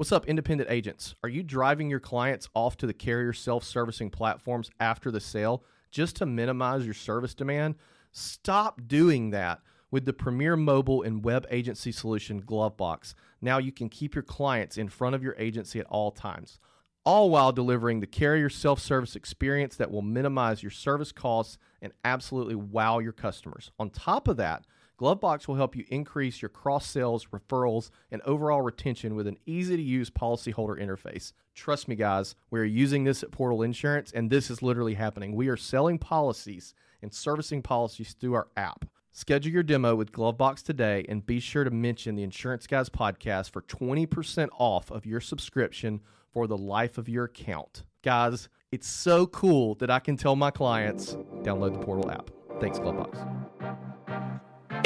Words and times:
What's 0.00 0.12
up, 0.12 0.24
independent 0.24 0.70
agents? 0.70 1.14
Are 1.22 1.28
you 1.28 1.42
driving 1.42 1.90
your 1.90 2.00
clients 2.00 2.48
off 2.54 2.78
to 2.78 2.86
the 2.86 2.94
carrier 2.94 3.34
self 3.34 3.64
servicing 3.64 4.08
platforms 4.08 4.70
after 4.80 5.10
the 5.10 5.20
sale 5.20 5.62
just 5.90 6.16
to 6.16 6.24
minimize 6.24 6.86
your 6.86 6.94
service 6.94 7.34
demand? 7.34 7.74
Stop 8.10 8.80
doing 8.86 9.28
that 9.32 9.60
with 9.90 10.06
the 10.06 10.14
premier 10.14 10.56
mobile 10.56 11.02
and 11.02 11.22
web 11.22 11.46
agency 11.50 11.92
solution, 11.92 12.40
Glovebox. 12.40 13.12
Now 13.42 13.58
you 13.58 13.72
can 13.72 13.90
keep 13.90 14.14
your 14.14 14.24
clients 14.24 14.78
in 14.78 14.88
front 14.88 15.14
of 15.14 15.22
your 15.22 15.36
agency 15.36 15.80
at 15.80 15.86
all 15.90 16.12
times, 16.12 16.60
all 17.04 17.28
while 17.28 17.52
delivering 17.52 18.00
the 18.00 18.06
carrier 18.06 18.48
self 18.48 18.80
service 18.80 19.14
experience 19.14 19.76
that 19.76 19.90
will 19.90 20.00
minimize 20.00 20.62
your 20.62 20.70
service 20.70 21.12
costs 21.12 21.58
and 21.82 21.92
absolutely 22.06 22.54
wow 22.54 23.00
your 23.00 23.12
customers. 23.12 23.70
On 23.78 23.90
top 23.90 24.28
of 24.28 24.38
that, 24.38 24.64
Glovebox 25.00 25.48
will 25.48 25.54
help 25.54 25.74
you 25.74 25.84
increase 25.88 26.42
your 26.42 26.50
cross 26.50 26.86
sales, 26.86 27.28
referrals, 27.32 27.90
and 28.10 28.20
overall 28.22 28.60
retention 28.60 29.14
with 29.14 29.26
an 29.26 29.38
easy 29.46 29.76
to 29.76 29.82
use 29.82 30.10
policyholder 30.10 30.78
interface. 30.78 31.32
Trust 31.54 31.88
me, 31.88 31.94
guys, 31.94 32.34
we 32.50 32.60
are 32.60 32.64
using 32.64 33.04
this 33.04 33.22
at 33.22 33.30
Portal 33.30 33.62
Insurance, 33.62 34.12
and 34.12 34.28
this 34.28 34.50
is 34.50 34.62
literally 34.62 34.94
happening. 34.94 35.34
We 35.34 35.48
are 35.48 35.56
selling 35.56 35.98
policies 35.98 36.74
and 37.00 37.14
servicing 37.14 37.62
policies 37.62 38.14
through 38.20 38.34
our 38.34 38.48
app. 38.58 38.84
Schedule 39.10 39.52
your 39.52 39.62
demo 39.62 39.96
with 39.96 40.12
Glovebox 40.12 40.62
today 40.62 41.06
and 41.08 41.24
be 41.24 41.40
sure 41.40 41.64
to 41.64 41.70
mention 41.70 42.14
the 42.14 42.22
Insurance 42.22 42.66
Guys 42.66 42.90
podcast 42.90 43.50
for 43.50 43.62
20% 43.62 44.48
off 44.58 44.90
of 44.90 45.06
your 45.06 45.20
subscription 45.20 46.02
for 46.30 46.46
the 46.46 46.58
life 46.58 46.98
of 46.98 47.08
your 47.08 47.24
account. 47.24 47.84
Guys, 48.02 48.50
it's 48.70 48.86
so 48.86 49.26
cool 49.26 49.76
that 49.76 49.90
I 49.90 49.98
can 49.98 50.18
tell 50.18 50.36
my 50.36 50.50
clients 50.50 51.14
download 51.42 51.72
the 51.72 51.84
Portal 51.84 52.10
app. 52.10 52.30
Thanks, 52.60 52.78
Glovebox. 52.78 53.89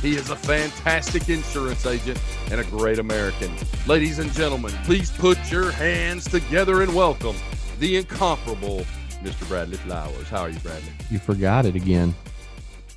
he 0.00 0.16
is 0.16 0.30
a 0.30 0.36
fantastic 0.36 1.28
insurance 1.28 1.84
agent 1.84 2.18
and 2.50 2.60
a 2.60 2.64
great 2.64 2.98
American. 2.98 3.52
Ladies 3.86 4.18
and 4.18 4.32
gentlemen, 4.32 4.72
please 4.84 5.10
put 5.10 5.38
your 5.50 5.70
hands 5.70 6.24
together 6.24 6.82
and 6.82 6.94
welcome 6.94 7.36
the 7.78 7.96
incomparable 7.96 8.86
Mr. 9.22 9.46
Bradley 9.48 9.76
Flowers. 9.76 10.28
How 10.28 10.42
are 10.42 10.50
you, 10.50 10.58
Bradley? 10.60 10.90
You 11.10 11.18
forgot 11.18 11.66
it 11.66 11.74
again. 11.74 12.14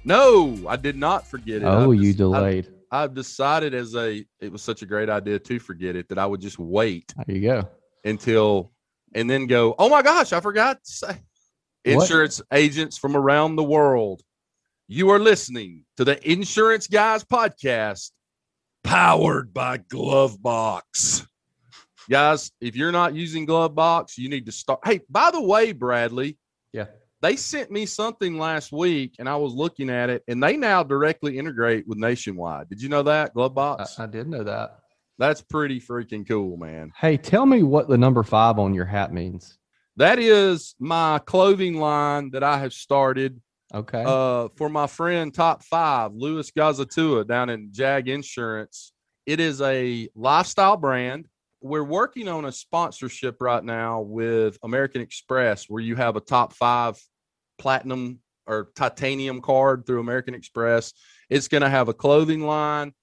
No, 0.06 0.58
I 0.68 0.78
did 0.78 0.96
not 0.96 1.28
forget 1.28 1.62
it. 1.62 1.66
Oh, 1.66 1.92
I've 1.92 2.02
you 2.02 2.14
delayed. 2.14 2.70
I, 2.92 3.04
I've 3.04 3.14
decided 3.14 3.74
as 3.74 3.96
a 3.96 4.26
it 4.40 4.52
was 4.52 4.62
such 4.62 4.81
a 4.81 4.86
great 4.86 5.09
idea 5.09 5.40
to 5.40 5.59
forget 5.59 5.96
it 5.96 6.08
that 6.09 6.18
I 6.18 6.26
would 6.26 6.42
just 6.42 6.59
wait. 6.59 7.14
There 7.28 7.36
you 7.36 7.42
go. 7.42 7.70
Until 8.06 8.72
and 9.14 9.30
then 9.30 9.48
go, 9.48 9.76
oh 9.78 9.90
my 9.90 10.02
gosh, 10.02 10.34
I 10.34 10.40
forgot 10.40 10.84
to 10.84 10.92
say. 10.92 11.22
Insurance 11.86 12.40
what? 12.40 12.59
agents 12.59 12.98
from 12.98 13.16
around 13.16 13.58
the 13.58 13.64
world 13.64 14.22
you 14.88 15.09
are 15.12 15.20
listening 15.20 15.86
to 15.98 16.03
the 16.03 16.30
Insurance 16.30 16.88
Guys 16.88 17.23
podcast, 17.23 18.12
powered 18.84 19.53
by 19.53 19.78
Glovebox. 19.78 21.25
Guys, 22.09 22.52
if 22.59 22.75
you're 22.75 22.92
not 22.92 23.16
using 23.16 23.48
Glovebox, 23.48 24.17
you 24.17 24.28
need 24.28 24.45
to 24.45 24.52
start. 24.52 24.81
Hey, 24.84 25.00
by 25.09 25.31
the 25.31 25.42
way, 25.42 25.72
Bradley. 25.72 26.38
Yeah. 26.73 26.88
They 27.22 27.38
sent 27.38 27.72
me 27.72 27.86
something 27.86 28.38
last 28.38 28.73
week 28.73 29.16
and 29.20 29.30
I 29.30 29.38
was 29.38 29.53
looking 29.53 29.90
at 29.90 30.09
it 30.09 30.23
and 30.28 30.44
they 30.44 30.58
now 30.58 30.84
directly 30.84 31.38
integrate 31.38 31.88
with 31.88 31.97
Nationwide. 31.97 32.68
Did 32.68 32.81
you 32.81 32.90
know 32.90 33.03
that? 33.03 33.34
Glovebox? 33.34 33.97
I, 33.97 34.03
I 34.03 34.08
did 34.08 34.28
know 34.28 34.44
that. 34.44 34.80
That's 35.18 35.41
pretty 35.41 35.80
freaking 35.80 36.28
cool, 36.28 36.57
man. 36.57 36.91
Hey, 37.00 37.16
tell 37.16 37.46
me 37.46 37.63
what 37.63 37.88
the 37.88 37.97
number 37.97 38.24
five 38.24 38.59
on 38.59 38.74
your 38.74 38.86
hat 38.86 39.13
means. 39.13 39.57
That 39.96 40.19
is 40.19 40.75
my 40.80 41.19
clothing 41.19 41.80
line 41.80 42.31
that 42.31 42.44
I 42.44 42.57
have 42.57 42.74
started 42.74 43.40
Okay. 43.73 44.03
Uh, 44.06 44.50
for 44.56 44.69
my 44.69 44.88
friend 44.88 45.34
Top 45.34 45.63
Five, 45.63 46.13
Louis 46.13 46.50
Gazatua 46.51 47.28
down 47.28 47.50
in 47.50 47.69
Jag 47.72 48.07
Insurance. 48.07 48.94
It 49.25 49.39
is 49.39 49.61
a 49.61 50.09
lifestyle 50.16 50.78
brand. 50.78 51.28
We're 51.61 51.83
working 51.83 52.28
on 52.28 52.45
a 52.45 52.51
sponsorship 52.51 53.38
right 53.39 53.63
now 53.63 54.01
with 54.01 54.57
American 54.63 55.01
Express, 55.01 55.69
where 55.69 55.81
you 55.81 55.95
have 55.95 56.16
a 56.16 56.19
top 56.19 56.53
five 56.53 57.01
platinum 57.57 58.19
or 58.45 58.69
titanium 58.75 59.41
card 59.41 59.85
through 59.85 60.01
American 60.01 60.35
Express. 60.35 60.94
It's 61.29 61.47
going 61.47 61.63
to 61.63 61.69
have 61.69 61.88
a 61.88 61.94
clothing 61.94 62.41
line, 62.41 62.94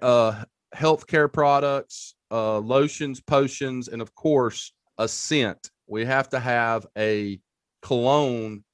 uh, 0.00 0.44
healthcare 0.74 1.30
products, 1.30 2.14
uh, 2.30 2.58
lotions, 2.58 3.20
potions, 3.20 3.88
and 3.88 4.00
of 4.00 4.14
course, 4.14 4.72
a 4.98 5.06
scent. 5.06 5.70
We 5.86 6.06
have 6.06 6.30
to 6.30 6.40
have 6.40 6.86
a 6.96 7.38
cologne 7.82 8.64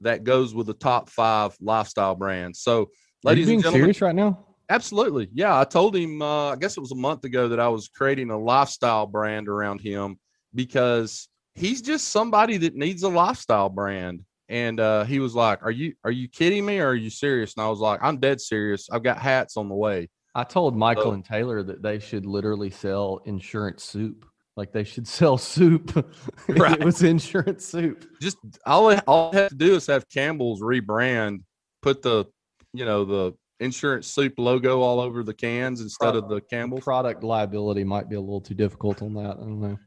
that 0.00 0.24
goes 0.24 0.54
with 0.54 0.66
the 0.66 0.74
top 0.74 1.10
five 1.10 1.56
lifestyle 1.60 2.14
brands. 2.14 2.60
So, 2.60 2.90
ladies 3.22 3.48
and 3.48 3.62
gentlemen, 3.62 3.82
serious 3.82 4.00
right 4.00 4.14
now? 4.14 4.46
Absolutely. 4.68 5.28
Yeah. 5.32 5.58
I 5.58 5.64
told 5.64 5.96
him, 5.96 6.22
uh, 6.22 6.52
I 6.52 6.56
guess 6.56 6.76
it 6.76 6.80
was 6.80 6.92
a 6.92 6.96
month 6.96 7.24
ago 7.24 7.48
that 7.48 7.58
I 7.58 7.68
was 7.68 7.88
creating 7.88 8.30
a 8.30 8.38
lifestyle 8.38 9.06
brand 9.06 9.48
around 9.48 9.80
him 9.80 10.18
because 10.54 11.28
he's 11.54 11.82
just 11.82 12.08
somebody 12.08 12.56
that 12.58 12.76
needs 12.76 13.02
a 13.02 13.08
lifestyle 13.08 13.68
brand. 13.68 14.20
And 14.48 14.80
uh, 14.80 15.04
he 15.04 15.20
was 15.20 15.34
like, 15.34 15.62
"Are 15.62 15.70
you 15.70 15.94
are 16.02 16.10
you 16.10 16.28
kidding 16.28 16.66
me 16.66 16.80
or 16.80 16.88
are 16.88 16.94
you 16.94 17.10
serious?" 17.10 17.54
And 17.56 17.64
I 17.64 17.68
was 17.68 17.78
like, 17.78 18.00
"I'm 18.02 18.18
dead 18.18 18.40
serious. 18.40 18.88
I've 18.90 19.04
got 19.04 19.18
hats 19.18 19.56
on 19.56 19.68
the 19.68 19.76
way." 19.76 20.08
I 20.34 20.42
told 20.42 20.76
Michael 20.76 21.04
so, 21.04 21.12
and 21.12 21.24
Taylor 21.24 21.62
that 21.62 21.82
they 21.82 22.00
should 22.00 22.26
literally 22.26 22.70
sell 22.70 23.20
insurance 23.26 23.84
soup. 23.84 24.26
Like 24.56 24.72
they 24.72 24.84
should 24.84 25.06
sell 25.18 25.38
soup. 25.38 25.94
right. 26.48 26.80
it 26.80 26.84
was 26.84 27.02
insurance 27.02 27.66
soup. 27.66 28.04
Just 28.20 28.38
all 28.66 28.94
all 29.06 29.30
I 29.34 29.40
have 29.40 29.48
to 29.50 29.54
do 29.54 29.74
is 29.74 29.86
have 29.86 30.08
Campbell's 30.08 30.60
rebrand, 30.60 31.42
put 31.82 32.02
the 32.02 32.26
you 32.72 32.84
know 32.84 33.04
the 33.04 33.32
insurance 33.60 34.06
soup 34.06 34.34
logo 34.38 34.80
all 34.80 35.00
over 35.00 35.22
the 35.22 35.34
cans 35.34 35.80
instead 35.80 36.16
of 36.16 36.28
the 36.28 36.40
Campbell. 36.40 36.80
Product 36.80 37.22
liability 37.22 37.84
might 37.84 38.08
be 38.08 38.16
a 38.16 38.20
little 38.20 38.40
too 38.40 38.54
difficult 38.54 39.02
on 39.02 39.14
that. 39.14 39.36
I 39.36 39.40
don't 39.40 39.60
know. 39.60 39.78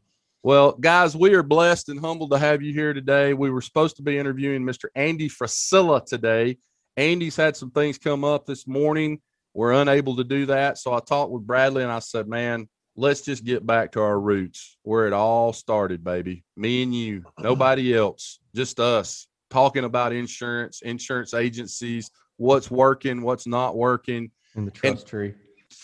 Well, 0.43 0.73
guys, 0.73 1.15
we 1.15 1.33
are 1.35 1.43
blessed 1.43 1.87
and 1.87 1.99
humbled 1.99 2.31
to 2.31 2.37
have 2.37 2.61
you 2.61 2.73
here 2.73 2.93
today. 2.93 3.33
We 3.33 3.49
were 3.49 3.61
supposed 3.61 3.95
to 3.95 4.03
be 4.03 4.17
interviewing 4.17 4.63
Mr. 4.63 4.85
Andy 4.93 5.29
Frisella 5.29 6.05
today. 6.05 6.57
Andy's 6.97 7.37
had 7.37 7.55
some 7.55 7.71
things 7.71 7.97
come 7.97 8.25
up 8.25 8.45
this 8.45 8.67
morning. 8.67 9.21
We're 9.53 9.71
unable 9.71 10.17
to 10.17 10.23
do 10.25 10.45
that. 10.47 10.77
So 10.77 10.93
I 10.93 10.99
talked 10.99 11.31
with 11.31 11.47
Bradley 11.47 11.83
and 11.83 11.91
I 11.91 11.99
said, 11.99 12.27
man, 12.27 12.67
let's 12.95 13.21
just 13.21 13.43
get 13.43 13.65
back 13.65 13.91
to 13.93 14.01
our 14.01 14.19
roots 14.19 14.77
where 14.83 15.07
it 15.07 15.13
all 15.13 15.53
started, 15.53 16.03
baby. 16.03 16.43
Me 16.55 16.83
and 16.83 16.93
you, 16.93 17.23
nobody 17.39 17.95
else, 17.95 18.39
just 18.55 18.79
us 18.79 19.27
talking 19.49 19.83
about 19.83 20.13
insurance, 20.13 20.81
insurance 20.81 21.33
agencies, 21.33 22.09
what's 22.37 22.69
working, 22.69 23.21
what's 23.21 23.47
not 23.47 23.75
working. 23.75 24.31
In 24.55 24.65
the 24.65 24.71
trust 24.71 25.01
and, 25.01 25.07
tree. 25.07 25.33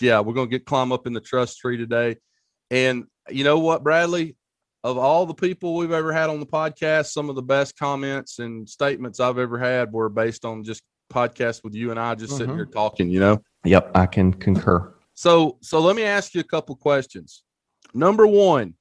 Yeah, 0.01 0.19
we're 0.19 0.33
going 0.33 0.49
to 0.49 0.51
get 0.51 0.65
climb 0.65 0.91
up 0.91 1.07
in 1.07 1.13
the 1.13 1.21
trust 1.21 1.59
tree 1.59 1.77
today. 1.77 2.17
And 2.71 3.05
you 3.29 3.43
know 3.43 3.59
what, 3.59 3.83
Bradley? 3.83 4.35
Of 4.83 4.97
all 4.97 5.25
the 5.25 5.33
people 5.33 5.75
we've 5.75 5.91
ever 5.91 6.13
had 6.13 6.29
on 6.29 6.39
the 6.39 6.45
podcast, 6.45 7.07
some 7.07 7.29
of 7.29 7.35
the 7.35 7.41
best 7.41 7.77
comments 7.77 8.39
and 8.39 8.67
statements 8.69 9.19
I've 9.19 9.37
ever 9.37 9.59
had 9.59 9.91
were 9.91 10.07
based 10.07 10.45
on 10.45 10.63
just 10.63 10.83
podcasts 11.11 11.63
with 11.65 11.73
you 11.73 11.91
and 11.91 11.99
I 11.99 12.15
just 12.15 12.31
mm-hmm. 12.31 12.37
sitting 12.37 12.55
here 12.55 12.65
talking, 12.65 13.09
you 13.09 13.19
know? 13.19 13.43
Yep, 13.65 13.91
I 13.93 14.05
can 14.05 14.33
concur. 14.33 14.93
So 15.19 15.57
so 15.59 15.81
let 15.81 15.97
me 15.97 16.03
ask 16.03 16.33
you 16.33 16.39
a 16.39 16.45
couple 16.45 16.77
questions. 16.77 17.43
Number 17.93 18.25
one, 18.25 18.75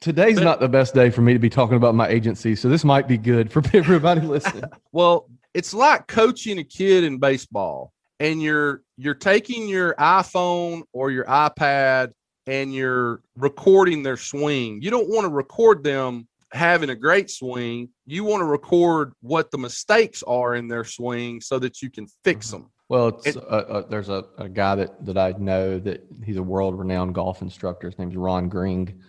today's 0.00 0.40
not 0.40 0.58
the 0.58 0.68
best 0.68 0.94
day 0.94 1.10
for 1.10 1.20
me 1.20 1.34
to 1.34 1.38
be 1.38 1.50
talking 1.50 1.76
about 1.76 1.94
my 1.94 2.08
agency, 2.08 2.56
so 2.56 2.70
this 2.70 2.86
might 2.86 3.06
be 3.06 3.18
good 3.18 3.52
for 3.52 3.62
everybody 3.74 4.22
listening. 4.22 4.64
well, 4.92 5.28
it's 5.52 5.74
like 5.74 6.06
coaching 6.06 6.58
a 6.58 6.64
kid 6.64 7.04
in 7.04 7.18
baseball, 7.18 7.92
and 8.18 8.40
you're 8.40 8.80
you're 8.96 9.12
taking 9.12 9.68
your 9.68 9.94
iPhone 9.96 10.84
or 10.94 11.10
your 11.10 11.26
iPad 11.26 12.12
and 12.46 12.74
you're 12.74 13.20
recording 13.36 14.02
their 14.02 14.16
swing. 14.16 14.80
You 14.80 14.90
don't 14.90 15.10
want 15.10 15.26
to 15.26 15.30
record 15.30 15.84
them 15.84 16.26
having 16.50 16.88
a 16.88 16.96
great 16.96 17.28
swing. 17.28 17.90
You 18.06 18.24
want 18.24 18.40
to 18.40 18.46
record 18.46 19.12
what 19.20 19.50
the 19.50 19.58
mistakes 19.58 20.22
are 20.22 20.54
in 20.54 20.66
their 20.66 20.84
swing 20.84 21.42
so 21.42 21.58
that 21.58 21.82
you 21.82 21.90
can 21.90 22.06
fix 22.24 22.46
mm-hmm. 22.46 22.62
them. 22.62 22.70
Well, 22.88 23.20
it's, 23.24 23.36
uh, 23.36 23.40
uh, 23.40 23.86
there's 23.88 24.10
a, 24.10 24.24
a 24.36 24.48
guy 24.48 24.74
that, 24.74 25.04
that 25.06 25.16
I 25.16 25.32
know 25.38 25.78
that 25.78 26.04
he's 26.22 26.36
a 26.36 26.42
world 26.42 26.78
renowned 26.78 27.14
golf 27.14 27.40
instructor. 27.40 27.88
His 27.88 27.98
name's 27.98 28.16
Ron 28.16 28.48
Gring. 28.48 29.00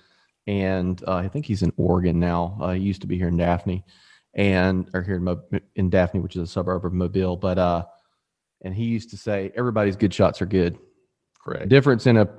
And 0.48 1.04
uh, 1.07 1.16
I 1.16 1.27
think 1.27 1.45
he's 1.45 1.63
in 1.63 1.74
Oregon 1.75 2.19
now. 2.19 2.57
Uh, 2.62 2.72
he 2.74 2.81
used 2.81 3.01
to 3.01 3.07
be 3.07 3.18
here 3.18 3.27
in 3.27 3.38
Daphne 3.38 3.83
and, 4.33 4.89
or 4.94 5.01
here 5.01 5.16
in, 5.16 5.24
Mo, 5.24 5.42
in 5.75 5.89
Daphne, 5.89 6.22
which 6.22 6.36
is 6.36 6.44
a 6.44 6.48
suburb 6.48 6.86
of 6.86 6.94
Mobile. 6.94 7.36
But, 7.36 7.57
uh, 7.57 7.86
and 8.62 8.74
he 8.74 8.86
used 8.86 9.10
to 9.10 9.18
say, 9.18 9.51
everybody's 9.56 9.95
good 9.95 10.13
shots 10.13 10.42
are 10.42 10.45
good. 10.45 10.78
Correct. 11.44 11.68
Difference 11.68 12.07
in 12.07 12.18
a, 12.18 12.30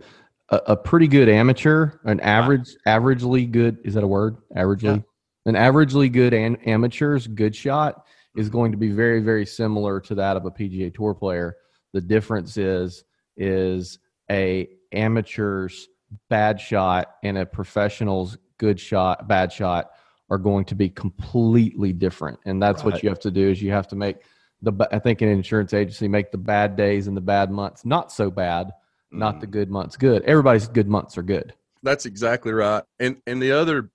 a, 0.49 0.57
a 0.69 0.77
pretty 0.77 1.07
good 1.07 1.29
amateur, 1.29 1.99
an 2.05 2.21
average, 2.21 2.77
averagely 2.87 3.51
good, 3.51 3.79
is 3.85 3.95
that 3.95 4.05
a 4.05 4.09
word? 4.09 4.39
Averagely? 4.57 5.05
An 5.45 5.55
averagely 5.55 6.11
good 6.11 6.33
an- 6.33 6.57
amateur's 6.65 7.27
good 7.27 7.55
shot 7.55 8.07
is 8.37 8.49
going 8.49 8.73
to 8.73 8.79
be 8.79 8.91
very, 8.91 9.21
very 9.21 9.47
similar 9.47 10.01
to 10.01 10.15
that 10.17 10.37
of 10.37 10.45
a 10.45 10.51
PGA 10.51 10.93
Tour 10.95 11.15
player. 11.15 11.57
The 11.93 12.01
difference 12.01 12.57
is 12.57 13.05
is 13.37 13.99
a 14.31 14.69
amateur's 14.93 15.89
bad 16.29 16.61
shot 16.61 17.17
and 17.23 17.37
a 17.39 17.47
professional's 17.47 18.39
good 18.59 18.79
shot, 18.81 19.27
bad 19.29 19.53
shot 19.53 19.91
are 20.31 20.39
going 20.39 20.65
to 20.67 20.75
be 20.75 20.89
completely 20.89 21.93
different. 21.93 22.39
And 22.45 22.63
that's 22.63 22.83
Right. 22.85 22.95
what 22.95 23.03
you 23.03 23.09
have 23.09 23.21
to 23.21 23.31
do 23.31 23.49
is 23.51 23.63
you 23.63 23.71
have 23.73 23.89
to 23.89 23.97
make 23.97 24.17
the 24.63 24.73
I 24.91 24.99
think 24.99 25.21
an 25.23 25.29
insurance 25.29 25.75
agency 25.75 26.09
make 26.09 26.31
the 26.33 26.39
bad 26.39 26.77
days 26.77 27.07
and 27.07 27.17
the 27.17 27.21
bad 27.21 27.51
months 27.51 27.85
not 27.85 28.11
so 28.11 28.31
bad, 28.31 28.73
not 29.13 29.37
Mm. 29.37 29.41
the 29.41 29.47
good 29.47 29.71
months 29.71 29.97
good. 29.97 30.23
Everybody's 30.23 30.67
good 30.69 30.89
months 30.89 31.17
are 31.19 31.23
good. 31.23 31.55
That's 31.83 32.07
exactly 32.07 32.53
right. 32.53 32.83
And 32.99 33.21
and 33.27 33.41
the 33.41 33.53
other 33.53 33.91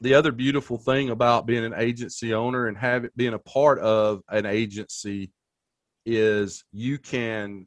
the 0.00 0.14
other 0.14 0.32
beautiful 0.32 0.78
thing 0.78 1.10
about 1.10 1.46
being 1.46 1.64
an 1.64 1.74
agency 1.76 2.32
owner 2.32 2.66
and 2.66 2.76
having 2.76 3.10
being 3.16 3.34
a 3.34 3.38
part 3.38 3.78
of 3.80 4.22
an 4.28 4.46
agency 4.46 5.30
is 6.06 6.64
you 6.72 6.98
can 6.98 7.66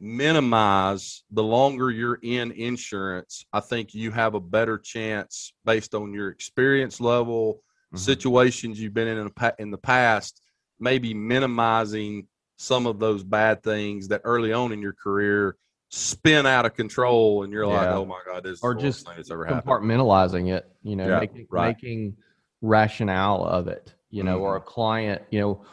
minimize 0.00 1.22
the 1.30 1.42
longer 1.42 1.90
you're 1.90 2.18
in 2.22 2.52
insurance. 2.52 3.44
I 3.52 3.60
think 3.60 3.94
you 3.94 4.10
have 4.10 4.34
a 4.34 4.40
better 4.40 4.78
chance 4.78 5.52
based 5.64 5.94
on 5.94 6.12
your 6.12 6.28
experience 6.28 7.00
level, 7.00 7.54
mm-hmm. 7.54 7.98
situations 7.98 8.80
you've 8.80 8.94
been 8.94 9.08
in 9.08 9.18
in 9.18 9.30
the, 9.34 9.54
in 9.58 9.70
the 9.70 9.78
past, 9.78 10.40
maybe 10.78 11.14
minimizing 11.14 12.26
some 12.58 12.86
of 12.86 13.00
those 13.00 13.24
bad 13.24 13.62
things 13.62 14.08
that 14.08 14.20
early 14.24 14.52
on 14.52 14.72
in 14.72 14.80
your 14.80 14.92
career 14.92 15.56
spin 15.94 16.46
out 16.46 16.64
of 16.64 16.74
control 16.74 17.42
and 17.42 17.52
you're 17.52 17.66
like, 17.66 17.88
oh 17.90 18.06
my 18.06 18.18
God, 18.26 18.44
this 18.44 18.54
is 18.54 18.62
Or 18.62 18.74
the 18.74 18.80
just 18.80 19.06
thing 19.06 19.14
that's 19.16 19.30
ever 19.30 19.44
happened. 19.44 19.74
compartmentalizing 19.74 20.50
it, 20.50 20.66
you 20.82 20.96
know, 20.96 21.06
Yeah, 21.06 21.20
making, 21.20 21.46
right. 21.50 21.76
making 21.76 22.16
rationale 22.62 23.44
of 23.44 23.68
it, 23.68 23.94
you 24.10 24.22
know, 24.24 24.38
or 24.38 24.56
a 24.56 24.60
Mm-hmm. 24.60 24.68
client, 24.68 25.22
you 25.30 25.40
know, 25.40 25.64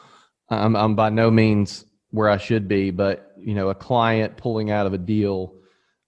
I'm, 0.50 0.76
I'm 0.76 0.96
by 0.96 1.10
no 1.10 1.32
means 1.32 1.86
where 2.12 2.28
I 2.30 2.36
should 2.36 2.68
be, 2.68 2.92
but, 2.92 3.32
you 3.38 3.54
know, 3.54 3.70
a 3.70 3.76
client 3.76 4.36
pulling 4.36 4.72
out 4.72 4.86
of 4.86 4.94
a 4.94 4.98
deal, 4.98 5.56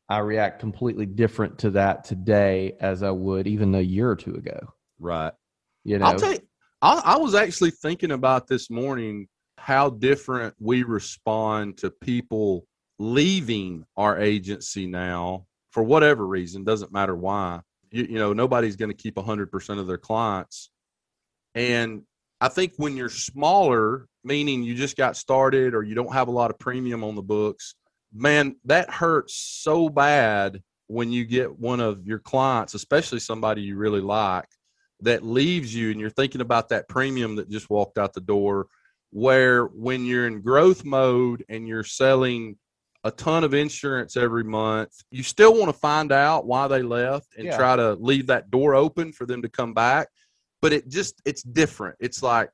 I 0.09 0.17
react 0.17 0.59
completely 0.59 1.05
different 1.05 1.59
to 1.59 1.69
that 1.71 2.03
today 2.03 2.75
as 2.81 3.03
I 3.03 3.11
would 3.11 3.47
even 3.47 3.73
a 3.75 3.79
year 3.79 4.09
or 4.09 4.17
two 4.17 4.33
ago. 4.35 4.73
Right. 4.99 5.31
You 5.85 5.99
know, 5.99 6.05
I'll 6.07 6.19
tell 6.19 6.33
you, 6.33 6.39
I, 6.81 7.01
I 7.05 7.17
was 7.17 7.33
actually 7.33 7.71
thinking 7.71 8.11
about 8.11 8.47
this 8.47 8.69
morning 8.69 9.29
how 9.57 9.89
different 9.89 10.53
we 10.59 10.83
respond 10.83 11.77
to 11.77 11.91
people 11.91 12.67
leaving 13.01 13.83
our 13.97 14.19
agency 14.19 14.85
now 14.85 15.47
for 15.71 15.81
whatever 15.81 16.25
reason, 16.25 16.63
doesn't 16.63 16.93
matter 16.93 17.15
why. 17.15 17.59
You, 17.89 18.03
you 18.03 18.19
know, 18.19 18.31
nobody's 18.31 18.75
going 18.75 18.91
to 18.91 18.95
keep 18.95 19.15
100% 19.15 19.79
of 19.79 19.87
their 19.87 19.97
clients. 19.97 20.69
And 21.55 22.03
I 22.39 22.47
think 22.49 22.73
when 22.77 22.95
you're 22.95 23.09
smaller, 23.09 24.07
meaning 24.23 24.61
you 24.61 24.75
just 24.75 24.97
got 24.97 25.17
started 25.17 25.73
or 25.73 25.81
you 25.81 25.95
don't 25.95 26.13
have 26.13 26.27
a 26.27 26.31
lot 26.31 26.51
of 26.51 26.59
premium 26.59 27.03
on 27.03 27.15
the 27.15 27.23
books, 27.23 27.73
man, 28.13 28.55
that 28.65 28.91
hurts 28.91 29.33
so 29.33 29.89
bad 29.89 30.61
when 30.85 31.11
you 31.11 31.25
get 31.25 31.57
one 31.57 31.79
of 31.79 32.05
your 32.05 32.19
clients, 32.19 32.75
especially 32.75 33.19
somebody 33.19 33.63
you 33.63 33.77
really 33.77 34.01
like, 34.01 34.47
that 34.99 35.25
leaves 35.25 35.73
you 35.73 35.89
and 35.89 35.99
you're 35.99 36.11
thinking 36.11 36.41
about 36.41 36.69
that 36.69 36.87
premium 36.87 37.35
that 37.37 37.49
just 37.49 37.69
walked 37.71 37.97
out 37.97 38.13
the 38.13 38.21
door. 38.21 38.67
Where 39.09 39.65
when 39.65 40.05
you're 40.05 40.27
in 40.27 40.41
growth 40.41 40.85
mode 40.85 41.43
and 41.49 41.67
you're 41.67 41.83
selling 41.83 42.57
a 43.03 43.11
ton 43.11 43.43
of 43.43 43.53
insurance 43.53 44.15
every 44.15 44.43
month, 44.43 44.91
you 45.11 45.23
still 45.23 45.53
want 45.53 45.67
to 45.67 45.73
find 45.79 46.11
out 46.11 46.45
why 46.45 46.67
they 46.67 46.81
left 46.83 47.35
and 47.37 47.45
Yeah. 47.47 47.57
try 47.57 47.75
to 47.75 47.93
leave 47.95 48.27
that 48.27 48.51
door 48.51 48.75
open 48.75 49.11
for 49.11 49.25
them 49.25 49.41
to 49.41 49.49
come 49.49 49.73
back. 49.73 50.07
But 50.61 50.73
it 50.73 50.87
just, 50.87 51.19
it's 51.25 51.41
different. 51.41 51.95
It's 51.99 52.21
like, 52.21 52.49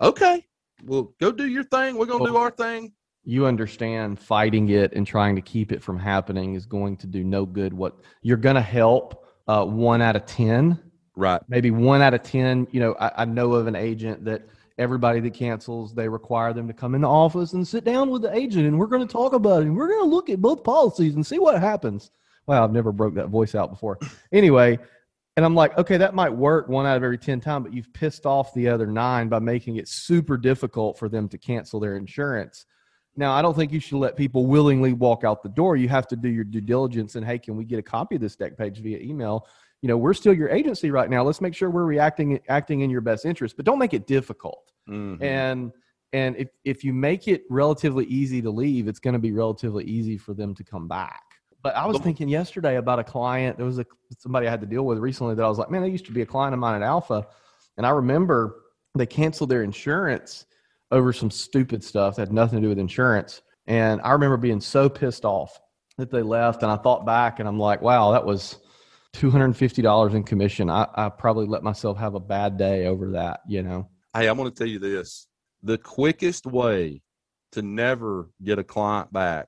okay, 0.00 0.46
well, 0.84 1.12
go 1.20 1.32
do 1.32 1.46
your 1.48 1.64
thing. 1.64 1.96
We're 1.96 2.06
going 2.06 2.24
to 2.24 2.30
do 2.30 2.36
our 2.36 2.50
thing. 2.50 2.92
you 3.24 3.44
understand 3.46 4.18
fighting 4.18 4.68
it 4.70 4.92
and 4.94 5.06
trying 5.06 5.36
to 5.36 5.42
keep 5.42 5.72
it 5.72 5.82
from 5.82 5.98
happening 5.98 6.54
is 6.54 6.64
going 6.66 6.96
to 6.96 7.06
do 7.06 7.22
no 7.24 7.44
good. 7.44 7.72
What 7.74 7.96
you're 8.22 8.36
going 8.38 8.54
to 8.56 8.62
help 8.62 9.26
uh, 9.48 9.64
one 9.64 10.00
out 10.00 10.16
of 10.16 10.24
10 10.26 10.78
Right. 11.16 11.42
maybe 11.48 11.70
one 11.72 12.00
out 12.02 12.14
of 12.14 12.22
10 12.22 12.68
you 12.70 12.78
know 12.80 12.94
I, 12.98 13.22
I 13.22 13.24
know 13.26 13.52
of 13.54 13.66
an 13.66 13.74
agent 13.76 14.24
that 14.24 14.42
everybody 14.80 15.20
that 15.20 15.34
cancels 15.34 15.94
they 15.94 16.08
require 16.08 16.52
them 16.52 16.66
to 16.66 16.72
come 16.72 16.94
in 16.94 17.02
the 17.02 17.08
office 17.08 17.52
and 17.52 17.68
sit 17.68 17.84
down 17.84 18.10
with 18.10 18.22
the 18.22 18.34
agent 18.34 18.66
and 18.66 18.78
we're 18.78 18.86
going 18.86 19.06
to 19.06 19.12
talk 19.12 19.34
about 19.34 19.62
it 19.62 19.66
and 19.66 19.76
we're 19.76 19.88
going 19.88 20.00
to 20.00 20.14
look 20.14 20.30
at 20.30 20.40
both 20.40 20.64
policies 20.64 21.14
and 21.14 21.26
see 21.26 21.38
what 21.38 21.60
happens. 21.60 22.10
Wow 22.46 22.64
i've 22.64 22.72
never 22.72 22.90
broke 22.90 23.14
that 23.14 23.28
voice 23.28 23.54
out 23.54 23.70
before. 23.70 23.98
Anyway 24.32 24.78
and 25.36 25.44
i'm 25.44 25.54
like 25.54 25.76
okay 25.78 25.96
that 25.96 26.14
might 26.14 26.30
work 26.30 26.68
one 26.68 26.86
out 26.86 26.96
of 26.96 27.02
every 27.02 27.18
10 27.18 27.40
times 27.40 27.64
but 27.64 27.74
you've 27.74 27.92
pissed 27.92 28.26
off 28.26 28.52
the 28.54 28.68
other 28.68 28.86
nine 28.86 29.28
by 29.28 29.38
making 29.38 29.76
it 29.76 29.88
super 29.88 30.36
difficult 30.36 30.98
for 30.98 31.08
them 31.08 31.28
to 31.28 31.38
cancel 31.38 31.78
their 31.78 31.96
insurance. 31.96 32.66
Now 33.16 33.32
i 33.32 33.42
don't 33.42 33.54
think 33.54 33.72
you 33.72 33.80
should 33.80 33.98
let 33.98 34.16
people 34.16 34.46
willingly 34.46 34.92
walk 34.92 35.24
out 35.24 35.42
the 35.42 35.48
door. 35.50 35.76
You 35.76 35.88
have 35.88 36.08
to 36.08 36.16
do 36.16 36.28
your 36.28 36.44
due 36.44 36.60
diligence 36.60 37.16
and 37.16 37.24
hey 37.24 37.38
can 37.38 37.56
we 37.56 37.64
get 37.64 37.78
a 37.78 37.82
copy 37.82 38.14
of 38.14 38.20
this 38.20 38.36
dec 38.36 38.56
page 38.56 38.80
via 38.80 38.98
email? 38.98 39.46
You 39.82 39.88
know 39.88 39.96
we're 39.96 40.14
still 40.14 40.34
your 40.34 40.48
agency 40.48 40.90
right 40.90 41.08
now. 41.08 41.22
Let's 41.22 41.40
make 41.40 41.54
sure 41.54 41.70
we're 41.70 41.84
reacting 41.84 42.40
acting 42.48 42.80
in 42.80 42.90
your 42.90 43.00
best 43.00 43.24
interest 43.24 43.56
but 43.56 43.64
don't 43.64 43.78
make 43.78 43.94
it 43.94 44.06
difficult 44.06 44.69
Mhm. 44.88 45.22
and 45.22 45.72
and 46.12 46.36
if 46.36 46.48
if 46.64 46.82
you 46.84 46.92
make 46.92 47.28
it 47.28 47.44
relatively 47.50 48.04
easy 48.06 48.42
to 48.42 48.50
leave 48.50 48.88
it's 48.88 48.98
going 48.98 49.12
to 49.14 49.20
be 49.20 49.32
relatively 49.32 49.84
easy 49.84 50.16
for 50.16 50.34
them 50.34 50.54
to 50.54 50.64
come 50.64 50.88
back. 50.88 51.22
But 51.62 51.76
i 51.76 51.86
was 51.86 51.98
thinking 51.98 52.28
yesterday 52.28 52.76
about 52.76 52.98
a 52.98 53.04
client 53.04 53.56
there 53.56 53.66
was 53.66 53.78
a 53.78 53.86
somebody 54.18 54.46
i 54.46 54.50
had 54.50 54.60
to 54.62 54.66
deal 54.66 54.84
with 54.86 54.98
recently 54.98 55.34
that 55.34 55.44
i 55.44 55.48
was 55.48 55.58
like 55.58 55.70
man 55.70 55.82
they 55.82 55.88
used 55.90 56.06
to 56.06 56.12
be 56.12 56.22
a 56.22 56.26
client 56.26 56.54
of 56.54 56.60
mine 56.60 56.80
at 56.80 56.86
alpha. 56.86 57.26
And 57.76 57.86
i 57.86 57.90
remember 57.90 58.62
they 58.96 59.06
canceled 59.06 59.50
their 59.50 59.62
insurance 59.62 60.46
over 60.90 61.12
some 61.12 61.30
stupid 61.30 61.84
stuff 61.84 62.16
that 62.16 62.22
had 62.22 62.32
nothing 62.32 62.58
to 62.58 62.62
do 62.62 62.68
with 62.70 62.78
insurance. 62.78 63.42
And 63.66 64.00
i 64.02 64.10
remember 64.12 64.36
being 64.36 64.60
so 64.60 64.88
pissed 64.88 65.24
off 65.24 65.60
that 65.98 66.10
they 66.10 66.22
left 66.22 66.62
and 66.62 66.72
i 66.72 66.76
thought 66.76 67.04
back 67.04 67.38
and 67.40 67.48
i'm 67.48 67.58
like 67.58 67.82
wow 67.82 68.10
that 68.12 68.24
was 68.24 68.58
$250 69.12 70.14
in 70.14 70.22
commission. 70.22 70.70
I, 70.70 70.86
I 70.94 71.08
probably 71.08 71.46
let 71.46 71.62
myself 71.64 71.98
have 71.98 72.14
a 72.14 72.20
bad 72.20 72.56
day 72.56 72.86
over 72.86 73.10
that 73.12 73.40
you 73.48 73.62
know 73.62 73.88
Hey, 74.12 74.26
I'm 74.26 74.36
going 74.36 74.50
to 74.50 74.56
tell 74.56 74.66
you 74.66 74.80
this. 74.80 75.28
The 75.62 75.78
quickest 75.78 76.44
way 76.44 77.00
to 77.52 77.62
never 77.62 78.28
get 78.42 78.58
a 78.58 78.64
client 78.64 79.12
back 79.12 79.46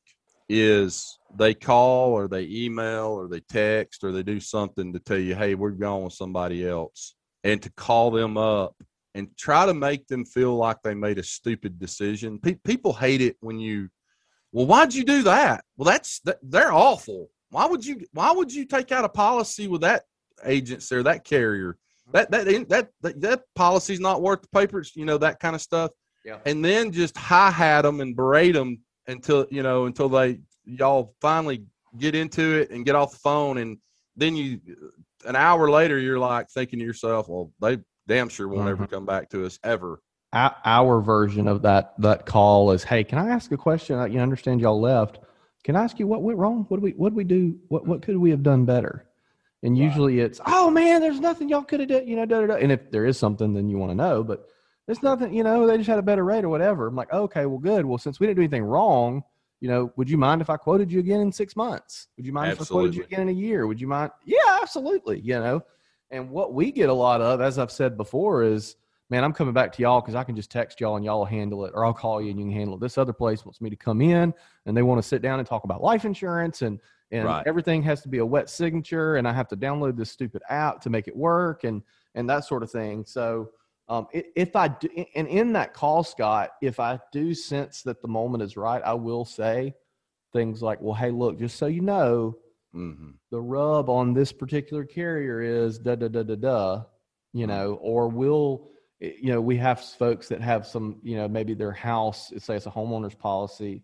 is 0.48 1.18
they 1.36 1.52
call 1.52 2.12
or 2.12 2.28
they 2.28 2.46
email 2.48 3.06
or 3.06 3.26
they 3.26 3.40
text 3.40 4.04
or 4.04 4.12
they 4.12 4.22
do 4.22 4.38
something 4.38 4.92
to 4.92 5.00
tell 5.00 5.18
you, 5.18 5.34
hey, 5.34 5.56
we're 5.56 5.70
going 5.70 6.04
with 6.04 6.12
somebody 6.12 6.64
else. 6.66 7.16
And 7.42 7.60
to 7.62 7.72
call 7.72 8.12
them 8.12 8.36
up 8.36 8.76
and 9.16 9.36
try 9.36 9.66
to 9.66 9.74
make 9.74 10.06
them 10.06 10.24
feel 10.24 10.54
like 10.54 10.80
they 10.84 10.94
made 10.94 11.18
a 11.18 11.24
stupid 11.24 11.80
decision. 11.80 12.38
Pe- 12.38 12.54
people 12.54 12.92
hate 12.92 13.20
it 13.20 13.36
when 13.40 13.58
you, 13.58 13.88
well, 14.52 14.66
why'd 14.66 14.94
you 14.94 15.04
do 15.04 15.24
that? 15.24 15.64
Well, 15.76 15.90
that's, 15.90 16.20
that, 16.20 16.38
they're 16.40 16.72
awful. 16.72 17.30
Why 17.50 17.66
would 17.66 17.84
you, 17.84 18.06
why 18.12 18.30
would 18.30 18.54
you 18.54 18.64
take 18.64 18.92
out 18.92 19.04
a 19.04 19.08
policy 19.08 19.66
with 19.66 19.80
that 19.80 20.04
agency 20.44 20.94
or 20.94 21.02
that 21.02 21.24
carrier? 21.24 21.76
That 22.12 22.30
that 22.30 22.48
ain't- 22.48 22.68
that 22.68 22.90
that, 23.02 23.20
that 23.20 23.42
policy's 23.54 24.00
not 24.00 24.22
worth 24.22 24.42
the 24.42 24.48
papers, 24.48 24.92
you 24.94 25.04
know, 25.04 25.18
that 25.18 25.40
kind 25.40 25.54
of 25.54 25.62
stuff. 25.62 25.90
Yeah. 26.24 26.38
And 26.46 26.64
then 26.64 26.92
just 26.92 27.16
hi 27.16 27.50
hat 27.50 27.82
them 27.82 28.00
and 28.00 28.14
berate 28.14 28.54
them 28.54 28.80
until 29.06 29.46
you 29.50 29.62
know 29.62 29.86
until 29.86 30.08
they 30.08 30.40
y'all 30.64 31.14
finally 31.20 31.64
get 31.98 32.14
into 32.14 32.60
it 32.60 32.70
and 32.70 32.84
get 32.84 32.94
off 32.94 33.12
the 33.12 33.18
phone, 33.18 33.58
and 33.58 33.78
then 34.16 34.36
you 34.36 34.60
an 35.26 35.36
hour 35.36 35.70
later 35.70 35.98
you're 35.98 36.18
like 36.18 36.48
thinking 36.50 36.78
to 36.78 36.84
yourself, 36.84 37.28
well, 37.28 37.52
they 37.60 37.78
damn 38.08 38.28
sure 38.28 38.48
won't 38.48 38.68
ever 38.68 38.84
mm-hmm. 38.84 38.94
come 38.94 39.06
back 39.06 39.30
to 39.30 39.44
us 39.46 39.58
ever. 39.62 40.00
our, 40.32 40.56
our 40.64 41.00
version 41.00 41.46
of 41.46 41.62
that 41.62 41.94
that 41.98 42.26
call 42.26 42.72
is 42.72 42.82
hey 42.84 43.04
can 43.04 43.18
i 43.18 43.28
ask 43.28 43.52
a 43.52 43.56
question? 43.56 43.98
I, 43.98 44.06
you 44.06 44.20
understand 44.20 44.60
y'all 44.60 44.80
left. 44.80 45.18
Can 45.64 45.76
i 45.76 45.82
ask 45.84 45.98
you 45.98 46.06
what 46.06 46.22
went 46.22 46.38
wrong? 46.38 46.66
What 46.68 46.78
did 46.78 46.84
we 46.84 46.90
what 46.92 47.10
did 47.10 47.16
we 47.16 47.24
do? 47.24 47.58
What 47.68 47.86
what 47.86 48.02
could 48.02 48.16
we 48.16 48.30
have 48.30 48.42
done 48.42 48.64
better 48.64 49.06
and 49.62 49.76
Right. 49.78 49.84
usually 49.84 50.20
it's 50.20 50.40
oh 50.46 50.70
man 50.70 51.00
there's 51.00 51.20
nothing 51.20 51.48
y'all 51.48 51.62
could 51.62 51.80
have 51.80 51.88
done 51.88 52.06
you 52.06 52.16
know 52.16 52.26
da, 52.26 52.40
da, 52.40 52.46
da. 52.48 52.54
and 52.56 52.72
if 52.72 52.90
there 52.90 53.06
is 53.06 53.18
something 53.18 53.52
then 53.54 53.68
you 53.68 53.78
want 53.78 53.90
to 53.90 53.94
know 53.94 54.22
but 54.24 54.46
there's 54.86 55.02
nothing 55.02 55.32
you 55.32 55.44
know 55.44 55.66
they 55.66 55.76
just 55.76 55.88
had 55.88 55.98
a 55.98 56.02
better 56.02 56.24
rate 56.24 56.44
or 56.44 56.48
whatever. 56.48 56.86
I'm 56.88 56.96
like 56.96 57.12
okay 57.12 57.46
well 57.46 57.58
good. 57.58 57.84
Well 57.84 57.98
since 57.98 58.18
we 58.18 58.26
didn't 58.26 58.36
do 58.36 58.42
anything 58.42 58.64
wrong 58.64 59.22
you 59.60 59.68
know 59.68 59.92
would 59.96 60.10
you 60.10 60.18
mind 60.18 60.40
if 60.40 60.50
i 60.50 60.56
quoted 60.56 60.90
you 60.90 60.98
again 60.98 61.20
in 61.20 61.30
six 61.32 61.54
months? 61.54 62.08
Would 62.16 62.26
you 62.26 62.32
mind 62.32 62.52
if 62.52 62.60
i 62.60 62.64
quoted 62.64 62.94
you 62.96 63.04
again 63.04 63.20
in 63.22 63.28
a 63.28 63.32
year? 63.32 63.66
Would 63.66 63.80
you 63.80 63.86
mind? 63.86 64.10
Yeah 64.24 64.58
absolutely 64.60 65.20
you 65.20 65.34
know. 65.34 65.62
And 66.10 66.28
what 66.30 66.52
we 66.52 66.72
get 66.72 66.88
a 66.88 66.92
lot 66.92 67.20
of 67.20 67.40
as 67.40 67.58
i've 67.58 67.70
said 67.70 67.96
before 67.96 68.42
is 68.42 68.76
man, 69.10 69.24
I'm 69.24 69.34
coming 69.34 69.52
back 69.52 69.72
to 69.74 69.82
y'all 69.82 70.00
because 70.00 70.14
I 70.14 70.24
can 70.24 70.34
just 70.34 70.50
text 70.50 70.80
y'all 70.80 70.96
and 70.96 71.04
y'all 71.04 71.18
will 71.18 71.26
handle 71.26 71.66
it, 71.66 71.72
or 71.74 71.84
I'll 71.84 71.92
call 71.92 72.22
you 72.22 72.30
and 72.30 72.38
you 72.38 72.46
can 72.46 72.54
handle 72.54 72.76
it. 72.76 72.80
This 72.80 72.96
other 72.96 73.12
place 73.12 73.44
wants 73.44 73.60
me 73.60 73.68
to 73.68 73.76
come 73.76 74.00
in 74.00 74.32
and 74.64 74.74
they 74.74 74.80
want 74.80 75.02
to 75.02 75.06
sit 75.06 75.20
down 75.20 75.38
and 75.38 75.46
talk 75.46 75.64
about 75.64 75.82
life 75.82 76.06
insurance 76.06 76.62
and 76.62 76.80
and 77.12 77.24
Right. 77.24 77.46
everything 77.46 77.82
has 77.84 78.02
to 78.02 78.08
be 78.08 78.18
a 78.18 78.26
wet 78.26 78.50
signature 78.50 79.16
and 79.16 79.28
I 79.28 79.32
have 79.32 79.48
to 79.48 79.56
download 79.56 79.96
this 79.96 80.10
stupid 80.10 80.42
app 80.48 80.80
to 80.82 80.90
make 80.90 81.06
it 81.08 81.16
work 81.16 81.64
and 81.64 81.82
and 82.14 82.28
that 82.28 82.44
sort 82.44 82.62
of 82.62 82.70
thing. 82.70 83.04
So 83.06 83.50
um, 83.88 84.06
if 84.12 84.56
I 84.56 84.68
do, 84.68 84.88
and 85.14 85.28
in 85.28 85.52
that 85.54 85.74
call, 85.74 86.02
Scott, 86.04 86.50
if 86.62 86.80
I 86.80 86.98
do 87.12 87.34
sense 87.34 87.82
that 87.82 88.00
the 88.02 88.08
moment 88.08 88.42
is 88.42 88.56
right, 88.56 88.82
I 88.84 88.94
will 88.94 89.24
say 89.24 89.74
things 90.32 90.62
like, 90.62 90.80
"Well, 90.80 90.94
hey, 90.94 91.10
look, 91.10 91.38
just 91.38 91.56
so 91.58 91.66
you 91.66 91.82
know, 91.82 92.38
hmm 92.72 93.10
the 93.30 93.40
rub 93.40 93.88
on 93.88 94.12
this 94.14 94.32
particular 94.32 94.84
carrier 94.84 95.40
is 95.42 95.78
da 95.78 95.94
da 95.96 96.08
da 96.08 96.22
da 96.22 96.34
da. 96.36 96.84
you 97.32 97.46
know, 97.46 97.74
or 97.80 98.08
we'll, 98.08 98.70
eh, 99.00 99.12
you 99.20 99.32
know, 99.32 99.40
we 99.40 99.56
have 99.56 99.80
folks 99.80 100.28
that 100.28 100.40
have 100.42 100.66
some, 100.66 101.00
you 101.02 101.16
know, 101.16 101.28
maybe 101.28 101.54
their 101.54 101.72
house, 101.72 102.32
say 102.38 102.56
it's 102.56 102.66
a 102.66 102.70
homeowner's 102.70 103.14
policy, 103.14 103.82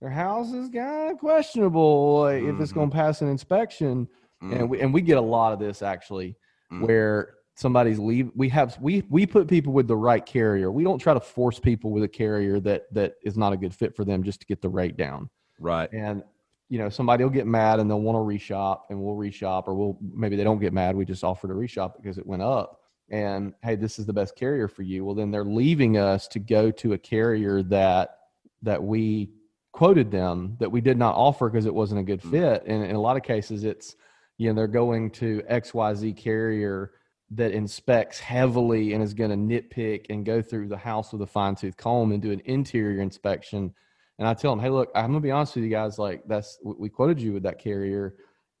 their 0.00 0.10
house 0.10 0.52
is 0.52 0.68
kind 0.68 1.12
of 1.12 1.18
questionable 1.18 2.20
like, 2.22 2.42
if 2.42 2.60
it's 2.60 2.72
going 2.72 2.90
to 2.90 2.94
pass 2.94 3.22
an 3.22 3.28
inspection, 3.28 4.08
Mm. 4.42 4.52
and 4.54 4.68
we 4.70 4.80
and 4.82 4.92
we 4.92 5.00
get 5.00 5.16
a 5.16 5.20
lot 5.22 5.54
of 5.54 5.58
this 5.58 5.80
actually, 5.80 6.36
Mm. 6.70 6.82
where 6.82 7.36
somebody's 7.54 7.98
leave. 7.98 8.30
We 8.36 8.50
have 8.50 8.76
we 8.82 9.02
we 9.08 9.24
put 9.24 9.48
people 9.48 9.72
with 9.72 9.88
the 9.88 9.96
right 9.96 10.24
carrier. 10.24 10.70
We 10.70 10.84
don't 10.84 10.98
try 10.98 11.14
to 11.14 11.20
force 11.20 11.58
people 11.58 11.90
with 11.90 12.02
a 12.02 12.08
carrier 12.08 12.60
that 12.60 12.92
that 12.92 13.14
is 13.24 13.38
not 13.38 13.54
a 13.54 13.56
good 13.56 13.74
fit 13.74 13.96
for 13.96 14.04
them 14.04 14.22
just 14.22 14.40
to 14.40 14.46
get 14.46 14.60
the 14.60 14.68
rate 14.68 14.98
down 14.98 15.30
right. 15.58 15.90
and 15.90 16.22
you 16.68 16.78
know 16.78 16.90
somebody 16.90 17.24
will 17.24 17.30
get 17.30 17.46
mad 17.46 17.80
and 17.80 17.88
they'll 17.88 18.02
want 18.02 18.16
to 18.16 18.20
reshop 18.20 18.80
and 18.90 19.00
we'll 19.00 19.14
reshop 19.16 19.68
or 19.68 19.74
we'll 19.74 19.96
maybe 20.02 20.36
they 20.36 20.44
don't 20.44 20.58
get 20.60 20.74
mad 20.74 20.94
we 20.94 21.06
just 21.06 21.24
offer 21.24 21.48
to 21.48 21.54
reshop 21.54 21.96
because 21.96 22.18
it 22.18 22.26
went 22.26 22.42
up 22.42 22.80
and 23.08 23.54
hey 23.62 23.74
this 23.76 23.98
is 23.98 24.04
the 24.04 24.12
best 24.12 24.36
carrier 24.36 24.68
for 24.68 24.82
you 24.82 25.02
well 25.02 25.14
then 25.14 25.30
they're 25.30 25.44
leaving 25.46 25.96
us 25.96 26.28
to 26.28 26.38
go 26.38 26.70
to 26.70 26.92
a 26.92 26.98
carrier 26.98 27.62
that 27.62 28.18
that 28.62 28.82
we 28.82 29.30
quoted 29.76 30.10
them 30.10 30.56
that 30.60 30.72
we 30.72 30.80
did 30.80 30.96
not 30.96 31.14
offer 31.14 31.48
because 31.50 31.66
it 31.66 31.74
wasn't 31.74 32.00
a 32.00 32.02
good 32.10 32.22
Mm. 32.22 32.30
fit 32.30 32.62
and 32.66 32.82
in 32.84 32.96
a 32.96 33.00
lot 33.00 33.16
of 33.18 33.22
cases 33.22 33.62
it's 33.62 33.94
you 34.38 34.48
know 34.48 34.54
they're 34.54 34.66
going 34.82 35.10
to 35.10 35.42
xyz 35.50 36.16
carrier 36.16 36.92
that 37.30 37.52
inspects 37.52 38.18
heavily 38.18 38.92
and 38.92 39.02
is 39.02 39.14
going 39.14 39.30
to 39.30 39.36
nitpick 39.36 40.06
and 40.10 40.24
go 40.24 40.40
through 40.40 40.68
the 40.68 40.76
house 40.76 41.12
with 41.12 41.20
a 41.22 41.26
fine 41.26 41.54
tooth 41.54 41.76
comb 41.76 42.12
and 42.12 42.22
do 42.22 42.32
an 42.32 42.40
interior 42.46 43.00
inspection 43.00 43.74
and 44.18 44.26
I 44.26 44.34
tell 44.34 44.52
them, 44.52 44.60
hey, 44.60 44.70
look, 44.70 44.90
I'm 44.94 45.08
gonna 45.08 45.20
be 45.20 45.30
honest 45.30 45.56
with 45.56 45.64
you 45.64 45.70
guys. 45.70 45.98
Like 45.98 46.22
that's 46.26 46.58
we 46.64 46.88
quoted 46.88 47.20
you 47.20 47.34
with 47.34 47.42
that 47.42 47.58
carrier. 47.58 48.16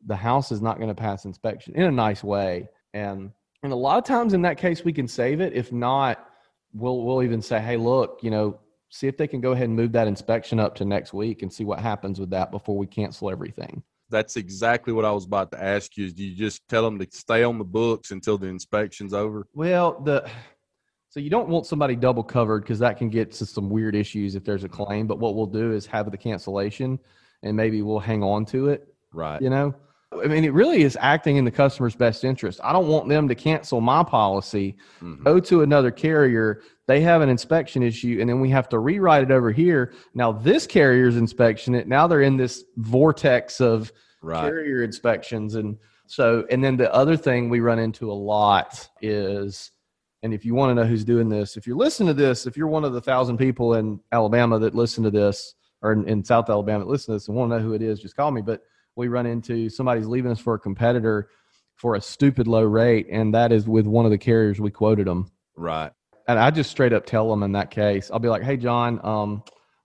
The 0.06 0.16
house 0.16 0.52
is 0.52 0.60
not 0.60 0.76
going 0.76 0.90
to 0.90 0.94
pass 0.94 1.24
inspection 1.24 1.74
in 1.74 1.84
a 1.84 1.90
nice 1.90 2.22
way, 2.22 2.68
and 2.92 3.30
and 3.62 3.72
a 3.72 3.76
lot 3.76 3.96
of 3.98 4.04
times 4.04 4.34
in 4.34 4.42
that 4.42 4.58
case 4.58 4.84
we 4.84 4.92
can 4.92 5.08
save 5.08 5.40
it. 5.40 5.54
If 5.54 5.72
not, 5.72 6.28
we'll 6.74 7.02
we'll 7.04 7.22
even 7.22 7.40
say, 7.40 7.58
hey, 7.60 7.78
look, 7.78 8.20
you 8.22 8.30
know, 8.30 8.60
see 8.90 9.06
if 9.06 9.16
they 9.16 9.26
can 9.26 9.40
go 9.40 9.52
ahead 9.52 9.68
and 9.68 9.76
move 9.76 9.92
that 9.92 10.06
inspection 10.06 10.60
up 10.60 10.74
to 10.76 10.84
next 10.84 11.12
week 11.12 11.42
and 11.42 11.52
see 11.52 11.64
what 11.64 11.80
happens 11.80 12.20
with 12.20 12.30
that 12.30 12.50
before 12.50 12.76
we 12.76 12.86
cancel 12.86 13.30
everything. 13.30 13.82
That's 14.08 14.36
exactly 14.36 14.92
what 14.92 15.04
I 15.04 15.10
was 15.10 15.24
about 15.24 15.50
to 15.52 15.62
ask 15.62 15.96
you. 15.96 16.06
Is 16.06 16.12
do 16.12 16.24
you 16.24 16.36
just 16.36 16.66
tell 16.68 16.82
them 16.82 16.98
to 16.98 17.06
stay 17.10 17.42
on 17.42 17.58
the 17.58 17.64
books 17.64 18.12
until 18.12 18.38
the 18.38 18.46
inspection's 18.46 19.12
over? 19.12 19.48
Well, 19.52 20.00
the 20.00 20.28
so 21.08 21.20
you 21.20 21.30
don't 21.30 21.48
want 21.48 21.66
somebody 21.66 21.96
double 21.96 22.22
covered 22.22 22.62
because 22.62 22.78
that 22.80 22.98
can 22.98 23.08
get 23.08 23.32
to 23.32 23.46
some 23.46 23.70
weird 23.70 23.96
issues 23.96 24.34
if 24.34 24.44
there's 24.44 24.64
a 24.64 24.68
claim. 24.68 25.06
But 25.06 25.18
what 25.18 25.34
we'll 25.34 25.46
do 25.46 25.72
is 25.72 25.86
have 25.86 26.10
the 26.10 26.16
cancellation, 26.16 26.98
and 27.42 27.56
maybe 27.56 27.82
we'll 27.82 27.98
hang 27.98 28.22
on 28.22 28.44
to 28.46 28.68
it 28.68 28.86
Right. 29.12 29.40
you 29.40 29.50
know 29.50 29.74
i 30.12 30.26
mean 30.26 30.44
it 30.44 30.52
really 30.52 30.82
is 30.82 30.96
acting 31.00 31.36
in 31.36 31.44
the 31.44 31.50
customer's 31.50 31.96
best 31.96 32.24
interest. 32.24 32.60
I 32.62 32.72
don't 32.72 32.86
want 32.88 33.08
them 33.08 33.26
to 33.28 33.34
cancel 33.34 33.80
my 33.80 34.02
policy 34.04 34.76
Mhm. 35.02 35.24
go 35.24 35.40
to 35.40 35.62
another 35.62 35.90
carrier. 35.90 36.62
They 36.86 37.00
have 37.00 37.22
an 37.22 37.28
inspection 37.28 37.82
issue 37.82 38.18
and 38.20 38.28
then 38.30 38.40
we 38.40 38.48
have 38.50 38.68
to 38.70 38.78
rewrite 38.78 39.24
it 39.24 39.30
over 39.32 39.50
here. 39.50 39.92
Now 40.14 40.30
this 40.32 40.66
carrier's 40.66 41.16
inspection 41.16 41.74
it. 41.74 41.88
Now 41.88 42.06
they're 42.06 42.22
in 42.22 42.36
this 42.36 42.64
vortex 42.76 43.60
of 43.60 43.92
Right. 44.22 44.42
carrier 44.42 44.82
inspections 44.82 45.56
and 45.56 45.76
so 46.06 46.46
and 46.50 46.62
then 46.62 46.76
the 46.76 46.92
other 46.94 47.16
thing 47.16 47.48
we 47.48 47.60
run 47.60 47.78
into 47.80 48.10
a 48.10 48.14
lot 48.14 48.88
is 49.02 49.72
and 50.22 50.32
if 50.32 50.44
you 50.44 50.54
want 50.54 50.70
to 50.70 50.74
know 50.74 50.88
who's 50.88 51.04
doing 51.04 51.28
this 51.28 51.56
if 51.56 51.66
you're 51.66 51.76
listening 51.76 52.06
to 52.08 52.14
this 52.14 52.46
if 52.46 52.56
you're 52.56 52.68
one 52.68 52.84
of 52.84 52.92
the 52.92 53.00
thousand 53.00 53.36
people 53.38 53.74
in 53.74 54.00
alabama 54.12 54.58
that 54.58 54.74
listen 54.74 55.02
to 55.04 55.10
this 55.10 55.54
or 55.82 55.92
in, 55.92 56.08
in 56.08 56.24
south 56.24 56.48
alabama 56.48 56.84
that 56.84 56.90
listen 56.90 57.12
to 57.12 57.16
this 57.16 57.28
and 57.28 57.36
want 57.36 57.50
to 57.50 57.58
know 57.58 57.62
who 57.62 57.74
it 57.74 57.82
is 57.82 58.00
just 58.00 58.16
call 58.16 58.30
me. 58.30 58.40
But 58.40 58.62
we 58.96 59.08
run 59.08 59.26
into 59.26 59.68
somebody's 59.68 60.06
leaving 60.06 60.32
us 60.32 60.40
for 60.40 60.54
a 60.54 60.58
competitor 60.58 61.28
for 61.76 61.94
a 61.94 62.00
stupid 62.00 62.46
low 62.46 62.62
rate 62.62 63.06
and 63.10 63.34
that 63.34 63.52
is 63.52 63.68
with 63.68 63.86
one 63.86 64.04
of 64.04 64.10
the 64.10 64.18
carriers 64.18 64.58
we 64.60 64.70
quoted 64.70 65.06
them 65.06 65.30
Right. 65.56 65.92
and 66.26 66.38
I 66.38 66.50
just 66.50 66.70
straight 66.70 66.92
up 66.92 67.06
tell 67.06 67.28
them 67.30 67.42
in 67.42 67.52
that 67.52 67.70
case, 67.70 68.10
I'll 68.10 68.18
be 68.18 68.28
like, 68.28 68.42
"Hey, 68.42 68.56
John, 68.56 69.00
um, 69.04 69.42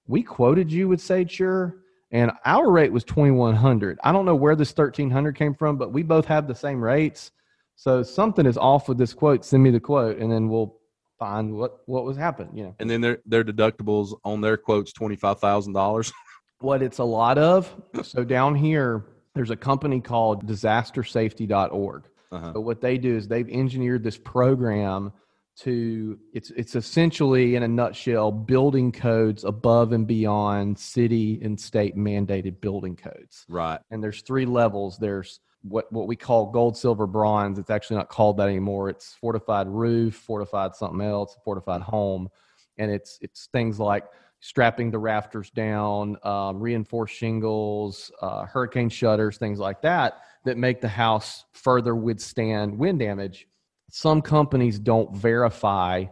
we 0.07 0.23
quoted 0.23 0.71
you 0.71 0.87
with 0.87 1.01
Sure, 1.29 1.77
and 2.11 2.31
our 2.45 2.69
rate 2.71 2.91
was 2.91 3.03
twenty 3.05 3.31
one 3.31 3.55
hundred. 3.55 3.99
I 4.03 4.11
don't 4.11 4.25
know 4.25 4.35
where 4.35 4.55
this 4.55 4.71
thirteen 4.73 5.09
hundred 5.09 5.35
came 5.37 5.53
from, 5.53 5.77
but 5.77 5.93
we 5.93 6.03
both 6.03 6.25
have 6.25 6.47
the 6.47 6.55
same 6.55 6.83
rates, 6.83 7.31
so 7.77 8.03
something 8.03 8.45
is 8.45 8.57
off 8.57 8.89
with 8.89 8.97
this 8.97 9.13
quote. 9.13 9.45
Send 9.45 9.63
me 9.63 9.71
the 9.71 9.79
quote, 9.79 10.17
and 10.17 10.29
then 10.31 10.49
we'll 10.49 10.77
find 11.19 11.53
what 11.53 11.77
what 11.85 12.03
was 12.03 12.17
happening. 12.17 12.57
You 12.57 12.63
know, 12.65 12.75
And 12.79 12.89
then 12.89 12.99
their 12.99 13.19
their 13.25 13.43
deductibles 13.45 14.17
on 14.25 14.41
their 14.41 14.57
quotes 14.57 14.91
twenty 14.91 15.15
five 15.15 15.39
thousand 15.39 15.71
dollars. 15.73 16.11
what 16.61 16.81
it's 16.81 16.99
a 16.99 17.03
lot 17.03 17.37
of. 17.37 17.73
So 18.03 18.23
down 18.23 18.55
here, 18.55 19.05
there's 19.35 19.49
a 19.49 19.55
company 19.55 20.01
called 20.01 20.47
DisasterSafety.org. 20.47 22.03
Uh-huh. 22.31 22.51
But 22.53 22.61
what 22.61 22.81
they 22.81 22.97
do 22.97 23.15
is 23.15 23.27
they've 23.27 23.49
engineered 23.49 24.03
this 24.03 24.17
program 24.17 25.11
to 25.57 26.17
it's 26.33 26.49
it's 26.51 26.75
essentially 26.75 27.55
in 27.55 27.63
a 27.63 27.67
nutshell 27.67 28.31
building 28.31 28.91
codes 28.91 29.43
above 29.43 29.91
and 29.91 30.07
beyond 30.07 30.79
city 30.79 31.39
and 31.43 31.59
state 31.59 31.95
mandated 31.95 32.61
building 32.61 32.95
codes. 32.95 33.45
Right. 33.49 33.79
And 33.91 34.01
there's 34.03 34.21
three 34.21 34.45
levels. 34.45 34.97
There's 34.97 35.41
what 35.63 35.91
what 35.91 36.07
we 36.07 36.15
call 36.15 36.51
gold, 36.51 36.77
silver, 36.77 37.05
bronze. 37.05 37.59
It's 37.59 37.69
actually 37.69 37.97
not 37.97 38.09
called 38.09 38.37
that 38.37 38.47
anymore. 38.47 38.89
It's 38.89 39.13
fortified 39.19 39.67
roof, 39.67 40.15
fortified 40.15 40.75
something 40.75 41.01
else, 41.01 41.35
fortified 41.43 41.81
home, 41.81 42.29
and 42.77 42.89
it's 42.89 43.19
it's 43.21 43.47
things 43.51 43.79
like 43.79 44.05
strapping 44.41 44.91
the 44.91 45.00
rafters 45.00 45.50
down, 45.51 46.17
um, 46.24 46.60
reinforced 46.60 47.15
shingles, 47.15 48.12
uh, 48.21 48.43
hurricane 48.45 48.89
shutters, 48.89 49.38
things 49.38 49.60
like 49.60 49.81
that 49.81 50.17
that 50.45 50.57
make 50.57 50.81
the 50.81 50.88
house 50.89 51.45
further 51.53 51.95
withstand 51.95 52.77
wind 52.77 53.00
damage. 53.00 53.48
Some 53.91 54.21
companies 54.21 54.79
don't 54.79 55.15
verify 55.15 56.05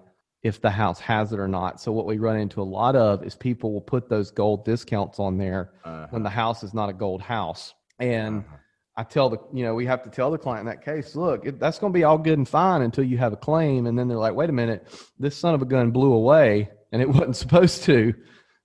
if 0.44 0.62
the 0.62 0.70
house 0.70 1.00
has 1.00 1.34
it 1.34 1.40
or 1.40 1.48
not. 1.48 1.82
So 1.82 1.92
what 1.92 2.06
we 2.06 2.18
run 2.18 2.38
into 2.38 2.62
a 2.62 2.64
lot 2.64 2.96
of 2.96 3.24
is 3.24 3.36
people 3.36 3.74
will 3.74 3.82
put 3.82 4.08
those 4.08 4.32
gold 4.32 4.64
discounts 4.64 5.20
on 5.20 5.38
there 5.38 5.72
Uh-huh. 5.84 6.08
when 6.12 6.24
the 6.24 6.30
house 6.30 6.64
is 6.64 6.74
not 6.74 6.90
a 6.90 6.94
gold 6.94 7.22
house. 7.22 7.74
And 8.00 8.40
Uh-huh. 8.40 8.56
I 8.96 9.04
tell 9.04 9.30
the, 9.30 9.38
you 9.54 9.64
know, 9.64 9.76
we 9.76 9.86
have 9.86 10.04
to 10.04 10.10
tell 10.10 10.30
the 10.30 10.38
client 10.38 10.62
in 10.62 10.66
that 10.68 10.84
case, 10.84 11.16
look, 11.16 11.46
it, 11.46 11.58
that's 11.60 11.80
going 11.80 11.92
to 11.94 11.98
be 11.98 12.04
all 12.04 12.18
good 12.18 12.38
and 12.38 12.48
fine 12.48 12.82
until 12.84 13.06
you 13.06 13.18
have 13.18 13.32
a 13.34 13.38
claim. 13.38 13.88
And 13.88 13.98
then 13.98 14.08
they're 14.10 14.18
like, 14.18 14.34
wait 14.36 14.50
a 14.50 14.54
minute, 14.54 14.88
this 15.18 15.36
son 15.38 15.54
of 15.56 15.62
a 15.62 15.66
gun 15.66 15.92
blew 15.92 16.14
away 16.14 16.70
and 16.92 17.02
it 17.02 17.10
wasn't 17.10 17.36
supposed 17.36 17.84
to. 17.84 18.14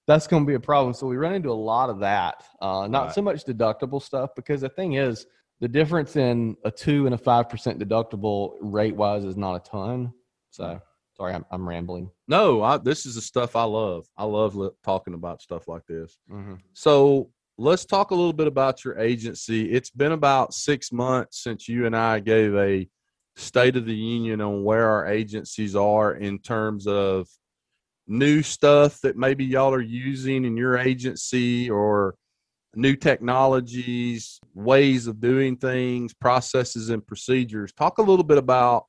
That's 0.06 0.26
going 0.26 0.42
to 0.44 0.46
be 0.46 0.54
a 0.54 0.60
problem. 0.60 0.92
So 0.92 1.06
we 1.06 1.16
run 1.16 1.32
into 1.34 1.50
a 1.50 1.52
lot 1.54 1.88
of 1.88 2.00
that. 2.00 2.44
Uh, 2.60 2.86
not 2.86 3.06
Right. 3.06 3.14
so 3.14 3.22
much 3.22 3.44
deductible 3.44 4.02
stuff 4.02 4.30
because 4.36 4.60
the 4.60 4.68
thing 4.68 4.94
is, 4.94 5.26
the 5.60 5.68
difference 5.68 6.16
in 6.16 6.56
a 6.64 6.70
two 6.70 7.06
and 7.06 7.14
a 7.14 7.18
five 7.18 7.48
percent 7.48 7.78
deductible 7.78 8.56
rate 8.60 8.94
wise 8.96 9.24
is 9.24 9.36
not 9.36 9.54
a 9.54 9.60
ton. 9.60 10.12
So 10.50 10.78
sorry, 11.16 11.32
I'm, 11.32 11.46
I'm 11.50 11.66
rambling. 11.66 12.10
No, 12.28 12.60
I, 12.62 12.76
this 12.76 13.06
is 13.06 13.14
the 13.14 13.22
stuff 13.22 13.56
I 13.56 13.62
love. 13.64 14.04
I 14.18 14.24
love 14.24 14.56
li- 14.56 14.70
talking 14.84 15.14
about 15.14 15.40
stuff 15.40 15.66
like 15.68 15.86
this. 15.86 16.18
Mm-hmm. 16.30 16.54
So 16.74 17.30
let's 17.56 17.84
talk 17.86 18.10
a 18.10 18.14
little 18.14 18.32
bit 18.34 18.48
about 18.48 18.84
your 18.84 18.98
agency. 18.98 19.72
It's 19.72 19.90
been 19.90 20.12
about 20.12 20.52
six 20.52 20.92
months 20.92 21.42
since 21.42 21.66
you 21.68 21.86
and 21.86 21.96
I 21.96 22.18
gave 22.20 22.54
a 22.56 22.86
state 23.36 23.76
of 23.76 23.86
the 23.86 23.94
union 23.94 24.40
on 24.42 24.64
where 24.64 24.88
our 24.90 25.06
agencies 25.06 25.74
are 25.76 26.14
in 26.14 26.40
terms 26.40 26.86
of 26.86 27.28
new 28.06 28.42
stuff 28.42 29.00
that 29.00 29.16
maybe 29.16 29.44
y'all 29.44 29.72
are 29.72 29.80
using 29.80 30.44
in 30.44 30.56
your 30.56 30.76
agency 30.76 31.70
or 31.70 32.14
new 32.76 32.96
technologies, 32.96 34.40
ways 34.54 35.06
of 35.06 35.20
doing 35.20 35.56
things, 35.56 36.12
processes, 36.12 36.90
and 36.90 37.06
procedures. 37.06 37.72
Talk 37.72 37.98
a 37.98 38.02
little 38.02 38.24
bit 38.24 38.38
about 38.38 38.86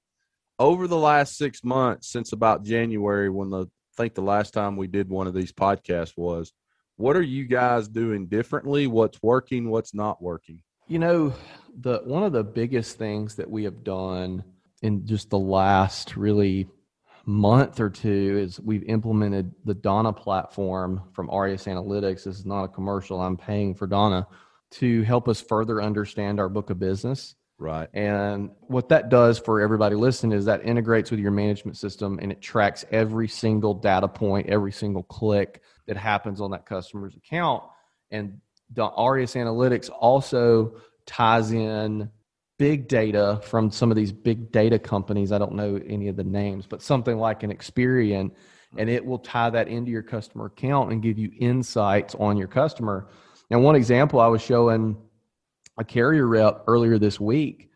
over 0.60 0.88
the 0.88 0.98
last 0.98 1.38
six 1.38 1.63
months 1.63 2.10
since 2.10 2.31
about 2.31 2.63
January 2.63 3.29
when 3.29 3.50
the 3.50 3.65
I 3.65 4.03
think 4.03 4.13
the 4.13 4.22
last 4.22 4.53
time 4.53 4.75
we 4.75 4.88
did 4.88 5.07
one 5.07 5.25
of 5.25 5.34
these 5.34 5.53
podcasts 5.53 6.17
was 6.17 6.51
what 6.98 7.15
are 7.15 7.22
you 7.22 7.45
guys 7.45 7.88
doing 7.88 8.27
differently? 8.27 8.88
What's 8.88 9.22
working? 9.22 9.69
What's 9.69 9.93
not 9.93 10.22
working? 10.22 10.62
You 10.88 11.00
know, 11.00 11.34
the 11.79 12.01
one 12.03 12.24
of 12.24 12.34
the 12.34 12.43
biggest 12.43 12.98
things 12.98 13.36
that 13.36 13.50
we 13.50 13.63
have 13.63 13.84
done 13.84 14.43
in 14.81 15.05
just 15.05 15.29
the 15.29 15.39
last 15.39 16.17
really 16.17 16.67
month 17.25 17.79
or 17.79 17.89
two 17.89 18.39
is 18.41 18.60
we've 18.60 18.84
implemented 18.84 19.51
the 19.65 19.74
Donna 19.74 20.13
platform 20.13 21.01
from 21.13 21.29
Arias 21.29 21.65
Analytics. 21.65 22.24
This 22.24 22.38
is 22.38 22.46
not 22.46 22.63
a 22.63 22.67
commercial. 22.67 23.20
I'm 23.20 23.38
paying 23.38 23.74
for 23.74 23.88
Donna 23.88 24.27
to 24.72 25.03
help 25.03 25.27
us 25.27 25.41
further 25.41 25.82
understand 25.82 26.39
our 26.39 26.50
book 26.50 26.70
of 26.70 26.79
business. 26.79 27.36
right 27.58 27.89
And 27.94 28.51
what 28.62 28.89
that 28.89 29.10
does 29.10 29.39
for 29.39 29.62
everybody 29.62 29.96
listening 29.96 30.38
is 30.38 30.46
that 30.46 30.65
integrates 30.65 31.12
with 31.12 31.20
your 31.20 31.32
management 31.32 31.77
system 31.77 32.20
and 32.22 32.32
it 32.32 32.41
tracks 32.41 32.86
every 32.91 33.27
single 33.27 33.74
data 33.74 34.08
point, 34.08 34.48
every 34.48 34.72
single 34.72 35.03
click 35.03 35.62
that 35.88 35.98
happens 35.98 36.41
on 36.41 36.51
that 36.51 36.65
customer's 36.65 37.15
account. 37.15 37.63
And 38.12 38.39
the 38.74 38.84
Arias 38.84 39.34
Analytics 39.34 39.89
also 39.89 40.75
ties 41.05 41.51
in 41.51 42.10
big 42.57 42.88
data 42.88 43.41
from 43.43 43.69
some 43.69 43.91
of 43.91 43.97
these 43.97 44.12
big 44.12 44.51
data 44.51 44.79
companies. 44.79 45.31
I 45.31 45.38
don't 45.38 45.53
know 45.53 45.79
any 45.88 46.07
of 46.07 46.15
the 46.15 46.24
names, 46.24 46.65
but 46.67 46.81
something 46.81 47.17
like 47.17 47.43
an 47.43 47.51
Experian, 47.51 48.31
and 48.77 48.89
it 48.89 49.05
will 49.05 49.19
tie 49.19 49.50
that 49.50 49.67
into 49.67 49.91
your 49.91 50.03
customer 50.03 50.45
account 50.45 50.91
and 50.91 51.01
give 51.01 51.17
you 51.17 51.31
insights 51.39 52.15
on 52.15 52.38
your 52.38 52.47
customer. 52.47 53.09
And 53.51 53.63
one 53.63 53.75
example 53.75 54.19
I 54.19 54.27
was 54.27 54.41
showing 54.41 54.97
a 55.77 55.83
carrier 55.83 56.27
rep 56.27 56.63
earlier 56.67 56.97
this 56.97 57.19
week 57.19 57.69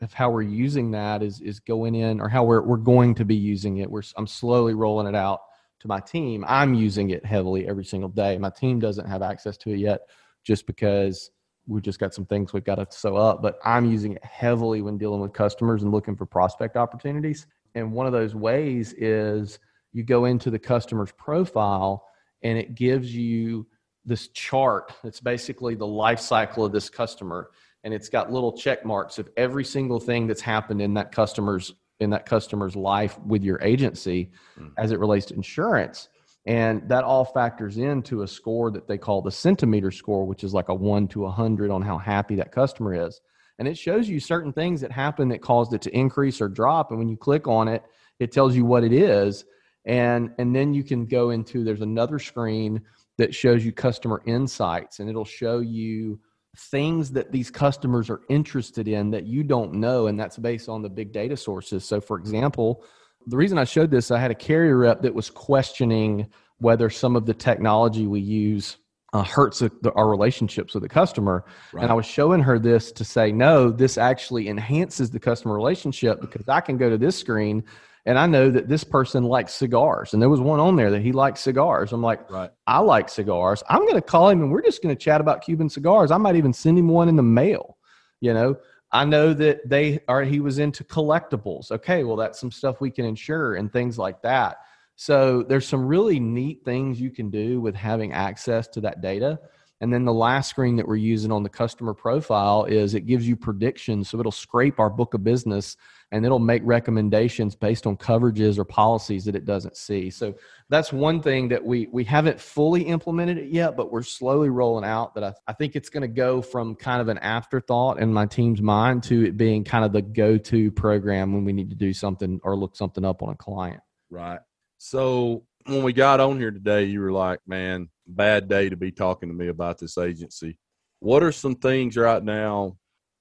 of 0.00 0.12
how 0.12 0.30
we're 0.30 0.42
using 0.42 0.90
that 0.92 1.22
is 1.22 1.40
is 1.40 1.60
going 1.60 1.94
in 1.94 2.20
or 2.20 2.28
how 2.28 2.44
we're 2.44 2.62
we're 2.62 2.76
going 2.76 3.14
to 3.16 3.24
be 3.24 3.34
using 3.34 3.78
it. 3.78 3.90
We're 3.90 4.02
I'm 4.16 4.26
slowly 4.26 4.74
rolling 4.74 5.06
it 5.06 5.14
out 5.14 5.40
to 5.80 5.88
my 5.88 6.00
team. 6.00 6.44
I'm 6.48 6.74
using 6.74 7.10
it 7.10 7.24
heavily 7.24 7.68
every 7.68 7.84
single 7.84 8.08
day. 8.08 8.38
My 8.38 8.50
team 8.50 8.80
doesn't 8.80 9.06
have 9.06 9.22
access 9.22 9.56
to 9.58 9.70
it 9.70 9.78
yet, 9.78 10.02
just 10.42 10.66
because 10.66 11.30
we've 11.66 11.82
just 11.82 11.98
got 11.98 12.14
some 12.14 12.26
things 12.26 12.52
we've 12.52 12.64
got 12.64 12.76
to 12.76 12.86
sew 12.90 13.16
up. 13.16 13.42
But 13.42 13.58
I'm 13.64 13.84
using 13.84 14.12
it 14.14 14.24
heavily 14.24 14.82
when 14.82 14.98
dealing 14.98 15.20
with 15.20 15.32
customers 15.32 15.82
and 15.82 15.92
looking 15.92 16.16
for 16.16 16.26
prospect 16.26 16.76
opportunities. 16.76 17.46
And 17.74 17.92
one 17.92 18.06
of 18.06 18.12
those 18.12 18.34
ways 18.34 18.92
is 18.94 19.58
you 19.92 20.02
go 20.02 20.26
into 20.26 20.50
the 20.50 20.58
customer's 20.58 21.12
profile 21.12 22.06
and 22.42 22.58
it 22.58 22.74
gives 22.74 23.14
you 23.14 23.66
this 24.04 24.28
chart. 24.28 24.92
It's 25.02 25.20
basically 25.20 25.74
the 25.74 25.86
life 25.86 26.20
cycle 26.20 26.64
of 26.64 26.72
this 26.72 26.90
customer 26.90 27.50
and 27.84 27.92
it's 27.92 28.08
got 28.08 28.32
little 28.32 28.52
check 28.52 28.84
marks 28.84 29.18
of 29.18 29.28
every 29.36 29.64
single 29.64 30.00
thing 30.00 30.26
that's 30.26 30.40
happened 30.40 30.80
in 30.80 30.94
that 30.94 31.12
customer's 31.12 31.74
in 32.00 32.10
that 32.10 32.26
customer's 32.26 32.74
life 32.74 33.18
with 33.20 33.44
your 33.44 33.62
agency 33.62 34.32
mm-hmm. 34.58 34.68
as 34.78 34.90
it 34.90 34.98
relates 34.98 35.26
to 35.26 35.34
insurance 35.34 36.08
and 36.46 36.86
that 36.88 37.04
all 37.04 37.24
factors 37.24 37.78
into 37.78 38.22
a 38.22 38.28
score 38.28 38.70
that 38.70 38.86
they 38.86 38.98
call 38.98 39.22
the 39.22 39.30
sentimeter 39.30 39.92
score 39.92 40.26
which 40.26 40.44
is 40.44 40.52
like 40.52 40.68
a 40.68 40.74
1 40.74 41.08
to 41.08 41.22
a 41.22 41.26
100 41.26 41.70
on 41.70 41.82
how 41.82 41.98
happy 41.98 42.36
that 42.36 42.52
customer 42.52 43.06
is. 43.06 43.20
And 43.58 43.68
it 43.68 43.78
shows 43.78 44.08
you 44.08 44.18
certain 44.18 44.52
things 44.52 44.80
that 44.80 44.90
happen 44.90 45.28
that 45.28 45.40
caused 45.40 45.72
it 45.74 45.82
to 45.82 45.96
increase 45.96 46.40
or 46.40 46.48
drop. 46.48 46.90
And 46.90 46.98
when 46.98 47.08
you 47.08 47.16
click 47.16 47.46
on 47.46 47.68
it 47.68 47.82
it 48.20 48.30
tells 48.30 48.54
you 48.54 48.64
what 48.64 48.84
it 48.84 48.92
is. 48.92 49.44
And 49.86 50.30
and 50.38 50.54
then 50.54 50.74
you 50.74 50.84
can 50.84 51.06
go 51.06 51.30
into 51.30 51.64
there's 51.64 51.82
another 51.82 52.18
screen 52.18 52.82
that 53.16 53.34
shows 53.34 53.64
you 53.64 53.72
customer 53.72 54.22
insights. 54.26 55.00
And 55.00 55.08
it'll 55.08 55.24
show 55.24 55.60
you 55.60 56.20
things 56.56 57.10
that 57.12 57.32
these 57.32 57.50
customers 57.50 58.10
are 58.10 58.20
interested 58.28 58.86
in 58.86 59.10
that 59.10 59.24
you 59.24 59.42
don't 59.42 59.74
know. 59.74 60.06
And 60.08 60.18
that's 60.18 60.38
based 60.38 60.68
on 60.68 60.82
the 60.82 60.88
big 60.88 61.12
data 61.12 61.36
sources. 61.36 61.84
So 61.84 62.00
for 62.00 62.18
example 62.18 62.84
the 63.26 63.36
reason 63.36 63.58
i 63.58 63.64
showed 63.64 63.90
this 63.90 64.10
i 64.10 64.18
had 64.18 64.30
a 64.30 64.34
carrier 64.34 64.76
rep 64.76 65.02
that 65.02 65.14
was 65.14 65.30
questioning 65.30 66.26
whether 66.58 66.88
some 66.88 67.16
of 67.16 67.26
the 67.26 67.34
technology 67.34 68.06
we 68.06 68.20
use 68.20 68.78
uh, 69.12 69.22
hurts 69.22 69.60
the, 69.60 69.92
our 69.94 70.08
relationships 70.08 70.74
with 70.74 70.82
the 70.82 70.88
customer 70.88 71.44
right. 71.72 71.82
and 71.82 71.90
i 71.90 71.94
was 71.94 72.06
showing 72.06 72.40
her 72.40 72.58
this 72.58 72.92
to 72.92 73.04
say 73.04 73.30
no 73.32 73.70
this 73.70 73.98
actually 73.98 74.48
enhances 74.48 75.10
the 75.10 75.20
customer 75.20 75.54
relationship 75.54 76.20
because 76.20 76.48
i 76.48 76.60
can 76.60 76.76
go 76.76 76.88
to 76.90 76.98
this 76.98 77.18
screen 77.18 77.62
and 78.06 78.18
I 78.18 78.26
know 78.26 78.50
that 78.50 78.68
this 78.68 78.84
person 78.84 79.24
likes 79.24 79.54
cigars, 79.54 80.12
and 80.12 80.20
there 80.20 80.28
was 80.28 80.40
one 80.40 80.60
on 80.60 80.76
there 80.76 80.90
that 80.90 81.00
he 81.00 81.12
likes 81.12 81.40
cigars. 81.40 81.92
I'm 81.92 82.02
like, 82.02 82.30
right. 82.30 82.50
I 82.66 82.80
like 82.80 83.08
cigars. 83.08 83.62
I'm 83.68 83.80
going 83.80 83.94
to 83.94 84.02
call 84.02 84.28
him, 84.28 84.42
and 84.42 84.52
we're 84.52 84.62
just 84.62 84.82
going 84.82 84.94
to 84.94 84.98
chat 85.02 85.22
about 85.22 85.42
Cuban 85.42 85.70
cigars. 85.70 86.10
I 86.10 86.18
might 86.18 86.36
even 86.36 86.52
send 86.52 86.78
him 86.78 86.88
one 86.88 87.08
in 87.08 87.16
the 87.16 87.22
mail. 87.22 87.78
You 88.20 88.34
know, 88.34 88.56
I 88.94 89.04
know 89.04 89.34
that 89.34 89.68
they 89.68 89.98
are. 90.06 90.22
He 90.22 90.38
was 90.38 90.60
into 90.60 90.84
collectibles. 90.84 91.72
Okay, 91.72 92.04
well, 92.04 92.16
that's 92.16 92.38
some 92.38 92.52
stuff 92.52 92.80
we 92.80 92.92
can 92.92 93.04
insure 93.04 93.56
and 93.56 93.70
things 93.70 93.98
like 93.98 94.22
that. 94.22 94.58
So 94.94 95.42
there's 95.42 95.66
some 95.66 95.84
really 95.84 96.20
neat 96.20 96.64
things 96.64 97.00
you 97.00 97.10
can 97.10 97.28
do 97.28 97.60
with 97.60 97.74
having 97.74 98.12
access 98.12 98.68
to 98.68 98.80
that 98.82 99.00
data. 99.00 99.40
And 99.84 99.92
then 99.92 100.06
the 100.06 100.14
last 100.14 100.48
screen 100.48 100.76
that 100.76 100.88
we're 100.88 100.96
using 100.96 101.30
on 101.30 101.42
the 101.42 101.50
customer 101.50 101.92
profile 101.92 102.64
is 102.64 102.94
it 102.94 103.02
gives 103.02 103.28
you 103.28 103.36
predictions. 103.36 104.08
So 104.08 104.18
it'll 104.18 104.32
scrape 104.32 104.80
our 104.80 104.88
book 104.88 105.12
of 105.12 105.22
business 105.22 105.76
and 106.10 106.24
it'll 106.24 106.38
make 106.38 106.62
recommendations 106.64 107.54
based 107.54 107.86
on 107.86 107.98
coverages 107.98 108.56
or 108.56 108.64
policies 108.64 109.26
that 109.26 109.36
it 109.36 109.44
doesn't 109.44 109.76
see. 109.76 110.08
So 110.08 110.36
that's 110.70 110.90
one 110.90 111.20
thing 111.20 111.48
that 111.48 111.62
we 111.62 111.86
we 111.92 112.02
haven't 112.02 112.40
fully 112.40 112.84
implemented 112.84 113.36
it 113.36 113.50
yet, 113.50 113.76
but 113.76 113.92
we're 113.92 114.02
slowly 114.02 114.48
rolling 114.48 114.86
out 114.86 115.14
that 115.16 115.24
I, 115.24 115.34
I 115.46 115.52
think 115.52 115.76
it's 115.76 115.90
going 115.90 116.00
to 116.00 116.08
go 116.08 116.40
from 116.40 116.76
kind 116.76 117.02
of 117.02 117.08
an 117.08 117.18
afterthought 117.18 118.00
in 118.00 118.10
my 118.10 118.24
team's 118.24 118.62
mind 118.62 119.02
to 119.02 119.26
it 119.26 119.36
being 119.36 119.64
kind 119.64 119.84
of 119.84 119.92
the 119.92 120.00
go-to 120.00 120.70
program 120.70 121.34
when 121.34 121.44
we 121.44 121.52
need 121.52 121.68
to 121.68 121.76
do 121.76 121.92
something 121.92 122.40
or 122.42 122.56
look 122.56 122.74
something 122.74 123.04
up 123.04 123.22
on 123.22 123.28
a 123.28 123.36
client. 123.36 123.82
Right. 124.08 124.40
So 124.78 125.44
when 125.66 125.82
we 125.82 125.92
got 125.92 126.20
on 126.20 126.38
here 126.38 126.50
today, 126.50 126.84
you 126.84 127.00
were 127.00 127.12
like, 127.12 127.40
man, 127.46 127.88
bad 128.06 128.48
day 128.48 128.68
to 128.68 128.76
be 128.76 128.92
talking 128.92 129.28
to 129.28 129.34
me 129.34 129.48
about 129.48 129.78
this 129.78 129.98
agency. 129.98 130.58
What 131.00 131.22
are 131.22 131.32
some 131.32 131.54
things 131.54 131.96
right 131.96 132.22
now, 132.22 132.76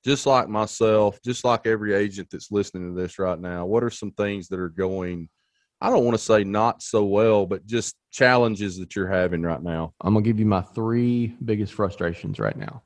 just 0.06 0.26
like 0.26 0.50
myself, 0.50 1.20
just 1.24 1.46
like 1.46 1.66
every 1.66 1.94
agent 1.94 2.30
that's 2.32 2.52
listening 2.52 2.94
to 2.94 3.02
this 3.02 3.18
right 3.20 3.40
now, 3.40 3.66
what 3.66 3.84
are 3.84 3.90
some 3.90 4.12
things 4.12 4.48
that 4.50 4.60
are 4.60 4.70
going, 4.70 5.30
I 5.80 5.90
don't 5.90 6.04
want 6.04 6.18
to 6.18 6.24
say 6.24 6.44
not 6.44 6.82
so 6.82 7.06
well, 7.06 7.46
but 7.46 7.66
just 7.66 7.96
challenges 8.12 8.78
that 8.78 8.96
you're 8.96 9.08
having 9.08 9.42
right 9.42 9.62
now? 9.62 9.94
I'm 10.02 10.14
going 10.14 10.24
to 10.24 10.30
give 10.30 10.40
you 10.40 10.46
my 10.46 10.62
three 10.62 11.36
biggest 11.44 11.74
frustrations 11.74 12.40
right 12.40 12.58
now. 12.58 12.84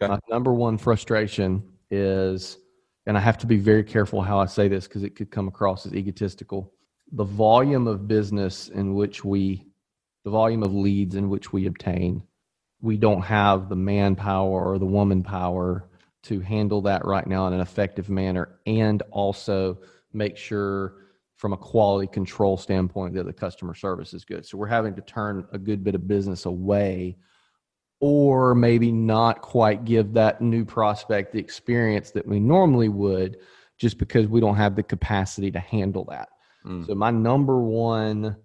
Okay. 0.00 0.12
My 0.12 0.18
number 0.30 0.52
one 0.52 0.78
frustration 0.78 1.62
is, 1.90 2.58
and 3.06 3.16
I 3.16 3.20
have 3.20 3.38
to 3.38 3.46
be 3.46 3.56
very 3.56 3.84
careful 3.84 4.20
how 4.20 4.38
I 4.38 4.46
say 4.46 4.68
this 4.68 4.86
because 4.86 5.02
it 5.02 5.16
could 5.16 5.30
come 5.30 5.48
across 5.48 5.86
as 5.86 5.94
egotistical. 5.94 6.72
The 7.12 7.24
volume 7.24 7.86
of 7.86 8.06
business 8.06 8.68
in 8.68 8.94
which 8.94 9.24
we 9.24 9.64
the 10.24 10.30
volume 10.30 10.62
of 10.62 10.74
leads 10.74 11.14
in 11.14 11.30
which 11.30 11.52
we 11.52 11.66
obtain. 11.66 12.22
We 12.82 12.98
don't 12.98 13.22
have 13.22 13.68
the 13.68 13.76
manpower 13.76 14.72
or 14.72 14.78
the 14.78 14.84
woman 14.84 15.22
power 15.22 15.88
to 16.24 16.40
handle 16.40 16.82
that 16.82 17.04
right 17.06 17.26
now 17.26 17.46
in 17.46 17.54
an 17.54 17.60
effective 17.60 18.10
manner 18.10 18.58
and 18.66 19.02
also 19.10 19.78
make 20.12 20.36
sure 20.36 20.96
from 21.36 21.52
a 21.52 21.56
quality 21.56 22.08
control 22.08 22.56
standpoint 22.56 23.14
that 23.14 23.24
the 23.24 23.32
customer 23.32 23.74
service 23.74 24.12
is 24.12 24.24
good. 24.24 24.44
So 24.44 24.58
we're 24.58 24.66
having 24.66 24.94
to 24.96 25.00
turn 25.02 25.46
a 25.52 25.58
good 25.58 25.82
bit 25.82 25.94
of 25.94 26.06
business 26.06 26.44
away 26.44 27.16
or 28.00 28.54
maybe 28.54 28.92
not 28.92 29.40
quite 29.40 29.84
give 29.84 30.12
that 30.12 30.40
new 30.40 30.64
prospect 30.64 31.32
the 31.32 31.38
experience 31.38 32.10
that 32.10 32.26
we 32.26 32.38
normally 32.38 32.88
would 32.88 33.38
just 33.78 33.98
because 33.98 34.26
we 34.26 34.40
don't 34.40 34.56
have 34.56 34.76
the 34.76 34.82
capacity 34.82 35.50
to 35.52 35.60
handle 35.60 36.04
that. 36.04 36.28
Mm. 36.64 36.86
So 36.86 36.94
my 36.94 37.10
number 37.10 37.60
one 37.60 38.36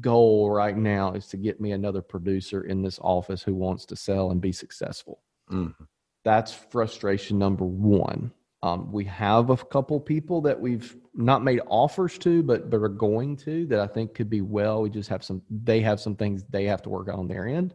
goal 0.00 0.50
right 0.50 0.76
now 0.76 1.12
is 1.12 1.28
to 1.28 1.36
get 1.36 1.60
me 1.60 1.72
another 1.72 2.02
producer 2.02 2.62
in 2.62 2.82
this 2.82 2.98
office 3.00 3.42
who 3.42 3.54
wants 3.54 3.84
to 3.86 3.96
sell 3.96 4.30
and 4.30 4.40
be 4.40 4.52
successful. 4.52 5.20
Mm-hmm. 5.50 5.84
That's 6.24 6.52
frustration 6.52 7.38
number 7.38 7.64
one. 7.64 8.32
Um, 8.62 8.90
we 8.90 9.04
have 9.04 9.50
a 9.50 9.56
couple 9.56 10.00
people 10.00 10.40
that 10.40 10.58
we've 10.58 10.96
not 11.14 11.44
made 11.44 11.60
offers 11.68 12.18
to, 12.18 12.42
but 12.42 12.68
but 12.68 12.78
are 12.78 12.88
going 12.88 13.36
to 13.38 13.66
that 13.66 13.78
I 13.78 13.86
think 13.86 14.14
could 14.14 14.28
be 14.28 14.40
well. 14.40 14.82
We 14.82 14.90
just 14.90 15.08
have 15.08 15.22
some. 15.22 15.42
They 15.50 15.80
have 15.82 16.00
some 16.00 16.16
things 16.16 16.42
they 16.50 16.64
have 16.64 16.82
to 16.82 16.88
work 16.88 17.08
on 17.08 17.28
their 17.28 17.46
end. 17.46 17.74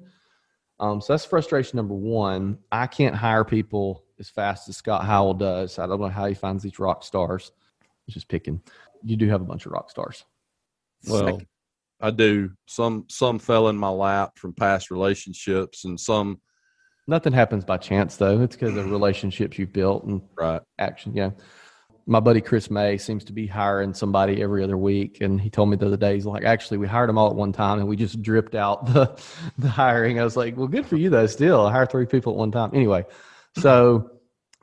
Um, 0.82 1.00
so 1.00 1.14
that's 1.14 1.24
frustration 1.24 1.78
number 1.78 1.94
one. 1.94 2.58
I 2.72 2.88
can't 2.88 3.16
hire 3.16 3.46
people 3.46 4.04
as 4.20 4.30
fast 4.30 4.68
as 4.68 4.76
Scott 4.76 5.06
Howell 5.06 5.36
does. 5.36 5.80
I 5.80 5.86
don't 5.86 6.02
know 6.02 6.10
how 6.10 6.26
he 6.26 6.34
finds 6.34 6.64
these 6.64 6.80
rock 6.80 7.04
stars. 7.04 7.52
Just 8.10 8.28
picking. 8.28 8.62
You 9.04 9.18
do 9.18 9.30
have 9.30 9.42
a 9.42 9.46
bunch 9.46 9.66
of 9.66 9.72
rock 9.72 9.90
stars. 9.90 10.24
Well, 11.08 11.26
Second. 11.26 11.48
I 12.00 12.12
do. 12.12 12.52
Some 12.66 13.06
some 13.10 13.40
fell 13.40 13.70
in 13.70 13.78
my 13.78 13.90
lap 13.90 14.38
from 14.38 14.54
past 14.54 14.92
relationships, 14.92 15.86
and 15.86 16.00
some. 16.00 16.42
Nothing 17.08 17.34
happens 17.34 17.66
by 17.66 17.78
chance, 17.78 18.16
though. 18.16 18.42
It's 18.42 18.56
because 18.56 18.78
of 18.78 18.90
relationships 18.90 19.58
you've 19.58 19.74
built 19.74 20.04
and 20.06 20.22
right 20.38 20.62
action. 20.80 21.14
Yeah. 21.16 21.32
My 22.08 22.20
buddy 22.20 22.42
Chris 22.42 22.72
May 22.72 22.98
seems 22.98 23.24
to 23.26 23.34
be 23.34 23.46
hiring 23.46 23.94
somebody 23.94 24.42
every 24.42 24.64
other 24.64 24.78
week, 24.78 25.20
and 25.22 25.40
he 25.40 25.50
told 25.50 25.70
me 25.70 25.78
the 25.78 25.86
other 25.86 25.98
day 25.98 26.16
he's 26.16 26.26
like, 26.26 26.44
actually, 26.44 26.78
we 26.78 26.88
hired 26.88 27.10
them 27.10 27.18
all 27.18 27.30
at 27.30 27.36
one 27.36 27.54
time, 27.54 27.80
and 27.80 27.88
we 27.88 27.96
just 27.96 28.22
dripped 28.22 28.56
out 28.56 28.86
the 28.88 29.20
the 29.58 29.70
hiring. 29.70 30.20
I 30.20 30.24
was 30.24 30.36
like, 30.36 30.58
well, 30.58 30.68
good 30.68 30.86
for 30.86 30.98
you 30.98 31.10
though. 31.10 31.28
Still, 31.28 31.66
I 31.68 31.72
hired 31.72 31.92
three 31.92 32.06
people 32.06 32.34
at 32.34 32.38
one 32.38 32.52
time. 32.52 32.72
Anyway, 32.74 33.06
so 33.58 34.12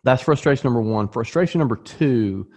that's 0.03 0.23
frustration 0.23 0.65
number 0.65 0.81
one. 0.81 1.09
Frustration 1.09 1.61
number 1.61 1.77
two 1.77 2.49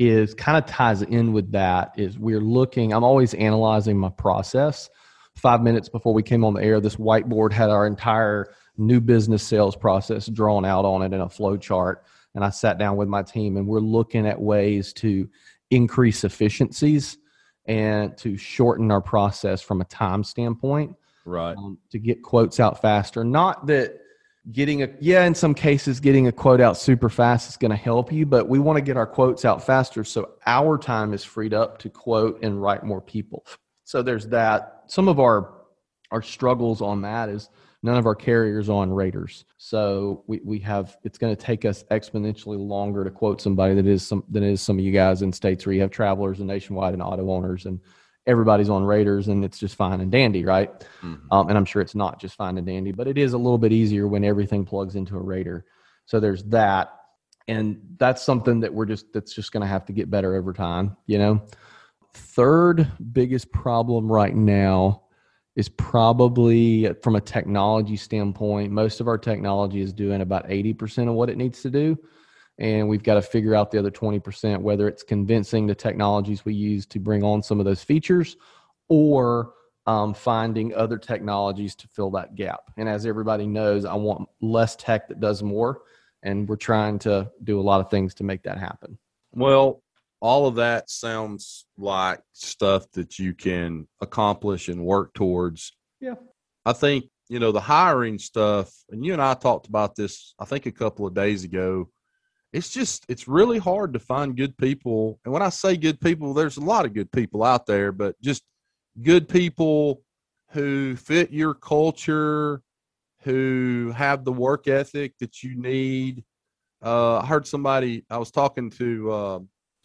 is 0.00 0.32
kind 0.32 0.56
of 0.56 0.64
ties 0.64 1.02
in 1.02 1.34
with 1.34 1.52
that 1.52 1.92
is 1.94 2.18
we're 2.18 2.40
looking 2.40 2.94
i'm 2.94 3.04
always 3.04 3.34
analyzing 3.34 3.96
my 3.98 4.08
process. 4.08 4.88
Five 5.36 5.62
minutes 5.62 5.88
before 5.88 6.12
we 6.14 6.22
came 6.22 6.42
on 6.42 6.54
the 6.54 6.62
air 6.62 6.80
this 6.80 6.96
whiteboard 6.96 7.52
had 7.52 7.68
our 7.68 7.86
entire 7.86 8.52
new 8.78 9.00
business 9.00 9.42
sales 9.42 9.76
process 9.76 10.26
drawn 10.26 10.64
out 10.64 10.86
on 10.86 11.02
it 11.02 11.12
in 11.12 11.20
a 11.20 11.28
flow 11.28 11.56
chart. 11.56 12.04
And 12.34 12.42
i 12.42 12.48
sat 12.48 12.78
down 12.78 12.96
with 12.96 13.08
my 13.08 13.22
team 13.22 13.58
and 13.58 13.66
we're 13.66 13.80
looking 13.80 14.26
at 14.26 14.40
ways 14.40 14.94
to 14.94 15.28
increase 15.70 16.24
efficiencies 16.24 17.18
and 17.66 18.16
to 18.16 18.38
shorten 18.38 18.90
our 18.90 19.02
process 19.02 19.60
from 19.60 19.82
a 19.82 19.84
time 19.84 20.24
standpoint 20.24 20.96
right. 21.26 21.56
um, 21.56 21.76
to 21.90 21.98
get 21.98 22.22
quotes 22.22 22.58
out 22.58 22.80
faster. 22.80 23.22
Not 23.22 23.66
that 23.66 23.98
getting 24.52 24.82
a 24.82 24.88
yeah 25.00 25.24
in 25.26 25.34
some 25.34 25.52
cases 25.52 26.00
getting 26.00 26.26
a 26.26 26.32
quote 26.32 26.62
out 26.62 26.74
super 26.74 27.10
fast 27.10 27.50
is 27.50 27.58
going 27.58 27.70
to 27.70 27.76
help 27.76 28.10
you 28.10 28.24
but 28.24 28.48
we 28.48 28.58
want 28.58 28.74
to 28.74 28.80
get 28.80 28.96
our 28.96 29.06
quotes 29.06 29.44
out 29.44 29.64
faster 29.64 30.02
so 30.02 30.30
our 30.46 30.78
time 30.78 31.12
is 31.12 31.22
freed 31.22 31.54
up 31.54 31.78
to 31.78 31.88
quote 31.88 32.42
and 32.42 32.60
write 32.60 32.82
more 32.82 33.00
people. 33.00 33.46
So 33.84 34.02
there's 34.02 34.26
that. 34.28 34.84
Some 34.86 35.08
of 35.08 35.20
our 35.20 35.54
our 36.10 36.22
struggles 36.22 36.82
on 36.82 37.02
that 37.02 37.28
is 37.28 37.48
none 37.82 37.96
of 37.96 38.04
our 38.04 38.16
carriers 38.16 38.68
on 38.68 38.92
raters. 38.92 39.44
So 39.56 40.24
we, 40.26 40.40
we 40.44 40.58
have 40.60 40.96
it's 41.04 41.18
going 41.18 41.34
to 41.34 41.40
take 41.40 41.64
us 41.64 41.84
exponentially 41.90 42.58
longer 42.58 43.04
to 43.04 43.10
quote 43.10 43.40
somebody 43.40 43.74
that 43.74 43.86
is 43.86 44.06
some 44.06 44.24
than 44.28 44.42
is 44.42 44.60
some 44.60 44.78
of 44.78 44.84
you 44.84 44.92
guys 44.92 45.22
in 45.22 45.32
states 45.32 45.64
where 45.64 45.74
you 45.74 45.80
have 45.82 45.90
travelers 45.90 46.38
and 46.38 46.48
nationwide 46.48 46.94
and 46.94 47.02
auto 47.02 47.30
owners 47.30 47.66
and 47.66 47.80
everybody's 48.30 48.70
on 48.70 48.84
raters 48.84 49.28
and 49.28 49.44
it's 49.44 49.58
just 49.58 49.74
fine 49.74 50.00
and 50.00 50.10
dandy, 50.10 50.44
right? 50.44 50.70
Mm-hmm. 51.02 51.32
Um, 51.32 51.48
and 51.48 51.58
I'm 51.58 51.64
sure 51.66 51.82
it's 51.82 51.94
not 51.94 52.20
just 52.20 52.36
fine 52.36 52.56
and 52.56 52.66
dandy, 52.66 52.92
but 52.92 53.08
it 53.08 53.18
is 53.18 53.34
a 53.34 53.38
little 53.38 53.58
bit 53.58 53.72
easier 53.72 54.06
when 54.06 54.24
everything 54.24 54.64
plugs 54.64 54.94
into 54.94 55.16
a 55.16 55.22
rater. 55.22 55.64
So 56.06 56.20
there's 56.20 56.44
that. 56.44 56.86
and 57.48 57.80
that's 57.98 58.22
something 58.22 58.60
that 58.60 58.72
we're 58.72 58.86
just 58.86 59.12
that's 59.12 59.34
just 59.34 59.50
going 59.52 59.62
to 59.62 59.66
have 59.66 59.84
to 59.86 59.92
get 59.92 60.10
better 60.10 60.34
over 60.36 60.52
time 60.52 60.96
you 61.06 61.18
know 61.18 61.42
third 62.14 62.86
biggest 63.12 63.50
problem 63.52 64.10
right 64.10 64.36
now 64.36 65.02
is 65.56 65.68
probably 65.68 66.92
from 67.02 67.16
a 67.16 67.20
technology 67.20 67.96
standpoint 67.96 68.70
most 68.70 69.00
of 69.00 69.08
our 69.08 69.18
technology 69.18 69.80
is 69.80 69.92
doing 69.92 70.20
about 70.20 70.48
80% 70.48 71.08
of 71.08 71.14
what 71.14 71.28
it 71.28 71.36
needs 71.36 71.60
to 71.62 71.70
do 71.70 71.98
and 72.60 72.88
we've 72.88 73.02
got 73.02 73.14
to 73.14 73.22
figure 73.22 73.54
out 73.54 73.70
the 73.70 73.78
other 73.78 73.90
20% 73.90 74.60
whether 74.60 74.86
it's 74.86 75.02
convincing 75.02 75.66
the 75.66 75.74
technologies 75.74 76.44
we 76.44 76.54
use 76.54 76.86
to 76.86 76.98
bring 76.98 77.22
on 77.22 77.42
some 77.42 77.58
of 77.58 77.64
those 77.64 77.82
features 77.82 78.36
or 78.88 79.54
um, 79.86 80.12
finding 80.12 80.74
other 80.74 80.98
technologies 80.98 81.74
to 81.74 81.88
fill 81.88 82.10
that 82.10 82.34
gap 82.34 82.70
and 82.76 82.88
as 82.88 83.06
everybody 83.06 83.46
knows 83.46 83.84
i 83.84 83.94
want 83.94 84.28
less 84.40 84.76
tech 84.76 85.08
that 85.08 85.20
does 85.20 85.42
more 85.42 85.82
and 86.22 86.48
we're 86.48 86.56
trying 86.56 86.98
to 86.98 87.30
do 87.44 87.58
a 87.58 87.62
lot 87.62 87.80
of 87.80 87.90
things 87.90 88.14
to 88.14 88.24
make 88.24 88.42
that 88.42 88.58
happen 88.58 88.98
Well, 89.32 89.82
all 90.20 90.46
of 90.46 90.56
that 90.56 90.90
sounds 90.90 91.66
like 91.78 92.20
stuff 92.32 92.90
that 92.92 93.18
you 93.18 93.34
can 93.34 93.88
accomplish 94.00 94.68
and 94.68 94.84
work 94.84 95.14
towards. 95.14 95.72
Yeah. 96.00 96.14
I 96.64 96.74
think, 96.74 97.06
you 97.28 97.38
know, 97.38 97.52
the 97.52 97.60
hiring 97.60 98.18
stuff, 98.18 98.70
and 98.90 99.04
you 99.04 99.12
and 99.14 99.22
I 99.22 99.34
talked 99.34 99.66
about 99.66 99.96
this, 99.96 100.34
I 100.38 100.44
think, 100.44 100.66
a 100.66 100.72
couple 100.72 101.06
of 101.06 101.14
days 101.14 101.44
ago. 101.44 101.88
It's 102.52 102.70
just, 102.70 103.04
it's 103.08 103.28
really 103.28 103.58
hard 103.58 103.92
to 103.92 103.98
find 103.98 104.36
good 104.36 104.56
people. 104.56 105.20
And 105.24 105.32
when 105.32 105.42
I 105.42 105.50
say 105.50 105.76
good 105.76 106.00
people, 106.00 106.34
there's 106.34 106.56
a 106.56 106.64
lot 106.64 106.84
of 106.84 106.94
good 106.94 107.12
people 107.12 107.44
out 107.44 107.66
there, 107.66 107.92
but 107.92 108.20
just 108.20 108.42
good 109.00 109.28
people 109.28 110.02
who 110.50 110.96
fit 110.96 111.30
your 111.30 111.54
culture, 111.54 112.62
who 113.22 113.92
have 113.96 114.24
the 114.24 114.32
work 114.32 114.66
ethic 114.66 115.14
that 115.20 115.42
you 115.42 115.54
need. 115.54 116.24
Uh, 116.82 117.18
I 117.18 117.26
heard 117.26 117.46
somebody, 117.46 118.04
I 118.10 118.18
was 118.18 118.30
talking 118.30 118.70
to, 118.70 119.12
uh, 119.12 119.38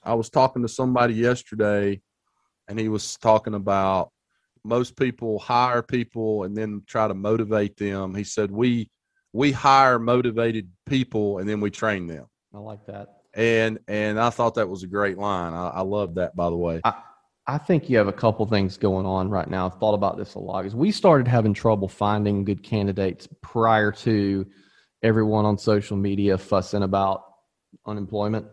I 0.04 0.14
was 0.14 0.30
talking 0.30 0.62
to 0.64 0.68
somebody 0.68 1.14
yesterday, 1.14 2.02
and 2.68 2.80
he 2.80 2.90
was 2.90 3.18
talking 3.18 3.54
about 3.54 4.12
most 4.64 4.96
people 4.98 5.38
hire 5.40 5.84
people 5.84 6.44
and 6.44 6.58
then 6.58 6.82
try 6.88 7.08
to 7.08 7.14
motivate 7.14 7.78
them. 7.78 8.16
He 8.16 8.24
said 8.24 8.52
we 8.52 8.90
we 9.34 9.52
hire 9.52 10.00
motivated 10.00 10.70
people 10.86 11.40
and 11.40 11.48
then 11.48 11.60
we 11.60 11.70
train 11.70 12.08
them. 12.08 12.26
I 12.56 12.60
like 12.60 12.86
that 12.86 13.10
And 13.36 13.80
and 13.88 14.20
I 14.20 14.30
thought 14.30 14.56
that 14.56 14.70
was 14.70 14.84
a 14.84 14.88
great 14.88 15.18
line. 15.18 15.54
I, 15.54 15.68
I 15.68 15.82
love 15.82 16.16
that 16.16 16.36
by 16.36 16.50
the 16.50 16.56
way. 16.56 16.82
I 16.84 16.94
I 17.48 17.58
think 17.60 17.90
you 17.90 17.98
have 17.98 18.08
a 18.08 18.14
couple 18.14 18.46
things 18.48 18.78
going 18.78 19.06
on 19.06 19.30
right 19.30 19.48
now. 19.48 19.68
I've 19.68 19.78
thought 19.78 19.94
about 19.94 20.18
this 20.18 20.34
a 20.34 20.40
lot 20.40 20.64
because 20.64 20.76
we 20.76 20.92
started 20.92 21.28
having 21.28 21.54
trouble 21.54 21.88
finding 21.88 22.44
good 22.44 22.64
candidates 22.64 23.28
prior 23.42 23.92
to 23.92 24.48
everyone 25.04 25.46
on 25.46 25.58
social 25.58 25.96
media 25.96 26.38
fussing 26.38 26.82
about 26.82 27.24
unemployment. 27.86 28.48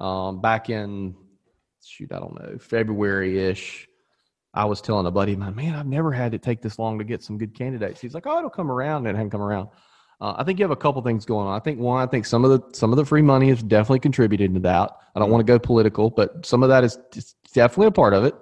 Um, 0.00 0.40
back 0.40 0.70
in, 0.70 1.14
shoot, 1.84 2.10
I 2.12 2.18
don't 2.18 2.34
know, 2.40 2.58
February 2.58 3.38
ish, 3.38 3.86
I 4.52 4.64
was 4.64 4.80
telling 4.80 5.06
a 5.06 5.10
buddy 5.12 5.34
of 5.34 5.38
mine, 5.38 5.54
man, 5.54 5.76
I've 5.76 5.86
never 5.86 6.10
had 6.10 6.34
it 6.34 6.42
take 6.42 6.62
this 6.62 6.78
long 6.78 6.98
to 6.98 7.04
get 7.04 7.22
some 7.22 7.38
good 7.38 7.54
candidates. 7.54 8.00
He's 8.00 8.14
like, 8.14 8.26
oh, 8.26 8.38
it'll 8.38 8.50
come 8.50 8.70
around. 8.72 9.06
And 9.06 9.14
it 9.14 9.18
hadn't 9.18 9.30
come 9.30 9.42
around. 9.42 9.68
Uh, 10.20 10.34
I 10.36 10.44
think 10.44 10.58
you 10.58 10.64
have 10.64 10.70
a 10.70 10.76
couple 10.76 11.00
things 11.02 11.24
going 11.24 11.46
on. 11.46 11.54
I 11.54 11.60
think 11.60 11.78
one, 11.78 12.06
I 12.06 12.10
think 12.10 12.26
some 12.26 12.44
of 12.44 12.50
the 12.50 12.76
some 12.76 12.92
of 12.92 12.96
the 12.96 13.04
free 13.04 13.22
money 13.22 13.48
has 13.48 13.62
definitely 13.62 14.00
contributed 14.00 14.52
to 14.54 14.60
that. 14.60 14.90
I 15.14 15.18
don't 15.18 15.30
want 15.30 15.40
to 15.46 15.50
go 15.50 15.58
political, 15.58 16.10
but 16.10 16.44
some 16.44 16.62
of 16.62 16.68
that 16.68 16.84
is 16.84 16.98
is 17.14 17.34
definitely 17.54 17.86
a 17.86 17.92
part 17.92 18.12
of 18.12 18.24
it. 18.24 18.34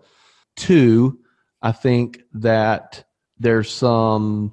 Two, 0.57 1.21
I 1.63 1.73
think 1.73 2.21
that 2.35 3.05
there's 3.39 3.71
some 3.71 4.53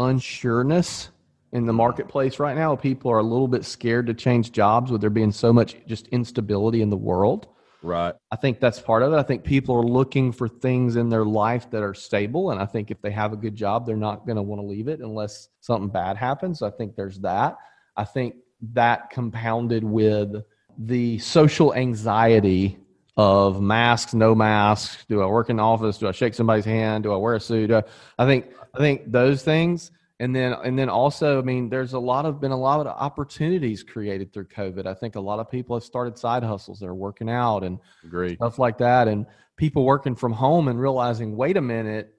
unsureness 0.00 1.08
in 1.52 1.66
the 1.66 1.72
marketplace 1.72 2.38
right 2.38 2.56
now. 2.56 2.74
People 2.74 3.10
are 3.10 3.18
a 3.18 3.22
little 3.22 3.48
bit 3.48 3.64
scared 3.64 4.06
to 4.06 4.14
change 4.14 4.52
jobs 4.52 4.90
with 4.90 5.02
there 5.02 5.10
being 5.10 5.32
so 5.32 5.52
much 5.52 5.76
just 5.86 6.08
instability 6.08 6.80
in 6.80 6.88
the 6.88 6.96
world. 6.96 7.48
Right. 7.82 8.14
I 8.30 8.36
think 8.36 8.60
that's 8.60 8.80
part 8.80 9.02
of 9.02 9.12
it. 9.12 9.16
I 9.16 9.22
think 9.22 9.42
people 9.42 9.74
are 9.74 9.82
looking 9.82 10.30
for 10.30 10.48
things 10.48 10.96
in 10.96 11.08
their 11.08 11.24
life 11.24 11.68
that 11.70 11.82
are 11.82 11.94
stable. 11.94 12.52
And 12.52 12.60
I 12.60 12.66
think 12.66 12.90
if 12.90 13.02
they 13.02 13.10
have 13.10 13.32
a 13.32 13.36
good 13.36 13.56
job, 13.56 13.86
they're 13.86 13.96
not 13.96 14.24
going 14.24 14.36
to 14.36 14.42
want 14.42 14.60
to 14.60 14.66
leave 14.66 14.86
it 14.86 15.00
unless 15.00 15.48
something 15.60 15.88
bad 15.88 16.16
happens. 16.16 16.60
So 16.60 16.66
I 16.66 16.70
think 16.70 16.94
there's 16.94 17.18
that. 17.20 17.56
I 17.96 18.04
think 18.04 18.36
that 18.72 19.10
compounded 19.10 19.82
with 19.82 20.44
the 20.78 21.18
social 21.18 21.74
anxiety 21.74 22.78
of 23.16 23.60
masks, 23.60 24.14
no 24.14 24.34
masks. 24.34 25.04
Do 25.08 25.20
I 25.20 25.26
work 25.26 25.50
in 25.50 25.56
the 25.56 25.62
office? 25.62 25.98
Do 25.98 26.08
I 26.08 26.12
shake 26.12 26.34
somebody's 26.34 26.64
hand? 26.64 27.02
Do 27.02 27.12
I 27.12 27.16
wear 27.16 27.34
a 27.34 27.40
suit? 27.40 27.70
I, 27.70 27.82
I 28.18 28.26
think 28.26 28.52
I 28.74 28.78
think 28.78 29.10
those 29.10 29.42
things 29.42 29.90
and 30.22 30.34
then 30.36 30.52
and 30.64 30.78
then 30.78 30.88
also 30.88 31.38
i 31.38 31.42
mean 31.42 31.68
there's 31.68 31.94
a 31.94 31.98
lot 31.98 32.24
of 32.24 32.40
been 32.40 32.52
a 32.52 32.56
lot 32.56 32.80
of 32.80 32.86
opportunities 32.86 33.82
created 33.82 34.32
through 34.32 34.46
covid 34.46 34.86
i 34.86 34.94
think 34.94 35.16
a 35.16 35.20
lot 35.20 35.40
of 35.40 35.50
people 35.50 35.74
have 35.76 35.82
started 35.82 36.16
side 36.16 36.44
hustles 36.44 36.78
that 36.78 36.86
are 36.86 36.94
working 36.94 37.28
out 37.28 37.64
and 37.64 37.78
Agree. 38.04 38.36
stuff 38.36 38.58
like 38.58 38.78
that 38.78 39.08
and 39.08 39.26
people 39.56 39.84
working 39.84 40.14
from 40.14 40.32
home 40.32 40.68
and 40.68 40.80
realizing 40.80 41.36
wait 41.36 41.56
a 41.56 41.60
minute 41.60 42.14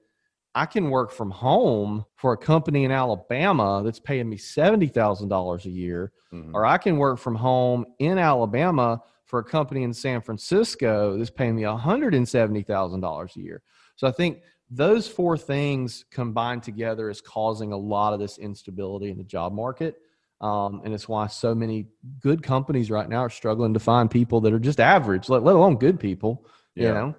i 0.54 0.66
can 0.66 0.90
work 0.90 1.10
from 1.10 1.30
home 1.30 2.04
for 2.16 2.34
a 2.34 2.36
company 2.36 2.84
in 2.84 2.90
alabama 2.92 3.80
that's 3.82 4.00
paying 4.00 4.28
me 4.28 4.36
$70000 4.36 5.64
a 5.64 5.70
year 5.70 6.12
Mhm. 6.32 6.50
or 6.52 6.66
i 6.66 6.76
can 6.76 6.98
work 6.98 7.18
from 7.18 7.34
home 7.34 7.86
in 8.00 8.18
alabama 8.18 9.00
for 9.24 9.38
a 9.38 9.44
company 9.44 9.82
in 9.82 9.94
san 9.94 10.20
francisco 10.20 11.16
that's 11.16 11.30
paying 11.30 11.56
me 11.56 11.62
$170000 11.62 13.36
a 13.36 13.40
year 13.40 13.62
so 13.96 14.06
i 14.06 14.10
think 14.12 14.42
those 14.74 15.06
four 15.06 15.36
things 15.38 16.04
combined 16.10 16.62
together 16.62 17.08
is 17.08 17.20
causing 17.20 17.72
a 17.72 17.76
lot 17.76 18.12
of 18.12 18.20
this 18.20 18.38
instability 18.38 19.10
in 19.10 19.18
the 19.18 19.24
job 19.24 19.52
market. 19.52 19.96
Um, 20.40 20.82
and 20.84 20.92
it's 20.92 21.08
why 21.08 21.28
so 21.28 21.54
many 21.54 21.86
good 22.20 22.42
companies 22.42 22.90
right 22.90 23.08
now 23.08 23.20
are 23.20 23.30
struggling 23.30 23.72
to 23.74 23.80
find 23.80 24.10
people 24.10 24.40
that 24.42 24.52
are 24.52 24.58
just 24.58 24.80
average, 24.80 25.28
let, 25.28 25.42
let 25.42 25.54
alone 25.54 25.76
good 25.76 26.00
people. 26.00 26.46
You 26.74 26.86
Yeah. 26.86 26.92
know, 26.92 27.14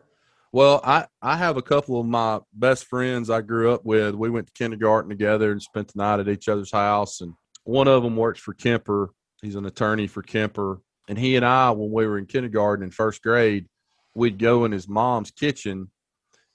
Well, 0.52 0.82
I, 0.84 1.08
I 1.22 1.38
have 1.38 1.58
a 1.58 1.62
couple 1.62 2.00
of 2.00 2.06
my 2.06 2.40
best 2.54 2.86
friends 2.86 3.30
I 3.30 3.42
grew 3.42 3.72
up 3.72 3.86
with. 3.86 4.16
We 4.16 4.30
went 4.30 4.48
to 4.48 4.54
kindergarten 4.54 5.10
together 5.10 5.52
and 5.52 5.62
spent 5.62 5.88
the 5.94 5.98
night 5.98 6.20
at 6.20 6.28
each 6.28 6.50
other's 6.50 6.72
house. 6.72 7.22
And 7.22 7.34
one 7.64 7.88
of 7.88 8.04
them 8.04 8.18
works 8.18 8.40
for 8.42 8.54
Kemper. 8.54 9.12
He's 9.42 9.56
an 9.56 9.66
attorney 9.66 10.08
for 10.08 10.22
Kemper. 10.22 10.82
And 11.08 11.18
he 11.18 11.36
and 11.36 11.46
I, 11.46 11.72
when 11.72 11.92
we 11.92 12.06
were 12.06 12.18
in 12.18 12.26
kindergarten 12.26 12.84
in 12.84 12.92
first 12.92 13.24
grade, 13.24 13.66
we'd 14.14 14.40
go 14.40 14.66
in 14.66 14.72
his 14.72 14.88
mom's 14.88 15.32
kitchen 15.32 15.90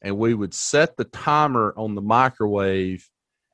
and 0.02 0.16
we 0.16 0.34
would 0.34 0.54
set 0.54 0.96
the 0.96 1.04
timer 1.04 1.74
on 1.76 1.94
the 1.94 2.02
microwave 2.02 3.08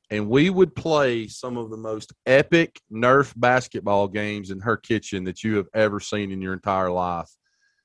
and 0.09 0.29
we 0.29 0.49
would 0.49 0.75
play 0.75 1.27
some 1.27 1.57
of 1.57 1.69
the 1.69 1.77
most 1.77 2.13
epic 2.25 2.79
Nerf 2.91 3.33
basketball 3.35 4.07
games 4.07 4.51
in 4.51 4.59
her 4.61 4.77
kitchen 4.77 5.25
that 5.25 5.43
you 5.43 5.57
have 5.57 5.67
ever 5.73 5.99
seen 5.99 6.31
in 6.31 6.41
your 6.41 6.53
entire 6.53 6.89
life. 6.89 7.29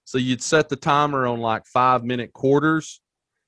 So 0.05 0.19
you'd 0.19 0.43
set 0.43 0.69
the 0.69 0.77
timer 0.77 1.27
on 1.27 1.41
like 1.41 1.67
five 1.67 2.05
minute 2.05 2.33
quarters, 2.33 3.01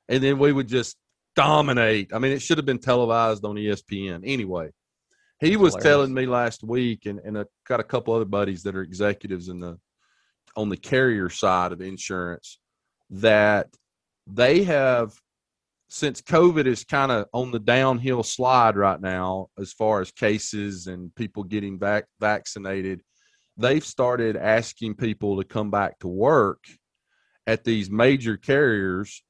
and 0.09 0.23
then 0.23 0.39
we 0.39 0.53
would 0.53 0.69
just 0.69 0.97
dominate. 1.37 2.13
I 2.13 2.19
mean, 2.19 2.33
it 2.33 2.43
should 2.43 2.59
have 2.59 2.67
been 2.67 2.79
televised 2.79 3.45
on 3.45 3.57
ESPN 3.57 4.23
anyway. 4.25 4.71
He 5.41 5.51
That's 5.51 5.61
was 5.61 5.75
hilarious. 5.75 5.85
telling 5.85 6.15
me 6.15 6.27
last 6.27 6.65
week, 6.65 7.07
and, 7.07 7.21
and 7.21 7.39
I 7.39 7.45
got 7.69 7.81
a 7.81 7.85
couple 7.85 8.15
other 8.15 8.25
buddies 8.25 8.63
that 8.65 8.77
are 8.77 8.83
executives 8.83 9.49
in 9.49 9.61
the 9.61 9.79
on 10.57 10.69
the 10.69 10.77
carrier 10.77 11.29
side 11.29 11.73
of 11.73 11.81
insurance 11.81 12.61
that 13.11 13.69
they 14.27 14.65
have 14.65 15.13
since 15.89 16.21
COVID 16.23 16.67
is 16.67 16.85
kind 16.85 17.13
of 17.13 17.27
on 17.33 17.51
the 17.51 17.59
downhill 17.59 18.23
slide 18.23 18.77
right 18.77 19.01
now 19.01 19.49
as 19.59 19.73
far 19.73 20.01
as 20.01 20.11
cases 20.11 20.87
and 20.87 21.15
people 21.15 21.45
getting 21.45 21.79
vac- 21.79 22.09
vaccinated, 22.21 23.01
they've 23.57 23.85
started 23.85 24.37
asking 24.37 24.95
people 24.95 25.37
to 25.37 25.45
come 25.45 25.71
back 25.71 25.99
to 26.01 26.09
work 26.09 26.65
at 27.47 27.63
these 27.63 27.91
major 27.91 28.37
carriers, 28.37 29.23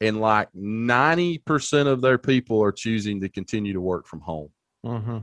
and 0.00 0.20
like 0.20 0.48
90% 0.56 1.86
of 1.86 2.00
their 2.00 2.18
people 2.18 2.62
are 2.62 2.72
choosing 2.72 3.20
to 3.20 3.28
continue 3.28 3.72
to 3.72 3.80
work 3.80 4.06
from 4.06 4.20
home. 4.20 4.50
mm-hmm. 4.84 5.18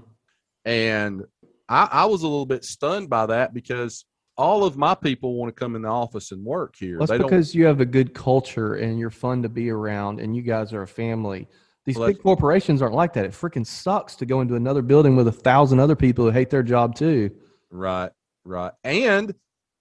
And 0.66 1.24
I, 1.68 1.88
I 1.92 2.06
was 2.06 2.22
a 2.22 2.28
little 2.28 2.46
bit 2.46 2.66
stunned 2.66 3.10
by 3.10 3.28
that 3.28 3.54
because 3.54 4.06
all 4.38 4.64
of 4.64 4.78
my 4.78 4.96
people 4.96 5.36
want 5.36 5.56
to 5.56 5.60
come 5.60 5.76
in 5.76 5.84
the 5.84 5.90
office 5.90 6.32
and 6.32 6.44
work 6.44 6.76
here. 6.76 6.98
That's 6.98 7.12
they 7.12 7.18
don't 7.18 7.28
because 7.28 7.54
you 7.54 7.66
have 7.66 7.82
a 7.82 7.86
good 7.86 8.14
culture 8.14 8.76
and 8.76 8.98
you're 8.98 9.10
fun 9.10 9.44
to 9.44 9.50
be 9.50 9.70
around 9.70 10.20
and 10.20 10.36
you 10.36 10.42
guys 10.42 10.74
are 10.74 10.82
a 10.82 10.88
family. 10.88 11.48
These 11.86 11.98
Well, 11.98 12.08
big 12.08 12.22
corporations 12.22 12.82
aren't 12.82 12.96
like 12.96 13.14
that. 13.14 13.26
It 13.26 13.32
freaking 13.32 13.68
sucks 13.68 14.16
to 14.16 14.26
go 14.26 14.42
into 14.42 14.56
another 14.56 14.82
building 14.82 15.16
with 15.16 15.28
a 15.28 15.32
thousand 15.34 15.80
other 15.80 15.96
people 15.96 16.26
who 16.26 16.32
hate 16.32 16.50
their 16.50 16.64
job 16.64 16.96
too. 16.96 17.30
Right, 17.70 18.12
right. 18.46 18.72
And 18.84 19.36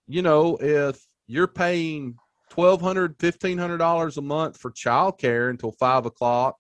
you 0.09 0.23
know, 0.23 0.57
if 0.61 1.01
you're 1.29 1.47
paying 1.47 2.17
twelve 2.51 2.83
hundred, 2.83 3.17
fifteen 3.21 3.57
hundred 3.57 3.79
dollars 3.79 4.19
a 4.19 4.23
month 4.23 4.59
for 4.59 4.71
childcare 4.73 5.49
until 5.49 5.73
five 5.73 6.05
o'clock 6.05 6.57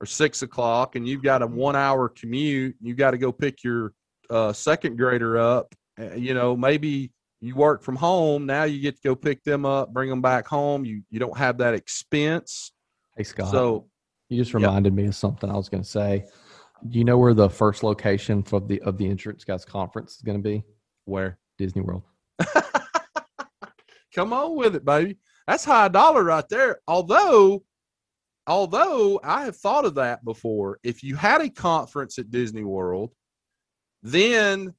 or 0.00 0.06
six 0.06 0.42
o'clock, 0.42 0.96
and 0.96 1.06
you've 1.06 1.22
got 1.22 1.40
a 1.40 1.46
one 1.46 1.76
hour 1.76 2.08
commute, 2.08 2.74
you 2.82 2.94
got 2.94 3.12
to 3.12 3.18
go 3.18 3.30
pick 3.30 3.62
your 3.62 3.92
uh, 4.28 4.52
second 4.52 4.98
grader 4.98 5.38
up. 5.38 5.72
uh, 6.00 6.14
You 6.14 6.34
know, 6.34 6.56
maybe 6.56 7.12
you 7.44 7.54
work 7.54 7.82
from 7.82 7.96
home. 7.96 8.46
Now 8.46 8.64
you 8.64 8.80
get 8.80 8.96
to 8.96 9.02
go 9.02 9.14
pick 9.14 9.42
them 9.44 9.66
up, 9.66 9.92
bring 9.92 10.08
them 10.08 10.22
back 10.22 10.46
home. 10.46 10.84
You 10.84 11.02
you 11.10 11.18
don't 11.20 11.36
have 11.36 11.58
that 11.58 11.74
expense. 11.74 12.72
Hey 13.16 13.24
Scott. 13.24 13.50
So 13.50 13.88
You 14.28 14.38
just 14.38 14.52
Yep. 14.52 14.62
reminded 14.62 14.94
me 14.94 15.06
of 15.06 15.14
something 15.14 15.50
I 15.50 15.54
was 15.54 15.68
going 15.68 15.82
to 15.82 15.88
say. 15.88 16.24
Do 16.88 16.98
you 16.98 17.04
know 17.04 17.18
where 17.18 17.34
the 17.34 17.48
first 17.50 17.82
location 17.82 18.42
for 18.42 18.60
the 18.60 18.80
of 18.82 18.98
the 18.98 19.06
Insurance 19.06 19.44
Guys 19.44 19.64
Conference 19.64 20.16
is 20.16 20.22
going 20.22 20.38
to 20.38 20.42
be? 20.42 20.64
where 21.06 21.38
Disney 21.58 21.82
World. 21.82 22.02
Come 24.14 24.32
on 24.32 24.56
with 24.56 24.74
it, 24.76 24.84
baby. 24.84 25.18
That's 25.46 25.64
high 25.66 25.88
dollar 25.88 26.24
right 26.24 26.48
there. 26.48 26.78
Although, 26.88 27.62
although 28.46 29.20
I 29.22 29.44
have 29.44 29.56
thought 29.56 29.84
of 29.84 29.96
that 29.96 30.24
before. 30.24 30.78
If 30.82 31.02
you 31.02 31.14
had 31.16 31.42
a 31.42 31.50
conference 31.50 32.18
at 32.18 32.30
Disney 32.30 32.64
World, 32.64 33.10
then 34.02 34.72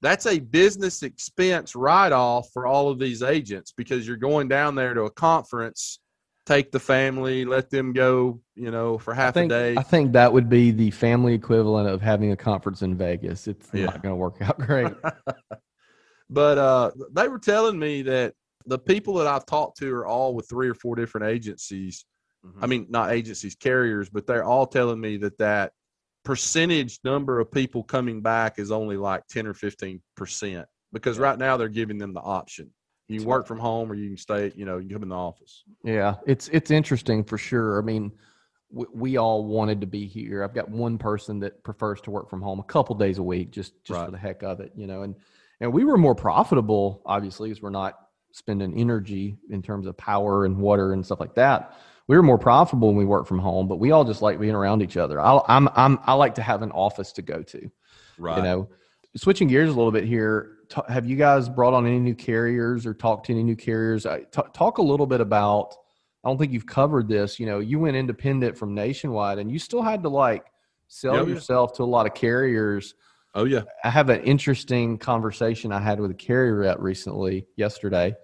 that's 0.00 0.26
a 0.26 0.38
business 0.38 1.02
expense 1.02 1.74
write 1.74 2.12
off 2.12 2.48
for 2.52 2.66
all 2.66 2.88
of 2.88 2.98
these 2.98 3.22
agents 3.22 3.72
because 3.76 4.06
you're 4.06 4.16
going 4.16 4.48
down 4.48 4.74
there 4.74 4.94
to 4.94 5.02
a 5.02 5.10
conference, 5.10 5.98
take 6.46 6.70
the 6.70 6.78
family, 6.80 7.44
let 7.44 7.68
them 7.70 7.92
go, 7.92 8.40
you 8.54 8.70
know, 8.70 8.96
for 8.98 9.12
half 9.12 9.34
think, 9.34 9.50
a 9.52 9.54
day. 9.54 9.74
I 9.76 9.82
think 9.82 10.12
that 10.12 10.32
would 10.32 10.48
be 10.48 10.70
the 10.70 10.90
family 10.92 11.34
equivalent 11.34 11.88
of 11.88 12.00
having 12.00 12.30
a 12.32 12.36
conference 12.36 12.82
in 12.82 12.96
Vegas. 12.96 13.48
It's 13.48 13.68
Yeah. 13.72 13.86
not 13.86 14.02
going 14.02 14.12
to 14.12 14.16
work 14.16 14.40
out 14.40 14.58
great. 14.66 14.92
but 16.30 16.58
uh, 16.58 16.90
they 17.12 17.28
were 17.28 17.38
telling 17.38 17.78
me 17.78 18.02
that 18.02 18.34
the 18.66 18.78
people 18.78 19.14
that 19.14 19.26
I've 19.26 19.46
talked 19.46 19.78
to 19.78 19.92
are 19.94 20.06
all 20.06 20.34
with 20.34 20.48
three 20.48 20.68
or 20.68 20.74
four 20.74 20.94
different 20.94 21.26
agencies. 21.28 22.04
I 22.62 22.66
mean, 22.66 22.86
not 22.88 23.10
agencies, 23.10 23.56
carriers, 23.56 24.08
but 24.08 24.26
they're 24.26 24.44
all 24.44 24.66
telling 24.66 25.00
me 25.00 25.16
that 25.18 25.36
that 25.38 25.72
percentage 26.28 27.00
number 27.04 27.40
of 27.40 27.50
people 27.50 27.82
coming 27.82 28.20
back 28.20 28.58
is 28.58 28.70
only 28.70 28.98
like 28.98 29.26
10 29.28 29.46
or 29.46 29.54
15 29.54 29.98
percent 30.14 30.68
because 30.92 31.18
right 31.18 31.38
now 31.38 31.56
they're 31.56 31.70
giving 31.70 31.96
them 31.96 32.12
the 32.12 32.20
option. 32.20 32.70
You 33.08 33.24
work 33.24 33.46
from 33.46 33.58
home 33.58 33.90
or 33.90 33.94
you 33.94 34.08
can 34.08 34.18
stay, 34.18 34.52
you 34.54 34.66
know, 34.66 34.76
you 34.76 34.82
can 34.88 34.96
come 34.96 35.02
in 35.04 35.08
the 35.08 35.14
office. 35.14 35.64
Yeah, 35.82 36.16
it's 36.26 36.48
it's 36.48 36.70
interesting 36.70 37.24
for 37.24 37.38
sure. 37.38 37.78
I 37.78 37.82
mean, 37.82 38.12
we, 38.70 38.84
we 38.92 39.16
all 39.16 39.46
wanted 39.46 39.80
to 39.80 39.86
be 39.86 40.06
here. 40.06 40.44
I've 40.44 40.52
got 40.52 40.68
one 40.68 40.98
person 40.98 41.40
that 41.40 41.64
prefers 41.64 42.02
to 42.02 42.10
work 42.10 42.28
from 42.28 42.42
home 42.42 42.60
a 42.60 42.64
couple 42.64 42.94
days 42.94 43.16
a 43.16 43.22
week, 43.22 43.50
just 43.50 43.82
just 43.82 43.96
Right. 43.98 44.04
for 44.04 44.10
the 44.10 44.18
heck 44.18 44.42
of 44.42 44.60
it, 44.60 44.72
you 44.76 44.86
know. 44.86 45.04
And 45.04 45.14
and 45.62 45.72
we 45.72 45.84
were 45.84 45.96
more 45.96 46.14
profitable, 46.14 47.00
obviously, 47.06 47.48
because 47.48 47.62
we're 47.62 47.70
not 47.70 47.94
spending 48.32 48.78
energy 48.78 49.38
in 49.48 49.62
terms 49.62 49.86
of 49.86 49.96
power 49.96 50.44
and 50.44 50.58
water 50.58 50.92
and 50.92 51.06
stuff 51.06 51.20
like 51.20 51.34
that. 51.36 51.78
We 52.08 52.16
were 52.16 52.22
more 52.22 52.38
profitable 52.38 52.88
when 52.88 52.96
we 52.96 53.04
work 53.04 53.26
from 53.26 53.38
home, 53.38 53.68
but 53.68 53.76
we 53.76 53.90
all 53.92 54.04
just 54.04 54.22
like 54.22 54.40
being 54.40 54.54
around 54.54 54.82
each 54.82 54.96
other. 54.96 55.20
I, 55.20 55.40
I'm 55.46 55.68
I'm 55.76 55.98
I 56.04 56.14
like 56.14 56.34
to 56.36 56.42
have 56.42 56.62
an 56.62 56.72
office 56.72 57.12
to 57.12 57.22
go 57.22 57.42
to. 57.42 57.70
Right. 58.18 58.38
You 58.38 58.42
know, 58.42 58.68
switching 59.16 59.46
gears 59.48 59.68
a 59.68 59.74
little 59.74 59.92
bit 59.92 60.04
here. 60.04 60.56
ta 60.68 60.82
have 60.88 61.06
you 61.06 61.16
guys 61.16 61.48
brought 61.48 61.74
on 61.74 61.86
any 61.86 61.98
new 62.00 62.14
carriers 62.14 62.86
or 62.86 62.94
talked 62.94 63.26
to 63.26 63.32
any 63.32 63.42
new 63.44 63.56
carriers? 63.56 64.06
I, 64.06 64.22
ta- 64.22 64.42
talk 64.54 64.78
a 64.78 64.82
little 64.82 65.06
bit 65.06 65.20
about. 65.20 65.74
I 66.24 66.28
don't 66.28 66.36
think 66.38 66.52
you've 66.52 66.66
covered 66.66 67.08
this. 67.08 67.38
You 67.38 67.46
know, 67.46 67.60
you 67.60 67.78
went 67.78 67.96
independent 67.96 68.56
from 68.58 68.74
Nationwide, 68.74 69.38
and 69.38 69.52
you 69.52 69.58
still 69.58 69.82
had 69.82 70.02
to 70.02 70.08
like 70.08 70.46
sell 70.88 71.14
Yeah, 71.14 71.22
yeah. 71.22 71.34
yourself 71.34 71.74
to 71.74 71.82
a 71.82 71.84
lot 71.84 72.06
of 72.06 72.14
carriers. 72.14 72.94
oh 73.34 73.44
yeah. 73.44 73.62
I 73.84 73.90
have 73.90 74.08
an 74.08 74.22
interesting 74.22 74.96
conversation 74.98 75.72
I 75.72 75.80
had 75.80 76.00
with 76.00 76.10
a 76.10 76.14
carrier 76.14 76.56
rep 76.56 76.78
recently, 76.80 77.46
yesterday, 77.56 78.16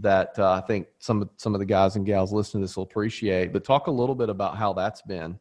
that 0.00 0.38
uh, 0.38 0.52
I 0.52 0.60
think 0.60 0.86
some 0.98 1.22
of 1.22 1.30
some 1.36 1.54
of 1.54 1.58
the 1.58 1.64
guys 1.66 1.96
and 1.96 2.06
gals 2.06 2.32
listening 2.32 2.62
to 2.62 2.66
this 2.66 2.76
will 2.76 2.84
appreciate. 2.84 3.52
But 3.52 3.64
talk 3.64 3.86
a 3.86 3.90
little 3.90 4.14
bit 4.14 4.28
about 4.28 4.56
how 4.56 4.72
that's 4.72 5.02
been, 5.02 5.38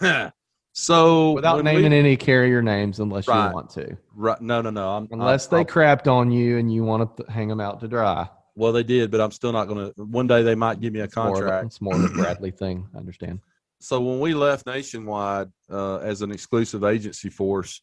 so 0.72 1.32
without 1.32 1.62
naming 1.64 1.92
we, 1.92 1.98
any 1.98 2.16
carrier 2.16 2.62
names, 2.62 3.00
unless 3.00 3.28
Right. 3.28 3.48
you 3.48 3.54
want 3.54 3.70
to. 3.70 3.96
right, 4.14 4.40
no, 4.40 4.62
no, 4.62 4.70
no. 4.70 4.88
I'm, 4.90 5.08
Unless 5.10 5.48
I, 5.48 5.50
they 5.50 5.56
I'll- 5.58 5.64
crapped 5.66 6.06
on 6.10 6.30
you 6.30 6.58
and 6.58 6.72
you 6.72 6.84
want 6.84 7.16
to 7.16 7.30
hang 7.30 7.48
them 7.48 7.60
out 7.60 7.80
to 7.80 7.88
dry. 7.88 8.28
well, 8.54 8.72
they 8.72 8.82
did, 8.82 9.10
but 9.10 9.20
I'm 9.20 9.30
still 9.32 9.52
not 9.52 9.66
going 9.68 9.92
to. 9.92 10.02
One 10.04 10.26
day 10.26 10.42
they 10.42 10.54
might 10.54 10.80
give 10.80 10.92
me 10.92 11.00
a 11.00 11.04
It's 11.04 11.16
more 11.16 11.28
of 11.28 11.34
contract. 11.34 11.66
It's 11.66 11.80
more 11.80 11.94
of 11.94 12.04
a 12.04 12.08
Bradley 12.08 12.50
thing. 12.50 12.86
I 12.94 12.98
understand. 12.98 13.40
so 13.80 14.00
when 14.00 14.20
we 14.20 14.34
left 14.34 14.66
nationwide 14.66 15.48
uh, 15.70 15.98
as 15.98 16.22
an 16.22 16.30
exclusive 16.30 16.84
agency 16.84 17.28
force 17.30 17.80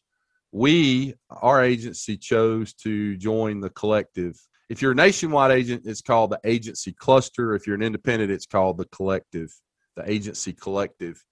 we 0.50 1.12
our 1.30 1.62
agency 1.62 2.16
chose 2.16 2.72
to 2.72 3.16
join 3.18 3.60
the 3.60 3.68
collective 3.68 4.34
if 4.68 4.82
you're 4.82 4.92
a 4.92 4.94
nationwide 4.94 5.50
agent 5.50 5.82
it's 5.84 6.02
called 6.02 6.30
the 6.30 6.40
agency 6.44 6.92
cluster 6.92 7.54
if 7.54 7.66
you're 7.66 7.76
an 7.76 7.82
independent 7.82 8.30
it's 8.30 8.46
called 8.46 8.78
the 8.78 8.84
collective 8.86 9.52
the 9.96 10.10
agency 10.10 10.52
collective 10.52 11.22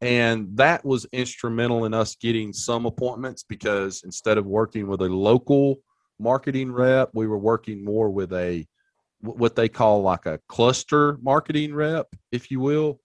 and 0.00 0.48
that 0.56 0.84
was 0.84 1.06
instrumental 1.12 1.84
in 1.84 1.94
us 1.94 2.16
getting 2.16 2.52
some 2.52 2.86
appointments 2.86 3.44
because 3.44 4.02
instead 4.04 4.36
of 4.36 4.46
working 4.46 4.86
with 4.86 5.00
a 5.00 5.08
local 5.08 5.76
marketing 6.18 6.70
rep 6.70 7.10
we 7.14 7.26
were 7.26 7.38
working 7.38 7.84
more 7.84 8.10
with 8.10 8.32
a 8.32 8.66
what 9.20 9.54
they 9.54 9.68
call 9.68 10.02
like 10.02 10.26
a 10.26 10.40
cluster 10.48 11.16
marketing 11.22 11.74
rep 11.74 12.06
if 12.32 12.50
you 12.50 12.58
will 12.58 13.00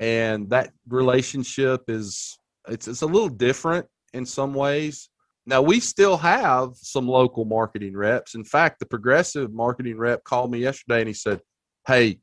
and 0.00 0.50
that 0.50 0.70
relationship 0.88 1.84
is 1.88 2.38
it's 2.68 2.88
it's 2.88 3.02
a 3.02 3.06
little 3.06 3.28
different 3.28 3.86
in 4.12 4.24
some 4.24 4.54
ways. 4.54 5.08
Now 5.46 5.62
we 5.62 5.80
still 5.80 6.16
have 6.16 6.70
some 6.74 7.06
local 7.06 7.44
marketing 7.44 7.96
reps. 7.96 8.34
In 8.34 8.44
fact, 8.44 8.80
the 8.80 8.86
progressive 8.86 9.52
marketing 9.52 9.98
rep 9.98 10.24
called 10.24 10.50
me 10.50 10.58
yesterday 10.58 11.00
and 11.00 11.08
he 11.08 11.14
said, 11.14 11.40
"Hey, 11.86 12.20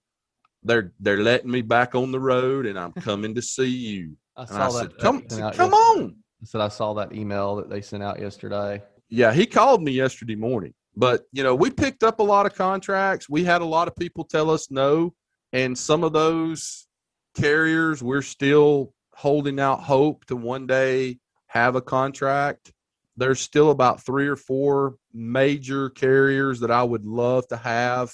they're 0.64 0.92
they're 1.00 1.22
letting 1.22 1.52
me 1.52 1.62
back 1.62 1.96
on 1.96 2.12
the 2.12 2.20
road 2.20 2.66
and 2.66 2.80
I'm 2.80 2.94
coming 2.94 3.36
to 3.36 3.42
see 3.42 3.70
you." 3.70 4.16
I 4.38 4.44
And 4.44 4.58
I 4.58 4.70
said, 4.70 4.92
that 4.92 5.00
"Come 5.00 5.24
sent 5.30 5.44
out 5.44 5.54
come 5.54 5.74
on." 5.74 6.16
I 6.42 6.46
said 6.46 6.62
I 6.62 6.70
saw 6.70 6.94
that 6.96 7.14
email 7.14 7.56
that 7.58 7.70
they 7.70 7.82
sent 7.82 8.02
out 8.02 8.20
yesterday. 8.20 8.82
Yeah, 9.10 9.34
he 9.34 9.46
called 9.46 9.84
me 9.84 9.92
yesterday 9.92 10.36
morning. 10.36 10.74
But, 10.96 11.24
you 11.32 11.44
know, 11.44 11.56
we 11.56 11.70
picked 11.70 12.04
up 12.04 12.20
a 12.20 12.24
lot 12.24 12.46
of 12.46 12.56
contracts. 12.56 13.30
We 13.30 13.44
had 13.44 13.62
a 13.62 13.66
lot 13.66 13.88
of 13.88 13.96
people 13.96 14.26
tell 14.26 14.50
us 14.50 14.70
no. 14.70 15.14
And 15.54 15.78
some 15.78 16.04
of 16.04 16.14
those 16.14 16.88
carriers, 17.36 18.04
we're 18.04 18.22
still 18.22 18.94
holding 19.14 19.60
out 19.60 19.82
hope 19.82 20.26
to 20.26 20.36
one 20.36 20.68
day 20.68 21.20
have 21.48 21.76
a 21.76 21.82
contract. 21.82 22.72
There's 23.22 23.40
still 23.40 23.70
about 23.70 24.04
three 24.04 24.28
or 24.28 24.36
four 24.36 24.96
major 25.14 25.92
carriers 25.92 26.60
that 26.62 26.72
I 26.72 26.84
would 26.84 27.06
love 27.06 27.48
to 27.50 27.56
have. 27.58 28.12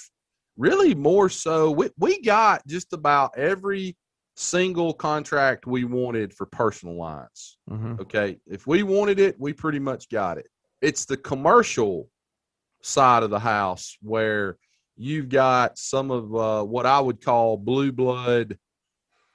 Really, 0.58 0.94
more 0.94 1.30
so, 1.30 1.70
we, 1.70 1.88
we 1.96 2.20
got 2.20 2.66
just 2.66 2.92
about 2.92 3.38
every 3.38 3.96
single 4.36 4.92
contract 4.92 5.66
we 5.66 5.84
wanted 5.84 6.34
for 6.34 6.44
personal 6.44 6.94
lines. 6.96 7.56
Mhm. 7.70 7.98
Okay. 8.00 8.38
If 8.46 8.66
we 8.66 8.82
wanted 8.82 9.18
it, 9.18 9.36
we 9.40 9.54
pretty 9.54 9.78
much 9.78 10.10
got 10.10 10.36
it. 10.36 10.46
It's 10.82 11.06
the 11.06 11.16
commercial 11.16 12.10
side 12.82 13.22
of 13.22 13.30
the 13.30 13.38
house 13.38 13.96
where 14.02 14.58
you've 14.94 15.30
got 15.30 15.78
some 15.78 16.10
of 16.10 16.36
uh, 16.36 16.64
what 16.64 16.84
I 16.84 17.00
would 17.00 17.24
call 17.24 17.56
blue 17.56 17.92
blood 17.92 18.58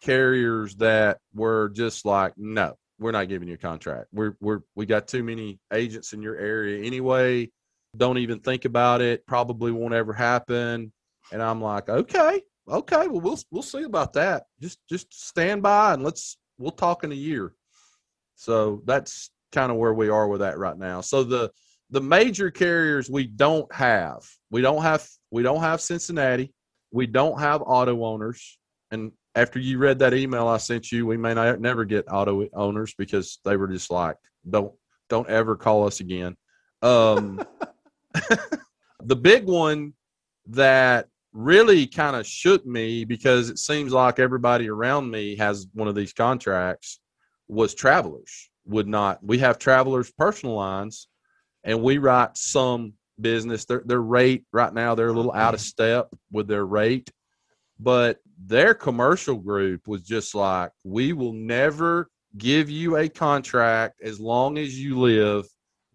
carriers 0.02 0.76
that 0.76 1.18
were 1.34 1.70
just 1.70 2.06
like, 2.06 2.34
no, 2.38 2.76
we're 3.04 3.12
not 3.12 3.30
giving 3.30 3.48
you 3.48 3.56
a 3.56 3.58
contract. 3.58 4.08
We're 4.12 4.36
we're 4.40 4.62
we 4.76 4.86
got 4.86 5.08
too 5.08 5.24
many 5.24 5.60
agents 5.72 6.14
in 6.14 6.22
your 6.22 6.38
area 6.38 6.84
anyway. 6.84 7.52
Don't 7.96 8.18
even 8.18 8.40
think 8.40 8.66
about 8.66 9.02
it. 9.02 9.26
Probably 9.28 9.72
won't 9.72 9.94
ever 9.94 10.14
happen. 10.14 10.92
And 11.32 11.42
I'm 11.42 11.62
like, 11.62 11.90
okay, 11.90 12.42
okay, 12.68 13.08
well 13.08 13.22
we'll 13.22 13.40
we'll 13.52 13.62
see 13.62 13.84
about 13.84 14.14
that. 14.14 14.46
Just 14.62 14.80
just 14.90 15.14
stand 15.14 15.62
by 15.62 15.94
and 15.94 16.04
let's 16.04 16.38
we'll 16.58 16.72
talk 16.72 17.04
in 17.04 17.12
a 17.12 17.16
year. 17.16 17.54
So 18.36 18.82
that's 18.86 19.30
kind 19.52 19.72
of 19.72 19.78
where 19.78 19.94
we 19.94 20.10
are 20.10 20.28
with 20.28 20.40
that 20.40 20.58
right 20.58 20.78
now. 20.78 21.02
So 21.02 21.24
the 21.24 21.52
the 21.90 22.02
major 22.02 22.50
carriers 22.50 23.10
we 23.10 23.28
don't 23.28 23.72
have. 23.74 24.28
We 24.50 24.62
don't 24.62 24.82
have 24.82 25.08
we 25.30 25.44
don't 25.44 25.62
have 25.62 25.82
Cincinnati. 25.82 26.52
We 26.92 27.08
don't 27.08 27.40
have 27.40 27.62
auto 27.66 28.04
owners. 28.04 28.58
And 28.92 29.12
after 29.36 29.60
you 29.60 29.78
read 29.78 30.00
that 30.00 30.14
email 30.14 30.48
I 30.48 30.58
sent 30.58 30.92
you, 30.92 31.06
we 31.06 31.18
may 31.18 31.34
not 31.34 31.60
never 31.60 31.86
get 31.86 32.12
auto 32.12 32.48
owners 32.54 32.94
because 32.98 33.40
they 33.44 33.58
were 33.58 33.68
just 33.68 33.90
like, 33.90 34.18
don't 34.50 34.74
don't 35.10 35.30
ever 35.30 35.56
call 35.56 35.88
us 35.88 36.00
again. 36.00 36.36
Um 36.82 37.44
the 39.04 39.16
big 39.16 39.46
one 39.46 39.94
that 40.48 41.08
really 41.34 41.88
kind 41.88 42.16
of 42.16 42.28
shook 42.28 42.66
me 42.66 43.06
because 43.06 43.50
it 43.50 43.58
seems 43.58 43.92
like 43.92 44.20
everybody 44.20 44.70
around 44.70 45.10
me 45.10 45.36
has 45.36 45.68
one 45.74 45.88
of 45.88 45.96
these 45.96 46.14
contracts 46.14 47.00
was 47.48 47.74
travelers. 47.74 48.50
Would 48.66 48.88
not 48.88 49.24
we 49.24 49.40
have 49.40 49.58
travelers 49.58 50.12
personal 50.12 50.56
lines 50.56 51.08
and 51.64 51.82
we 51.82 51.98
write 51.98 52.38
some 52.38 52.94
business. 53.20 53.66
Their, 53.66 53.82
their 53.86 54.02
rate 54.02 54.46
right 54.54 54.74
now 54.74 54.94
they're 54.94 55.10
a 55.10 55.14
little 55.14 55.34
out 55.34 55.56
of 55.56 55.62
step 55.62 56.10
with 56.32 56.48
their 56.48 56.66
rate 56.66 57.10
but 57.80 58.18
their 58.46 58.74
commercial 58.74 59.36
group 59.36 59.88
was 59.88 60.04
just 60.04 60.36
like 60.36 60.72
we 60.84 61.14
will 61.14 61.34
never 61.34 62.10
give 62.38 62.70
you 62.70 62.98
a 62.98 63.08
contract 63.08 64.02
as 64.02 64.20
long 64.20 64.58
as 64.58 64.80
you 64.80 65.00
live 65.00 65.46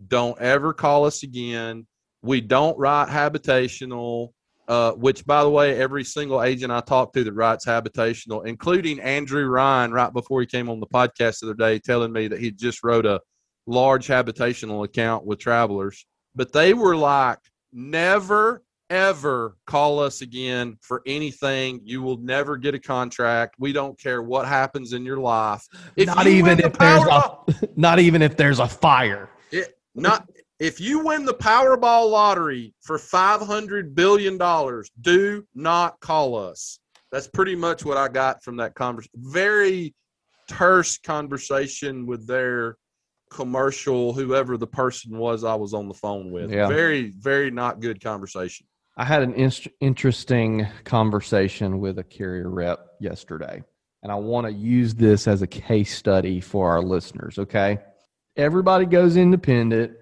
don't 0.07 0.39
ever 0.41 0.73
call 0.73 1.05
us 1.05 1.23
again 1.23 1.87
we 2.23 2.41
don't 2.41 2.79
write 2.79 3.09
habitational 3.09 4.31
uh, 4.69 4.93
which 4.93 5.25
by 5.25 5.43
the 5.43 5.49
way, 5.49 5.81
every 5.81 6.05
single 6.05 6.43
agent 6.43 6.71
I 6.71 6.81
talked 6.81 7.15
to 7.15 7.25
that 7.25 7.33
writes 7.33 7.65
habitational, 7.65 8.47
including 8.47 9.01
Andrew 9.01 9.47
Ryan, 9.47 9.93
right 9.93 10.13
before 10.13 10.43
he 10.43 10.47
came 10.47 10.69
on 10.69 10.79
the 10.79 10.87
podcast 10.87 11.41
the 11.41 11.47
other 11.47 11.55
day, 11.55 11.79
telling 11.79 12.13
me 12.13 12.29
that 12.29 12.39
he 12.39 12.51
just 12.51 12.85
wrote 12.85 13.07
a 13.07 13.21
large 13.67 14.09
habitational 14.09 14.85
account 14.85 15.25
with 15.25 15.39
travelers. 15.39 16.05
But 16.35 16.53
they 16.53 16.75
were 16.75 16.97
like, 16.97 17.39
never, 17.73 18.63
ever 18.91 19.57
call 19.67 20.01
us 20.01 20.23
again 20.23 20.77
for 20.81 21.03
anything. 21.07 21.81
You 21.85 22.03
will 22.03 22.19
never 22.19 22.57
get 22.57 22.75
a 22.75 22.79
contract. 22.79 23.57
We 23.59 23.73
don't 23.73 23.99
care 23.99 24.23
what 24.23 24.47
happens 24.47 24.93
in 24.93 25.05
your 25.05 25.19
life. 25.19 25.67
If 25.97 26.07
not 26.07 26.27
you 26.27 26.33
even 26.33 26.45
win 26.45 26.57
the 26.59 26.67
if 26.67 26.73
there's 26.79 27.03
a 27.03 27.39
not 27.77 27.99
even 27.99 28.23
if 28.23 28.37
there's 28.37 28.59
a 28.59 28.69
fire. 28.69 29.31
it, 29.51 29.79
not 29.95 30.29
If 30.59 30.81
you 30.81 31.01
win 31.01 31.25
the 31.25 31.35
Powerball 31.35 32.11
lottery 32.11 32.75
for 32.81 32.99
$500 32.99 33.95
billion, 33.95 34.39
do 35.01 35.47
not 35.55 36.01
call 36.01 36.37
us. 36.37 36.79
That's 37.13 37.29
pretty 37.29 37.55
much 37.55 37.85
what 37.85 37.97
I 37.97 38.09
got 38.09 38.43
from 38.43 38.57
that 38.57 38.75
conversation. 38.75 39.13
Very 39.17 39.95
terse 40.49 40.99
conversation 40.99 42.07
with 42.07 42.27
their 42.27 42.77
commercial, 43.31 44.13
whoever 44.13 44.57
the 44.57 44.67
person 44.67 45.17
was 45.19 45.45
I 45.45 45.55
was 45.55 45.75
on 45.75 45.89
the 45.89 45.95
phone 45.95 46.31
with. 46.31 46.51
Yeah. 46.51 46.69
Very, 46.69 47.13
very 47.19 47.51
not 47.51 47.81
good 47.81 48.03
conversation. 48.03 48.67
I 49.01 49.05
had 49.05 49.23
an 49.23 49.35
inst- 49.35 49.69
interesting 49.79 50.67
conversation 50.83 51.79
with 51.79 52.01
a 52.01 52.05
carrier 52.05 52.51
rep 52.51 52.81
yesterday, 52.99 53.63
and 54.03 54.11
I 54.11 54.17
want 54.17 54.49
to 54.49 54.53
use 54.53 54.93
this 54.93 55.29
as 55.29 55.41
a 55.41 55.47
case 55.47 55.97
study 55.97 56.41
for 56.41 56.69
our 56.69 56.83
listeners. 56.83 57.39
Okay. 57.39 57.79
Everybody 58.37 58.87
goes 58.87 59.17
independent. 59.17 59.93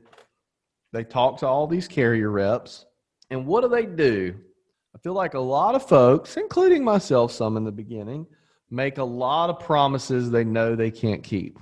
They 0.95 1.05
talk 1.05 1.41
to 1.41 1.47
all 1.47 1.67
these 1.67 1.87
carrier 1.87 2.31
reps, 2.31 2.87
and 3.29 3.47
what 3.47 3.61
do 3.61 3.69
they 3.69 3.85
do? 3.85 4.35
I 4.95 4.99
feel 5.01 5.13
like 5.13 5.35
a 5.35 5.41
lot 5.41 5.75
of 5.75 5.87
folks, 5.87 6.39
including 6.39 6.83
myself, 6.83 7.33
some 7.33 7.59
in 7.59 7.65
the 7.65 7.73
beginning, 7.73 8.27
make 8.71 8.97
a 8.97 9.05
lot 9.05 9.51
of 9.51 9.61
promises 9.61 10.31
they 10.31 10.45
know 10.45 10.75
they 10.75 10.91
can't 10.91 11.23
keep. 11.23 11.59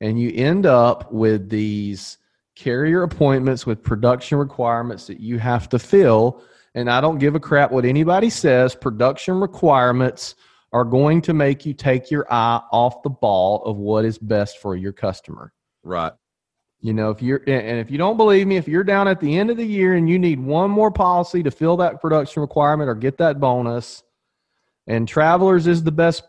And 0.00 0.18
you 0.18 0.32
end 0.34 0.66
up 0.66 1.12
with 1.12 1.48
these 1.48 2.18
carrier 2.56 3.04
appointments 3.04 3.66
with 3.66 3.84
production 3.84 4.38
requirements 4.38 5.06
that 5.06 5.20
you 5.20 5.38
have 5.38 5.68
to 5.68 5.78
fill. 5.78 6.42
And 6.76 6.90
I 6.90 7.00
don't 7.00 7.18
give 7.18 7.34
a 7.34 7.40
crap 7.40 7.72
what 7.72 7.86
anybody 7.86 8.28
says. 8.28 8.74
Production 8.74 9.40
requirements 9.40 10.34
are 10.72 10.84
going 10.84 11.22
to 11.22 11.32
make 11.32 11.64
you 11.64 11.72
take 11.72 12.10
your 12.10 12.30
eye 12.30 12.60
off 12.70 13.02
the 13.02 13.08
ball 13.10 13.64
of 13.64 13.78
what 13.78 14.04
is 14.04 14.18
best 14.18 14.58
for 14.58 14.76
your 14.76 14.92
customer. 14.92 15.54
Right. 15.82 16.12
You 16.80 16.92
know, 16.92 17.08
if 17.08 17.22
you're, 17.22 17.42
and 17.46 17.80
if 17.80 17.90
you 17.90 17.96
don't 17.96 18.18
believe 18.18 18.46
me, 18.46 18.58
if 18.58 18.68
you're 18.68 18.84
down 18.84 19.08
at 19.08 19.20
the 19.20 19.38
end 19.38 19.50
of 19.50 19.56
the 19.56 19.64
year 19.64 19.94
and 19.94 20.08
you 20.08 20.18
need 20.18 20.38
one 20.38 20.70
more 20.70 20.90
policy 20.90 21.42
to 21.42 21.50
fill 21.50 21.78
that 21.78 22.02
production 22.02 22.42
requirement 22.42 22.90
or 22.90 22.94
get 22.94 23.16
that 23.18 23.40
bonus, 23.40 24.02
and 24.86 25.08
Travelers 25.08 25.66
is 25.66 25.82
the 25.82 25.90
best 25.90 26.24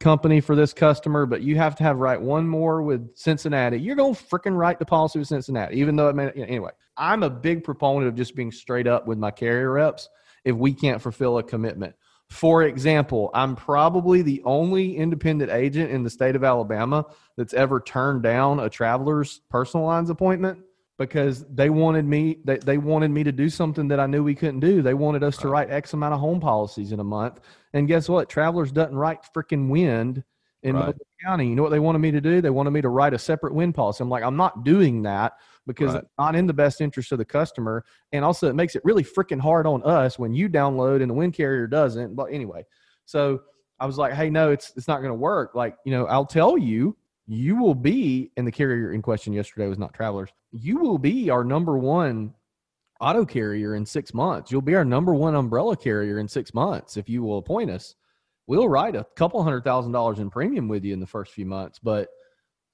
company 0.00 0.40
for 0.40 0.54
this 0.54 0.72
customer, 0.72 1.26
but 1.26 1.42
you 1.42 1.56
have 1.56 1.76
to 1.76 1.82
have 1.82 1.98
write 1.98 2.20
one 2.20 2.46
more 2.46 2.82
with 2.82 3.16
Cincinnati, 3.16 3.78
you're 3.78 3.96
going 3.96 4.14
to 4.14 4.24
freaking 4.24 4.56
write 4.56 4.78
the 4.78 4.84
policy 4.84 5.18
with 5.18 5.28
Cincinnati, 5.28 5.76
even 5.76 5.96
though 5.96 6.08
it 6.08 6.16
may, 6.16 6.30
anyway. 6.32 6.72
I'm 6.96 7.22
a 7.22 7.30
big 7.30 7.62
proponent 7.62 8.08
of 8.08 8.14
just 8.14 8.34
being 8.34 8.50
straight 8.50 8.86
up 8.86 9.06
with 9.06 9.18
my 9.18 9.30
carrier 9.30 9.72
reps 9.72 10.08
if 10.44 10.56
we 10.56 10.72
can't 10.72 11.00
fulfill 11.00 11.38
a 11.38 11.42
commitment. 11.42 11.94
For 12.30 12.64
example, 12.64 13.30
I'm 13.34 13.54
probably 13.54 14.22
the 14.22 14.42
only 14.44 14.96
independent 14.96 15.50
agent 15.50 15.90
in 15.90 16.02
the 16.02 16.10
state 16.10 16.34
of 16.34 16.42
Alabama 16.42 17.06
that's 17.36 17.54
ever 17.54 17.80
turned 17.80 18.22
down 18.22 18.60
a 18.60 18.68
Travelers 18.68 19.42
personal 19.48 19.86
lines 19.86 20.10
appointment 20.10 20.58
because 20.98 21.44
they 21.54 21.68
wanted 21.70 22.04
me 22.06 22.38
they, 22.44 22.56
they 22.58 22.78
wanted 22.78 23.10
me 23.10 23.22
to 23.24 23.32
do 23.32 23.50
something 23.50 23.88
that 23.88 24.00
I 24.00 24.06
knew 24.06 24.22
we 24.24 24.34
couldn't 24.34 24.60
do. 24.60 24.82
They 24.82 24.94
wanted 24.94 25.22
us 25.22 25.36
to 25.38 25.48
write 25.48 25.70
X 25.70 25.92
amount 25.92 26.14
of 26.14 26.20
home 26.20 26.40
policies 26.40 26.92
in 26.92 27.00
a 27.00 27.04
month. 27.04 27.40
And 27.74 27.86
guess 27.86 28.08
what? 28.08 28.28
Travelers 28.28 28.72
doesn't 28.72 28.96
write 28.96 29.20
freaking 29.34 29.68
wind 29.68 30.24
in 30.62 30.74
Right. 30.74 30.86
Mobile 30.86 31.06
County. 31.24 31.48
You 31.48 31.54
know 31.54 31.62
what 31.62 31.70
they 31.70 31.78
wanted 31.78 31.98
me 31.98 32.10
to 32.12 32.20
do? 32.20 32.40
They 32.40 32.50
wanted 32.50 32.70
me 32.70 32.80
to 32.80 32.88
write 32.88 33.14
a 33.14 33.18
separate 33.18 33.54
wind 33.54 33.74
policy. 33.74 34.02
I'm 34.02 34.08
like, 34.08 34.24
I'm 34.24 34.36
not 34.36 34.64
doing 34.64 35.02
that 35.02 35.34
because 35.66 35.92
Right. 35.92 36.02
it's 36.02 36.12
not 36.18 36.34
in 36.34 36.46
the 36.46 36.54
best 36.54 36.80
interest 36.80 37.12
of 37.12 37.18
the 37.18 37.24
customer. 37.24 37.84
And 38.12 38.24
also 38.24 38.48
it 38.48 38.54
makes 38.54 38.74
it 38.74 38.82
really 38.84 39.04
freaking 39.04 39.40
hard 39.40 39.66
on 39.66 39.82
us 39.82 40.18
when 40.18 40.32
you 40.32 40.48
download 40.48 41.02
and 41.02 41.10
the 41.10 41.14
wind 41.14 41.34
carrier 41.34 41.66
doesn't. 41.66 42.14
But 42.14 42.32
anyway, 42.32 42.64
so 43.04 43.42
I 43.78 43.86
was 43.86 43.98
like, 43.98 44.14
hey, 44.14 44.30
no, 44.30 44.50
it's 44.50 44.72
it's 44.76 44.88
not 44.88 44.98
going 44.98 45.10
to 45.10 45.14
work. 45.14 45.54
Like, 45.54 45.76
you 45.84 45.92
know, 45.92 46.06
I'll 46.06 46.24
tell 46.24 46.56
you, 46.56 46.96
you 47.26 47.56
will 47.56 47.74
be, 47.74 48.30
and 48.36 48.46
the 48.46 48.52
carrier 48.52 48.92
in 48.92 49.02
question 49.02 49.32
yesterday 49.32 49.66
was 49.66 49.78
not 49.78 49.92
Travelers. 49.92 50.30
You 50.52 50.78
will 50.78 50.98
be 50.98 51.28
our 51.30 51.44
number 51.44 51.76
one 51.76 52.34
auto 53.00 53.24
carrier 53.24 53.74
in 53.74 53.84
six 53.84 54.14
months. 54.14 54.50
You'll 54.50 54.62
be 54.62 54.74
our 54.74 54.84
number 54.84 55.12
one 55.14 55.34
umbrella 55.34 55.76
carrier 55.76 56.18
in 56.18 56.28
six 56.28 56.54
months 56.54 56.96
if 56.96 57.08
you 57.08 57.22
will 57.22 57.38
appoint 57.38 57.70
us. 57.70 57.94
We'll 58.46 58.68
write 58.68 58.94
a 58.94 59.04
couple 59.16 59.42
hundred 59.42 59.64
thousand 59.64 59.92
dollars 59.92 60.20
in 60.20 60.30
premium 60.30 60.68
with 60.68 60.84
you 60.84 60.94
in 60.94 61.00
the 61.00 61.06
first 61.06 61.32
few 61.32 61.46
months, 61.46 61.80
but 61.82 62.08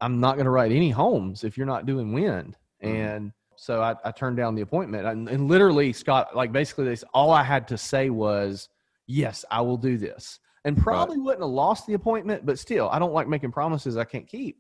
I'm 0.01 0.21
not 0.21 0.35
going 0.35 0.45
to 0.45 0.51
write 0.51 0.73
any 0.73 0.91
homes 0.91 1.45
if 1.45 1.57
you're 1.57 1.67
not 1.67 1.87
doing 1.87 2.13
wind. 2.13 2.57
Mhm. 2.85 2.95
And 2.95 3.33
so 3.57 3.81
I, 3.81 3.95
I 4.05 4.11
turned 4.11 4.37
down 4.37 4.55
the 4.55 4.63
appointment. 4.63 5.07
And, 5.07 5.29
and 5.29 5.49
literally, 5.49 5.93
Scott, 5.93 6.37
like 6.37 6.53
basically, 6.53 6.85
this 6.85 7.05
all 7.15 7.31
I 7.31 7.43
had 7.43 7.69
to 7.69 7.79
say 7.79 8.11
was, 8.11 8.69
"Yes, 9.07 9.45
I 9.51 9.63
will 9.63 9.77
do 9.79 9.97
this." 9.97 10.41
And 10.65 10.77
probably 10.77 11.19
wouldn't 11.19 11.43
have 11.43 11.51
lost 11.51 11.87
the 11.87 11.95
appointment, 11.95 12.47
but 12.47 12.59
still, 12.59 12.89
I 12.89 12.99
don't 12.99 13.13
like 13.13 13.27
making 13.27 13.51
promises 13.51 13.97
I 13.97 14.05
can't 14.05 14.29
keep. 14.29 14.59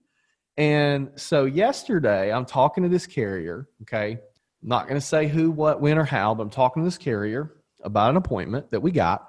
And 0.57 1.11
so 1.17 1.45
yesterday, 1.45 2.33
I'm 2.33 2.45
talking 2.45 2.83
to 2.83 2.88
this 2.88 3.07
carrier. 3.07 3.69
Okay, 3.83 4.19
not 4.62 4.88
going 4.88 5.01
to 5.01 5.07
say 5.07 5.29
who, 5.29 5.51
what, 5.51 5.81
when, 5.81 5.99
or 5.99 6.05
how, 6.05 6.35
but 6.35 6.43
I'm 6.43 6.51
talking 6.51 6.83
to 6.83 6.87
this 6.87 6.99
carrier 6.99 7.55
about 7.83 8.11
an 8.11 8.17
appointment 8.17 8.71
that 8.71 8.81
we 8.81 8.91
got. 8.91 9.27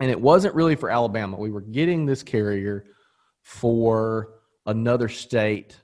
And 0.00 0.10
it 0.10 0.20
wasn't 0.20 0.54
really 0.54 0.76
for 0.76 0.90
Alabama. 0.90 1.36
We 1.36 1.50
were 1.50 1.60
getting 1.60 2.06
this 2.06 2.22
carrier 2.22 2.84
for 3.42 4.34
another 4.66 5.08
state 5.08 5.80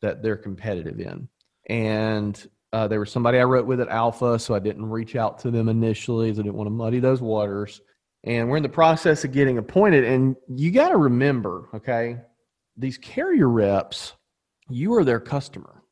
that 0.00 0.22
they're 0.22 0.36
competitive 0.36 1.00
in. 1.00 1.28
And 1.68 2.48
uh, 2.72 2.88
they 2.88 2.98
were 2.98 3.06
somebody 3.06 3.38
I 3.38 3.44
wrote 3.44 3.66
with 3.66 3.80
at 3.80 3.88
Alpha, 3.88 4.38
so 4.38 4.54
I 4.54 4.58
didn't 4.58 4.88
reach 4.88 5.16
out 5.16 5.40
to 5.40 5.50
them 5.50 5.68
initially 5.68 6.26
because 6.26 6.38
I 6.38 6.42
didn't 6.42 6.56
want 6.56 6.68
to 6.68 6.72
muddy 6.72 7.00
those 7.00 7.20
waters. 7.20 7.80
And 8.24 8.48
we're 8.48 8.56
in 8.56 8.62
the 8.62 8.68
process 8.68 9.24
of 9.24 9.32
getting 9.32 9.58
appointed. 9.58 10.04
And 10.04 10.36
you 10.48 10.70
got 10.70 10.90
to 10.90 10.96
remember, 10.96 11.68
okay, 11.74 12.16
these 12.76 12.98
carrier 12.98 13.48
reps, 13.48 14.14
you 14.68 14.94
are 14.94 15.04
their 15.04 15.20
customer. 15.20 15.82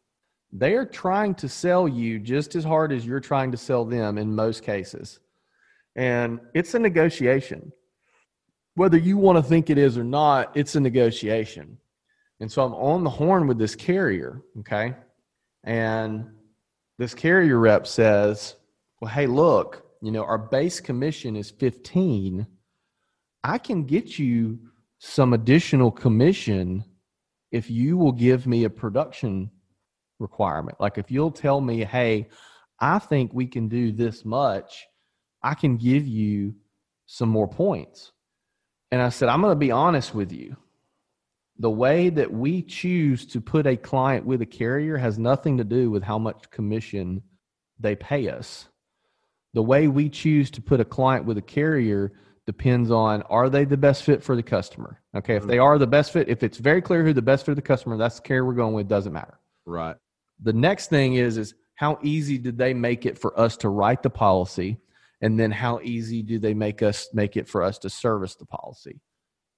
They 0.53 0.75
are 0.75 0.87
trying 0.87 1.35
to 1.37 1.49
sell 1.49 1.87
you 1.87 2.19
just 2.19 2.55
as 2.55 2.65
hard 2.65 2.93
as 2.93 3.05
you're 3.07 3.21
trying 3.21 3.51
to 3.53 3.57
sell 3.57 3.85
them 3.85 4.19
in 4.19 4.35
most 4.35 4.63
cases. 4.63 5.21
And 5.97 6.41
it's 6.55 6.75
a 6.75 6.79
negotiation. 6.79 7.73
Whether 8.75 8.99
you 8.99 9.17
want 9.17 9.39
to 9.39 9.43
think 9.43 9.71
it 9.71 9.79
is 9.79 9.97
or 9.97 10.05
not, 10.05 10.57
it's 10.57 10.75
a 10.75 10.81
negotiation. 10.81 11.79
And 12.41 12.53
so 12.53 12.63
I'm 12.63 12.75
on 12.75 13.03
the 13.03 13.11
horn 13.11 13.47
with 13.47 13.59
this 13.59 13.75
carrier, 13.75 14.43
okay? 14.59 14.95
And 15.65 16.27
this 16.99 17.15
carrier 17.15 17.59
rep 17.59 17.87
says, 17.87 18.57
Well, 19.01 19.11
hey, 19.11 19.27
look, 19.27 19.86
you 20.07 20.13
know, 20.13 20.23
our 20.23 20.39
base 20.39 20.79
commission 20.79 21.35
is 21.35 21.51
15. 21.51 22.47
I 23.43 23.59
can 23.59 23.83
get 23.83 24.21
you 24.21 24.61
some 24.99 25.33
additional 25.33 25.91
commission 25.91 26.85
if 27.51 27.69
you 27.69 27.97
will 27.97 28.13
give 28.13 28.47
me 28.47 28.63
a 28.63 28.71
production 28.71 29.51
requirement. 30.21 30.81
Like 30.81 30.97
if 30.97 31.11
you'll 31.11 31.33
tell 31.33 31.61
me, 31.61 31.83
hey, 31.83 32.29
I 32.79 33.01
think 33.01 33.33
we 33.35 33.47
can 33.49 33.69
do 33.69 33.91
this 33.91 34.25
much, 34.25 34.87
I 35.43 35.55
can 35.55 35.77
give 35.77 36.07
you 36.07 36.55
some 37.07 37.29
more 37.29 37.49
points. 37.49 38.13
And 38.93 39.03
I 39.03 39.09
said, 39.09 39.29
I'm 39.29 39.41
going 39.41 39.51
to 39.51 39.59
be 39.59 39.73
honest 39.73 40.15
with 40.15 40.31
you. 40.31 40.57
The 41.59 41.71
way 41.71 42.11
that 42.11 42.33
we 42.33 42.63
choose 42.63 43.27
to 43.27 43.41
put 43.41 43.67
a 43.67 43.77
client 43.77 44.25
with 44.25 44.41
a 44.41 44.47
carrier 44.47 44.99
has 44.99 45.19
nothing 45.19 45.59
to 45.59 45.65
do 45.65 45.91
with 45.91 46.05
how 46.05 46.19
much 46.19 46.49
commission 46.53 47.23
they 47.81 47.97
pay 47.97 48.29
us. 48.29 48.69
The 49.57 49.63
way 49.63 49.89
we 49.89 50.11
choose 50.11 50.51
to 50.51 50.61
put 50.61 50.81
a 50.81 50.85
client 50.85 51.25
with 51.25 51.39
a 51.39 51.43
carrier 51.43 52.13
depends 52.45 52.91
on 52.91 53.23
are 53.23 53.49
they 53.49 53.65
the 53.65 53.79
best 53.79 54.03
fit 54.03 54.23
for 54.23 54.37
the 54.37 54.43
customer? 54.43 55.01
Okay, 55.17 55.35
if 55.35 55.47
they 55.47 55.57
are 55.57 55.79
the 55.79 55.87
best 55.87 56.13
fit, 56.13 56.29
if 56.29 56.43
it's 56.43 56.59
very 56.59 56.83
clear 56.83 57.03
who 57.03 57.15
the 57.15 57.23
best 57.23 57.47
fit 57.47 57.53
of 57.53 57.57
the 57.57 57.63
customer, 57.63 57.97
that's 57.97 58.17
the 58.17 58.21
carrier 58.21 58.45
we're 58.45 58.53
going 58.53 58.75
with, 58.75 58.87
doesn't 58.87 59.15
matter. 59.15 59.41
Right. 59.65 59.97
The 60.43 60.53
next 60.53 60.91
thing 60.91 61.15
is 61.15 61.39
is 61.39 61.55
how 61.75 61.99
easy 62.03 62.37
did 62.37 62.59
they 62.59 62.75
make 62.75 63.07
it 63.07 63.19
for 63.19 63.41
us 63.41 63.57
to 63.59 63.71
write 63.71 64.03
the 64.03 64.11
policy? 64.11 64.79
And 65.23 65.41
then 65.41 65.53
how 65.53 65.81
easy 65.83 66.23
do 66.23 66.39
they 66.39 66.53
make 66.53 66.83
us 66.83 67.09
make 67.15 67.39
it 67.39 67.49
for 67.49 67.63
us 67.63 67.79
to 67.79 67.89
service 67.89 68.35
the 68.35 68.45
policy? 68.45 69.01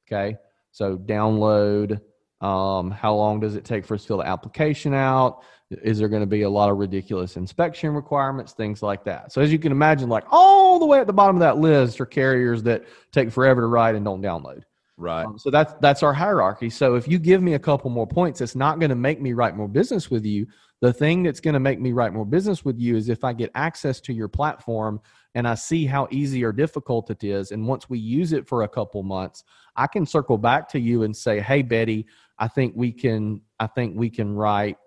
Okay. 0.06 0.37
So 0.70 0.96
download, 0.96 2.00
um, 2.40 2.92
how 2.92 3.16
long 3.16 3.40
does 3.40 3.56
it 3.56 3.64
take 3.64 3.84
for 3.84 3.94
us 3.94 4.02
to 4.02 4.06
fill 4.06 4.18
the 4.18 4.28
application 4.28 4.94
out? 4.94 5.42
Is 5.70 5.98
there 5.98 6.09
going 6.09 6.22
to 6.22 6.26
be 6.26 6.42
a 6.42 6.50
lot 6.50 6.70
of 6.70 6.78
ridiculous 6.78 7.37
inspection 7.37 7.90
requirements, 7.94 8.52
things 8.52 8.83
like 8.83 9.04
that? 9.04 9.33
So 9.33 9.42
as 9.42 9.52
you 9.52 9.59
can 9.59 9.70
imagine, 9.70 10.09
like 10.09 10.24
all 10.30 10.78
the 10.78 10.86
way 10.86 10.99
at 10.99 11.07
the 11.07 11.12
bottom 11.12 11.36
of 11.36 11.40
that 11.40 11.59
list 11.59 12.01
are 12.01 12.07
carriers 12.07 12.62
that 12.62 12.84
take 13.12 13.30
forever 13.30 13.61
to 13.61 13.66
write 13.66 13.95
and 13.95 14.05
don't 14.05 14.22
download. 14.22 14.62
Right. 14.97 15.26
Um, 15.26 15.38
so 15.38 15.51
that's 15.51 15.74
that's 15.80 16.03
our 16.03 16.12
hierarchy. 16.12 16.70
So 16.70 16.97
if 16.97 17.07
you 17.07 17.18
give 17.18 17.42
me 17.42 17.55
a 17.55 17.59
couple 17.59 17.90
more 17.90 18.07
points, 18.07 18.40
it's 18.40 18.57
not 18.57 18.80
going 18.80 18.90
to 18.90 18.97
make 18.97 19.20
me 19.20 19.32
write 19.32 19.57
more 19.57 19.68
business 19.68 20.11
with 20.11 20.24
you. 20.24 20.47
The 20.80 20.92
thing 20.92 21.22
that's 21.22 21.40
going 21.40 21.55
to 21.55 21.61
make 21.61 21.80
me 21.80 21.92
write 21.92 22.12
more 22.12 22.24
business 22.24 22.64
with 22.64 22.78
you 22.78 22.97
is 22.97 23.09
if 23.09 23.22
I 23.22 23.32
get 23.32 23.51
access 23.55 24.01
to 24.03 24.12
your 24.12 24.28
platform 24.28 25.01
and 25.34 25.47
I 25.47 25.55
see 25.55 25.86
how 25.86 26.09
easy 26.11 26.45
or 26.45 26.53
difficult 26.53 27.11
it 27.11 27.22
is. 27.22 27.53
And 27.53 27.66
once 27.66 27.88
we 27.88 27.99
use 27.99 28.32
it 28.32 28.47
for 28.47 28.62
a 28.62 28.68
couple 28.68 29.03
months, 29.03 29.45
I 29.76 29.86
can 29.86 30.07
circle 30.07 30.38
back 30.38 30.68
to 30.70 30.80
you 30.80 31.03
and 31.05 31.16
say, 31.16 31.40
"Hey, 31.40 31.62
Betty, 31.62 32.07
I 32.38 32.49
think 32.49 32.72
we 32.74 32.90
can. 32.90 33.42
I 33.61 33.66
think 33.68 33.97
we 33.97 34.11
can 34.11 34.34
write, 34.34 34.78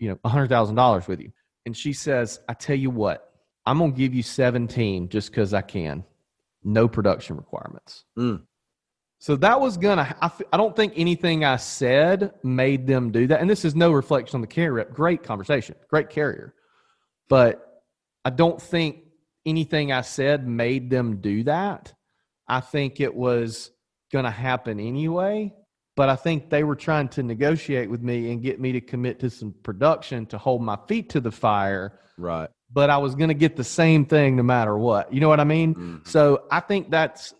you 0.00 0.08
know, 0.08 0.18
a 0.24 0.28
hundred 0.28 0.48
thousand 0.48 0.74
dollars 0.74 1.06
with 1.06 1.20
you." 1.20 1.30
And 1.66 1.76
she 1.76 1.92
says, 1.92 2.40
"I 2.48 2.54
tell 2.54 2.76
you 2.76 2.90
what, 2.90 3.32
I'm 3.66 3.78
going 3.78 3.92
to 3.92 3.96
give 3.96 4.12
you 4.14 4.24
seventeen 4.24 5.08
just 5.08 5.30
because 5.30 5.54
I 5.54 5.62
can. 5.62 6.04
No 6.64 6.88
production 6.88 7.36
requirements." 7.36 8.04
Mm. 8.18 8.42
So 9.18 9.36
that 9.36 9.60
was 9.60 9.76
gonna. 9.76 10.16
I 10.20 10.56
don't 10.56 10.74
think 10.74 10.94
anything 10.96 11.44
I 11.44 11.56
said 11.56 12.32
made 12.42 12.86
them 12.86 13.12
do 13.12 13.26
that. 13.28 13.40
And 13.40 13.48
this 13.48 13.64
is 13.64 13.76
no 13.76 13.92
reflection 13.92 14.36
on 14.38 14.40
the 14.40 14.46
carrier 14.46 14.72
rep. 14.72 14.92
Great 14.92 15.22
conversation, 15.22 15.76
great 15.88 16.08
carrier. 16.10 16.54
but 17.28 17.82
I 18.24 18.30
don't 18.30 18.60
think 18.60 19.04
anything 19.46 19.92
I 19.92 20.02
said 20.02 20.46
made 20.46 20.90
them 20.90 21.20
do 21.20 21.44
that. 21.44 21.94
I 22.48 22.60
think 22.60 23.00
it 23.00 23.14
was 23.14 23.70
going 24.12 24.24
to 24.24 24.30
happen 24.30 24.78
anyway. 24.80 25.54
But 26.00 26.08
I 26.08 26.16
think 26.16 26.48
they 26.48 26.64
were 26.64 26.76
trying 26.76 27.08
to 27.08 27.22
negotiate 27.22 27.90
with 27.90 28.00
me 28.00 28.32
and 28.32 28.40
get 28.40 28.58
me 28.58 28.72
to 28.72 28.80
commit 28.80 29.20
to 29.20 29.28
some 29.28 29.54
production 29.62 30.24
to 30.28 30.38
hold 30.38 30.62
my 30.62 30.78
feet 30.88 31.10
to 31.10 31.20
the 31.20 31.30
fire. 31.30 32.00
Right. 32.16 32.48
But 32.72 32.88
I 32.88 32.96
was 32.96 33.14
going 33.14 33.28
to 33.28 33.34
get 33.34 33.54
the 33.54 33.64
same 33.64 34.06
thing 34.06 34.34
no 34.34 34.42
matter 34.42 34.78
what. 34.78 35.12
You 35.12 35.20
know 35.20 35.28
what 35.28 35.40
I 35.40 35.44
mean? 35.44 35.74
Mhm. 35.74 36.08
So 36.08 36.44
I 36.50 36.60
think 36.60 36.88
that's 36.90 37.34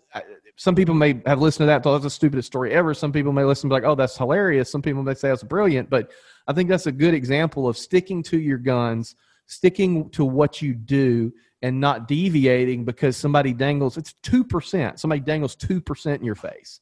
some 0.57 0.75
people 0.75 0.93
may 0.93 1.19
have 1.25 1.41
listened 1.41 1.63
to 1.63 1.65
that. 1.65 1.81
Thought 1.81 1.93
that's 1.93 2.03
the 2.03 2.09
stupidest 2.11 2.45
story 2.45 2.71
ever. 2.71 2.93
Some 2.93 3.11
people 3.11 3.33
may 3.33 3.43
listen 3.45 3.65
and 3.65 3.71
be 3.71 3.81
like, 3.81 3.91
"Oh, 3.91 3.95
that's 3.95 4.15
hilarious." 4.15 4.69
Some 4.69 4.83
people 4.83 5.01
may 5.01 5.15
say 5.15 5.29
that's 5.29 5.41
brilliant. 5.41 5.89
But 5.89 6.11
I 6.47 6.53
think 6.53 6.69
that's 6.69 6.85
a 6.85 6.91
good 6.91 7.15
example 7.15 7.67
of 7.67 7.75
sticking 7.79 8.21
to 8.25 8.39
your 8.39 8.59
guns, 8.59 9.15
sticking 9.47 10.11
to 10.11 10.23
what 10.23 10.61
you 10.61 10.75
do, 10.75 11.33
and 11.63 11.79
not 11.79 12.07
deviating 12.07 12.85
because 12.85 13.17
somebody 13.17 13.53
dangles. 13.53 13.97
It's 13.97 14.13
two 14.21 14.43
percent. 14.43 14.99
Somebody 14.99 15.21
dangles 15.21 15.55
two 15.55 15.81
percent 15.81 16.19
in 16.19 16.27
your 16.27 16.35
face. 16.35 16.79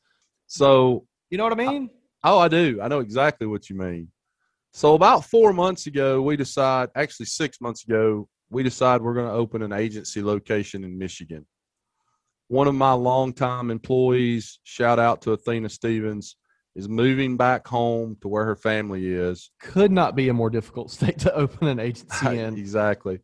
So 0.47 1.05
You 1.29 1.37
know 1.37 1.43
what 1.43 1.53
I 1.53 1.55
mean? 1.55 1.89
Oh, 2.23 2.39
I 2.39 2.47
do. 2.47 2.79
I 2.81 2.87
know 2.87 2.99
exactly 2.99 3.47
what 3.47 3.69
you 3.69 3.77
mean. 3.77 4.09
So 4.73 4.93
about 4.95 5.25
four 5.25 5.53
months 5.53 5.87
ago, 5.87 6.21
we 6.21 6.35
decide. 6.35 6.89
Actually, 6.95 7.27
six 7.27 7.59
months 7.61 7.83
ago, 7.83 8.27
we 8.49 8.63
decide 8.63 9.01
we're 9.01 9.13
going 9.13 9.27
to 9.27 9.33
open 9.33 9.61
an 9.61 9.71
agency 9.73 10.21
location 10.21 10.83
in 10.83 10.97
Michigan. 10.97 11.45
One 12.47 12.67
of 12.67 12.75
my 12.75 12.93
longtime 12.93 13.69
employees, 13.71 14.59
shout 14.63 14.97
out 14.99 15.21
to 15.23 15.33
Athena 15.33 15.69
Stevens, 15.69 16.35
is 16.75 16.89
moving 16.89 17.37
back 17.37 17.67
home 17.67 18.17
to 18.21 18.27
where 18.27 18.45
her 18.45 18.55
family 18.55 19.07
is. 19.07 19.51
Could 19.59 19.91
not 19.91 20.15
be 20.15 20.29
a 20.29 20.33
more 20.33 20.49
difficult 20.49 20.89
state 20.97 21.19
to 21.19 21.33
open 21.33 21.67
an 21.67 21.79
agency 21.79 22.37
in. 22.39 22.57
exactly. 22.57 23.19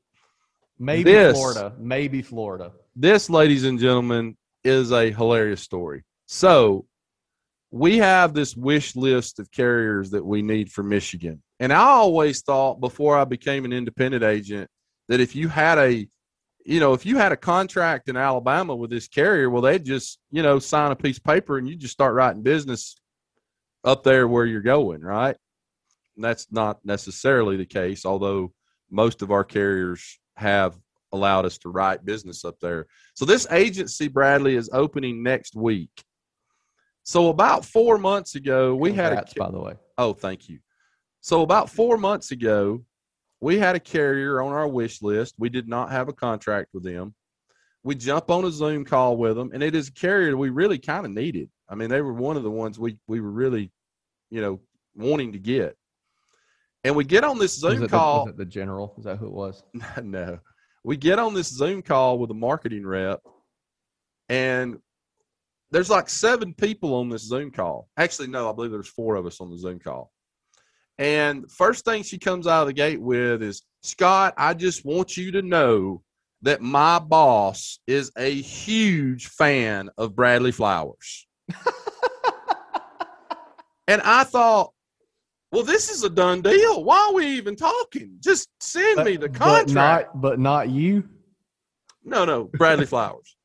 Maybe 0.78 1.12
This- 1.12 1.36
Florida. 1.38 1.74
Maybe 1.80 2.22
Florida. 2.22 2.72
this, 2.96 3.30
ladies 3.30 3.64
and 3.66 3.80
gentlemen, 3.80 4.38
is 4.64 4.92
a 4.92 5.12
hilarious 5.12 5.62
story. 5.62 6.04
So, 6.28 6.86
we 7.76 7.98
have 7.98 8.34
this 8.34 8.56
wish 8.56 8.96
list 8.96 9.38
of 9.38 9.52
carriers 9.52 10.12
that 10.12 10.26
we 10.26 10.42
need 10.42 10.72
for 10.72 10.82
Michigan. 10.82 11.44
And 11.60 11.74
I 11.74 11.84
always 11.88 12.42
thought 12.42 12.80
before 12.80 13.18
I 13.18 13.26
became 13.26 13.66
an 13.66 13.74
independent 13.74 14.24
agent 14.24 14.70
that 15.10 15.20
if 15.20 15.36
you 15.36 15.50
had 15.50 15.78
a 15.78 16.08
you 16.68 16.80
know, 16.80 16.94
if 16.94 17.06
you 17.06 17.18
had 17.18 17.34
a 17.34 17.38
contract 17.38 18.08
in 18.08 18.16
Alabama 18.16 18.76
with 18.76 18.90
this 18.90 19.10
carrier, 19.10 19.50
well, 19.50 19.62
they'd 19.62 19.84
just, 19.84 20.20
you 20.32 20.42
know, 20.42 20.58
sign 20.58 20.92
a 20.92 20.96
piece 20.96 21.18
of 21.18 21.24
paper 21.26 21.58
and 21.58 21.68
you 21.68 21.76
just 21.76 21.94
start 21.94 22.16
writing 22.16 22.42
business 22.42 22.96
up 23.84 24.04
there 24.04 24.28
where 24.28 24.46
you're 24.46 24.62
going, 24.62 25.02
right? 25.02 25.36
And 26.16 26.24
that's 26.24 26.48
not 26.52 26.80
necessarily 26.86 27.58
the 27.58 27.66
case, 27.66 28.06
although 28.06 28.54
most 28.90 29.22
of 29.22 29.32
our 29.32 29.44
carriers 29.44 30.18
have 30.38 30.76
allowed 31.12 31.46
us 31.46 31.58
to 31.60 31.70
write 31.70 32.06
business 32.06 32.46
up 32.46 32.56
there. 32.62 32.88
So 33.16 33.26
this 33.26 33.46
agency, 33.52 34.08
Bradley, 34.08 34.56
is 34.56 34.70
opening 34.72 35.22
next 35.22 35.56
week. 35.56 36.05
So 37.06 37.30
about 37.30 37.64
four 37.64 38.00
months 38.00 38.34
ago, 38.34 38.76
we 38.76 38.92
had 38.92 39.14
a 39.14 39.24
by 39.38 39.52
the 39.52 39.60
way. 39.60 39.76
Oh, 40.00 40.12
thank 40.12 40.50
you. 40.50 40.58
So 41.22 41.44
about 41.44 41.70
four 41.70 41.98
months 41.98 42.32
ago, 42.32 42.84
we 43.40 43.60
had 43.60 43.76
a 43.76 43.80
carrier 43.80 44.42
on 44.42 44.52
our 44.52 44.68
wish 44.68 45.04
list. 45.04 45.36
We 45.38 45.50
did 45.50 45.68
not 45.68 45.92
have 45.92 46.10
a 46.10 46.14
contract 46.14 46.70
with 46.74 46.84
them. 46.84 47.14
We 47.84 47.94
jump 47.94 48.32
on 48.32 48.44
a 48.44 48.52
Zoom 48.52 48.86
call 48.86 49.18
with 49.18 49.36
them, 49.36 49.52
and 49.54 49.62
it 49.62 49.76
is 49.76 49.90
a 49.90 49.92
carrier 49.92 50.36
we 50.36 50.50
really 50.50 50.80
kind 50.80 51.06
of 51.06 51.12
needed. 51.12 51.48
I 51.70 51.76
mean, 51.76 51.90
they 51.90 52.02
were 52.02 52.12
one 52.12 52.38
of 52.38 52.44
the 52.44 52.50
ones 52.50 52.80
we 52.80 52.98
we 53.08 53.22
were 53.22 53.32
really, 53.32 53.72
you 54.32 54.42
know, 54.42 54.60
wanting 54.96 55.32
to 55.34 55.40
get. 55.40 55.78
And 56.84 56.96
we 56.96 57.04
get 57.04 57.24
on 57.24 57.38
this 57.38 57.56
Zoom 57.56 57.82
the, 57.82 57.88
call. 57.88 58.28
it 58.30 58.38
the 58.38 58.46
general? 58.46 58.96
Is 58.98 59.04
that 59.04 59.18
who 59.18 59.28
it 59.28 59.32
was? 59.32 59.64
no. 60.04 60.40
We 60.84 60.98
get 60.98 61.20
on 61.20 61.36
this 61.36 61.50
Zoom 61.50 61.84
call 61.84 62.18
with 62.18 62.32
a 62.32 62.36
marketing 62.36 62.86
rep, 62.86 63.22
and 64.28 64.80
there's 65.72 65.90
like 65.90 66.10
seven 66.10 66.54
people 66.54 66.94
on 66.96 67.10
this 67.10 67.24
Zoom 67.24 67.52
call. 67.52 67.88
Actually, 67.98 68.28
no, 68.28 68.50
I 68.50 68.54
believe 68.54 68.72
there's 68.72 68.88
four 68.88 69.16
of 69.16 69.26
us 69.26 69.42
on 69.42 69.50
the 69.50 69.58
Zoom 69.58 69.80
call. 69.80 70.12
And 70.98 71.52
first 71.52 71.84
thing 71.86 72.04
she 72.04 72.18
comes 72.18 72.48
out 72.48 72.62
of 72.62 72.68
the 72.68 72.74
gate 72.74 73.02
with 73.02 73.42
is, 73.44 73.64
Scott, 73.84 74.34
I 74.38 74.54
just 74.54 74.86
want 74.86 75.18
you 75.18 75.32
to 75.32 75.42
know 75.42 76.02
that 76.44 76.62
my 76.62 77.00
boss 77.00 77.80
is 77.88 78.12
a 78.18 78.30
huge 78.34 79.28
fan 79.28 79.90
of 79.98 80.16
Bradley 80.16 80.52
Flowers. 80.52 81.28
and 83.88 84.02
I 84.02 84.24
thought, 84.24 84.72
well, 85.52 85.64
this 85.64 85.90
is 85.90 86.04
a 86.04 86.10
done 86.10 86.42
deal. 86.42 86.84
Why 86.84 87.08
are 87.10 87.14
we 87.14 87.26
even 87.28 87.56
talking? 87.56 88.18
Just 88.20 88.50
send 88.60 89.04
me 89.06 89.16
the 89.18 89.30
But 89.30 89.38
contract. 89.40 89.74
not, 90.16 90.22
but 90.22 90.40
not 90.40 90.70
you. 90.70 91.08
No, 92.04 92.26
no, 92.26 92.46
Bradley 92.54 92.86
Flowers. 92.88 93.36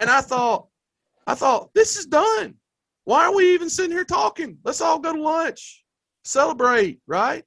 and 0.00 0.10
I 0.10 0.20
thought, 0.20 0.68
I 1.26 1.34
thought 1.34 1.70
this 1.74 1.96
is 1.96 2.06
done. 2.06 2.54
Why 3.04 3.24
are 3.24 3.34
we 3.34 3.54
even 3.54 3.68
sitting 3.68 3.92
here 3.92 4.04
talking? 4.04 4.58
Let's 4.64 4.80
all 4.80 4.98
go 4.98 5.12
to 5.12 5.20
lunch, 5.20 5.84
celebrate, 6.24 7.00
right? 7.06 7.44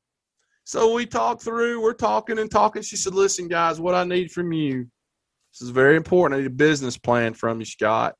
So 0.63 0.93
we 0.93 1.05
talked 1.05 1.41
through. 1.41 1.81
We're 1.81 1.93
talking 1.93 2.39
and 2.39 2.51
talking. 2.51 2.81
She 2.81 2.97
said, 2.97 3.13
"Listen, 3.13 3.47
guys, 3.47 3.79
what 3.79 3.95
I 3.95 4.03
need 4.03 4.31
from 4.31 4.51
you. 4.51 4.87
This 5.53 5.61
is 5.61 5.69
very 5.69 5.95
important. 5.95 6.37
I 6.37 6.41
need 6.41 6.51
a 6.51 6.55
business 6.55 6.97
plan 6.97 7.33
from 7.33 7.59
you, 7.59 7.65
Scott." 7.65 8.15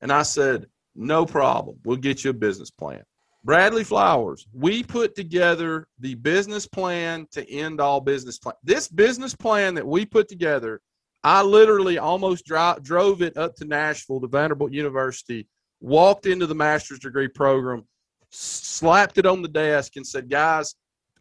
And 0.00 0.10
I 0.10 0.22
said, 0.22 0.66
"No 0.94 1.26
problem. 1.26 1.78
We'll 1.84 1.98
get 1.98 2.24
you 2.24 2.30
a 2.30 2.34
business 2.34 2.70
plan." 2.70 3.02
Bradley 3.44 3.84
Flowers, 3.84 4.46
we 4.52 4.82
put 4.82 5.14
together 5.14 5.86
the 5.98 6.14
business 6.14 6.66
plan 6.66 7.26
to 7.32 7.48
end 7.50 7.80
all 7.80 8.00
business 8.00 8.38
plan. 8.38 8.54
This 8.62 8.88
business 8.88 9.34
plan 9.34 9.74
that 9.74 9.86
we 9.86 10.04
put 10.04 10.28
together 10.28 10.80
I 11.22 11.42
literally 11.42 11.98
almost 11.98 12.46
dro- 12.46 12.78
drove 12.80 13.22
it 13.22 13.36
up 13.36 13.56
to 13.56 13.64
Nashville 13.64 14.20
to 14.20 14.26
Vanderbilt 14.26 14.72
University, 14.72 15.46
walked 15.80 16.26
into 16.26 16.46
the 16.46 16.54
master's 16.54 16.98
degree 16.98 17.28
program, 17.28 17.84
slapped 18.30 19.18
it 19.18 19.26
on 19.26 19.42
the 19.42 19.48
desk, 19.48 19.96
and 19.96 20.06
said, 20.06 20.30
Guys, 20.30 20.74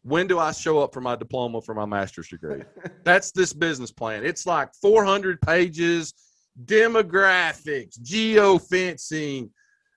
when 0.03 0.27
do 0.27 0.39
I 0.39 0.51
show 0.51 0.79
up 0.79 0.93
for 0.93 1.01
my 1.01 1.15
diploma 1.15 1.61
for 1.61 1.73
my 1.73 1.85
master's 1.85 2.29
degree? 2.29 2.63
That's 3.03 3.31
this 3.31 3.53
business 3.53 3.91
plan. 3.91 4.25
It's 4.25 4.45
like 4.45 4.69
400 4.81 5.41
pages, 5.41 6.13
demographics, 6.65 7.99
geofencing, 7.99 9.49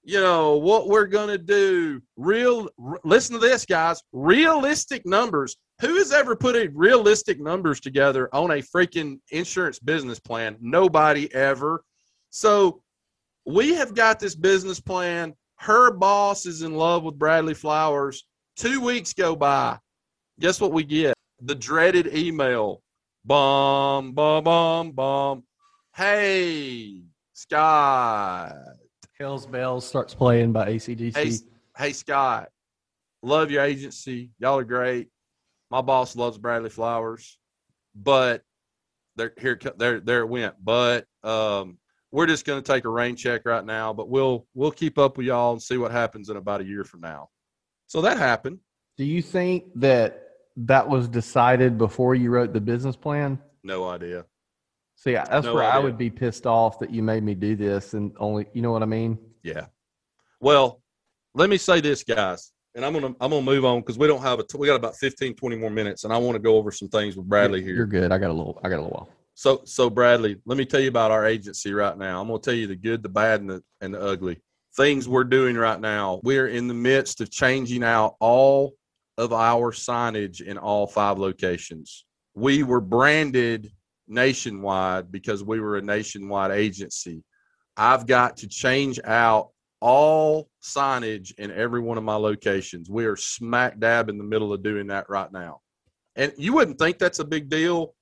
you 0.05 0.21
know, 0.21 0.57
what 0.57 0.89
we're 0.89 1.07
to 1.29 1.39
do. 1.39 2.03
Real, 2.17 2.69
r- 2.85 3.01
listen 3.05 3.35
to 3.35 3.41
this, 3.41 3.65
guys 3.65 4.03
realistic 4.13 5.07
numbers. 5.07 5.57
Who 5.81 5.97
has 5.97 6.13
ever 6.13 6.37
put 6.37 6.55
a 6.55 6.69
realistic 6.69 7.41
numbers 7.41 7.81
together 7.81 8.29
on 8.33 8.53
a 8.53 8.63
freaking 8.63 9.21
insurance 9.31 9.79
business 9.79 10.21
plan? 10.21 10.57
Nobody 10.61 11.33
ever. 11.35 11.85
So 12.31 12.83
we 13.47 13.75
have 13.75 13.95
got 13.95 14.21
this 14.21 14.35
business 14.35 14.81
plan. 14.81 15.35
Her 15.57 15.93
boss 15.93 16.47
is 16.47 16.63
in 16.63 16.75
love 16.75 17.03
with 17.05 17.19
Bradley 17.19 17.55
Flowers. 17.55 18.27
Two 18.57 18.81
weeks 18.81 19.13
go 19.13 19.35
by. 19.35 19.79
Guess 20.41 20.61
what 20.61 20.73
we 20.73 20.85
get? 20.85 21.15
The 21.41 21.55
dreaded 21.55 22.15
email. 22.15 22.83
bomb 23.25 24.13
bomb 24.13 24.45
bomb 24.45 24.91
bomb 24.93 25.45
Hey, 25.95 27.03
Scott. 27.35 28.55
Hell's 29.23 29.47
Bells 29.47 29.87
starts 29.87 30.15
playing 30.15 30.51
by 30.51 30.67
AC/DC. 30.67 31.17
Hey, 31.17 31.33
hey, 31.77 31.93
Scott. 31.93 32.49
Love 33.23 33.53
your 33.53 33.63
agency. 33.63 34.31
Y'all 34.41 34.59
are 34.59 34.65
great. 34.65 35.11
My 35.71 35.81
boss 35.81 36.17
loves 36.17 36.39
Bradley 36.39 36.71
Flowers, 36.71 37.39
but 37.95 38.43
there 39.15 39.33
here 39.41 39.59
there 39.77 40.01
there 40.01 40.21
it 40.23 40.29
went. 40.29 40.57
But 40.63 41.07
um, 41.23 41.79
we're 42.11 42.27
just 42.27 42.45
going 42.45 42.61
to 42.61 42.67
take 42.67 42.85
a 42.85 42.89
rain 42.89 43.15
check 43.15 43.43
right 43.45 43.65
now. 43.65 43.93
But 43.93 44.09
we'll 44.09 44.45
we'll 44.55 44.73
keep 44.73 44.99
up 44.99 45.17
with 45.17 45.27
y'all 45.27 45.53
and 45.53 45.63
see 45.63 45.77
what 45.77 45.93
happens 45.93 46.29
in 46.29 46.37
about 46.37 46.61
a 46.61 46.65
year 46.65 46.83
from 46.83 47.01
now. 47.01 47.29
So 47.87 48.01
that 48.03 48.19
happened. 48.19 48.59
Do 48.99 49.05
you 49.05 49.23
think 49.23 49.67
that 49.77 50.31
that 50.57 50.89
was 50.89 51.07
decided 51.09 51.79
before 51.79 52.17
you 52.17 52.31
wrote 52.31 52.53
the 52.53 52.61
business 52.61 52.97
plan? 52.97 53.39
No 53.63 53.89
idea. 53.89 54.25
See, 55.03 55.15
that's 55.15 55.47
No 55.47 55.55
where 55.55 55.65
I 55.65 55.81
would 55.81 55.99
be 55.99 56.11
pissed 56.11 56.47
off 56.47 56.79
that 56.79 56.91
you 56.91 57.03
made 57.03 57.25
me 57.25 57.35
do 57.35 57.57
this 57.57 57.95
and 57.95 58.13
only, 58.21 58.47
you 58.53 58.63
know 58.63 58.71
what 58.71 58.85
I 58.85 58.87
mean? 58.87 59.19
Yeah. 59.43 59.67
Well, 60.41 60.81
let 61.35 61.51
me 61.51 61.57
say 61.57 61.81
this, 61.81 62.05
guys, 62.05 62.53
and 62.77 62.85
I'm 62.85 62.93
gonna 62.93 63.09
I'm 63.21 63.31
gonna 63.31 63.43
move 63.43 63.65
on 63.65 63.81
because 63.81 63.99
we 63.99 64.07
don't 64.07 64.23
have 64.23 64.39
a 64.39 64.45
t- 64.45 64.57
we 64.59 64.69
got 64.69 64.77
about 64.77 64.95
15, 64.97 65.35
20 65.35 65.57
more 65.57 65.71
minutes, 65.71 66.05
and 66.05 66.13
I 66.13 66.19
want 66.19 66.37
to 66.37 66.39
go 66.39 66.57
over 66.57 66.71
some 66.71 66.89
things 66.89 67.17
with 67.17 67.29
Bradley 67.29 67.59
You're- 67.59 67.69
here. 67.71 67.77
You're 67.79 67.87
good. 67.87 68.13
I 68.13 68.19
got 68.19 68.31
a 68.31 68.33
little, 68.33 68.61
I 68.63 68.69
got 68.69 68.77
a 68.77 68.83
little 68.83 68.91
while. 68.91 69.09
So, 69.35 69.63
so 69.65 69.91
Bradley, 69.91 70.41
let 70.47 70.57
me 70.57 70.65
tell 70.65 70.79
you 70.81 70.89
about 70.89 71.11
our 71.11 71.27
agency 71.27 71.73
right 71.73 71.99
now. 71.99 72.21
I'm 72.21 72.29
going 72.29 72.41
to 72.41 72.45
tell 72.45 72.55
you 72.57 72.69
the 72.69 72.77
good, 72.77 73.03
the 73.03 73.09
bad, 73.09 73.41
and 73.41 73.51
the 73.51 73.63
and 73.81 73.95
the 73.95 74.01
ugly 74.01 74.41
things 74.77 75.09
we're 75.09 75.25
doing 75.25 75.57
right 75.57 75.81
now. 75.81 76.21
We're 76.23 76.47
in 76.47 76.69
the 76.69 76.75
midst 76.75 77.21
of 77.21 77.29
changing 77.29 77.83
out 77.83 78.15
all 78.21 78.75
of 79.19 79.33
our 79.33 79.73
signage 79.73 80.43
in 80.43 80.59
all 80.59 80.87
five 80.87 81.19
locations. 81.19 82.05
We 82.35 82.63
were 82.63 82.81
branded 82.81 83.73
nationwide 84.09 85.11
because 85.11 85.43
we 85.45 85.61
were 85.61 85.77
a 85.77 85.83
nationwide 85.83 86.51
agency. 86.51 87.23
I've 87.77 88.07
got 88.07 88.39
to 88.39 88.49
change 88.49 89.01
out 89.05 89.51
all 89.81 90.49
signage 90.63 91.35
in 91.39 91.51
every 91.51 91.81
one 91.81 91.99
of 91.99 92.05
my 92.05 92.15
locations. 92.15 92.89
We 92.89 93.05
are 93.07 93.17
smack 93.17 93.79
dab 93.81 94.09
in 94.09 94.19
the 94.19 94.25
middle 94.25 94.53
of 94.53 94.63
doing 94.63 94.87
that 94.89 95.09
right 95.09 95.31
now. 95.33 95.61
And 96.15 96.33
you 96.37 96.53
wouldn't 96.53 96.79
think 96.79 96.99
that's 96.99 97.19
a 97.19 97.25
big 97.25 97.49
deal, 97.49 97.95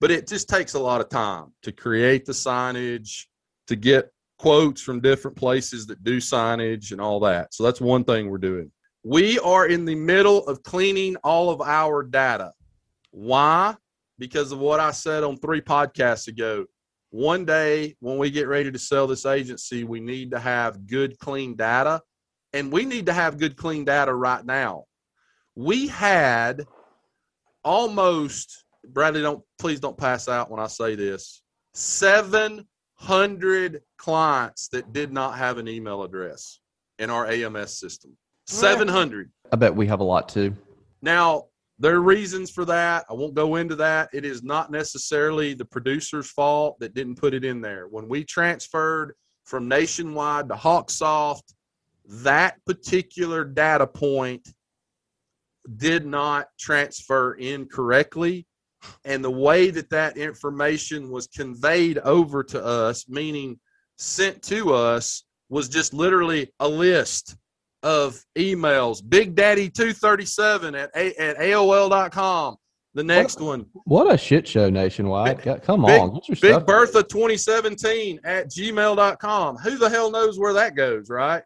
but 0.00 0.10
it 0.10 0.26
just 0.26 0.48
takes 0.48 0.74
a 0.74 0.80
lot 0.80 1.00
of 1.00 1.08
time 1.08 1.52
to 1.62 1.72
create 1.72 2.26
the 2.26 2.32
signage, 2.32 3.26
to 3.68 3.76
get 3.76 4.10
quotes 4.38 4.82
from 4.82 5.00
different 5.00 5.36
places 5.36 5.86
that 5.86 6.02
do 6.02 6.18
signage 6.18 6.90
and 6.90 7.00
all 7.00 7.20
that. 7.20 7.54
So 7.54 7.62
that's 7.62 7.80
one 7.80 8.04
thing 8.04 8.28
we're 8.28 8.38
doing. 8.38 8.70
We 9.04 9.38
are 9.38 9.66
in 9.66 9.84
the 9.84 9.94
middle 9.94 10.46
of 10.46 10.62
cleaning 10.62 11.16
all 11.24 11.50
of 11.50 11.60
our 11.60 12.02
data. 12.02 12.52
Why? 13.12 13.76
Because 14.22 14.52
of 14.52 14.60
what 14.60 14.78
I 14.78 14.92
said 14.92 15.24
on 15.24 15.36
three 15.36 15.60
podcasts 15.60 16.28
ago. 16.28 16.66
One 17.10 17.44
day 17.44 17.96
when 17.98 18.18
we 18.18 18.30
get 18.30 18.46
ready 18.46 18.70
to 18.70 18.78
sell 18.78 19.08
this 19.08 19.26
agency, 19.26 19.82
we 19.82 19.98
need 19.98 20.30
to 20.30 20.38
have 20.38 20.86
good, 20.86 21.18
clean 21.18 21.56
data. 21.56 22.00
And 22.52 22.72
we 22.72 22.84
need 22.84 23.06
to 23.06 23.12
have 23.12 23.36
good, 23.36 23.56
clean 23.56 23.84
data 23.84 24.14
right 24.14 24.46
now. 24.46 24.84
We 25.56 25.88
had 25.88 26.64
almost, 27.64 28.64
Bradley, 28.86 29.22
don't 29.22 29.42
please 29.58 29.80
don't 29.80 29.98
pass 29.98 30.28
out 30.28 30.52
when 30.52 30.60
I 30.60 30.68
say 30.68 30.94
this, 30.94 31.42
700 31.74 33.82
clients 33.98 34.68
that 34.68 34.92
did 34.92 35.12
not 35.12 35.36
have 35.36 35.58
an 35.58 35.66
email 35.66 36.04
address 36.04 36.60
in 37.00 37.10
our 37.10 37.26
AMS 37.26 37.76
system. 37.76 38.16
700. 38.46 39.32
I 39.50 39.56
bet 39.56 39.74
we 39.74 39.88
have 39.88 39.98
a 39.98 40.04
lot 40.04 40.28
too. 40.28 40.54
Now, 41.02 41.46
there 41.82 41.96
are 41.96 42.00
reasons 42.00 42.48
for 42.48 42.64
that. 42.64 43.04
I 43.10 43.12
won't 43.12 43.34
go 43.34 43.56
into 43.56 43.74
that. 43.76 44.08
It 44.12 44.24
is 44.24 44.44
not 44.44 44.70
necessarily 44.70 45.52
the 45.52 45.64
producer's 45.64 46.30
fault 46.30 46.78
that 46.78 46.94
didn't 46.94 47.16
put 47.16 47.34
it 47.34 47.44
in 47.44 47.60
there. 47.60 47.88
When 47.88 48.06
we 48.08 48.22
transferred 48.22 49.14
from 49.44 49.66
Nationwide 49.66 50.48
to 50.48 50.54
Hawksoft, 50.54 51.54
that 52.06 52.64
particular 52.66 53.44
data 53.44 53.88
point 53.88 54.48
did 55.76 56.06
not 56.06 56.46
transfer 56.56 57.34
incorrectly. 57.34 58.46
And 59.04 59.24
the 59.24 59.30
way 59.32 59.70
that 59.70 59.90
that 59.90 60.16
information 60.16 61.10
was 61.10 61.26
conveyed 61.26 61.98
over 61.98 62.44
to 62.44 62.64
us, 62.64 63.08
meaning 63.08 63.58
sent 63.98 64.40
to 64.44 64.72
us, 64.72 65.24
was 65.48 65.68
just 65.68 65.92
literally 65.92 66.52
a 66.60 66.68
list 66.68 67.36
of 67.82 68.22
emails. 68.36 69.02
Big 69.06 69.34
Daddy 69.34 69.68
237 69.68 70.74
at, 70.74 70.90
a- 70.94 71.20
at 71.20 71.36
AOL.com. 71.38 72.56
The 72.94 73.02
next 73.02 73.40
one, 73.40 73.64
What 73.84 74.12
a 74.12 74.18
shit 74.18 74.46
show 74.46 74.68
nationwide. 74.68 75.42
Big- 75.42 75.62
Come 75.62 75.86
Big- 75.86 76.00
on. 76.00 76.20
Big. 76.42 76.66
Bertha 76.66 77.02
2017 77.02 78.20
at 78.24 78.50
gmail.com. 78.50 79.56
Who 79.56 79.78
the 79.78 79.88
hell 79.88 80.10
knows 80.10 80.38
where 80.38 80.52
that 80.52 80.74
goes, 80.74 81.08
right? 81.08 81.42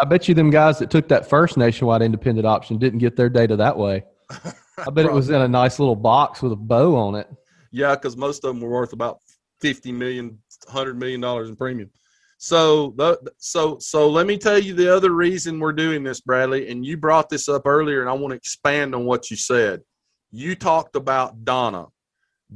I 0.00 0.04
bet 0.04 0.26
you 0.28 0.34
them 0.34 0.50
guys 0.50 0.78
that 0.80 0.90
took 0.90 1.06
that 1.08 1.28
first 1.28 1.56
nationwide 1.56 2.02
independent 2.02 2.46
option 2.46 2.78
didn't 2.78 2.98
get 2.98 3.16
their 3.16 3.28
data 3.28 3.56
that 3.56 3.76
way. 3.78 4.04
I 4.30 4.90
bet 4.90 5.06
it 5.06 5.12
was 5.12 5.30
in 5.30 5.40
a 5.40 5.48
nice 5.48 5.78
little 5.78 5.96
box 5.96 6.42
with 6.42 6.52
a 6.52 6.56
bow 6.56 6.96
on 6.96 7.14
it. 7.14 7.28
Yeah, 7.70 7.94
because 7.94 8.16
most 8.16 8.44
of 8.44 8.48
them 8.54 8.60
were 8.60 8.70
worth 8.70 8.92
about 8.92 9.18
50 9.60 9.92
million, 9.92 10.38
100 10.66 10.98
million 10.98 11.20
dollars 11.20 11.48
in 11.48 11.54
premium. 11.56 11.90
So, 12.40 12.94
the, 12.96 13.20
so, 13.38 13.78
so 13.80 14.08
let 14.08 14.26
me 14.26 14.38
tell 14.38 14.58
you 14.58 14.72
the 14.72 14.94
other 14.94 15.10
reason 15.10 15.58
we're 15.58 15.72
doing 15.72 16.04
this, 16.04 16.20
Bradley. 16.20 16.70
And 16.70 16.86
you 16.86 16.96
brought 16.96 17.28
this 17.28 17.48
up 17.48 17.66
earlier, 17.66 18.00
and 18.00 18.08
I 18.08 18.12
want 18.12 18.30
to 18.30 18.36
expand 18.36 18.94
on 18.94 19.04
what 19.04 19.30
you 19.30 19.36
said. 19.36 19.82
You 20.30 20.54
talked 20.54 20.94
about 20.94 21.44
Donna. 21.44 21.86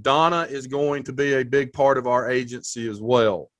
Donna 0.00 0.46
is 0.48 0.68
going 0.68 1.02
to 1.04 1.12
be 1.12 1.34
a 1.34 1.44
big 1.44 1.72
part 1.72 1.98
of 1.98 2.06
our 2.06 2.30
agency 2.30 2.88
as 2.88 3.00
well. 3.00 3.50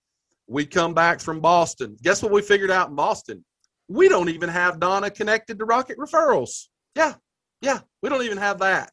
We 0.47 0.65
come 0.65 0.95
back 0.95 1.21
from 1.21 1.41
Boston. 1.41 1.97
Guess 2.03 2.23
what 2.23 2.33
we 2.33 2.41
figured 2.41 2.71
out 2.71 2.89
in 2.89 2.95
Boston? 2.95 3.45
We 3.89 4.09
don't 4.09 4.29
even 4.29 4.49
have 4.49 4.81
Donna 4.81 5.11
connected 5.11 5.59
to 5.59 5.65
Rocket 5.65 5.99
Referrals. 5.99 6.69
Yeah, 6.95 7.15
yeah, 7.61 7.81
we 8.01 8.09
don't 8.09 8.23
even 8.23 8.39
have 8.39 8.61
that. 8.61 8.93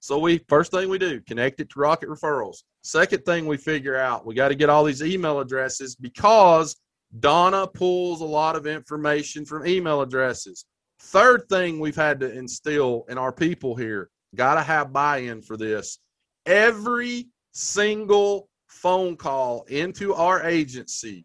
So 0.00 0.18
we 0.18 0.38
first 0.48 0.70
thing 0.70 0.88
we 0.88 0.98
do, 0.98 1.20
connect 1.22 1.60
it 1.60 1.70
to 1.70 1.80
Rocket 1.80 2.08
Referrals. 2.08 2.58
Second 2.84 3.24
thing 3.24 3.46
we 3.46 3.56
figure 3.56 3.96
out, 3.96 4.26
we 4.26 4.34
got 4.34 4.48
to 4.48 4.54
get 4.54 4.68
all 4.68 4.84
these 4.84 5.02
email 5.02 5.40
addresses 5.40 5.96
because 5.96 6.76
Donna 7.18 7.66
pulls 7.66 8.20
a 8.20 8.26
lot 8.26 8.56
of 8.56 8.66
information 8.66 9.46
from 9.46 9.66
email 9.66 10.02
addresses. 10.02 10.66
Third 11.00 11.48
thing 11.48 11.80
we've 11.80 11.96
had 11.96 12.20
to 12.20 12.30
instill 12.30 13.06
in 13.08 13.16
our 13.16 13.32
people 13.32 13.74
here, 13.74 14.10
got 14.34 14.56
to 14.56 14.62
have 14.62 14.92
buy-in 14.92 15.40
for 15.40 15.56
this. 15.56 15.98
Every 16.44 17.28
single 17.52 18.50
phone 18.68 19.16
call 19.16 19.62
into 19.68 20.12
our 20.12 20.42
agency, 20.44 21.24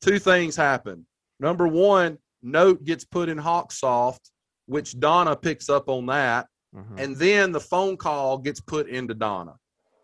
two 0.00 0.18
things 0.18 0.56
happen. 0.56 1.06
Number 1.38 1.68
one, 1.68 2.18
note 2.42 2.84
gets 2.84 3.04
put 3.04 3.28
in 3.28 3.38
Hawksoft, 3.38 4.30
which 4.66 4.98
Donna 4.98 5.36
picks 5.36 5.68
up 5.68 5.88
on 5.88 6.06
that 6.06 6.48
mm-hmm. 6.74 6.98
and 6.98 7.16
then 7.16 7.52
the 7.52 7.60
phone 7.60 7.96
call 7.96 8.38
gets 8.38 8.60
put 8.60 8.88
into 8.88 9.14
Donna. 9.14 9.54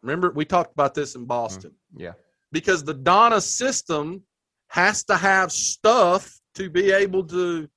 Remember, 0.02 0.30
we 0.32 0.44
talked 0.44 0.72
about 0.72 0.94
this 0.94 1.14
in 1.14 1.24
Boston 1.24 1.72
yeah. 1.96 2.12
because 2.50 2.82
the 2.82 2.94
Donna 2.94 3.40
system 3.40 4.22
has 4.68 5.04
to 5.04 5.16
have 5.16 5.52
stuff 5.52 6.40
to 6.54 6.68
be 6.68 6.90
able 6.90 7.24
to 7.24 7.68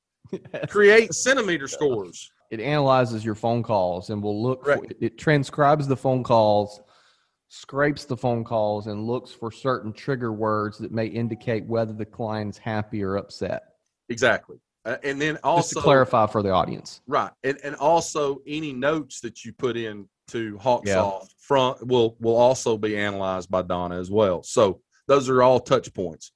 create 0.69 1.09
sentimeter 1.13 1.69
scores. 1.69 2.31
It 2.51 2.59
analyzes 2.59 3.23
your 3.23 3.35
phone 3.35 3.63
calls 3.63 4.09
and 4.09 4.21
will 4.21 4.41
look 4.41 4.65
for, 4.65 4.85
it 4.99 5.17
transcribes 5.17 5.87
the 5.87 5.97
phone 5.97 6.23
calls, 6.23 6.79
scrapes 7.49 8.05
the 8.05 8.17
phone 8.17 8.43
calls, 8.43 8.87
and 8.87 9.05
looks 9.05 9.31
for 9.31 9.51
certain 9.51 9.93
trigger 9.93 10.31
words 10.31 10.77
that 10.79 10.91
may 10.91 11.07
indicate 11.07 11.65
whether 11.65 11.93
the 11.93 12.05
client's 12.05 12.57
happy 12.57 13.03
or 13.03 13.17
upset. 13.17 13.63
Exactly. 14.09 14.57
Uh, 14.85 14.97
and 15.03 15.19
then 15.19 15.37
also 15.43 15.61
Just 15.61 15.73
to 15.73 15.81
clarify 15.81 16.27
for 16.27 16.43
the 16.43 16.51
audience. 16.51 17.01
right, 17.07 17.31
and, 17.43 17.57
and 17.63 17.75
also 17.75 18.37
any 18.45 18.71
notes 18.71 19.19
that 19.21 19.43
you 19.43 19.51
put 19.51 19.75
in 19.75 20.07
to 20.29 20.57
Hawksoft 20.57 21.29
front 21.39 21.85
will 21.85 22.17
will 22.19 22.35
also 22.35 22.77
be 22.77 22.97
analyzed 22.97 23.49
by 23.49 23.61
Donna 23.61 23.99
as 23.99 24.09
well. 24.09 24.43
So 24.43 24.81
those 25.07 25.29
are 25.29 25.43
all 25.43 25.59
touch 25.59 25.93
points. 25.93 26.31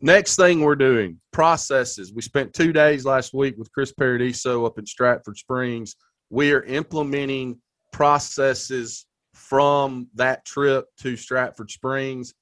Next 0.00 0.36
thing 0.36 0.60
we're 0.60 0.76
doing 0.76 1.20
processes. 1.32 2.12
We 2.12 2.22
spent 2.22 2.52
two 2.52 2.72
days 2.72 3.04
last 3.04 3.32
week 3.32 3.56
with 3.56 3.72
Chris 3.72 3.92
Paradiso 3.92 4.66
up 4.66 4.78
in 4.78 4.86
Stratford 4.86 5.36
Springs. 5.36 5.96
We 6.30 6.52
are 6.52 6.62
implementing 6.62 7.60
processes 7.92 9.06
from 9.34 10.08
that 10.14 10.44
trip 10.44 10.86
to 11.00 11.16
Stratford 11.16 11.70
Springs. 11.70 12.34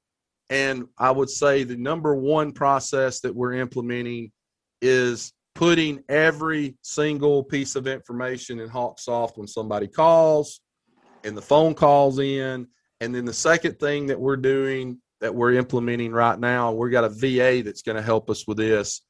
And 0.51 0.86
I 0.99 1.11
would 1.11 1.30
say 1.30 1.64
the 1.64 1.76
number 1.76 2.14
one 2.14 2.53
process 2.53 3.20
that 3.20 3.34
we're 3.34 3.55
implementing 3.55 4.32
is 4.82 5.32
putting 5.55 6.03
every 6.09 6.76
single 6.82 7.45
piece 7.45 7.76
of 7.76 7.86
information 7.86 8.61
in 8.61 8.68
Hawksoft 8.68 9.38
when 9.38 9.47
somebody 9.47 9.86
calls 9.86 10.61
and 11.25 11.37
the 11.37 11.43
phone 11.43 11.75
calls 11.75 12.18
in. 12.18 12.66
And 13.01 13.14
then 13.14 13.25
the 13.25 13.33
second 13.33 13.79
thing 13.79 14.07
that 14.07 14.20
we're 14.20 14.37
doing 14.37 14.99
that 15.20 15.35
we're 15.35 15.55
implementing 15.55 16.12
right 16.12 16.39
now, 16.39 16.73
we've 16.73 16.93
got 16.93 17.05
a 17.05 17.09
VA 17.09 17.62
that's 17.64 17.83
going 17.83 17.97
to 17.97 18.03
help 18.03 18.29
us 18.29 18.47
with 18.47 18.57
this. 18.57 19.03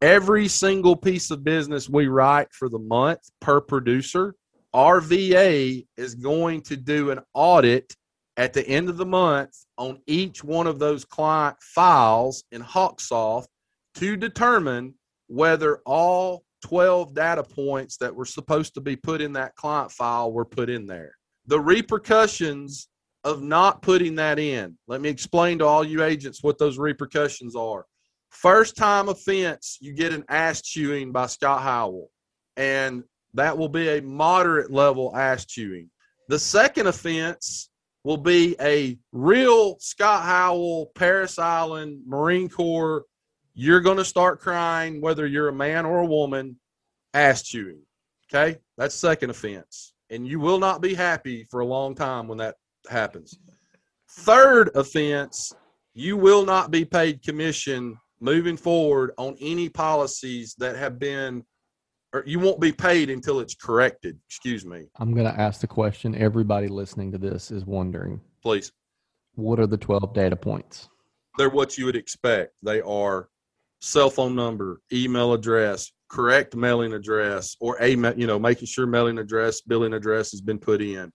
Every 0.00 0.48
single 0.48 0.96
piece 0.96 1.30
of 1.30 1.44
business 1.44 1.88
we 1.88 2.06
write 2.06 2.52
for 2.52 2.68
the 2.68 2.78
month 2.78 3.20
per 3.40 3.60
producer, 3.60 4.34
our 4.72 5.00
VA 5.00 5.82
is 5.96 6.14
going 6.14 6.62
to 6.62 6.76
do 6.76 7.10
an 7.10 7.20
audit 7.34 7.94
at 8.36 8.52
the 8.52 8.66
end 8.66 8.88
of 8.88 8.96
the 8.96 9.06
month 9.06 9.52
on 9.76 9.98
each 10.06 10.44
one 10.44 10.66
of 10.66 10.78
those 10.78 11.04
client 11.04 11.56
files 11.60 12.44
in 12.52 12.62
Hawksoft 12.62 13.48
to 13.96 14.16
determine 14.16 14.94
whether 15.26 15.80
all 15.84 16.44
12 16.62 17.14
data 17.14 17.42
points 17.42 17.96
that 17.98 18.14
were 18.14 18.24
supposed 18.24 18.74
to 18.74 18.80
be 18.80 18.96
put 18.96 19.20
in 19.20 19.32
that 19.34 19.54
client 19.56 19.90
file 19.90 20.32
were 20.32 20.44
put 20.44 20.70
in 20.70 20.86
there. 20.86 21.17
The 21.48 21.58
repercussions 21.58 22.88
of 23.24 23.42
not 23.42 23.82
putting 23.82 24.14
that 24.14 24.38
in, 24.38 24.78
let 24.86 25.00
me 25.00 25.08
explain 25.08 25.58
to 25.58 25.66
all 25.66 25.82
you 25.82 26.04
agents 26.04 26.42
what 26.42 26.58
those 26.58 26.78
repercussions 26.78 27.56
are. 27.56 27.84
First 28.30 28.76
time 28.76 29.08
offense, 29.08 29.78
you 29.80 29.92
get 29.92 30.12
an 30.12 30.24
ass 30.28 30.62
chewing 30.62 31.10
by 31.10 31.26
Scott 31.26 31.62
Howell, 31.62 32.10
and 32.56 33.02
that 33.34 33.58
will 33.58 33.68
be 33.68 33.88
a 33.88 34.02
moderate 34.02 34.70
level 34.70 35.16
ass 35.16 35.44
chewing. 35.44 35.90
The 36.28 36.38
second 36.38 36.86
offense 36.86 37.70
will 38.04 38.18
be 38.18 38.54
a 38.60 38.98
real 39.10 39.78
Scott 39.80 40.22
Howell, 40.22 40.92
Parris 40.94 41.38
Island, 41.38 42.02
Marine 42.06 42.48
Corps 42.48 43.04
you're 43.60 43.80
going 43.80 43.96
to 43.96 44.04
start 44.04 44.38
crying 44.38 45.00
whether 45.00 45.26
you're 45.26 45.48
a 45.48 45.52
man 45.52 45.84
or 45.84 45.98
a 45.98 46.06
woman 46.06 46.56
ass 47.12 47.42
chewing 47.42 47.80
okay 48.32 48.56
that's 48.76 48.94
second 48.94 49.30
offense 49.30 49.94
and 50.10 50.26
you 50.26 50.40
will 50.40 50.58
not 50.58 50.80
be 50.80 50.94
happy 50.94 51.44
for 51.44 51.60
a 51.60 51.66
long 51.66 51.94
time 51.94 52.28
when 52.28 52.38
that 52.38 52.56
happens. 52.88 53.38
Third 54.10 54.70
offense 54.74 55.54
you 55.94 56.16
will 56.16 56.44
not 56.44 56.70
be 56.70 56.84
paid 56.84 57.22
commission 57.22 57.98
moving 58.20 58.56
forward 58.56 59.10
on 59.18 59.36
any 59.40 59.68
policies 59.68 60.54
that 60.58 60.76
have 60.76 60.98
been 60.98 61.44
or 62.12 62.22
you 62.24 62.38
won't 62.38 62.60
be 62.60 62.72
paid 62.72 63.10
until 63.10 63.40
it's 63.40 63.54
corrected. 63.54 64.18
Excuse 64.26 64.64
me. 64.64 64.86
I'm 64.96 65.12
going 65.12 65.26
to 65.26 65.40
ask 65.40 65.60
the 65.60 65.66
question 65.66 66.14
everybody 66.14 66.68
listening 66.68 67.12
to 67.12 67.18
this 67.18 67.50
is 67.50 67.66
wondering. 67.66 68.20
Please. 68.42 68.72
What 69.34 69.60
are 69.60 69.66
the 69.66 69.76
12 69.76 70.14
data 70.14 70.36
points? 70.36 70.88
they're 71.38 71.48
what 71.48 71.78
you 71.78 71.86
would 71.86 71.96
expect. 71.96 72.54
They 72.62 72.82
are 72.82 73.28
cell 73.80 74.10
phone 74.10 74.34
number, 74.34 74.80
email 74.92 75.32
address, 75.32 75.90
correct 76.08 76.56
mailing 76.56 76.92
address, 76.92 77.56
or 77.60 77.76
a 77.80 77.90
you 77.90 78.26
know 78.26 78.38
making 78.38 78.66
sure 78.66 78.86
mailing 78.86 79.18
address, 79.18 79.60
billing 79.60 79.94
address 79.94 80.30
has 80.30 80.40
been 80.40 80.58
put 80.58 80.80
in, 80.82 81.12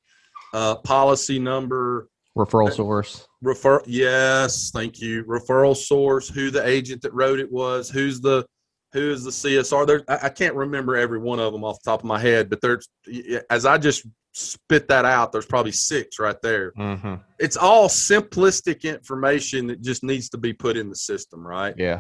uh, 0.54 0.76
policy 0.76 1.40
number, 1.40 2.08
Referral 2.38 2.74
source. 2.74 3.28
Refer 3.44 3.84
yes, 3.86 4.72
thank 4.72 5.00
you. 5.00 5.24
Referral 5.26 5.78
source, 5.78 6.28
who 6.30 6.50
the 6.50 6.68
agent 6.68 7.04
that 7.04 7.14
wrote 7.14 7.40
it 7.40 7.52
was, 7.52 7.92
who's 7.92 8.22
the 8.22 8.46
who 8.92 9.12
is 9.12 9.24
the 9.24 9.32
CSR. 9.32 9.86
There, 9.86 10.04
I, 10.08 10.20
I 10.24 10.30
can't 10.30 10.56
remember 10.56 10.96
every 10.96 11.20
one 11.20 11.40
of 11.40 11.54
them 11.54 11.64
off 11.64 11.82
the 11.84 11.92
top 11.92 12.00
of 12.00 12.06
my 12.06 12.20
head, 12.20 12.50
but 12.50 12.60
there's 12.62 12.90
as 13.52 13.66
I 13.66 13.78
just 13.78 14.08
spit 14.32 14.88
that 14.88 15.06
out, 15.06 15.32
there's 15.32 15.46
probably 15.46 15.72
six 15.72 16.18
right 16.18 16.42
there. 16.42 16.72
Mm-hmm. 16.72 17.16
It's 17.40 17.58
all 17.58 17.88
simplistic 17.88 18.84
information 18.84 19.68
that 19.68 19.82
just 19.82 20.04
needs 20.04 20.30
to 20.30 20.40
be 20.40 20.54
put 20.54 20.76
in 20.76 20.90
the 20.90 20.96
system, 20.96 21.46
right? 21.46 21.76
Yeah. 21.78 22.00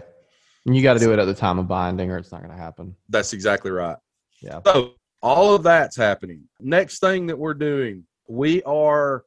And 0.65 0.75
you 0.75 0.81
got 0.81 0.93
to 0.93 0.99
do 0.99 1.11
it 1.11 1.19
at 1.19 1.25
the 1.25 1.33
time 1.33 1.59
of 1.59 1.67
binding, 1.67 2.09
or 2.09 2.17
it's 2.17 2.31
not 2.31 2.41
going 2.41 2.55
to 2.55 2.61
happen. 2.61 2.95
That's 3.09 3.33
exactly 3.33 3.71
right. 3.71 3.97
Yeah. 4.41 4.61
So 4.65 4.93
all 5.21 5.55
of 5.55 5.63
that's 5.63 5.95
happening. 5.95 6.43
Next 6.59 6.99
thing 6.99 7.27
that 7.27 7.37
we're 7.37 7.53
doing, 7.53 8.05
we 8.27 8.63
are 8.63 9.25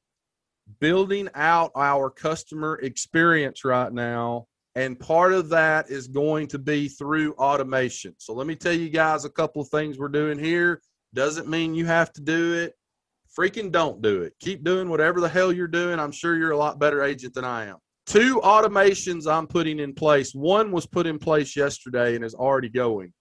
building 0.80 1.28
out 1.34 1.72
our 1.76 2.10
customer 2.10 2.76
experience 2.76 3.64
right 3.64 3.92
now. 3.92 4.46
And 4.74 4.98
part 4.98 5.32
of 5.32 5.48
that 5.50 5.90
is 5.90 6.06
going 6.06 6.48
to 6.48 6.58
be 6.58 6.88
through 6.88 7.32
automation. 7.34 8.14
So 8.18 8.34
let 8.34 8.46
me 8.46 8.54
tell 8.54 8.74
you 8.74 8.90
guys 8.90 9.24
a 9.24 9.30
couple 9.30 9.62
of 9.62 9.68
things 9.68 9.98
we're 9.98 10.08
doing 10.08 10.38
here. 10.38 10.82
Doesn't 11.14 11.48
mean 11.48 11.74
you 11.74 11.86
have 11.86 12.12
to 12.14 12.20
do 12.20 12.54
it. 12.54 12.74
Freaking 13.38 13.72
don't 13.72 14.02
do 14.02 14.22
it. 14.22 14.34
Keep 14.40 14.64
doing 14.64 14.90
whatever 14.90 15.20
the 15.20 15.28
hell 15.28 15.52
you're 15.52 15.66
doing. 15.66 15.98
I'm 15.98 16.12
sure 16.12 16.36
you're 16.36 16.50
a 16.50 16.58
lot 16.58 16.78
better 16.78 17.02
agent 17.02 17.32
than 17.32 17.44
I 17.44 17.66
am. 17.66 17.76
Two 18.06 18.40
automations 18.44 19.30
I'm 19.30 19.48
putting 19.48 19.80
in 19.80 19.92
place. 19.92 20.32
One 20.32 20.70
was 20.70 20.86
put 20.86 21.06
in 21.06 21.18
place 21.18 21.56
yesterday 21.56 22.14
and 22.14 22.24
is 22.24 22.34
already 22.34 22.68
going. 22.68 23.12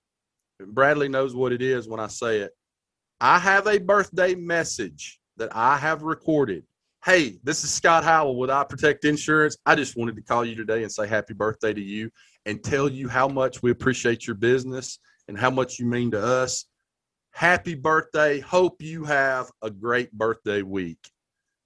Bradley 0.59 1.09
knows 1.09 1.35
what 1.35 1.51
it 1.51 1.61
is 1.61 1.87
when 1.87 1.99
I 1.99 2.07
say 2.07 2.39
it. 2.39 2.51
I 3.19 3.39
have 3.39 3.65
a 3.65 3.79
birthday 3.79 4.35
message 4.35 5.19
that 5.37 5.55
I 5.55 5.77
have 5.77 6.03
recorded. 6.03 6.63
Hey, 7.03 7.39
this 7.43 7.63
is 7.63 7.71
Scott 7.71 8.03
Howell 8.03 8.37
with 8.37 8.49
I 8.49 8.63
Protect 8.63 9.05
Insurance. 9.05 9.57
I 9.65 9.75
just 9.75 9.97
wanted 9.97 10.15
to 10.17 10.21
call 10.21 10.45
you 10.45 10.55
today 10.55 10.83
and 10.83 10.91
say 10.91 11.07
happy 11.07 11.33
birthday 11.33 11.73
to 11.73 11.81
you 11.81 12.11
and 12.45 12.63
tell 12.63 12.87
you 12.87 13.07
how 13.07 13.27
much 13.27 13.63
we 13.63 13.71
appreciate 13.71 14.27
your 14.27 14.35
business 14.35 14.99
and 15.27 15.37
how 15.37 15.49
much 15.49 15.79
you 15.79 15.87
mean 15.87 16.11
to 16.11 16.23
us. 16.23 16.65
Happy 17.31 17.75
birthday. 17.75 18.39
Hope 18.39 18.81
you 18.81 19.03
have 19.03 19.51
a 19.61 19.69
great 19.69 20.11
birthday 20.13 20.61
week. 20.61 20.99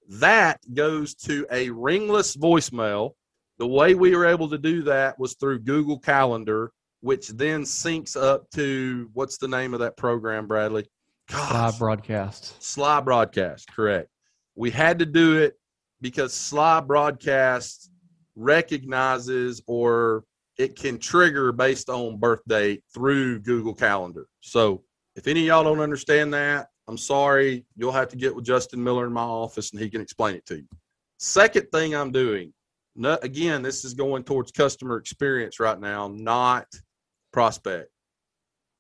That 0.10 0.60
goes 0.74 1.14
to 1.16 1.45
a 1.51 1.70
ringless 1.70 2.36
voicemail. 2.36 3.12
The 3.60 3.68
way 3.68 3.93
we 3.93 4.16
were 4.16 4.26
able 4.26 4.49
to 4.49 4.57
do 4.57 4.82
that 4.84 5.20
was 5.20 5.36
through 5.36 5.60
Google 5.60 5.99
Calendar, 5.99 6.72
which 7.01 7.28
then 7.30 7.64
syncs 7.64 8.20
up 8.20 8.49
to 8.55 9.10
what's 9.14 9.38
the 9.38 9.47
name 9.47 9.74
of 9.76 9.82
that 9.82 9.97
program, 9.97 10.47
Bradley? 10.47 10.88
Gosh, 11.30 11.78
broadcast. 11.78 12.60
Slybroadcast, 12.60 13.68
correct. 13.68 14.10
We 14.55 14.72
had 14.72 14.97
to 14.99 15.05
do 15.05 15.38
it 15.38 15.53
because 16.01 16.34
Slybroadcast 16.34 17.89
recognizes 18.36 19.62
or 19.68 20.24
it 20.57 20.76
can 20.76 20.97
trigger 20.97 21.51
based 21.51 21.89
on 21.89 22.18
birth 22.18 22.41
date 22.47 22.84
through 22.93 23.41
Google 23.41 23.76
Calendar. 23.76 24.26
So 24.41 24.84
if 25.16 25.28
any 25.28 25.41
of 25.41 25.47
y'all 25.47 25.64
don't 25.64 25.82
understand 25.82 26.34
that, 26.34 26.70
I'm 26.90 26.98
sorry. 26.98 27.66
You'll 27.76 27.92
have 27.92 28.10
to 28.10 28.18
get 28.18 28.36
with 28.36 28.46
Justin 28.46 28.84
Miller 28.84 29.06
in 29.06 29.14
my 29.14 29.22
office 29.22 29.72
and 29.72 29.80
he 29.80 29.92
can 29.92 30.02
explain 30.02 30.34
it 30.34 30.46
to 30.48 30.56
you. 30.56 30.66
Second 31.20 31.68
thing 31.72 31.94
I'm 31.94 32.12
doing, 32.12 32.52
again, 33.22 33.62
this 33.62 33.86
is 33.86 33.94
going 33.94 34.24
towards 34.24 34.52
customer 34.52 34.98
experience 34.98 35.60
right 35.60 35.80
now, 35.80 36.08
not 36.08 36.66
prospect. 37.32 37.92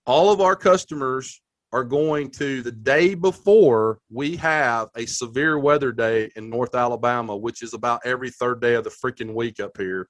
All 0.07 0.31
of 0.31 0.41
our 0.41 0.55
customers 0.55 1.39
are 1.71 1.83
going 1.83 2.31
to 2.31 2.63
the 2.63 2.71
day 2.71 3.13
before 3.13 3.99
we 4.11 4.35
have 4.37 4.87
a 4.95 5.05
severe 5.05 5.59
weather 5.59 5.91
day 5.91 6.31
in 6.35 6.49
North 6.49 6.73
Alabama, 6.73 7.37
which 7.37 7.61
is 7.61 7.75
about 7.75 8.01
every 8.05 8.31
third 8.31 8.59
day 8.59 8.73
of 8.73 8.85
the 8.85 8.89
freaking 8.89 9.35
week 9.35 9.59
up 9.59 9.77
here. 9.77 10.09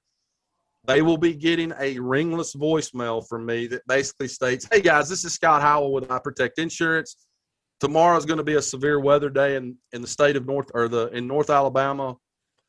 They 0.84 1.02
will 1.02 1.18
be 1.18 1.34
getting 1.34 1.74
a 1.78 1.98
ringless 1.98 2.54
voicemail 2.54 3.28
from 3.28 3.44
me 3.44 3.66
that 3.66 3.86
basically 3.86 4.28
states, 4.28 4.66
Hey 4.72 4.80
guys, 4.80 5.10
this 5.10 5.22
is 5.26 5.34
Scott 5.34 5.60
Howell 5.60 5.92
with 5.92 6.10
I 6.10 6.18
Protect 6.18 6.58
Insurance. 6.58 7.14
Tomorrow 7.80 8.18
is 8.18 8.26
going 8.26 8.38
to 8.38 8.44
be 8.44 8.54
a 8.54 8.62
severe 8.62 9.00
weather 9.00 9.30
day 9.30 9.56
in, 9.56 9.76
in 9.92 10.02
the 10.02 10.08
state 10.08 10.36
of 10.36 10.46
North 10.46 10.70
or 10.74 10.86
the 10.86 11.08
in 11.08 11.26
North 11.26 11.50
Alabama. 11.50 12.16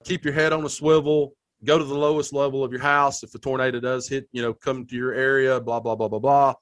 Keep 0.06 0.24
your 0.24 0.34
head 0.34 0.54
on 0.54 0.66
a 0.66 0.70
swivel. 0.70 1.34
Go 1.64 1.78
to 1.78 1.84
the 1.84 1.94
lowest 1.94 2.34
level 2.34 2.64
of 2.64 2.72
your 2.72 2.82
house. 2.82 3.22
If 3.22 3.36
a 3.36 3.40
tornado 3.40 3.80
does 3.80 4.08
hit, 4.08 4.28
you 4.32 4.42
know, 4.42 4.54
come 4.54 4.86
to 4.88 4.96
your 4.96 5.14
area, 5.14 5.60
blah, 5.60 5.80
blah, 5.80 5.96
blah, 5.96 6.08
blah, 6.08 6.20
blah. 6.20 6.54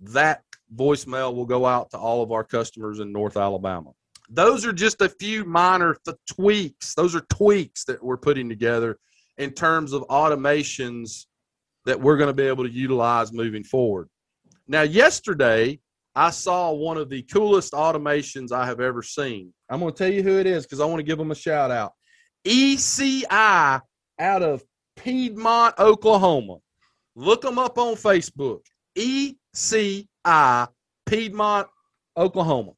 That 0.00 0.42
voicemail 0.74 1.34
will 1.34 1.44
go 1.46 1.66
out 1.66 1.90
to 1.90 1.98
all 1.98 2.22
of 2.22 2.32
our 2.32 2.44
customers 2.44 3.00
in 3.00 3.12
North 3.12 3.36
Alabama. 3.36 3.90
Those 4.30 4.64
are 4.64 4.72
just 4.72 5.02
a 5.02 5.08
few 5.08 5.44
minor 5.44 5.96
th- 6.04 6.16
tweaks. 6.28 6.94
Those 6.94 7.14
are 7.14 7.20
tweaks 7.28 7.84
that 7.84 8.02
we're 8.02 8.16
putting 8.16 8.48
together 8.48 8.98
in 9.36 9.50
terms 9.50 9.92
of 9.92 10.02
automations 10.08 11.26
that 11.84 12.00
we're 12.00 12.16
going 12.16 12.28
to 12.28 12.34
be 12.34 12.46
able 12.46 12.64
to 12.64 12.70
utilize 12.70 13.32
moving 13.32 13.62
forward. 13.62 14.08
Now, 14.66 14.82
yesterday, 14.82 15.78
I 16.18 16.30
saw 16.30 16.72
one 16.72 16.96
of 16.96 17.10
the 17.10 17.20
coolest 17.22 17.74
automations 17.74 18.50
I 18.50 18.64
have 18.64 18.80
ever 18.80 19.02
seen. 19.02 19.52
I'm 19.68 19.80
going 19.80 19.92
to 19.92 19.98
tell 19.98 20.10
you 20.10 20.22
who 20.22 20.38
it 20.38 20.46
is 20.46 20.64
because 20.64 20.80
I 20.80 20.86
want 20.86 20.98
to 20.98 21.04
give 21.04 21.18
them 21.18 21.30
a 21.30 21.34
shout 21.34 21.70
out. 21.70 21.92
ECI 22.46 23.82
out 24.18 24.42
of 24.42 24.64
Piedmont, 24.96 25.74
Oklahoma. 25.78 26.56
Look 27.16 27.42
them 27.42 27.58
up 27.58 27.76
on 27.76 27.96
Facebook. 27.96 28.60
ECI 28.96 30.68
Piedmont, 31.04 31.68
Oklahoma. 32.16 32.72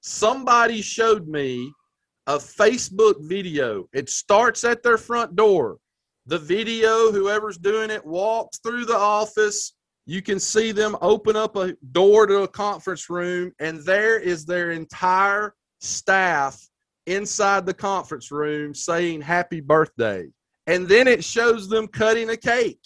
Somebody 0.00 0.82
showed 0.82 1.26
me 1.26 1.72
a 2.28 2.36
Facebook 2.36 3.28
video. 3.28 3.88
It 3.92 4.08
starts 4.08 4.62
at 4.62 4.84
their 4.84 4.98
front 4.98 5.34
door. 5.34 5.78
The 6.26 6.38
video, 6.38 7.10
whoever's 7.10 7.58
doing 7.58 7.90
it, 7.90 8.06
walks 8.06 8.58
through 8.58 8.84
the 8.84 8.96
office. 8.96 9.74
You 10.06 10.20
can 10.20 10.40
see 10.40 10.72
them 10.72 10.96
open 11.00 11.36
up 11.36 11.56
a 11.56 11.74
door 11.92 12.26
to 12.26 12.42
a 12.42 12.48
conference 12.48 13.08
room, 13.08 13.52
and 13.60 13.84
there 13.84 14.18
is 14.18 14.44
their 14.44 14.72
entire 14.72 15.54
staff 15.80 16.60
inside 17.06 17.66
the 17.66 17.74
conference 17.74 18.30
room 18.30 18.74
saying 18.74 19.20
happy 19.20 19.60
birthday. 19.60 20.26
And 20.66 20.88
then 20.88 21.08
it 21.08 21.24
shows 21.24 21.68
them 21.68 21.88
cutting 21.88 22.30
a 22.30 22.36
cake. 22.36 22.80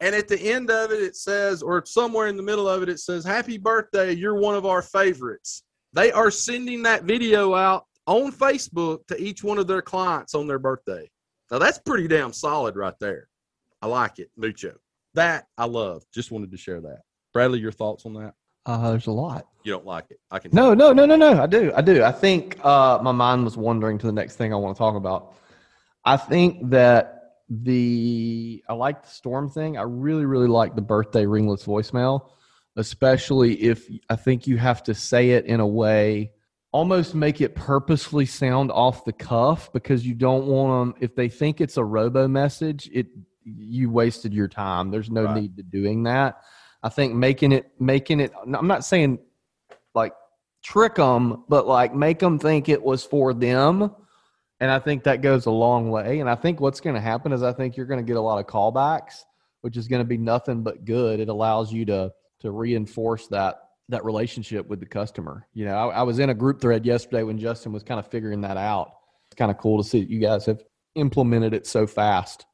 And 0.00 0.14
at 0.14 0.28
the 0.28 0.38
end 0.40 0.70
of 0.70 0.90
it, 0.90 1.02
it 1.02 1.16
says, 1.16 1.62
or 1.62 1.84
somewhere 1.86 2.26
in 2.26 2.36
the 2.36 2.42
middle 2.42 2.68
of 2.68 2.82
it, 2.82 2.88
it 2.88 3.00
says, 3.00 3.24
Happy 3.24 3.58
birthday, 3.58 4.12
you're 4.12 4.34
one 4.34 4.54
of 4.54 4.66
our 4.66 4.82
favorites. 4.82 5.62
They 5.92 6.12
are 6.12 6.30
sending 6.30 6.82
that 6.82 7.04
video 7.04 7.54
out 7.54 7.86
on 8.06 8.30
Facebook 8.30 9.06
to 9.06 9.20
each 9.20 9.42
one 9.42 9.58
of 9.58 9.66
their 9.66 9.82
clients 9.82 10.34
on 10.34 10.46
their 10.46 10.58
birthday. 10.58 11.08
Now, 11.50 11.58
that's 11.58 11.78
pretty 11.78 12.08
damn 12.08 12.32
solid 12.32 12.76
right 12.76 12.94
there. 13.00 13.28
I 13.80 13.86
like 13.86 14.18
it, 14.18 14.30
mucho. 14.36 14.76
That 15.16 15.48
I 15.56 15.64
love. 15.64 16.04
Just 16.12 16.30
wanted 16.30 16.50
to 16.52 16.58
share 16.58 16.80
that. 16.82 17.00
Bradley, 17.32 17.58
your 17.58 17.72
thoughts 17.72 18.04
on 18.04 18.12
that? 18.14 18.34
Uh, 18.66 18.90
there's 18.90 19.06
a 19.06 19.12
lot. 19.12 19.46
You 19.64 19.72
don't 19.72 19.86
like 19.86 20.10
it. 20.10 20.20
I 20.30 20.38
can. 20.38 20.50
No, 20.52 20.74
no, 20.74 20.92
no, 20.92 21.06
no, 21.06 21.16
no. 21.16 21.42
I 21.42 21.46
do. 21.46 21.72
I 21.74 21.80
do. 21.80 22.04
I 22.04 22.12
think 22.12 22.62
uh, 22.64 22.98
my 23.02 23.12
mind 23.12 23.44
was 23.44 23.56
wandering 23.56 23.96
to 23.98 24.06
the 24.06 24.12
next 24.12 24.36
thing 24.36 24.52
I 24.52 24.56
want 24.56 24.76
to 24.76 24.78
talk 24.78 24.94
about. 24.94 25.34
I 26.04 26.18
think 26.18 26.70
that 26.70 27.32
the 27.48 28.62
I 28.68 28.74
like 28.74 29.04
the 29.04 29.08
storm 29.08 29.48
thing. 29.48 29.78
I 29.78 29.82
really, 29.82 30.26
really 30.26 30.48
like 30.48 30.74
the 30.74 30.82
birthday 30.82 31.24
ringless 31.24 31.64
voicemail, 31.64 32.28
especially 32.76 33.54
if 33.62 33.88
I 34.10 34.16
think 34.16 34.46
you 34.46 34.58
have 34.58 34.82
to 34.84 34.94
say 34.94 35.30
it 35.30 35.46
in 35.46 35.60
a 35.60 35.66
way 35.66 36.32
almost 36.72 37.14
make 37.14 37.40
it 37.40 37.54
purposefully 37.54 38.26
sound 38.26 38.70
off 38.70 39.04
the 39.06 39.12
cuff 39.12 39.72
because 39.72 40.04
you 40.06 40.14
don't 40.14 40.46
want 40.46 40.92
them 40.92 41.02
if 41.02 41.14
they 41.14 41.26
think 41.26 41.62
it's 41.62 41.78
a 41.78 41.84
robo 41.84 42.28
message 42.28 42.90
it 42.92 43.06
you 43.46 43.90
wasted 43.90 44.32
your 44.34 44.48
time 44.48 44.90
there's 44.90 45.10
no 45.10 45.24
Right. 45.24 45.42
need 45.42 45.56
to 45.56 45.62
doing 45.62 46.02
that 46.02 46.42
i 46.82 46.88
think 46.88 47.14
making 47.14 47.52
it 47.52 47.70
making 47.78 48.20
it 48.20 48.32
i'm 48.52 48.66
not 48.66 48.84
saying 48.84 49.18
like 49.94 50.12
trick 50.62 50.96
them 50.96 51.44
but 51.48 51.66
like 51.66 51.94
make 51.94 52.18
them 52.18 52.38
think 52.38 52.68
it 52.68 52.82
was 52.82 53.04
for 53.04 53.32
them 53.32 53.90
and 54.60 54.70
i 54.70 54.78
think 54.78 55.04
that 55.04 55.22
goes 55.22 55.46
a 55.46 55.50
long 55.50 55.90
way 55.90 56.18
and 56.20 56.28
i 56.28 56.34
think 56.34 56.60
what's 56.60 56.80
going 56.80 56.94
to 56.94 57.00
happen 57.00 57.32
is 57.32 57.42
i 57.42 57.52
think 57.52 57.76
you're 57.76 57.86
going 57.86 58.00
to 58.00 58.06
get 58.06 58.16
a 58.16 58.20
lot 58.20 58.38
of 58.38 58.46
callbacks 58.46 59.24
which 59.60 59.76
is 59.76 59.86
going 59.88 60.00
to 60.00 60.08
be 60.08 60.18
nothing 60.18 60.62
but 60.62 60.84
good 60.84 61.20
it 61.20 61.28
allows 61.28 61.72
you 61.72 61.84
to 61.84 62.12
to 62.40 62.50
reinforce 62.50 63.28
that 63.28 63.60
that 63.88 64.04
relationship 64.04 64.66
with 64.66 64.80
the 64.80 64.86
customer. 64.86 65.46
You 65.54 65.64
know, 65.66 65.76
I, 65.76 65.98
I 65.98 66.02
was 66.02 66.18
in 66.18 66.30
a 66.30 66.34
group 66.34 66.60
thread 66.60 66.84
yesterday 66.84 67.22
when 67.22 67.38
Justin 67.38 67.72
was 67.72 67.84
kind 67.84 68.00
of 68.00 68.06
figuring 68.08 68.40
that 68.40 68.56
out. 68.56 68.90
It's 69.28 69.36
kind 69.36 69.50
of 69.50 69.58
cool 69.58 69.80
to 69.80 69.88
see 69.88 70.00
that 70.00 70.10
you 70.10 70.18
guys 70.18 70.44
have 70.46 70.62
implemented 70.96 71.54
it 71.54 71.66
so 71.68 71.86
fast. 71.86 72.46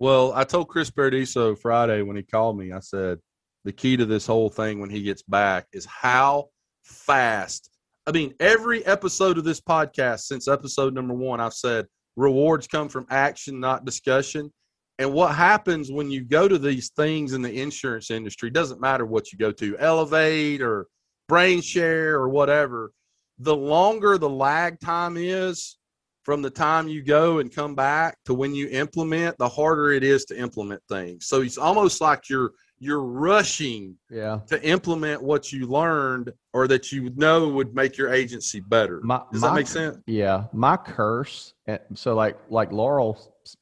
Well, 0.00 0.32
I 0.32 0.44
told 0.44 0.68
Chris 0.68 0.90
Paradiso 0.90 1.56
Friday 1.56 2.02
when 2.02 2.16
he 2.16 2.22
called 2.22 2.56
me, 2.56 2.72
I 2.72 2.80
said, 2.80 3.18
the 3.64 3.72
key 3.72 3.96
to 3.96 4.06
this 4.06 4.26
whole 4.26 4.48
thing 4.48 4.80
when 4.80 4.90
he 4.90 5.02
gets 5.02 5.22
back 5.22 5.66
is 5.72 5.84
how 5.84 6.50
fast. 6.84 7.70
I 8.06 8.12
mean, 8.12 8.32
every 8.38 8.86
episode 8.86 9.38
of 9.38 9.44
this 9.44 9.60
podcast 9.60 10.20
since 10.20 10.46
episode 10.46 10.94
number 10.94 11.14
one, 11.14 11.40
I've 11.40 11.52
said 11.52 11.86
rewards 12.16 12.66
come 12.66 12.88
from 12.88 13.06
action, 13.10 13.60
not 13.60 13.84
discussion. 13.84 14.52
And 14.98 15.12
what 15.12 15.34
happens 15.34 15.90
when 15.92 16.10
you 16.10 16.24
go 16.24 16.48
to 16.48 16.58
these 16.58 16.90
things 16.90 17.32
in 17.32 17.42
the 17.42 17.60
insurance 17.60 18.10
industry, 18.10 18.50
doesn't 18.50 18.80
matter 18.80 19.04
what 19.04 19.32
you 19.32 19.38
go 19.38 19.52
to, 19.52 19.76
Elevate 19.78 20.62
or 20.62 20.86
Brain 21.28 21.60
Share 21.60 22.14
or 22.14 22.28
whatever, 22.28 22.92
the 23.38 23.54
longer 23.54 24.18
the 24.18 24.28
lag 24.28 24.80
time 24.80 25.16
is 25.16 25.77
from 26.28 26.42
the 26.42 26.50
time 26.50 26.88
you 26.88 27.02
go 27.02 27.38
and 27.38 27.50
come 27.50 27.74
back 27.74 28.18
to 28.26 28.34
when 28.34 28.54
you 28.54 28.68
implement, 28.68 29.34
the 29.38 29.48
harder 29.48 29.92
it 29.92 30.04
is 30.04 30.26
to 30.26 30.38
implement 30.38 30.82
things. 30.86 31.26
So 31.26 31.40
it's 31.40 31.56
almost 31.56 32.02
like 32.02 32.28
you're 32.28 32.50
you're 32.80 33.02
rushing 33.02 33.96
Yeah. 34.10 34.40
to 34.48 34.62
implement 34.62 35.22
what 35.22 35.50
you 35.52 35.66
learned 35.66 36.34
or 36.52 36.68
that 36.68 36.92
you 36.92 37.08
know 37.16 37.48
would 37.48 37.74
make 37.74 37.96
your 37.96 38.12
agency 38.12 38.60
better. 38.60 39.00
My, 39.02 39.22
Does 39.32 39.40
my- 39.40 39.48
that 39.48 39.54
make 39.54 39.66
sense? 39.68 39.96
Yeah, 40.06 40.44
my 40.52 40.76
curse. 40.76 41.54
So 41.94 42.14
like 42.14 42.36
like 42.50 42.72
Laurel, 42.72 43.18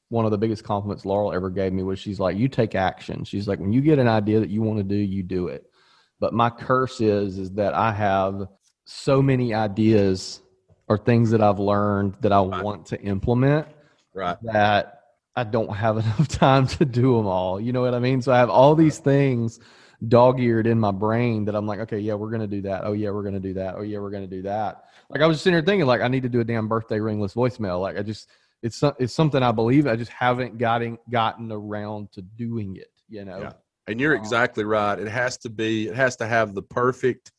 one 0.09 0.25
of 0.25 0.33
the 0.33 0.39
biggest 0.39 0.65
compliments 0.65 1.05
Laurel 1.05 1.33
ever 1.33 1.51
gave 1.51 1.73
me 1.73 1.85
was 1.85 2.01
she's 2.01 2.19
like, 2.19 2.37
you 2.37 2.49
take 2.49 2.75
action. 2.75 3.23
She's 3.23 3.47
like, 3.47 3.61
when 3.61 3.73
you 3.73 3.81
get 3.81 4.01
an 4.01 4.09
idea 4.09 4.41
that 4.41 4.51
you 4.51 4.61
want 4.61 4.79
to 4.79 4.83
do, 4.85 4.97
you 4.97 5.23
do 5.23 5.47
it. 5.47 5.71
But 6.19 6.35
my 6.35 6.51
curse 6.51 7.01
is 7.01 7.39
is 7.39 7.53
that 7.53 7.75
I 7.75 7.93
have 7.93 8.49
so 8.87 9.23
many 9.23 9.55
ideas 9.55 10.41
or 10.89 10.99
things 10.99 11.31
that 11.31 11.43
I've 11.43 11.59
learned 11.59 12.15
that 12.21 12.33
I 12.33 12.41
Right. 12.41 12.63
want 12.65 12.87
to 12.87 13.01
implement 13.01 13.67
Right. 14.15 14.37
that 14.43 15.01
I 15.35 15.45
don't 15.45 15.75
have 15.75 15.97
enough 16.05 16.29
time 16.29 16.67
to 16.69 16.85
do 16.85 17.17
them 17.17 17.27
all. 17.27 17.61
You 17.61 17.73
know 17.73 17.83
what 17.83 17.95
I 17.95 17.99
mean? 17.99 18.23
So 18.23 18.33
I 18.33 18.39
have 18.39 18.51
all 18.51 18.75
these 18.75 18.99
things 18.99 19.61
dog 20.09 20.41
eared 20.41 20.67
in 20.67 20.79
my 20.79 20.91
brain 20.93 21.47
that 21.47 21.55
I'm 21.55 21.67
like, 21.67 21.81
okay, 21.81 21.99
yeah, 21.99 22.15
we're 22.15 22.31
gonna 22.31 22.47
do 22.47 22.63
that. 22.63 22.85
Oh 22.85 22.93
yeah, 22.93 23.11
we're 23.11 23.23
gonna 23.23 23.41
do 23.41 23.55
that. 23.55 23.75
Oh 23.77 23.83
yeah, 23.83 23.99
we're 23.99 24.11
gonna 24.11 24.27
do 24.27 24.43
that. 24.43 24.85
Like 25.09 25.23
I 25.23 25.27
was 25.27 25.41
sitting 25.41 25.55
here 25.55 25.65
thinking, 25.65 25.87
like 25.87 26.01
I 26.03 26.09
need 26.09 26.23
to 26.25 26.29
do 26.29 26.41
a 26.41 26.45
damn 26.45 26.69
birthday 26.69 27.01
ringless 27.01 27.35
voicemail. 27.35 27.81
Like 27.81 27.97
I 27.97 28.03
just, 28.03 28.29
it's 28.63 28.83
it's 28.99 29.13
something 29.15 29.43
I 29.43 29.53
believe. 29.53 29.87
I 29.87 29.97
just 29.97 30.11
haven't 30.11 30.59
gotten 30.59 30.99
gotten 31.11 31.53
around 31.53 32.13
to 32.13 32.23
doing 32.23 32.77
it. 32.77 32.91
You 33.09 33.25
know? 33.25 33.41
Yeah. 33.41 33.53
And 33.87 34.01
you're 34.01 34.15
Um, 34.15 34.21
exactly 34.21 34.65
right. 34.65 34.99
It 34.99 35.09
has 35.09 35.37
to 35.39 35.49
be, 35.51 35.89
it 35.89 35.95
has 35.95 36.17
to 36.17 36.27
have 36.27 36.55
the 36.55 36.63
perfect 36.63 37.31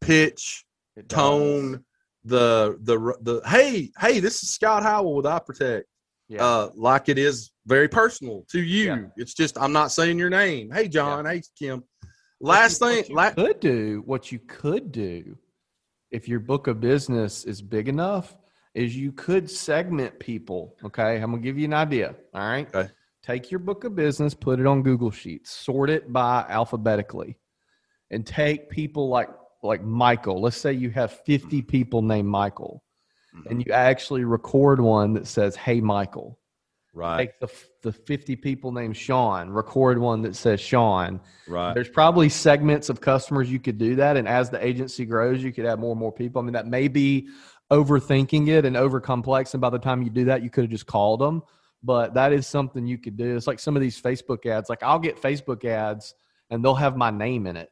pitch, 0.00 0.64
tone, 1.08 1.84
the 2.26 2.78
the 2.82 2.96
the 3.22 3.40
hey, 3.48 3.90
hey, 3.98 4.20
this 4.20 4.42
is 4.42 4.50
Scott 4.50 4.82
Howell 4.82 5.14
with 5.16 5.26
iProtect. 5.26 5.82
Yeah. 6.28 6.44
Uh 6.44 6.70
like 6.74 7.08
it 7.08 7.18
is 7.18 7.52
very 7.66 7.88
personal 7.88 8.44
to 8.50 8.60
you. 8.60 8.84
Yeah. 8.86 9.02
It's 9.16 9.34
just 9.34 9.56
I'm 9.58 9.72
not 9.72 9.92
saying 9.92 10.18
your 10.18 10.30
name. 10.30 10.70
Hey 10.70 10.88
John, 10.88 11.24
hey 11.24 11.42
Kim. 11.58 11.84
Last 12.40 12.80
you- 12.80 12.86
thing, 12.88 13.04
you 13.08 13.14
la- 13.16 13.30
could 13.30 13.60
do 13.60 14.02
what 14.04 14.30
you 14.32 14.38
could 14.40 14.92
do 14.92 15.36
if 16.10 16.28
your 16.28 16.40
book 16.40 16.66
of 16.66 16.80
business 16.80 17.44
is 17.44 17.62
big 17.62 17.88
enough 17.88 18.36
is 18.74 18.96
you 18.96 19.10
could 19.10 19.50
segment 19.50 20.18
people 20.20 20.76
okay 20.84 21.16
i'm 21.16 21.30
gonna 21.30 21.42
give 21.42 21.58
you 21.58 21.64
an 21.64 21.72
idea 21.72 22.14
all 22.34 22.46
right 22.48 22.68
Okay. 22.74 22.90
take 23.22 23.50
your 23.50 23.58
book 23.58 23.84
of 23.84 23.96
business 23.96 24.34
put 24.34 24.60
it 24.60 24.66
on 24.66 24.82
google 24.82 25.10
sheets 25.10 25.50
sort 25.50 25.88
it 25.90 26.12
by 26.12 26.44
alphabetically 26.48 27.38
and 28.10 28.24
take 28.26 28.68
people 28.70 29.08
like 29.08 29.30
like 29.66 29.82
michael 29.82 30.40
let's 30.40 30.56
say 30.56 30.72
you 30.72 30.90
have 30.90 31.12
50 31.24 31.62
people 31.62 32.02
named 32.02 32.28
michael 32.28 32.82
Mm-hmm. 33.36 33.48
and 33.50 33.66
you 33.66 33.72
actually 33.74 34.24
record 34.24 34.80
one 34.80 35.12
that 35.12 35.26
says 35.26 35.56
hey 35.56 35.78
michael 35.82 36.38
right, 36.94 37.18
take 37.18 37.38
the, 37.38 37.48
the 37.82 37.92
50 37.92 38.34
people 38.36 38.72
named 38.72 38.96
sean 38.96 39.50
record 39.50 39.98
one 39.98 40.22
that 40.22 40.34
says 40.34 40.58
sean 40.58 41.20
right. 41.46 41.74
there's 41.74 41.90
probably 41.90 42.30
segments 42.30 42.88
of 42.88 43.00
customers 43.00 43.50
you 43.50 43.58
could 43.58 43.78
do 43.78 43.96
that. 43.96 44.16
And 44.16 44.26
as 44.26 44.50
the 44.50 44.64
agency 44.64 45.04
grows, 45.04 45.42
you 45.42 45.52
could 45.52 45.66
add 45.66 45.78
more 45.78 45.92
and 45.92 46.00
more 46.00 46.12
people. 46.12 46.40
I 46.40 46.44
mean, 46.44 46.54
that 46.54 46.66
may 46.66 46.88
be 46.88 47.28
overthinking 47.70 48.48
it 48.48 48.64
and 48.64 48.76
over 48.76 49.00
complex. 49.00 49.54
And 49.54 49.60
by 49.60 49.70
the 49.70 49.78
time 49.78 50.02
you 50.02 50.10
do 50.10 50.24
that, 50.26 50.42
you 50.42 50.50
could 50.50 50.64
have 50.64 50.70
just 50.70 50.86
called 50.86 51.20
them. 51.20 51.42
But 51.82 52.14
that 52.14 52.32
is 52.32 52.46
something 52.46 52.86
you 52.86 52.98
could 52.98 53.16
do. 53.16 53.36
It's 53.36 53.46
like 53.46 53.60
some 53.60 53.76
of 53.76 53.82
these 53.82 54.00
Facebook 54.00 54.46
ads. 54.46 54.68
Like 54.68 54.82
I'll 54.82 54.98
get 54.98 55.20
Facebook 55.20 55.64
ads 55.64 56.14
and 56.50 56.64
they'll 56.64 56.74
have 56.74 56.96
my 56.96 57.10
name 57.10 57.46
in 57.46 57.56
it. 57.56 57.70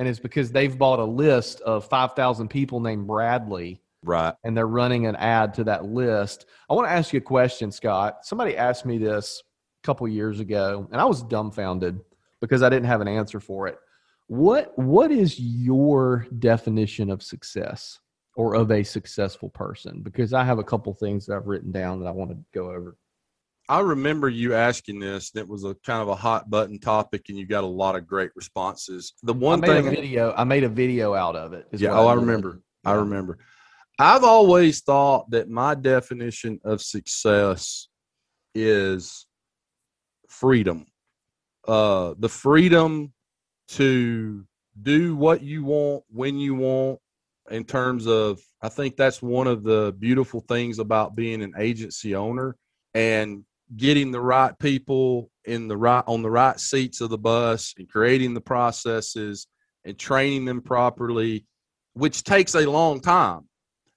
And 0.00 0.08
it's 0.08 0.18
because 0.18 0.50
they've 0.50 0.76
bought 0.78 0.98
a 0.98 1.04
list 1.04 1.60
of 1.60 1.84
5,000 1.84 2.48
people 2.48 2.80
named 2.80 3.06
Bradley 3.06 3.82
Right. 4.02 4.34
and 4.44 4.56
they're 4.56 4.66
running 4.66 5.04
an 5.06 5.14
ad 5.16 5.52
to 5.54 5.64
that 5.64 5.84
list. 5.84 6.46
I 6.70 6.74
want 6.74 6.88
to 6.88 6.92
ask 6.92 7.12
you 7.12 7.18
a 7.18 7.20
question, 7.20 7.70
Scott. 7.70 8.24
Somebody 8.24 8.56
asked 8.56 8.86
me 8.86 8.96
this 8.96 9.42
a 9.84 9.86
couple 9.86 10.08
years 10.08 10.40
ago, 10.40 10.88
and 10.90 10.98
I 10.98 11.04
was 11.04 11.22
dumbfounded 11.22 12.00
because 12.40 12.62
I 12.62 12.70
didn't 12.70 12.86
have 12.86 13.02
an 13.02 13.08
answer 13.08 13.40
for 13.40 13.68
it. 13.68 13.78
What 14.26 14.72
What 14.78 15.10
is 15.12 15.38
your 15.38 16.26
definition 16.38 17.10
of 17.10 17.22
success 17.22 17.98
or 18.36 18.54
of 18.54 18.70
a 18.70 18.82
successful 18.82 19.50
person? 19.50 20.00
Because 20.00 20.32
I 20.32 20.44
have 20.44 20.58
a 20.58 20.64
couple 20.64 20.94
things 20.94 21.26
that 21.26 21.36
I've 21.36 21.46
written 21.46 21.72
down 21.72 22.00
that 22.00 22.06
I 22.06 22.12
want 22.12 22.30
to 22.30 22.38
go 22.54 22.70
over. 22.70 22.96
I 23.70 23.78
remember 23.78 24.28
you 24.28 24.52
asking 24.52 24.98
this, 24.98 25.30
and 25.32 25.40
it 25.40 25.48
was 25.48 25.62
a 25.62 25.76
kind 25.86 26.02
of 26.02 26.08
a 26.08 26.14
hot 26.16 26.50
button 26.50 26.80
topic, 26.80 27.26
and 27.28 27.38
you 27.38 27.46
got 27.46 27.62
a 27.62 27.68
lot 27.68 27.94
of 27.94 28.04
great 28.04 28.32
responses. 28.34 29.12
The 29.22 29.32
one 29.32 29.62
I 29.62 29.68
made 29.68 29.84
thing, 29.84 29.86
a 29.86 29.90
video. 29.90 30.34
I 30.36 30.42
made 30.42 30.64
a 30.64 30.68
video 30.68 31.14
out 31.14 31.36
of 31.36 31.52
it. 31.52 31.68
yeah, 31.70 31.90
oh, 31.92 32.08
I 32.08 32.14
did. 32.16 32.22
remember. 32.22 32.60
I 32.84 32.94
remember. 32.94 33.38
I've 33.96 34.24
always 34.24 34.80
thought 34.80 35.30
that 35.30 35.48
my 35.48 35.76
definition 35.76 36.58
of 36.64 36.82
success 36.82 37.86
is 38.56 39.28
freedom. 40.28 40.86
Uh, 41.68 42.14
the 42.18 42.28
freedom 42.28 43.12
to 43.68 44.44
do 44.82 45.14
what 45.14 45.42
you 45.42 45.62
want 45.62 46.02
when 46.08 46.40
you 46.40 46.56
want 46.56 46.98
in 47.52 47.62
terms 47.62 48.08
of 48.08 48.40
I 48.60 48.68
think 48.68 48.96
that's 48.96 49.22
one 49.22 49.46
of 49.46 49.62
the 49.62 49.94
beautiful 49.96 50.40
things 50.40 50.80
about 50.80 51.14
being 51.14 51.40
an 51.40 51.52
agency 51.56 52.16
owner 52.16 52.56
and 52.94 53.44
getting 53.76 54.10
the 54.10 54.20
right 54.20 54.58
people 54.58 55.30
in 55.44 55.68
the 55.68 55.76
right 55.76 56.04
on 56.06 56.22
the 56.22 56.30
right 56.30 56.58
seats 56.58 57.00
of 57.00 57.10
the 57.10 57.18
bus 57.18 57.74
and 57.78 57.88
creating 57.88 58.34
the 58.34 58.40
processes 58.40 59.46
and 59.84 59.98
training 59.98 60.44
them 60.44 60.60
properly 60.60 61.46
which 61.94 62.22
takes 62.24 62.54
a 62.54 62.70
long 62.70 63.00
time. 63.00 63.46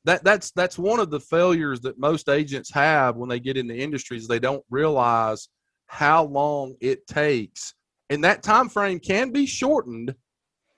That 0.06 0.24
that's 0.24 0.52
that's 0.52 0.78
one 0.78 1.00
of 1.00 1.10
the 1.10 1.20
failures 1.20 1.82
that 1.82 1.98
most 1.98 2.28
agents 2.28 2.70
have 2.74 3.16
when 3.16 3.30
they 3.30 3.40
get 3.40 3.58
in 3.58 3.70
into 3.70 3.82
industries 3.82 4.28
they 4.28 4.40
don't 4.40 4.64
realize 4.70 5.48
how 5.88 6.26
long 6.26 6.76
it 6.82 7.08
takes. 7.08 7.74
And 8.10 8.24
that 8.24 8.44
time 8.44 8.68
frame 8.68 9.00
can 9.00 9.32
be 9.32 9.46
shortened 9.46 10.14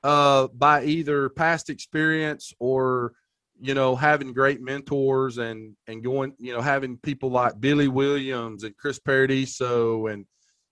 uh, 0.03 0.47
by 0.49 0.83
either 0.83 1.29
past 1.29 1.71
experience 1.71 2.53
or 2.59 3.13
you 3.59 3.73
know 3.73 3.95
having 3.95 4.33
great 4.33 4.61
mentors 4.61 5.37
and 5.37 5.75
and 5.87 6.03
going 6.03 6.33
you 6.39 6.53
know 6.53 6.61
having 6.61 6.97
people 6.97 7.29
like 7.29 7.59
Billy 7.59 7.87
Williams 7.87 8.63
and 8.63 8.75
Chris 8.77 8.99
Paradiso 8.99 10.07
and 10.07 10.25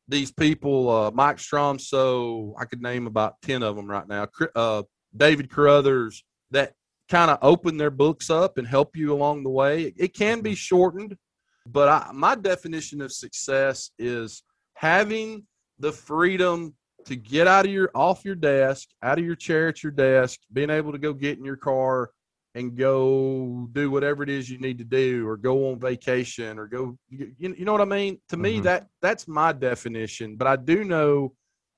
these 0.08 0.32
people 0.32 0.90
uh, 0.90 1.12
Mike 1.12 1.38
Stromso 1.38 2.54
I 2.60 2.66
could 2.66 2.82
name 2.82 3.08
about 3.08 3.42
10 3.44 3.64
of 3.64 3.76
them 3.76 3.88
right 3.88 4.08
now 4.08 4.28
uh, 4.56 4.84
David 5.16 5.50
Carothers 5.50 6.24
that 6.52 6.74
kind 7.10 7.32
of 7.32 7.38
open 7.42 7.78
their 7.78 7.92
books 7.92 8.30
up 8.30 8.58
and 8.58 8.68
help 8.68 8.96
you 8.96 9.14
along 9.14 9.44
the 9.44 9.50
way. 9.50 9.84
It, 9.84 9.94
it 9.98 10.14
can 10.14 10.42
be 10.42 10.56
shortened 10.56 11.18
but 11.66 11.90
I, 11.90 12.12
my 12.14 12.36
definition 12.36 13.02
of 13.02 13.12
success 13.12 13.92
is 13.98 14.44
having 14.74 15.46
the 15.80 15.92
freedom 15.92 16.74
to 17.06 17.16
get 17.16 17.48
out 17.48 17.66
of 17.66 17.72
your 17.72 17.92
off 17.94 18.24
your 18.26 18.36
desk, 18.36 18.90
out 19.02 19.20
of 19.20 19.26
your 19.26 19.36
chair 19.36 19.68
at 19.68 19.84
your 19.84 19.92
desk, 19.92 20.40
being 20.52 20.70
able 20.70 20.92
to 20.92 20.98
go 20.98 21.14
get 21.14 21.38
in 21.38 21.46
your 21.46 21.58
car 21.58 22.12
and 22.56 22.76
go 22.78 23.68
do 23.72 23.90
whatever 23.90 24.22
it 24.24 24.30
is 24.30 24.50
you 24.50 24.60
need 24.60 24.78
to 24.78 24.84
do, 24.84 25.28
or 25.28 25.38
go 25.38 25.72
on 25.72 25.80
vacation, 25.80 26.60
or 26.60 26.68
go. 26.68 26.98
You, 27.10 27.34
you 27.40 27.66
know 27.66 27.72
what 27.72 27.82
I 27.82 27.86
mean? 27.86 28.20
To 28.30 28.38
me, 28.38 28.60
Mhm. 28.60 28.64
that 28.64 28.88
that's 29.02 29.28
my 29.28 29.52
definition. 29.54 30.36
But 30.36 30.48
I 30.48 30.56
do 30.56 30.84
know 30.84 31.34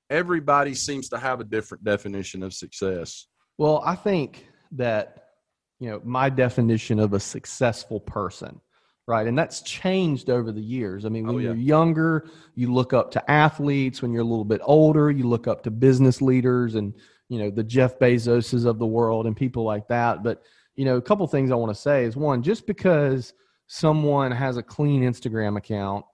everybody 0.09 0.73
seems 0.73 1.09
to 1.09 1.17
have 1.17 1.39
a 1.39 1.43
different 1.43 1.83
definition 1.83 2.43
of 2.43 2.53
success. 2.53 3.27
Well, 3.57 3.81
I 3.85 3.95
think 3.95 4.47
that 4.73 5.29
you 5.79 5.89
know 5.89 6.01
my 6.03 6.29
definition 6.29 6.99
of 6.99 7.13
a 7.13 7.19
successful 7.19 7.99
person, 8.01 8.59
right? 9.07 9.27
And 9.27 9.37
that's 9.37 9.61
changed 9.61 10.29
over 10.29 10.51
the 10.51 10.61
years. 10.61 11.05
I 11.05 11.09
mean, 11.09 11.25
when 11.25 11.35
Oh, 11.35 11.39
yeah. 11.39 11.45
you're 11.49 11.55
younger, 11.55 12.29
you 12.55 12.73
look 12.73 12.91
up 12.93 13.11
to 13.11 13.31
athletes. 13.31 14.01
When 14.01 14.11
you're 14.11 14.21
a 14.23 14.25
little 14.27 14.45
bit 14.45 14.61
older, 14.63 15.09
you 15.09 15.25
look 15.27 15.47
up 15.47 15.63
to 15.63 15.71
business 15.71 16.21
leaders 16.21 16.75
and 16.75 16.93
you 17.29 17.39
know 17.39 17.49
the 17.49 17.63
Jeff 17.63 17.97
Bezoses 17.97 18.65
of 18.65 18.77
the 18.77 18.85
world 18.85 19.25
and 19.25 19.35
people 19.37 19.63
like 19.63 19.87
that. 19.87 20.21
But 20.21 20.43
you 20.75 20.85
know, 20.85 20.97
a 20.97 21.01
couple 21.01 21.25
things 21.27 21.51
I 21.51 21.55
want 21.55 21.73
to 21.73 21.81
say 21.81 22.03
is 22.03 22.15
one, 22.15 22.41
just 22.43 22.67
because 22.67 23.33
someone 23.67 24.31
has 24.31 24.57
a 24.57 24.63
clean 24.63 25.03
Instagram 25.03 25.57
account 25.57 26.05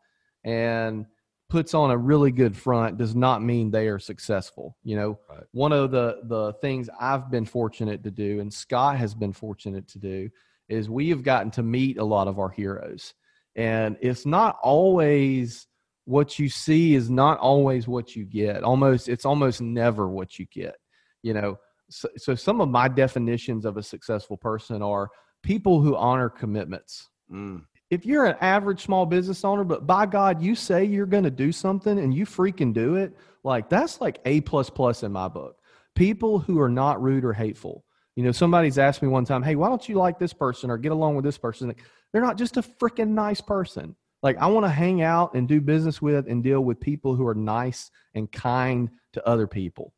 and 0.43 1.05
puts 1.49 1.73
on 1.73 1.91
a 1.91 1.97
really 1.97 2.31
good 2.31 2.55
front 2.55 2.97
does 2.97 3.13
not 3.13 3.43
mean 3.43 3.69
they 3.69 3.87
are 3.87 3.99
successful. 3.99 4.77
You 4.83 4.95
know, 4.95 5.19
Right. 5.29 5.43
one 5.51 5.73
of 5.73 5.91
the 5.91 6.21
the 6.23 6.53
things 6.61 6.89
I've 6.99 7.29
been 7.29 7.45
fortunate 7.45 8.03
to 8.03 8.11
do, 8.11 8.39
and 8.39 8.51
Scott 8.53 8.97
has 8.97 9.13
been 9.13 9.33
fortunate 9.33 9.87
to 9.89 9.99
do, 9.99 10.29
is 10.69 10.89
we 10.89 11.09
have 11.09 11.23
gotten 11.23 11.51
to 11.51 11.63
meet 11.63 11.97
a 11.97 12.03
lot 12.03 12.27
of 12.29 12.39
our 12.39 12.49
heroes, 12.49 13.13
and 13.55 13.97
it's 14.01 14.25
not 14.25 14.57
always 14.63 15.67
what 16.05 16.39
you 16.39 16.49
see 16.49 16.95
is 16.95 17.09
not 17.09 17.37
always 17.39 17.87
what 17.87 18.15
you 18.15 18.23
get. 18.25 18.63
Almost, 18.63 19.07
it's 19.07 19.25
almost 19.25 19.61
never 19.61 20.07
what 20.07 20.39
you 20.39 20.45
get. 20.47 20.75
You 21.21 21.33
know, 21.33 21.59
so, 21.91 22.07
so 22.17 22.35
some 22.35 22.61
of 22.61 22.69
my 22.69 22.87
definitions 22.87 23.65
of 23.65 23.77
a 23.77 23.83
successful 23.83 24.37
person 24.37 24.81
are 24.81 25.09
people 25.43 25.81
who 25.81 25.95
honor 25.95 26.29
commitments 26.29 27.09
Mm, 27.31 27.63
if 27.89 28.05
you're 28.05 28.25
an 28.25 28.35
average 28.41 28.81
small 28.81 29.05
business 29.05 29.45
owner, 29.45 29.63
but 29.63 29.87
by 29.87 30.05
God, 30.05 30.41
you 30.41 30.53
say 30.55 30.83
you're 30.83 31.05
going 31.05 31.23
to 31.23 31.31
do 31.31 31.51
something 31.51 31.97
and 31.99 32.13
you 32.13 32.25
freaking 32.25 32.73
do 32.73 32.95
it, 32.95 33.15
like 33.43 33.69
that's 33.69 34.01
like 34.01 34.19
A 34.25 34.41
plus 34.41 34.69
plus 34.69 35.03
in 35.03 35.11
my 35.11 35.27
book. 35.27 35.57
People 35.95 36.39
who 36.39 36.59
are 36.59 36.69
not 36.69 37.01
rude 37.01 37.23
or 37.25 37.33
hateful, 37.33 37.85
You 38.15 38.23
know, 38.23 38.31
somebody's 38.33 38.77
asked 38.77 39.01
me 39.01 39.07
one 39.07 39.23
time, 39.23 39.41
"Hey, 39.41 39.55
why 39.55 39.69
don't 39.69 39.87
you 39.87 39.95
like 39.95 40.19
this 40.19 40.33
person 40.33 40.69
or 40.69 40.77
get 40.77 40.91
along 40.91 41.15
with 41.15 41.23
this 41.23 41.37
person?" 41.37 41.73
They're 42.11 42.21
not 42.21 42.37
just 42.37 42.57
a 42.57 42.61
freaking 42.61 43.09
nice 43.09 43.39
person. 43.39 43.95
Like 44.21 44.37
I 44.37 44.47
want 44.47 44.65
to 44.65 44.69
hang 44.69 45.01
out 45.01 45.33
and 45.33 45.47
do 45.47 45.61
business 45.61 46.01
with 46.01 46.27
and 46.27 46.43
deal 46.43 46.61
with 46.61 46.79
people 46.79 47.15
who 47.15 47.25
are 47.25 47.35
nice 47.35 47.89
and 48.13 48.29
kind 48.31 48.89
to 49.13 49.25
other 49.27 49.47
people. 49.47 49.93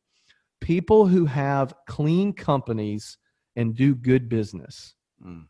People 0.64 1.08
who 1.08 1.26
have 1.26 1.74
clean 1.88 2.32
companies 2.32 3.18
and 3.58 3.76
do 3.76 3.94
good 3.94 4.30
business. 4.30 4.96
Mhm. 5.22 5.46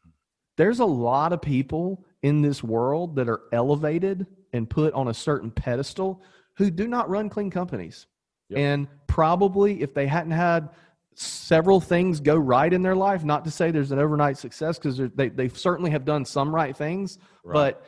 There's 0.57 0.79
a 0.79 0.85
lot 0.85 1.33
of 1.33 1.41
people 1.41 2.03
in 2.23 2.41
this 2.41 2.63
world 2.63 3.15
that 3.17 3.29
are 3.29 3.41
elevated 3.51 4.25
and 4.53 4.67
put 4.67 4.91
on 4.93 5.07
a 5.09 5.13
certain 5.13 5.51
pedestal 5.51 6.23
who 6.57 6.71
do 6.71 6.87
not 6.87 7.09
run 7.09 7.29
clean 7.29 7.51
companies. 7.51 8.07
Yep. 8.49 8.59
And 8.59 8.87
probably 9.07 9.81
if 9.83 9.93
they 9.93 10.07
hadn't 10.07 10.31
had 10.31 10.69
several 11.13 11.79
things 11.79 12.19
go 12.19 12.35
right 12.35 12.73
in 12.73 12.81
their 12.81 12.95
life, 12.95 13.23
not 13.23 13.45
to 13.45 13.51
say 13.51 13.69
there's 13.69 13.91
an 13.91 13.99
overnight 13.99 14.37
success 14.37 14.79
because 14.79 14.97
they, 15.15 15.29
they 15.29 15.47
certainly 15.47 15.91
have 15.91 16.05
done 16.05 16.25
some 16.25 16.53
right 16.53 16.75
things, 16.75 17.19
Right. 17.43 17.53
but 17.53 17.83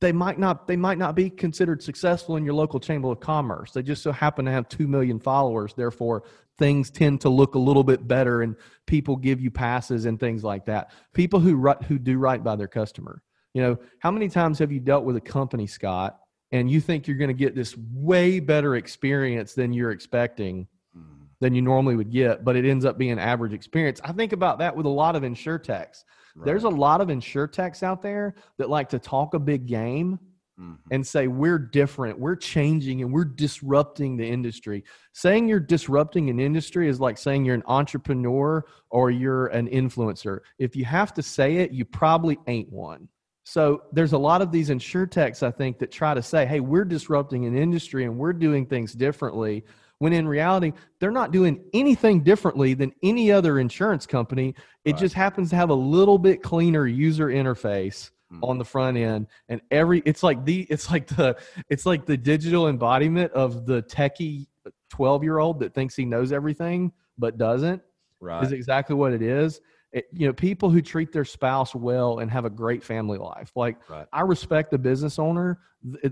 they 0.00 0.12
might 0.12 0.38
not 0.38 0.66
they 0.66 0.76
might 0.76 0.98
not 0.98 1.14
be 1.14 1.30
considered 1.30 1.82
successful 1.82 2.36
in 2.36 2.44
your 2.44 2.54
local 2.54 2.80
chamber 2.80 3.10
of 3.10 3.20
commerce. 3.20 3.72
They 3.72 3.82
just 3.82 4.02
so 4.02 4.12
happen 4.12 4.44
to 4.46 4.50
have 4.50 4.68
2 4.68 4.86
million 4.86 5.18
followers, 5.18 5.72
therefore 5.74 6.24
things 6.58 6.90
tend 6.90 7.20
to 7.22 7.28
look 7.28 7.54
a 7.54 7.58
little 7.58 7.84
bit 7.84 8.06
better 8.06 8.42
and 8.42 8.56
people 8.86 9.16
give 9.16 9.40
you 9.40 9.50
passes 9.50 10.06
and 10.06 10.18
things 10.18 10.42
like 10.42 10.66
that. 10.66 10.90
People 11.14 11.40
who 11.40 11.56
who 11.88 11.98
do 11.98 12.18
right 12.18 12.42
by 12.42 12.56
their 12.56 12.68
customer. 12.68 13.22
You 13.54 13.62
know, 13.62 13.78
how 14.00 14.10
many 14.10 14.28
times 14.28 14.58
have 14.58 14.70
you 14.72 14.80
dealt 14.80 15.04
with 15.04 15.16
a 15.16 15.20
company, 15.20 15.66
Scott, 15.66 16.18
and 16.52 16.70
you 16.70 16.80
think 16.80 17.06
you're 17.06 17.16
going 17.16 17.28
to 17.28 17.34
get 17.34 17.54
this 17.54 17.76
way 17.92 18.38
better 18.40 18.76
experience 18.76 19.54
than 19.54 19.72
you're 19.72 19.90
expecting 19.90 20.68
Mhm. 20.96 21.26
than 21.40 21.54
you 21.54 21.62
normally 21.62 21.96
would 21.96 22.10
get, 22.10 22.44
but 22.44 22.56
it 22.56 22.64
ends 22.64 22.84
up 22.84 22.98
being 22.98 23.18
average 23.18 23.52
experience. 23.52 24.00
I 24.04 24.12
think 24.12 24.32
about 24.32 24.58
that 24.58 24.76
with 24.76 24.86
a 24.86 24.90
lot 24.90 25.16
of 25.16 25.22
insurtechs. 25.22 26.04
There's 26.44 26.64
a 26.64 26.68
lot 26.68 27.00
of 27.00 27.08
insurtechs 27.08 27.82
out 27.82 28.02
there 28.02 28.34
that 28.58 28.68
like 28.68 28.90
to 28.90 28.98
talk 28.98 29.32
a 29.32 29.38
big 29.38 29.66
game 29.66 30.18
Mhm. 30.58 30.78
and 30.90 31.06
say 31.06 31.28
we're 31.28 31.58
different, 31.58 32.18
we're 32.18 32.36
changing, 32.36 33.02
and 33.02 33.12
we're 33.12 33.24
disrupting 33.24 34.16
the 34.16 34.26
industry. 34.26 34.84
Saying 35.12 35.48
you're 35.48 35.60
disrupting 35.60 36.30
an 36.30 36.40
industry 36.40 36.88
is 36.88 37.00
like 37.00 37.18
saying 37.18 37.44
you're 37.44 37.54
an 37.54 37.62
entrepreneur 37.66 38.64
or 38.90 39.10
you're 39.10 39.46
an 39.48 39.68
influencer. 39.68 40.40
If 40.58 40.74
you 40.74 40.84
have 40.86 41.12
to 41.14 41.22
say 41.22 41.56
it, 41.56 41.72
you 41.72 41.84
probably 41.84 42.38
ain't 42.46 42.72
one. 42.72 43.08
So 43.44 43.82
there's 43.92 44.12
a 44.12 44.18
lot 44.18 44.42
of 44.42 44.50
these 44.50 44.70
insurtechs, 44.70 45.42
I 45.42 45.50
think, 45.50 45.78
that 45.78 45.92
try 45.92 46.14
to 46.14 46.22
say, 46.22 46.46
hey, 46.46 46.60
we're 46.60 46.84
disrupting 46.84 47.44
an 47.44 47.56
industry 47.56 48.04
and 48.04 48.18
we're 48.18 48.32
doing 48.32 48.66
things 48.66 48.92
differently. 48.92 49.64
When 49.98 50.12
in 50.12 50.26
reality, 50.26 50.72
they're 50.98 51.10
not 51.10 51.30
doing 51.30 51.62
anything 51.72 52.22
differently 52.22 52.74
than 52.74 52.92
any 53.02 53.30
other 53.30 53.58
insurance 53.60 54.04
company. 54.04 54.54
It 54.84 54.92
Right. 54.92 55.00
just 55.00 55.14
happens 55.14 55.50
to 55.50 55.56
have 55.56 55.70
a 55.70 55.74
little 55.74 56.18
bit 56.18 56.42
cleaner 56.42 56.86
user 56.86 57.28
interface 57.28 58.10
Mhm. 58.32 58.40
on 58.42 58.58
the 58.58 58.64
front 58.64 58.96
end 58.96 59.28
and 59.48 59.60
every 59.70 60.02
it's 60.04 60.22
like 60.24 60.44
the 60.44 60.66
it's 60.68 60.90
like 60.90 61.06
the 61.06 61.36
it's 61.70 61.86
like 61.86 62.06
the 62.06 62.16
digital 62.16 62.68
embodiment 62.68 63.30
of 63.32 63.66
the 63.66 63.82
techie 63.84 64.46
12 64.90 65.22
year 65.22 65.38
old 65.38 65.60
that 65.60 65.74
thinks 65.74 65.94
he 65.94 66.04
knows 66.04 66.32
everything 66.32 66.90
but 67.18 67.38
doesn't 67.38 67.80
right. 68.20 68.42
is 68.44 68.50
exactly 68.50 68.96
what 68.96 69.12
it 69.12 69.22
is 69.22 69.60
it, 69.92 70.06
you 70.12 70.26
know 70.26 70.32
people 70.32 70.68
who 70.70 70.82
treat 70.82 71.12
their 71.12 71.24
spouse 71.24 71.72
well 71.72 72.18
and 72.18 72.28
have 72.30 72.44
a 72.44 72.50
great 72.50 72.82
family 72.82 73.16
life 73.16 73.52
like 73.54 73.76
Right. 73.88 74.08
i 74.12 74.22
respect 74.22 74.72
the 74.72 74.78
business 74.78 75.20
owner 75.20 75.60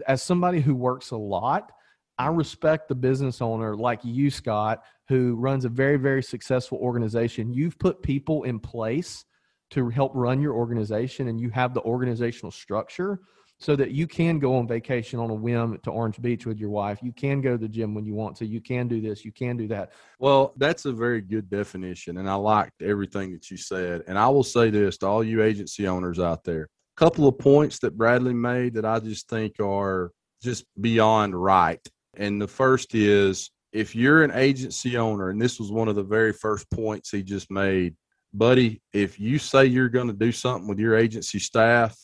as 0.06 0.22
somebody 0.22 0.60
who 0.60 0.74
works 0.76 1.10
a 1.10 1.16
lot 1.16 1.72
i 2.16 2.28
Mm-hmm. 2.28 2.36
respect 2.36 2.86
the 2.88 2.94
business 2.94 3.42
owner 3.42 3.74
like 3.76 3.98
you 4.04 4.30
scott 4.30 4.84
who 5.08 5.34
runs 5.34 5.64
a 5.64 5.68
very 5.68 5.96
very 5.96 6.22
successful 6.22 6.78
organization 6.78 7.52
you've 7.52 7.76
put 7.76 8.02
people 8.02 8.44
in 8.44 8.60
place 8.60 9.24
to 9.70 9.88
help 9.88 10.12
run 10.14 10.40
your 10.40 10.54
organization 10.54 11.28
and 11.28 11.40
you 11.40 11.50
have 11.50 11.74
the 11.74 11.82
organizational 11.82 12.50
structure 12.50 13.20
so 13.58 13.76
that 13.76 13.92
you 13.92 14.06
can 14.06 14.38
go 14.38 14.56
on 14.56 14.66
vacation 14.66 15.18
on 15.18 15.30
a 15.30 15.34
whim 15.34 15.78
to 15.84 15.90
Orange 15.90 16.20
Beach 16.20 16.44
with 16.44 16.58
your 16.58 16.70
wife. 16.70 16.98
You 17.02 17.12
can 17.12 17.40
go 17.40 17.52
to 17.52 17.58
the 17.58 17.68
gym 17.68 17.94
when 17.94 18.04
you 18.04 18.14
want 18.14 18.36
to. 18.36 18.46
You 18.46 18.60
can 18.60 18.88
do 18.88 19.00
this. 19.00 19.24
You 19.24 19.32
can 19.32 19.56
do 19.56 19.68
that. 19.68 19.92
Well, 20.18 20.52
that's 20.56 20.84
a 20.84 20.92
very 20.92 21.20
good 21.20 21.48
definition, 21.48 22.18
and 22.18 22.28
I 22.28 22.34
liked 22.34 22.82
everything 22.82 23.32
that 23.32 23.50
you 23.50 23.56
said. 23.56 24.02
And 24.06 24.18
I 24.18 24.28
will 24.28 24.42
say 24.42 24.70
this 24.70 24.98
to 24.98 25.06
all 25.06 25.22
you 25.24 25.42
agency 25.42 25.86
owners 25.86 26.18
out 26.18 26.44
there: 26.44 26.62
a 26.64 26.98
couple 26.98 27.28
of 27.28 27.38
points 27.38 27.78
that 27.80 27.96
Bradley 27.96 28.34
made 28.34 28.74
that 28.74 28.84
I 28.84 28.98
just 28.98 29.28
think 29.28 29.60
are 29.60 30.10
just 30.42 30.64
beyond 30.80 31.40
right. 31.40 31.80
And 32.16 32.42
the 32.42 32.48
first 32.48 32.94
is 32.94 33.50
if 33.72 33.94
you're 33.94 34.22
an 34.22 34.32
agency 34.32 34.96
owner, 34.96 35.30
and 35.30 35.40
this 35.40 35.58
was 35.58 35.72
one 35.72 35.88
of 35.88 35.96
the 35.96 36.02
very 36.02 36.32
first 36.32 36.70
points 36.70 37.10
he 37.10 37.22
just 37.22 37.50
made, 37.50 37.94
buddy, 38.34 38.82
if 38.92 39.18
you 39.18 39.38
say 39.38 39.64
you're 39.64 39.88
going 39.88 40.08
to 40.08 40.12
do 40.12 40.32
something 40.32 40.68
with 40.68 40.78
your 40.78 40.96
agency 40.96 41.38
staff, 41.38 41.96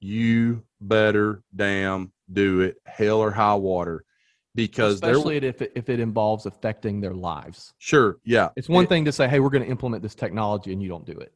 you 0.00 0.62
better 0.80 1.42
damn 1.54 2.12
do 2.32 2.60
it, 2.60 2.76
hell 2.86 3.18
or 3.18 3.30
high 3.30 3.54
water. 3.54 4.04
Because 4.54 4.94
Especially 4.94 5.36
if 5.36 5.60
it, 5.60 5.72
if 5.74 5.90
it 5.90 6.00
involves 6.00 6.46
affecting 6.46 7.00
their 7.00 7.12
lives. 7.12 7.74
sure, 7.76 8.16
yeah, 8.24 8.48
It's 8.56 8.70
one 8.70 8.84
It- 8.84 8.88
thing 8.88 9.04
to 9.04 9.12
say, 9.12 9.28
hey, 9.28 9.40
we're 9.40 9.50
going 9.50 9.64
to 9.64 9.68
implement 9.70 10.02
this 10.02 10.14
technology 10.14 10.72
and 10.72 10.82
you 10.82 10.88
don't 10.88 11.04
do 11.04 11.12
it. 11.12 11.34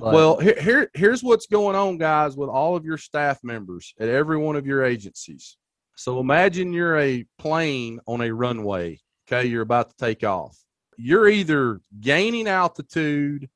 But- 0.00 0.14
well, 0.14 0.38
here, 0.38 0.58
here, 0.58 0.90
here's 0.94 1.22
what's 1.22 1.46
going 1.46 1.76
on, 1.76 1.98
guys, 1.98 2.34
with 2.36 2.48
all 2.48 2.74
of 2.74 2.84
your 2.84 2.96
staff 2.96 3.40
members 3.42 3.92
at 4.00 4.08
every 4.08 4.38
one 4.38 4.56
of 4.56 4.66
your 4.66 4.84
agencies. 4.84 5.58
So 5.96 6.18
imagine 6.20 6.72
you're 6.72 6.98
a 6.98 7.26
plane 7.38 8.00
on 8.06 8.22
a 8.22 8.32
runway. 8.32 9.00
Okay, 9.28 9.46
you're 9.48 9.62
about 9.62 9.90
to 9.90 9.96
take 9.98 10.24
off. 10.24 10.56
You're 10.96 11.28
either 11.28 11.80
gaining 12.00 12.48
altitude 12.48 13.50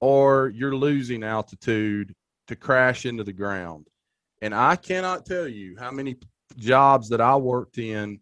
or 0.00 0.52
you're 0.54 0.76
losing 0.76 1.22
altitude 1.22 2.14
to 2.48 2.56
crash 2.56 3.06
into 3.06 3.24
the 3.24 3.32
ground. 3.32 3.86
And 4.40 4.54
I 4.54 4.76
cannot 4.76 5.26
tell 5.26 5.48
you 5.48 5.76
how 5.78 5.90
many 5.90 6.16
jobs 6.56 7.08
that 7.10 7.20
I 7.20 7.36
worked 7.36 7.78
in 7.78 8.20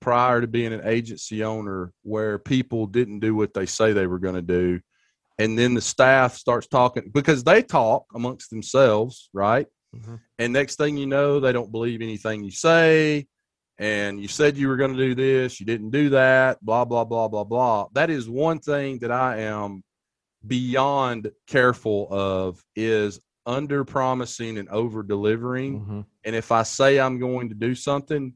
prior 0.00 0.40
to 0.40 0.46
being 0.46 0.72
an 0.72 0.82
agency 0.84 1.44
owner 1.44 1.92
where 2.02 2.38
people 2.38 2.86
didn't 2.86 3.20
do 3.20 3.34
what 3.34 3.54
they 3.54 3.66
say 3.66 3.92
they 3.92 4.06
were 4.06 4.18
going 4.18 4.34
to 4.34 4.42
do 4.42 4.80
and 5.38 5.58
then 5.58 5.74
the 5.74 5.80
staff 5.80 6.36
starts 6.36 6.66
talking 6.66 7.10
because 7.12 7.42
they 7.42 7.62
talk 7.62 8.06
amongst 8.14 8.50
themselves, 8.50 9.28
right? 9.32 9.66
Mhm. 9.94 10.20
And 10.38 10.52
next 10.52 10.76
thing 10.76 10.96
you 10.96 11.06
know, 11.06 11.40
they 11.40 11.52
don't 11.52 11.72
believe 11.72 12.00
anything 12.00 12.44
you 12.44 12.50
say. 12.50 13.26
And 13.78 14.20
you 14.20 14.28
said 14.28 14.56
you 14.56 14.68
were 14.68 14.76
going 14.76 14.92
to 14.92 14.98
do 14.98 15.14
this, 15.14 15.58
you 15.58 15.66
didn't 15.66 15.90
do 15.90 16.10
that, 16.10 16.64
blah, 16.64 16.84
blah, 16.84 17.04
blah, 17.04 17.28
blah, 17.28 17.44
blah. 17.44 17.88
That 17.92 18.10
is 18.10 18.28
one 18.28 18.60
thing 18.60 19.00
that 19.00 19.10
I 19.10 19.40
am 19.40 19.82
beyond 20.46 21.30
careful 21.46 22.08
of 22.10 22.64
is 22.76 23.20
under 23.46 23.84
promising 23.84 24.58
and 24.58 24.68
over 24.68 25.02
delivering. 25.02 25.80
Mhm. 25.80 26.06
And 26.24 26.36
if 26.36 26.52
I 26.52 26.62
say 26.62 26.98
I'm 27.00 27.18
going 27.18 27.48
to 27.48 27.54
do 27.54 27.74
something, 27.74 28.34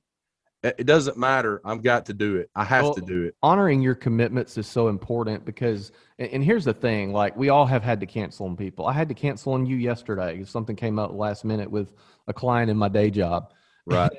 it 0.62 0.84
doesn't 0.86 1.16
matter. 1.16 1.60
I've 1.64 1.82
got 1.82 2.06
to 2.06 2.14
do 2.14 2.36
it. 2.36 2.50
I 2.56 2.64
have 2.64 2.84
Well, 2.84 2.94
to 2.94 3.00
do 3.02 3.22
it. 3.24 3.36
honoring 3.42 3.82
your 3.82 3.94
commitments 3.94 4.58
is 4.58 4.66
so 4.66 4.88
important 4.88 5.44
because 5.44 5.92
and, 6.18 6.42
here's 6.42 6.64
the 6.64 6.72
thing 6.74 7.12
like 7.12 7.36
we 7.36 7.50
all 7.50 7.66
have 7.66 7.82
had 7.84 8.00
to 8.00 8.06
cancel 8.06 8.46
on 8.46 8.56
people 8.56 8.86
i 8.86 8.92
had 8.92 9.06
to 9.06 9.14
cancel 9.14 9.52
on 9.52 9.66
you 9.66 9.76
yesterday 9.76 10.40
if 10.40 10.48
something 10.48 10.74
came 10.74 10.98
up 10.98 11.12
last 11.12 11.44
minute 11.44 11.70
with 11.70 11.92
a 12.26 12.32
client 12.32 12.70
in 12.70 12.76
my 12.76 12.88
day 12.88 13.10
job 13.10 13.52
Right. 13.86 14.10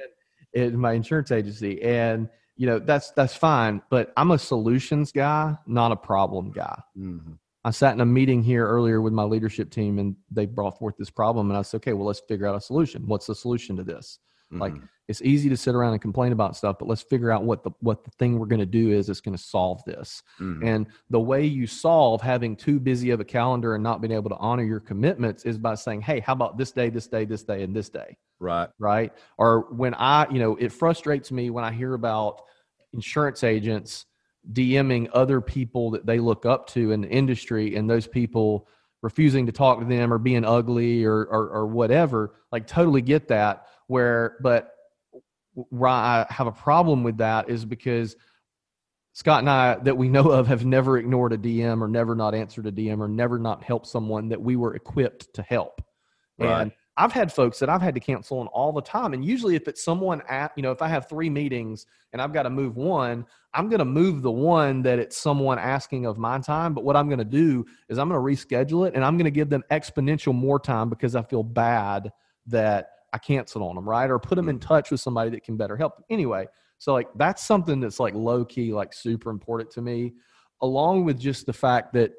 in 0.53 0.77
my 0.79 0.93
insurance 0.93 1.31
agency 1.31 1.81
and 1.81 2.29
you 2.55 2.67
know 2.67 2.77
that's 2.79 3.09
that's 3.11 3.35
fine 3.35 3.81
but 3.89 4.13
i'm 4.15 4.29
a 4.31 4.37
solutions 4.37 5.11
guy 5.11 5.57
not 5.65 5.91
a 5.91 5.95
problem 5.95 6.51
guy 6.51 6.79
Mhm. 6.97 7.39
I 7.67 7.71
sat 7.71 7.93
in 7.93 8.01
a 8.01 8.05
meeting 8.05 8.41
here 8.41 8.65
earlier 8.65 8.99
with 9.01 9.13
my 9.13 9.23
leadership 9.23 9.69
team 9.69 9.99
and 9.99 10.15
they 10.31 10.45
brought 10.45 10.77
forth 10.79 10.95
this 10.97 11.09
problem 11.09 11.49
and 11.49 11.57
i 11.57 11.61
said 11.61 11.77
okay 11.77 11.93
well 11.93 12.07
let's 12.07 12.21
figure 12.31 12.47
out 12.47 12.55
a 12.55 12.61
solution 12.61 13.05
what's 13.05 13.27
the 13.27 13.35
solution 13.35 13.75
to 13.77 13.83
this 13.83 14.19
like 14.51 14.75
Mhm. 14.75 14.87
it's 15.09 15.21
easy 15.21 15.49
to 15.49 15.57
sit 15.57 15.75
around 15.75 15.91
and 15.91 16.01
complain 16.01 16.31
about 16.31 16.55
stuff 16.55 16.77
but 16.79 16.87
let's 16.87 17.01
figure 17.01 17.31
out 17.33 17.43
what 17.43 17.63
the 17.65 17.71
what 17.81 18.05
the 18.05 18.11
thing 18.11 18.39
we're 18.39 18.45
going 18.53 18.61
to 18.61 18.65
do 18.81 18.91
is 18.97 19.07
that's 19.07 19.19
going 19.19 19.35
to 19.35 19.43
solve 19.43 19.83
this 19.85 20.23
Mhm. 20.39 20.59
and 20.69 20.87
the 21.09 21.19
way 21.19 21.43
you 21.45 21.67
solve 21.67 22.21
having 22.21 22.55
too 22.55 22.79
busy 22.79 23.09
of 23.09 23.19
a 23.19 23.25
calendar 23.25 23.75
and 23.75 23.83
not 23.83 23.99
being 24.01 24.13
able 24.13 24.29
to 24.29 24.37
honor 24.37 24.63
your 24.63 24.79
commitments 24.79 25.43
is 25.43 25.57
by 25.57 25.75
saying 25.75 25.99
hey 26.09 26.21
how 26.21 26.31
about 26.31 26.57
this 26.57 26.71
day 26.71 26.89
this 26.89 27.07
day 27.07 27.25
this 27.25 27.43
day 27.43 27.63
and 27.63 27.75
this 27.75 27.89
day 27.89 28.15
right. 28.39 28.69
right 28.79 29.11
or 29.37 29.67
when 29.81 29.93
i 29.95 30.25
you 30.31 30.39
know 30.39 30.55
it 30.55 30.71
frustrates 30.71 31.29
me 31.29 31.49
when 31.49 31.65
i 31.65 31.71
hear 31.81 31.93
about 31.93 32.43
insurance 32.93 33.43
agents 33.43 34.05
dming 34.53 35.09
other 35.13 35.41
people 35.41 35.91
that 35.91 36.05
they 36.05 36.19
look 36.19 36.45
up 36.45 36.67
to 36.67 36.91
in 36.91 37.01
the 37.01 37.09
industry 37.09 37.75
and 37.75 37.89
those 37.89 38.07
people 38.07 38.67
refusing 39.01 39.45
to 39.45 39.51
talk 39.51 39.79
to 39.79 39.85
them 39.85 40.11
or 40.11 40.17
being 40.17 40.45
ugly 40.45 41.03
or 41.03 41.25
or, 41.25 41.49
or 41.49 41.67
whatever 41.67 42.33
like 42.51 42.65
totally 42.65 43.01
get 43.01 43.27
that 43.27 43.67
where 43.87 44.37
but 44.41 44.73
where 45.53 45.89
i 45.89 46.25
have 46.29 46.47
a 46.47 46.51
problem 46.51 47.03
with 47.03 47.17
that 47.17 47.49
is 47.49 47.65
because 47.65 48.15
Scott 49.17 49.39
and 49.39 49.49
I 49.49 49.73
that 49.77 49.97
we 49.97 50.09
know 50.09 50.29
of 50.29 50.45
have 50.45 50.63
never 50.63 50.99
ignored 50.99 51.33
a 51.33 51.39
DM 51.39 51.81
or 51.81 51.87
never 51.87 52.13
not 52.13 52.35
answered 52.35 52.67
a 52.67 52.71
DM 52.71 52.99
or 52.99 53.07
never 53.07 53.39
not 53.39 53.63
helped 53.63 53.87
someone 53.87 54.29
that 54.29 54.39
we 54.39 54.55
were 54.55 54.75
equipped 54.75 55.33
to 55.33 55.41
help. 55.41 55.81
Right. 56.37 56.61
And 56.61 56.71
I've 56.97 57.11
had 57.11 57.31
folks 57.31 57.59
that 57.59 57.69
I've 57.69 57.81
had 57.81 57.93
to 57.93 57.99
cancel 57.99 58.39
on 58.39 58.47
all 58.47 58.71
the 58.71 58.81
time. 58.81 59.13
And 59.13 59.23
usually, 59.23 59.55
if 59.55 59.67
it's 59.67 59.83
someone 59.83 60.21
at, 60.27 60.51
you 60.55 60.63
know, 60.63 60.71
if 60.71 60.81
I 60.81 60.87
have 60.87 61.07
three 61.07 61.29
meetings 61.29 61.85
and 62.11 62.21
I've 62.21 62.33
got 62.33 62.43
to 62.43 62.49
move 62.49 62.75
one, 62.75 63.25
I'm 63.53 63.69
going 63.69 63.79
to 63.79 63.85
move 63.85 64.23
the 64.23 64.31
one 64.31 64.81
that 64.81 64.97
it's 64.97 65.15
someone 65.15 65.59
asking 65.59 66.07
of 66.07 66.17
my 66.17 66.39
time. 66.39 66.73
But 66.73 66.83
what 66.83 66.95
I'm 66.95 67.07
going 67.07 67.19
to 67.19 67.25
do 67.25 67.65
is 67.87 67.99
I'm 67.99 68.09
going 68.09 68.19
to 68.19 68.45
reschedule 68.45 68.87
it 68.87 68.95
and 68.95 69.05
I'm 69.05 69.15
going 69.15 69.25
to 69.25 69.31
give 69.31 69.49
them 69.49 69.63
exponential 69.71 70.33
more 70.33 70.59
time 70.59 70.89
because 70.89 71.15
I 71.15 71.21
feel 71.21 71.43
bad 71.43 72.11
that 72.47 72.89
I 73.13 73.19
canceled 73.19 73.63
on 73.63 73.75
them, 73.75 73.87
right? 73.87 74.09
Or 74.09 74.17
put 74.19 74.35
them 74.35 74.49
in 74.49 74.59
mm-hmm. 74.59 74.67
touch 74.67 74.91
with 74.91 74.99
somebody 74.99 75.29
that 75.31 75.43
can 75.43 75.55
better 75.55 75.77
help. 75.77 76.03
Anyway, 76.09 76.47
so 76.79 76.93
like 76.93 77.07
that's 77.15 77.43
something 77.43 77.79
that's 77.79 77.99
like 77.99 78.13
low 78.15 78.43
key, 78.43 78.73
like 78.73 78.93
super 78.93 79.29
important 79.29 79.69
to 79.71 79.81
me, 79.81 80.13
along 80.61 81.05
with 81.05 81.19
just 81.19 81.45
the 81.45 81.53
fact 81.53 81.93
that 81.93 82.13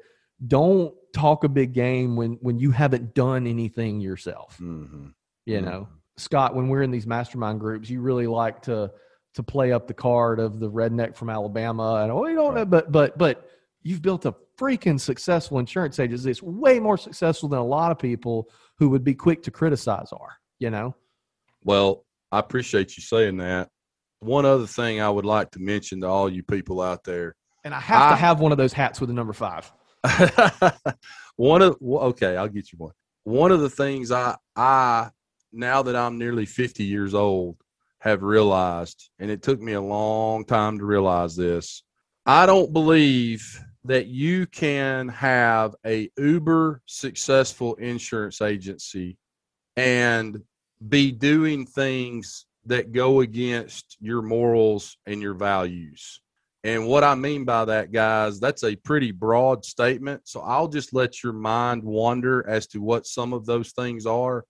don't 0.47 0.93
talk 1.13 1.43
a 1.43 1.49
big 1.49 1.73
game 1.73 2.15
when 2.15 2.33
when 2.41 2.59
you 2.59 2.71
haven't 2.71 3.13
done 3.13 3.47
anything 3.47 3.99
yourself. 3.99 4.57
Mm-hmm. 4.61 5.07
You 5.45 5.57
Mhm. 5.59 5.63
know, 5.65 5.87
Scott, 6.17 6.55
when 6.55 6.67
we're 6.69 6.83
in 6.83 6.91
these 6.91 7.07
mastermind 7.07 7.59
groups, 7.59 7.89
you 7.89 8.01
really 8.01 8.27
like 8.27 8.61
to 8.63 8.91
to 9.35 9.43
play 9.43 9.71
up 9.71 9.87
the 9.87 9.93
card 9.93 10.39
of 10.39 10.59
the 10.59 10.69
redneck 10.69 11.15
from 11.15 11.29
Alabama, 11.29 12.01
and 12.03 12.11
oh, 12.11 12.25
you 12.27 12.35
don't 12.35 12.55
know, 12.55 12.65
but 12.65 12.91
but 12.91 13.17
but 13.17 13.47
you've 13.83 14.01
built 14.01 14.25
a 14.25 14.33
freaking 14.57 14.99
successful 14.99 15.59
insurance 15.59 15.99
agency. 15.99 16.31
It's 16.31 16.43
way 16.43 16.79
more 16.79 16.97
successful 16.97 17.47
than 17.47 17.59
a 17.59 17.65
lot 17.65 17.91
of 17.91 17.99
people 17.99 18.49
who 18.77 18.89
would 18.89 19.03
be 19.03 19.13
quick 19.15 19.41
to 19.43 19.51
criticize 19.51 20.11
are. 20.11 20.35
You 20.59 20.69
know, 20.69 20.95
Well, 21.63 22.05
I 22.31 22.39
appreciate 22.39 22.97
you 22.97 23.03
saying 23.03 23.37
that. 23.37 23.69
One 24.19 24.45
other 24.45 24.67
thing 24.67 24.99
I 24.99 25.09
would 25.09 25.25
like 25.25 25.51
to 25.51 25.59
mention 25.59 26.01
to 26.01 26.07
all 26.07 26.29
you 26.29 26.43
people 26.43 26.81
out 26.81 27.03
there. 27.05 27.35
and 27.63 27.73
I 27.73 27.79
have 27.79 28.01
I- 28.01 28.09
to 28.11 28.15
have 28.15 28.39
one 28.41 28.51
of 28.51 28.57
those 28.57 28.73
hats 28.73 28.99
with 29.01 29.09
the 29.09 29.13
number 29.13 29.33
five. 29.33 29.71
one 31.35 31.61
of 31.61 31.77
okay, 31.81 32.37
I'll 32.37 32.47
get 32.47 32.71
you 32.71 32.77
one. 32.77 32.93
One 33.23 33.51
of 33.51 33.61
the 33.61 33.69
things 33.69 34.11
I 34.11 34.35
I 34.55 35.09
now 35.51 35.81
that 35.83 35.95
I'm 35.95 36.17
nearly 36.17 36.45
50 36.45 36.83
years 36.83 37.13
old 37.13 37.57
have 37.99 38.23
realized, 38.23 39.09
and 39.19 39.29
it 39.29 39.41
took 39.41 39.59
me 39.59 39.73
a 39.73 39.81
long 39.81 40.45
time 40.45 40.79
to 40.79 40.85
realize 40.85 41.35
this. 41.35 41.83
I 42.25 42.45
don't 42.45 42.71
believe 42.71 43.59
that 43.85 44.07
you 44.07 44.45
can 44.45 45.07
have 45.09 45.75
a 45.85 46.09
uber 46.17 46.81
successful 46.85 47.75
insurance 47.75 48.41
agency 48.41 49.17
and 49.75 50.41
be 50.87 51.11
doing 51.11 51.65
things 51.65 52.45
that 52.65 52.91
go 52.91 53.21
against 53.21 53.97
your 53.99 54.21
morals 54.21 54.97
and 55.05 55.21
your 55.21 55.33
values. 55.33 56.21
And 56.63 56.87
what 56.87 57.05
I 57.05 57.15
mean 57.15 57.45
by 57.45 57.65
that, 57.65 57.91
guys, 57.91 58.39
that's 58.39 58.63
a 58.63 58.75
pretty 58.75 59.11
broad 59.11 59.63
statement. 59.63 60.21
So 60.25 60.41
I'll 60.41 60.67
just 60.67 60.93
let 60.93 61.23
your 61.23 61.33
mind 61.33 61.83
wander 61.83 62.47
as 62.47 62.67
to 62.67 62.81
what 62.81 63.07
some 63.07 63.31
of 63.33 63.45
those 63.45 63.71
things 63.71 64.05
are. 64.05 64.43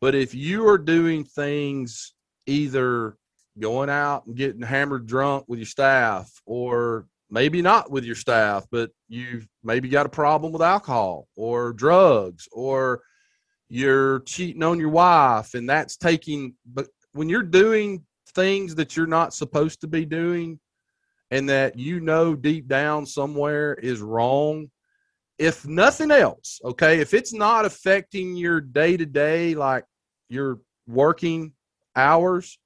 But 0.00 0.14
if 0.14 0.34
you 0.34 0.68
are 0.68 0.78
doing 0.78 1.24
things 1.24 2.14
either 2.46 3.16
going 3.58 3.90
out 3.90 4.26
and 4.26 4.36
getting 4.36 4.62
hammered 4.62 5.06
drunk 5.06 5.44
with 5.48 5.58
your 5.58 5.66
staff, 5.66 6.30
or 6.44 7.06
maybe 7.30 7.62
not 7.62 7.90
with 7.90 8.04
your 8.04 8.14
staff, 8.14 8.66
but 8.70 8.90
you've 9.08 9.46
maybe 9.62 9.88
got 9.88 10.06
a 10.06 10.10
problem 10.10 10.52
with 10.52 10.62
alcohol 10.62 11.26
or 11.36 11.72
drugs, 11.72 12.48
or 12.52 13.02
you're 13.68 14.20
cheating 14.20 14.62
on 14.62 14.78
your 14.78 14.88
wife, 14.88 15.54
and 15.54 15.68
that's 15.68 15.96
taking, 15.96 16.54
but 16.66 16.88
when 17.12 17.28
you're 17.28 17.42
doing 17.42 18.04
things 18.34 18.74
that 18.74 18.96
you're 18.96 19.06
not 19.06 19.32
supposed 19.32 19.80
to 19.80 19.86
be 19.86 20.04
doing, 20.04 20.58
and 21.30 21.48
that 21.48 21.78
you 21.78 22.00
know 22.00 22.34
deep 22.34 22.66
down 22.66 23.06
somewhere 23.06 23.74
is 23.74 24.00
wrong, 24.00 24.70
if 25.38 25.66
nothing 25.66 26.10
else, 26.10 26.60
okay, 26.64 27.00
if 27.00 27.14
it's 27.14 27.32
not 27.32 27.64
affecting 27.64 28.36
your 28.36 28.60
day 28.60 28.96
to 28.96 29.06
day, 29.06 29.54
like 29.54 29.84
your 30.28 30.60
working 30.86 31.52
hours, 31.96 32.58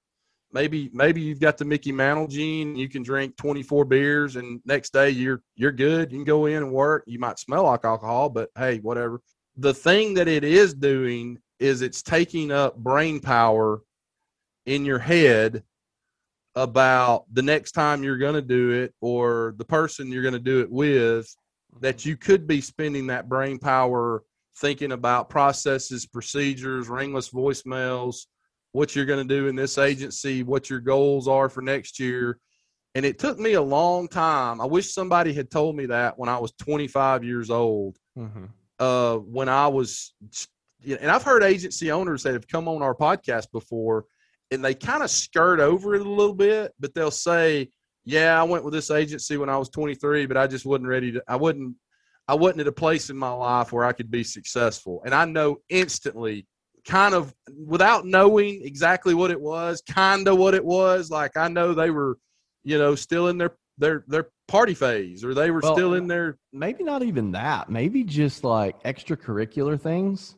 maybe 0.53 0.91
maybe 0.93 1.21
you've 1.21 1.41
got 1.41 1.59
the 1.59 1.65
Mickey 1.65 1.93
Mantle 1.93 2.27
gene, 2.27 2.75
you 2.75 2.89
can 2.89 3.03
drink 3.03 3.37
24 3.37 3.85
beers, 3.85 4.37
and 4.37 4.61
next 4.65 4.93
day 4.93 5.11
you're 5.11 5.43
you're 5.57 5.73
good. 5.73 6.11
You 6.11 6.19
can 6.19 6.25
go 6.25 6.47
in 6.47 6.63
and 6.63 6.73
work. 6.73 7.05
You 7.07 7.19
might 7.19 7.39
smell 7.39 7.65
like 7.65 7.85
alcohol, 7.85 8.29
but 8.29 8.51
hey, 8.57 8.79
whatever. 8.79 9.21
The 9.57 9.75
thing 9.75 10.15
that 10.15 10.27
it 10.27 10.43
is 10.43 10.75
doing 10.75 11.39
is 11.61 11.83
it's 11.83 12.03
taking 12.03 12.51
up 12.51 12.77
brain 12.77 13.21
power 13.21 13.83
in 14.67 14.85
your 14.85 14.99
head 14.99 15.63
about 16.57 17.25
the 17.33 17.43
next 17.43 17.73
time 17.73 18.05
you're 18.05 18.19
going 18.19 18.35
to 18.35 18.43
do 18.43 18.71
it 18.71 18.95
or 19.01 19.55
the 19.59 19.65
person 19.65 20.13
you're 20.13 20.23
going 20.23 20.35
to 20.35 20.39
do 20.39 20.61
it 20.61 20.71
with 20.71 21.27
that 21.81 22.05
you 22.05 22.17
could 22.17 22.47
be 22.47 22.61
spending 22.61 23.09
that 23.09 23.29
brain 23.29 23.59
power 23.59 24.23
thinking 24.59 24.93
about 24.93 25.29
processes, 25.29 26.07
procedures, 26.07 26.89
ringless 26.89 27.31
voicemails, 27.31 28.27
what 28.73 28.95
you're 28.95 29.05
going 29.05 29.27
to 29.27 29.35
do 29.35 29.49
in 29.49 29.57
this 29.57 29.79
agency, 29.79 30.43
what 30.43 30.71
your 30.71 30.81
goals 30.81 31.27
are 31.27 31.49
for 31.49 31.61
next 31.61 31.99
year. 31.99 32.39
And 32.95 33.05
it 33.05 33.19
took 33.19 33.39
me 33.39 33.55
a 33.55 33.63
long 33.63 34.07
time. 34.07 34.61
I 34.61 34.67
wish 34.67 34.93
somebody 34.93 35.33
had 35.33 35.51
told 35.51 35.77
me 35.77 35.87
that 35.87 36.17
when 36.17 36.29
I 36.29 36.39
was 36.39 36.53
25 36.53 37.25
years 37.25 37.51
old. 37.51 37.97
Mm-hmm. 38.17 38.45
Uh, 38.79 39.17
when 39.17 39.49
I 39.49 39.69
was, 39.69 40.15
and 40.85 41.11
I've 41.11 41.23
heard 41.23 41.43
agency 41.43 41.93
owners 41.93 42.25
that 42.25 42.35
have 42.35 42.49
come 42.49 42.69
on 42.69 42.83
our 42.83 42.95
podcast 42.95 43.51
before 43.53 44.05
and 44.55 44.65
they 44.65 44.75
kind 44.75 45.03
of 45.03 45.11
skirt 45.11 45.61
over 45.61 45.95
it 45.95 46.01
a 46.01 46.09
little 46.09 46.35
bit, 46.35 46.73
but 46.81 46.95
they'll 46.95 47.11
say, 47.11 47.71
"Yeah, 48.05 48.41
I 48.41 48.45
went 48.45 48.65
with 48.65 48.73
this 48.75 48.91
agency 48.91 49.37
when 49.37 49.49
I 49.49 49.59
was 49.59 49.69
23, 49.69 50.27
but 50.27 50.37
I 50.37 50.47
just 50.47 50.65
wasn't 50.65 50.89
ready 50.89 51.13
to. 51.13 51.23
I 51.29 51.37
wouldn't. 51.37 51.77
I 52.27 52.35
wasn't 52.35 52.63
at 52.63 52.69
a 52.69 52.73
place 52.73 53.11
in 53.11 53.19
my 53.19 53.31
life 53.31 53.73
where 53.73 53.85
I 53.85 53.93
could 53.93 54.11
be 54.11 54.25
successful." 54.25 55.03
And 55.05 55.15
I 55.15 55.25
know 55.25 55.59
instantly, 55.69 56.47
kind 56.87 57.15
of 57.15 57.35
without 57.67 58.07
knowing 58.07 58.63
exactly 58.65 59.15
what 59.15 59.31
it 59.31 59.41
was, 59.41 59.83
kind 59.83 60.27
of 60.29 60.39
what 60.39 60.55
it 60.55 60.65
was. 60.65 61.11
Like 61.11 61.37
I 61.37 61.49
know 61.49 61.75
they 61.75 61.91
were, 61.91 62.19
you 62.63 62.79
know, 62.79 62.95
still 62.95 63.29
in 63.29 63.39
their 63.39 63.57
their 63.79 64.05
their 64.07 64.29
party 64.49 64.75
phase, 64.75 65.25
or 65.25 65.35
they 65.35 65.51
were 65.51 65.61
Well, 65.61 65.75
still 65.75 65.93
uh, 65.93 65.97
in 65.97 66.07
their 66.07 66.39
Maybe 66.53 66.85
not 66.85 67.03
even 67.03 67.33
that. 67.33 67.71
Maybe 67.71 68.05
just 68.05 68.45
like 68.45 68.83
extracurricular 68.85 69.81
things. 69.81 70.37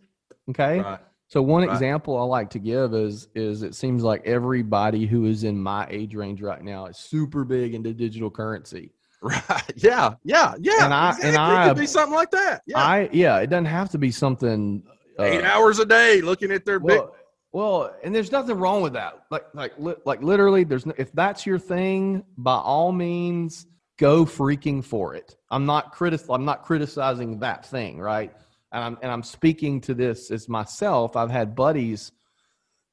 Okay. 0.51 0.81
right. 0.81 1.01
So 1.29 1.43
one 1.43 1.65
Right. 1.67 1.73
example 1.73 2.17
I 2.19 2.23
like 2.23 2.51
to 2.51 2.59
give 2.59 2.95
is 2.95 3.29
is 3.35 3.63
it 3.63 3.75
seems 3.75 4.03
like 4.05 4.23
everybody 4.27 5.07
who 5.07 5.25
is 5.27 5.43
in 5.45 5.61
my 5.61 5.87
age 5.91 6.15
range 6.15 6.41
right 6.41 6.63
now 6.63 6.87
is 6.87 6.97
super 6.99 7.45
big 7.45 7.75
into 7.75 7.93
digital 7.93 8.31
currency. 8.31 8.93
Right. 9.23 9.73
Yeah. 9.77 10.15
Yeah. 10.25 10.55
Yeah. 10.61 10.85
And 10.85 10.95
I- 10.95 11.17
and. 11.23 11.37
I- 11.37 11.65
it 11.65 11.69
could 11.71 11.79
be 11.79 11.87
something 11.87 12.15
like 12.15 12.31
that. 12.33 12.63
Yeah. 12.67 12.79
I 12.79 13.09
yeah, 13.13 13.39
it 13.39 13.49
doesn't 13.49 13.65
have 13.65 13.89
to 13.91 13.99
be 13.99 14.11
something 14.13 14.83
uh, 15.19 15.23
Eight 15.25 15.43
hours 15.43 15.79
a 15.79 15.87
day 15.87 16.21
looking 16.21 16.53
at 16.53 16.65
their 16.67 16.79
big. 16.79 16.99
Well, 16.99 17.17
well, 17.53 17.97
and 18.05 18.15
there's 18.15 18.31
nothing 18.31 18.59
wrong 18.59 18.83
with 18.83 18.93
that. 18.93 19.23
Like 19.31 19.47
like 19.55 19.73
li- 19.79 19.95
like 20.05 20.23
literally 20.23 20.63
there's 20.65 20.85
no, 20.87 20.93
if 20.99 21.11
that's 21.13 21.47
your 21.47 21.59
thing, 21.59 22.23
by 22.37 22.55
all 22.57 22.93
means 22.93 23.67
go 23.99 24.27
freaking 24.27 24.85
for 24.85 25.15
it. 25.15 25.35
I'm 25.51 25.65
not 25.65 25.93
critic 25.93 26.21
I'm 26.29 26.45
not 26.45 26.63
criticizing 26.65 27.39
that 27.41 27.65
thing, 27.65 27.99
right? 27.99 28.33
And 28.73 28.83
I'm 28.83 28.99
and 29.03 29.11
I'm 29.11 29.23
speaking 29.23 29.81
to 29.83 29.95
this 29.95 30.31
as 30.31 30.49
myself. 30.49 31.17
I've 31.17 31.31
had 31.31 31.55
buddies 31.55 32.13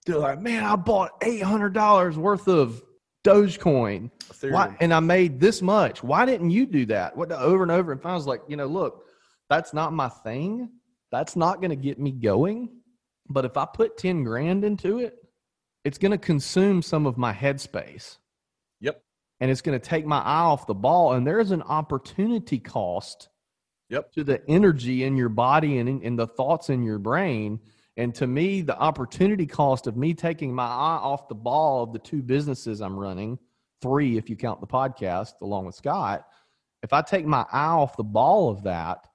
they're 0.06 0.18
like, 0.18 0.42
"Man, 0.42 0.64
I 0.64 0.76
bought 0.76 1.22
$800 1.22 2.18
worth 2.18 2.48
of 2.48 2.84
Dogecoin. 3.24 4.12
Why, 4.42 4.76
and 4.80 4.94
I 4.94 5.00
made 5.00 5.40
this 5.40 5.62
much. 5.62 6.04
Why 6.04 6.26
didn't 6.26 6.52
you 6.52 6.66
do 6.66 6.86
that? 6.88 7.16
What 7.16 7.32
over 7.32 7.64
and 7.64 7.72
over? 7.72 7.92
And 7.94 8.02
I 8.04 8.14
was 8.14 8.28
like, 8.28 8.42
you 8.48 8.58
know, 8.58 8.68
look, 8.68 9.06
that's 9.50 9.74
not 9.74 9.94
my 9.94 10.10
thing. 10.10 10.70
That's 11.12 11.36
not 11.36 11.62
going 11.62 11.70
to 11.70 11.76
get 11.76 12.00
me 12.00 12.12
going. 12.12 12.70
But 13.30 13.46
if 13.46 13.56
I 13.56 13.66
put 13.66 13.98
10 13.98 14.24
grand 14.24 14.66
into 14.66 15.00
it, 15.00 15.16
it's 15.86 15.98
going 15.98 16.12
to 16.12 16.18
consume 16.18 16.82
some 16.82 17.06
of 17.06 17.18
my 17.18 17.34
headspace. 17.34 18.18
Yep. 18.82 19.02
And 19.40 19.50
it's 19.50 19.62
going 19.62 19.80
to 19.80 19.86
take 19.86 20.06
my 20.06 20.20
eye 20.20 20.42
off 20.42 20.68
the 20.68 20.74
ball. 20.74 21.14
And 21.14 21.26
there 21.26 21.40
is 21.40 21.52
an 21.52 21.62
opportunity 21.62 22.60
cost 22.60 23.30
Yep. 23.90 24.12
to 24.14 24.24
the 24.24 24.48
energy 24.50 25.04
in 25.04 25.18
your 25.18 25.30
body 25.30 25.78
and 25.78 26.02
in, 26.02 26.16
the 26.16 26.28
thoughts 26.28 26.70
in 26.70 26.84
your 26.84 27.00
brain. 27.00 27.60
And 27.96 28.16
to 28.16 28.26
me, 28.26 28.62
the 28.62 28.78
opportunity 28.78 29.46
cost 29.46 29.86
of 29.86 29.96
me 29.96 30.14
taking 30.14 30.54
my 30.54 30.66
eye 30.66 31.00
off 31.02 31.28
the 31.28 31.36
ball 31.36 31.84
of 31.84 31.94
the 31.94 32.00
two 32.00 32.24
businesses 32.24 32.82
I'm 32.82 32.98
running, 32.98 33.38
three 33.82 34.18
if 34.18 34.30
you 34.30 34.36
count 34.36 34.62
the 34.62 34.68
podcast 34.68 35.34
along 35.42 35.66
with 35.66 35.76
Scott, 35.76 36.26
if 36.82 36.92
I 36.92 37.02
take 37.02 37.26
my 37.26 37.46
eye 37.52 37.68
off 37.68 37.96
the 37.96 38.04
ball 38.04 38.50
of 38.50 38.64
that 38.64 39.08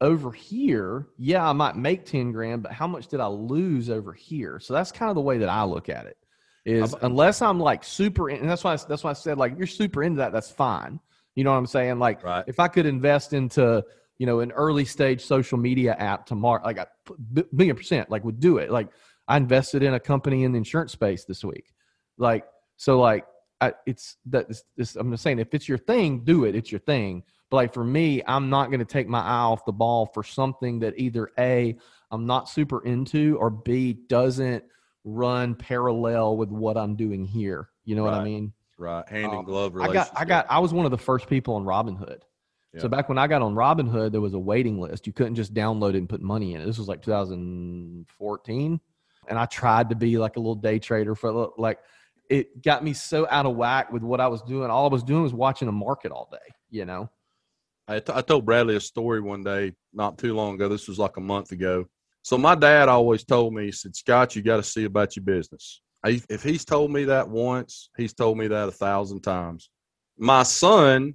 over 0.00 0.30
here, 0.30 1.08
yeah, 1.18 1.48
I 1.48 1.52
might 1.52 1.76
make 1.76 2.06
10 2.06 2.32
grand, 2.32 2.62
but 2.62 2.72
how 2.72 2.86
much 2.86 3.08
did 3.08 3.20
I 3.20 3.26
lose 3.26 3.90
over 3.90 4.12
here? 4.12 4.60
So 4.60 4.72
that's 4.74 4.92
kind 4.92 5.10
of 5.10 5.16
the 5.16 5.20
way 5.20 5.38
that 5.38 5.48
I 5.48 5.64
look 5.64 5.88
at 5.88 6.06
it. 6.06 6.16
Is 6.64 6.94
unless 7.00 7.40
I'm 7.40 7.58
like 7.58 7.82
super, 7.82 8.28
in, 8.28 8.40
and 8.40 8.50
that's 8.50 8.62
why 8.62 8.76
that's 8.76 9.02
why 9.02 9.10
I 9.10 9.14
said 9.14 9.38
like 9.38 9.56
you're 9.56 9.66
super 9.66 10.02
into 10.02 10.18
that, 10.18 10.32
that's 10.32 10.50
fine. 10.50 11.00
You 11.38 11.44
know 11.44 11.52
what 11.52 11.58
I'm 11.58 11.66
saying? 11.66 12.00
Like 12.00 12.24
Right. 12.24 12.42
if 12.48 12.58
I 12.58 12.66
could 12.66 12.84
invest 12.84 13.32
into 13.32 13.84
you 14.18 14.26
know 14.26 14.40
an 14.40 14.50
early 14.50 14.84
stage 14.84 15.24
social 15.24 15.56
media 15.56 15.94
app 15.94 16.26
tomorrow, 16.26 16.60
like 16.64 16.80
I 16.80 16.86
b- 17.32 17.44
million 17.52 17.76
percent 17.76 18.10
like 18.10 18.24
would 18.24 18.40
do 18.40 18.58
it. 18.58 18.72
Like 18.72 18.88
I 19.28 19.36
invested 19.36 19.84
in 19.84 19.94
a 19.94 20.00
company 20.00 20.42
in 20.42 20.50
the 20.50 20.58
insurance 20.58 20.90
space 20.90 21.24
this 21.26 21.44
week. 21.44 21.72
Like 22.16 22.44
so, 22.76 22.98
like 22.98 23.24
I, 23.60 23.74
it's 23.86 24.16
that. 24.26 24.48
This, 24.48 24.64
this, 24.76 24.96
I'm 24.96 25.12
just 25.12 25.22
saying, 25.22 25.38
if 25.38 25.54
it's 25.54 25.68
your 25.68 25.78
thing, 25.78 26.24
do 26.24 26.44
it. 26.44 26.56
It's 26.56 26.72
your 26.72 26.80
thing. 26.80 27.22
But 27.50 27.58
like 27.58 27.72
for 27.72 27.84
me, 27.84 28.20
I'm 28.26 28.50
not 28.50 28.66
going 28.72 28.80
to 28.80 28.84
take 28.84 29.06
my 29.06 29.20
eye 29.20 29.44
off 29.52 29.64
the 29.64 29.70
ball 29.70 30.06
for 30.06 30.24
something 30.24 30.80
that 30.80 30.94
either 30.98 31.30
A, 31.38 31.78
I'm 32.10 32.26
not 32.26 32.48
super 32.48 32.84
into, 32.84 33.36
or 33.38 33.48
B, 33.48 33.92
doesn't 33.92 34.64
run 35.04 35.54
parallel 35.54 36.36
with 36.36 36.48
what 36.50 36.76
I'm 36.76 36.96
doing 36.96 37.24
here. 37.24 37.68
You 37.84 37.94
know 37.94 38.02
what 38.02 38.14
I 38.14 38.24
mean? 38.24 38.52
Right. 38.78 39.06
Hand 39.08 39.32
Um, 39.32 39.38
in 39.40 39.44
glove 39.44 39.76
I 39.80 39.92
got 39.92 40.10
I 40.14 40.24
got 40.24 40.46
I 40.48 40.60
was 40.60 40.72
one 40.72 40.84
of 40.84 40.90
the 40.92 40.98
first 40.98 41.28
people 41.28 41.54
on 41.54 41.64
Robinhood. 41.64 42.20
Yeah. 42.72 42.82
So 42.82 42.88
back 42.88 43.08
when 43.08 43.18
I 43.18 43.26
got 43.26 43.42
on 43.42 43.54
Robinhood, 43.54 44.12
there 44.12 44.20
was 44.20 44.34
a 44.34 44.38
waiting 44.38 44.80
list. 44.80 45.06
You 45.06 45.12
couldn't 45.12 45.34
just 45.34 45.52
download 45.52 45.90
it 45.90 45.96
and 45.96 46.08
put 46.08 46.20
money 46.20 46.54
in 46.54 46.60
it. 46.60 46.66
This 46.66 46.78
was 46.78 46.86
like 46.86 47.02
2014, 47.02 48.80
and 49.28 49.38
I 49.38 49.46
tried 49.46 49.88
to 49.90 49.96
be 49.96 50.18
like 50.18 50.36
a 50.36 50.38
little 50.38 50.54
day 50.54 50.78
trader 50.78 51.14
for 51.14 51.52
like 51.58 51.78
it 52.30 52.62
got 52.62 52.84
me 52.84 52.92
so 52.92 53.26
out 53.30 53.46
of 53.46 53.56
whack 53.56 53.90
with 53.90 54.02
what 54.02 54.20
I 54.20 54.28
was 54.28 54.42
doing. 54.42 54.70
All 54.70 54.88
I 54.88 54.92
was 54.92 55.02
doing 55.02 55.22
was 55.22 55.34
watching 55.34 55.66
the 55.66 55.72
market 55.72 56.12
all 56.12 56.28
day. 56.30 56.54
You 56.70 56.84
know, 56.84 57.10
I, 57.88 58.00
t- 58.00 58.12
I 58.14 58.20
told 58.20 58.44
Bradley 58.44 58.76
a 58.76 58.80
story 58.80 59.20
one 59.20 59.42
day 59.42 59.72
not 59.92 60.18
too 60.18 60.34
long 60.34 60.54
ago. 60.54 60.68
This 60.68 60.86
was 60.86 60.98
like 60.98 61.16
a 61.16 61.22
month 61.22 61.52
ago. 61.52 61.86
So 62.22 62.36
my 62.36 62.54
dad 62.54 62.90
always 62.90 63.24
told 63.24 63.54
me, 63.54 63.66
he 63.66 63.72
said, 63.72 63.96
Scott, 63.96 64.36
you 64.36 64.42
got 64.42 64.56
to 64.58 64.62
see 64.62 64.84
about 64.84 65.16
your 65.16 65.24
business. 65.24 65.80
If 66.04 66.42
he's 66.42 66.64
told 66.64 66.92
me 66.92 67.04
that 67.04 67.28
once, 67.28 67.90
he's 67.96 68.14
told 68.14 68.38
me 68.38 68.46
that 68.48 68.68
a 68.68 68.72
thousand 68.72 69.22
times. 69.22 69.70
My 70.16 70.42
son, 70.42 71.14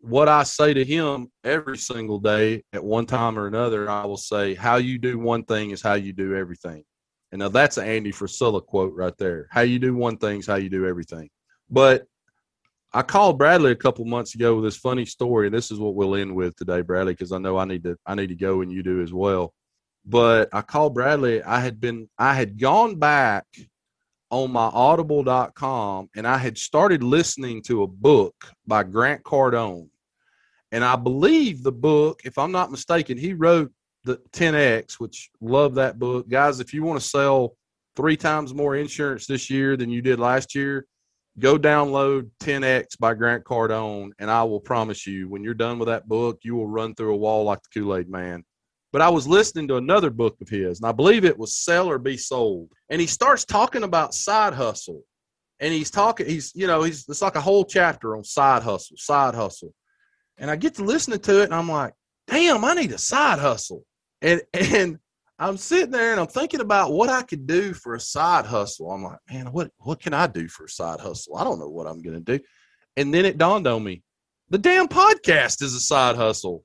what 0.00 0.28
I 0.28 0.42
say 0.42 0.74
to 0.74 0.84
him 0.84 1.28
every 1.44 1.78
single 1.78 2.18
day 2.18 2.64
at 2.72 2.82
one 2.82 3.06
time 3.06 3.38
or 3.38 3.46
another, 3.46 3.88
I 3.88 4.04
will 4.06 4.16
say, 4.16 4.54
how 4.54 4.76
you 4.76 4.98
do 4.98 5.18
one 5.18 5.44
thing 5.44 5.70
is 5.70 5.82
how 5.82 5.94
you 5.94 6.12
do 6.12 6.34
everything. 6.34 6.84
And 7.30 7.38
now 7.38 7.48
that's 7.48 7.78
an 7.78 7.86
Andy 7.86 8.12
Frisella 8.12 8.64
quote 8.64 8.94
right 8.94 9.16
there. 9.18 9.46
How 9.50 9.62
you 9.62 9.78
do 9.78 9.94
one 9.94 10.18
thing 10.18 10.40
is 10.40 10.46
how 10.46 10.56
you 10.56 10.68
do 10.68 10.86
everything. 10.86 11.30
But 11.70 12.04
I 12.92 13.02
called 13.02 13.38
Bradley 13.38 13.70
a 13.70 13.76
couple 13.76 14.04
months 14.04 14.34
ago 14.34 14.54
with 14.54 14.64
this 14.64 14.76
funny 14.76 15.06
story, 15.06 15.46
and 15.46 15.54
this 15.54 15.70
is 15.70 15.78
what 15.78 15.94
we'll 15.94 16.14
end 16.14 16.34
with 16.34 16.54
today, 16.56 16.82
Bradley, 16.82 17.14
because 17.14 17.32
I 17.32 17.38
know 17.38 17.56
I 17.56 17.64
need 17.64 17.84
to 17.84 17.96
I 18.04 18.14
need 18.14 18.26
to 18.28 18.34
go 18.34 18.60
and 18.60 18.70
you 18.70 18.82
do 18.82 19.02
as 19.02 19.14
well. 19.14 19.54
But 20.04 20.50
I 20.52 20.60
called 20.60 20.94
Bradley. 20.94 21.42
I 21.42 21.60
had 21.60 21.80
been 21.80 22.10
I 22.18 22.34
had 22.34 22.60
gone 22.60 22.96
back 22.96 23.46
on 24.32 24.50
my 24.50 24.64
audible.com 24.64 26.08
and 26.16 26.26
I 26.26 26.38
had 26.38 26.56
started 26.56 27.02
listening 27.02 27.62
to 27.64 27.82
a 27.82 27.86
book 27.86 28.34
by 28.66 28.82
Grant 28.82 29.22
Cardone. 29.22 29.88
And 30.72 30.82
I 30.82 30.96
believe 30.96 31.62
the 31.62 31.70
book, 31.70 32.22
if 32.24 32.38
I'm 32.38 32.50
not 32.50 32.70
mistaken, 32.70 33.18
he 33.18 33.34
wrote 33.34 33.70
the 34.04 34.16
10X, 34.32 34.94
which 34.94 35.30
love 35.42 35.74
that 35.74 35.98
book. 35.98 36.30
Guys, 36.30 36.60
if 36.60 36.72
you 36.72 36.82
want 36.82 36.98
to 36.98 37.06
sell 37.06 37.56
three 37.94 38.16
times 38.16 38.54
more 38.54 38.74
insurance 38.74 39.26
this 39.26 39.50
year 39.50 39.76
than 39.76 39.90
you 39.90 40.00
did 40.00 40.18
last 40.18 40.54
year, 40.54 40.86
go 41.38 41.58
download 41.58 42.30
10x 42.40 42.98
by 42.98 43.14
grant 43.14 43.42
cardone 43.42 44.10
and 44.18 44.30
i 44.30 44.42
will 44.42 44.60
promise 44.60 45.06
you 45.06 45.30
when 45.30 45.42
you're 45.42 45.54
done 45.54 45.78
with 45.78 45.88
that 45.88 46.06
book 46.06 46.38
you 46.42 46.54
will 46.54 46.66
run 46.66 46.94
through 46.94 47.14
a 47.14 47.16
wall 47.16 47.44
like 47.44 47.58
the 47.62 47.80
kool-aid 47.80 48.06
man 48.06 48.44
but 48.92 49.00
i 49.02 49.08
was 49.08 49.26
listening 49.26 49.68
to 49.68 49.76
another 49.76 50.10
book 50.10 50.36
of 50.40 50.48
his 50.48 50.80
and 50.80 50.88
i 50.88 50.92
believe 50.92 51.24
it 51.24 51.38
was 51.38 51.56
sell 51.56 51.88
or 51.88 51.98
be 51.98 52.16
sold 52.16 52.70
and 52.90 53.00
he 53.00 53.06
starts 53.06 53.44
talking 53.44 53.82
about 53.82 54.14
side 54.14 54.54
hustle 54.54 55.02
and 55.60 55.72
he's 55.72 55.90
talking 55.90 56.26
he's 56.26 56.52
you 56.54 56.66
know 56.66 56.82
he's 56.82 57.04
it's 57.08 57.22
like 57.22 57.36
a 57.36 57.40
whole 57.40 57.64
chapter 57.64 58.16
on 58.16 58.24
side 58.24 58.62
hustle 58.62 58.96
side 58.96 59.34
hustle 59.34 59.74
and 60.38 60.50
i 60.50 60.56
get 60.56 60.74
to 60.74 60.84
listening 60.84 61.18
to 61.18 61.40
it 61.40 61.44
and 61.44 61.54
i'm 61.54 61.68
like 61.68 61.92
damn 62.26 62.64
i 62.64 62.74
need 62.74 62.92
a 62.92 62.98
side 62.98 63.38
hustle 63.38 63.84
and 64.20 64.42
and 64.52 64.98
I'm 65.38 65.56
sitting 65.56 65.90
there 65.90 66.12
and 66.12 66.20
I'm 66.20 66.28
thinking 66.28 66.60
about 66.60 66.92
what 66.92 67.08
I 67.08 67.22
could 67.22 67.48
do 67.48 67.74
for 67.74 67.96
a 67.96 68.00
side 68.00 68.46
hustle. 68.46 68.92
I'm 68.92 69.02
like, 69.02 69.18
man, 69.28 69.46
what 69.46 69.72
what 69.78 70.00
can 70.00 70.14
I 70.14 70.28
do 70.28 70.46
for 70.46 70.66
a 70.66 70.68
side 70.68 71.00
hustle? 71.00 71.36
I 71.36 71.42
don't 71.42 71.58
know 71.58 71.68
what 71.68 71.88
I'm 71.88 72.00
gonna 72.00 72.20
do. 72.20 72.38
And 72.96 73.12
then 73.12 73.24
it 73.24 73.38
dawned 73.38 73.66
on 73.66 73.82
me, 73.82 74.02
the 74.50 74.58
damn 74.58 74.86
podcast 74.86 75.62
is 75.62 75.74
a 75.74 75.80
side 75.80 76.14
hustle. 76.14 76.64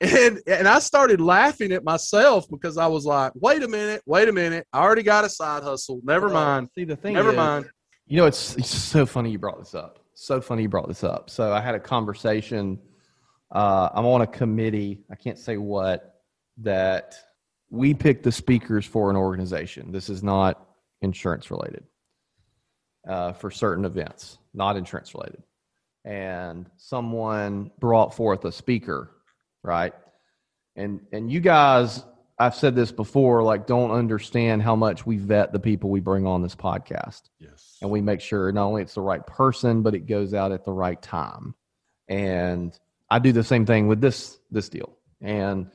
And 0.00 0.40
and 0.46 0.66
I 0.66 0.78
started 0.78 1.20
laughing 1.20 1.72
at 1.72 1.84
myself 1.84 2.46
because 2.50 2.78
I 2.78 2.86
was 2.86 3.04
like, 3.04 3.32
wait 3.34 3.62
a 3.62 3.68
minute, 3.68 4.00
wait 4.06 4.28
a 4.28 4.32
minute. 4.32 4.66
I 4.72 4.80
already 4.80 5.02
got 5.02 5.24
a 5.26 5.28
side 5.28 5.62
hustle. 5.62 6.00
Never 6.02 6.26
Well, 6.28 6.36
mind. 6.36 6.68
See 6.74 6.84
the 6.84 6.96
thing. 6.96 7.14
Never 7.14 7.30
is- 7.30 7.36
mind. 7.36 7.70
You 8.06 8.16
know, 8.16 8.26
it's, 8.26 8.56
it's 8.56 8.68
so 8.70 9.06
funny 9.06 9.30
you 9.30 9.38
brought 9.38 9.58
this 9.58 9.74
up. 9.74 10.00
So 10.14 10.40
funny 10.40 10.62
you 10.62 10.68
brought 10.68 10.88
this 10.88 11.04
up. 11.04 11.30
So 11.30 11.52
I 11.52 11.60
had 11.60 11.74
a 11.74 11.80
conversation. 11.80 12.78
Uh, 13.52 13.88
I'm 13.94 14.04
on 14.06 14.22
a 14.22 14.26
committee. 14.26 15.04
I 15.12 15.14
can't 15.16 15.38
say 15.38 15.58
what 15.58 16.22
that 16.58 17.14
we 17.70 17.94
pick 17.94 18.22
the 18.22 18.32
speakers 18.32 18.84
for 18.84 19.10
an 19.10 19.16
organization. 19.16 19.92
This 19.92 20.08
is 20.08 20.22
not 20.22 20.66
insurance 21.02 21.50
related 21.50 21.84
uh, 23.08 23.32
for 23.34 23.50
certain 23.50 23.84
events, 23.84 24.38
not 24.54 24.76
insurance 24.76 25.14
related. 25.14 25.42
And 26.04 26.66
someone 26.78 27.70
brought 27.78 28.14
forth 28.14 28.44
a 28.44 28.52
speaker, 28.52 29.12
right? 29.62 29.92
And 30.76 31.00
and 31.12 31.30
you 31.30 31.40
guys, 31.40 32.04
I've 32.38 32.54
said 32.54 32.74
this 32.74 32.92
before, 32.92 33.42
like 33.42 33.66
don't 33.66 33.90
understand 33.90 34.62
how 34.62 34.76
much 34.76 35.04
we 35.06 35.16
vet 35.16 35.52
the 35.52 35.58
people 35.58 35.90
we 35.90 36.00
bring 36.00 36.26
on 36.26 36.42
this 36.42 36.54
podcast. 36.54 37.22
Yes. 37.38 37.76
and 37.82 37.90
we 37.90 38.00
make 38.00 38.20
sure 38.20 38.50
not 38.52 38.66
only 38.66 38.82
it's 38.82 38.94
the 38.94 39.00
right 39.00 39.26
person 39.26 39.82
but 39.82 39.94
it 39.94 40.00
goes 40.06 40.34
out 40.34 40.52
at 40.52 40.64
the 40.64 40.72
right 40.72 41.00
time. 41.00 41.54
And 42.08 42.78
i 43.10 43.18
do 43.18 43.32
the 43.32 43.44
same 43.44 43.66
thing 43.66 43.88
with 43.88 44.00
this 44.00 44.38
this 44.50 44.68
deal. 44.68 44.96
And 45.20 45.70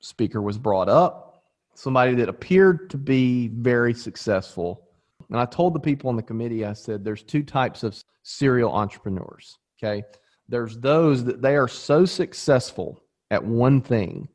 speaker 0.00 0.40
was 0.40 0.58
brought 0.58 0.88
up 0.88 1.44
somebody 1.74 2.14
that 2.16 2.28
appeared 2.28 2.90
to 2.90 2.98
be 2.98 3.48
very 3.48 3.94
successful. 3.94 4.88
And 5.28 5.38
i 5.38 5.44
told 5.44 5.74
the 5.74 5.80
people 5.80 6.10
on 6.10 6.16
the 6.16 6.22
committee 6.22 6.64
i 6.64 6.72
said 6.72 7.04
there's 7.04 7.22
two 7.22 7.42
types 7.42 7.82
of 7.84 8.02
serial 8.22 8.72
entrepreneurs 8.72 9.58
okay 9.78 10.02
there's 10.50 10.76
those 10.78 11.24
that 11.24 11.40
they 11.40 11.56
are 11.56 11.68
so 11.68 12.04
successful 12.04 13.02
at 13.30 13.42
one 13.42 13.80
thing 13.80 14.28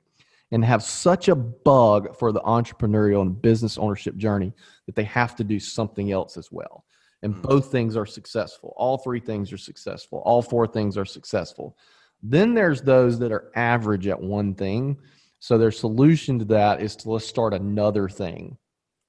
and 0.51 0.63
have 0.63 0.81
such 0.81 1.27
a 1.27 1.35
bug 1.35 2.17
for 2.17 2.31
the 2.31 2.39
entrepreneurial 2.41 3.21
and 3.21 3.41
business 3.41 3.77
ownership 3.77 4.15
journey 4.15 4.53
that 4.85 4.95
they 4.95 5.03
have 5.03 5.35
to 5.35 5.43
do 5.43 5.59
something 5.59 6.11
else 6.11 6.37
as 6.37 6.51
well. 6.51 6.85
And 7.21 7.35
Mm. 7.35 7.41
both 7.41 7.71
things 7.71 7.97
are 7.97 8.05
successful. 8.05 8.73
All 8.77 8.97
three 8.97 9.19
things 9.19 9.51
are 9.51 9.57
successful. 9.57 10.19
All 10.25 10.41
four 10.41 10.67
things 10.67 10.97
are 10.97 11.05
successful. 11.05 11.75
Then 12.23 12.53
there's 12.53 12.81
those 12.81 13.19
that 13.19 13.31
are 13.31 13.51
average 13.55 14.07
at 14.07 14.21
one 14.21 14.53
thing. 14.53 14.97
So 15.39 15.57
their 15.57 15.71
solution 15.71 16.39
to 16.39 16.45
that 16.45 16.81
is 16.81 16.95
to 16.97 17.11
let's 17.11 17.27
start 17.27 17.53
another 17.53 18.07
thing. 18.07 18.57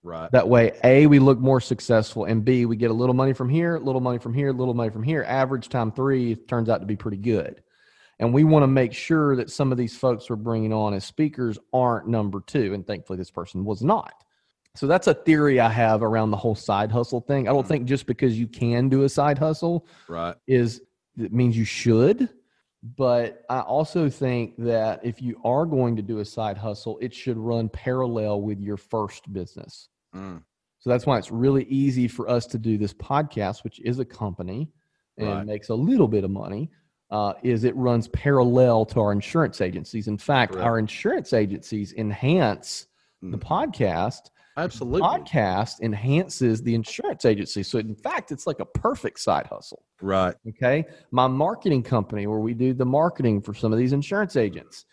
Right. 0.07 0.31
That 0.31 0.49
way, 0.49 0.73
A, 0.85 1.07
we 1.09 1.19
look 1.19 1.41
more 1.41 1.61
successful, 1.61 2.27
and 2.27 2.45
B, 2.45 2.65
we 2.65 2.77
get 2.77 2.93
a 2.93 2.95
little 2.95 3.15
money 3.15 3.33
from 3.33 3.49
here, 3.49 3.75
a 3.75 3.81
little 3.81 4.01
money 4.01 4.19
from 4.19 4.33
here, 4.33 4.51
a 4.51 4.53
little 4.53 4.73
money 4.73 4.91
from 4.91 5.03
here. 5.03 5.25
Average 5.27 5.69
time 5.69 5.91
three 5.91 6.37
turns 6.37 6.69
out 6.69 6.79
to 6.79 6.87
be 6.87 6.95
pretty 6.95 7.17
good. 7.17 7.63
And 8.21 8.33
we 8.33 8.45
want 8.45 8.63
to 8.63 8.69
make 8.69 8.93
sure 8.93 9.35
that 9.35 9.51
some 9.51 9.73
of 9.73 9.79
these 9.79 9.99
folks 9.99 10.31
we're 10.31 10.37
bringing 10.37 10.73
on 10.73 10.95
as 10.95 11.05
speakers 11.05 11.59
aren't 11.73 12.07
number 12.07 12.41
two. 12.47 12.73
And 12.73 12.87
thankfully, 12.87 13.19
this 13.19 13.33
person 13.33 13.65
was 13.65 13.83
not. 13.83 14.15
So 14.77 14.87
that's 14.87 15.09
a 15.09 15.15
theory 15.15 15.59
I 15.59 15.71
have 15.71 16.03
around 16.03 16.31
the 16.31 16.37
whole 16.37 16.55
side 16.55 16.93
hustle 16.93 17.21
thing. 17.21 17.49
I 17.49 17.53
don't 17.53 17.65
Mhm. 17.65 17.69
think 17.69 17.85
just 17.87 18.07
because 18.07 18.39
you 18.39 18.47
can 18.47 18.89
do 18.89 19.03
a 19.03 19.09
side 19.09 19.39
hustle 19.39 19.87
Right. 20.09 20.37
is 20.47 20.83
it 21.19 21.33
means 21.33 21.57
you 21.57 21.65
should. 21.65 22.29
But 22.97 23.45
I 23.51 23.61
also 23.61 24.09
think 24.09 24.55
that 24.59 25.05
if 25.05 25.21
you 25.21 25.41
are 25.45 25.67
going 25.67 25.97
to 25.97 26.03
do 26.03 26.21
a 26.21 26.25
side 26.25 26.59
hustle, 26.59 26.99
it 27.01 27.13
should 27.13 27.37
run 27.37 27.69
parallel 27.69 28.43
with 28.43 28.61
your 28.61 28.77
first 28.77 29.33
business. 29.33 29.89
Mm. 30.17 30.43
So 30.79 30.91
that's 30.91 31.07
why 31.07 31.19
it's 31.19 31.31
really 31.31 31.65
easy 31.65 32.09
for 32.09 32.29
us 32.29 32.47
to 32.47 32.59
do 32.59 32.79
this 32.79 32.95
podcast, 32.95 33.65
which 33.65 33.81
is 33.81 33.99
a 33.99 34.05
company 34.05 34.71
and 35.19 35.29
Right. 35.29 35.47
makes 35.47 35.69
a 35.69 35.75
little 35.75 36.09
bit 36.09 36.25
of 36.25 36.31
money. 36.31 36.71
Uh, 37.11 37.35
is 37.43 37.65
it 37.65 37.75
runs 37.77 38.09
parallel 38.09 38.85
to 38.87 39.01
our 39.01 39.13
insurance 39.13 39.61
agencies? 39.61 40.09
In 40.09 40.19
fact, 40.19 40.53
Correct. 40.53 40.67
our 40.67 40.79
insurance 40.79 41.33
agencies 41.33 41.93
enhance 41.95 42.87
the 43.23 43.39
Mhm. 43.39 43.43
podcast. 43.43 44.31
Absolutely. 44.59 45.03
Podcast 45.03 45.81
enhances 45.81 46.63
the 46.63 46.75
insurance 46.75 47.25
agency. 47.25 47.63
So 47.63 47.79
in 47.79 47.95
fact, 47.95 48.33
it's 48.33 48.47
like 48.47 48.59
a 48.61 48.65
perfect 48.65 49.21
side 49.21 49.47
hustle. 49.47 49.85
Right. 50.01 50.35
Okay. 50.49 50.85
My 51.11 51.27
marketing 51.27 51.83
company, 51.83 52.27
where 52.27 52.41
we 52.41 52.55
do 52.55 52.73
the 52.73 52.87
marketing 52.87 53.43
for 53.43 53.53
some 53.55 53.73
of 53.73 53.79
these 53.79 53.93
insurance 53.93 54.35
agents, 54.37 54.87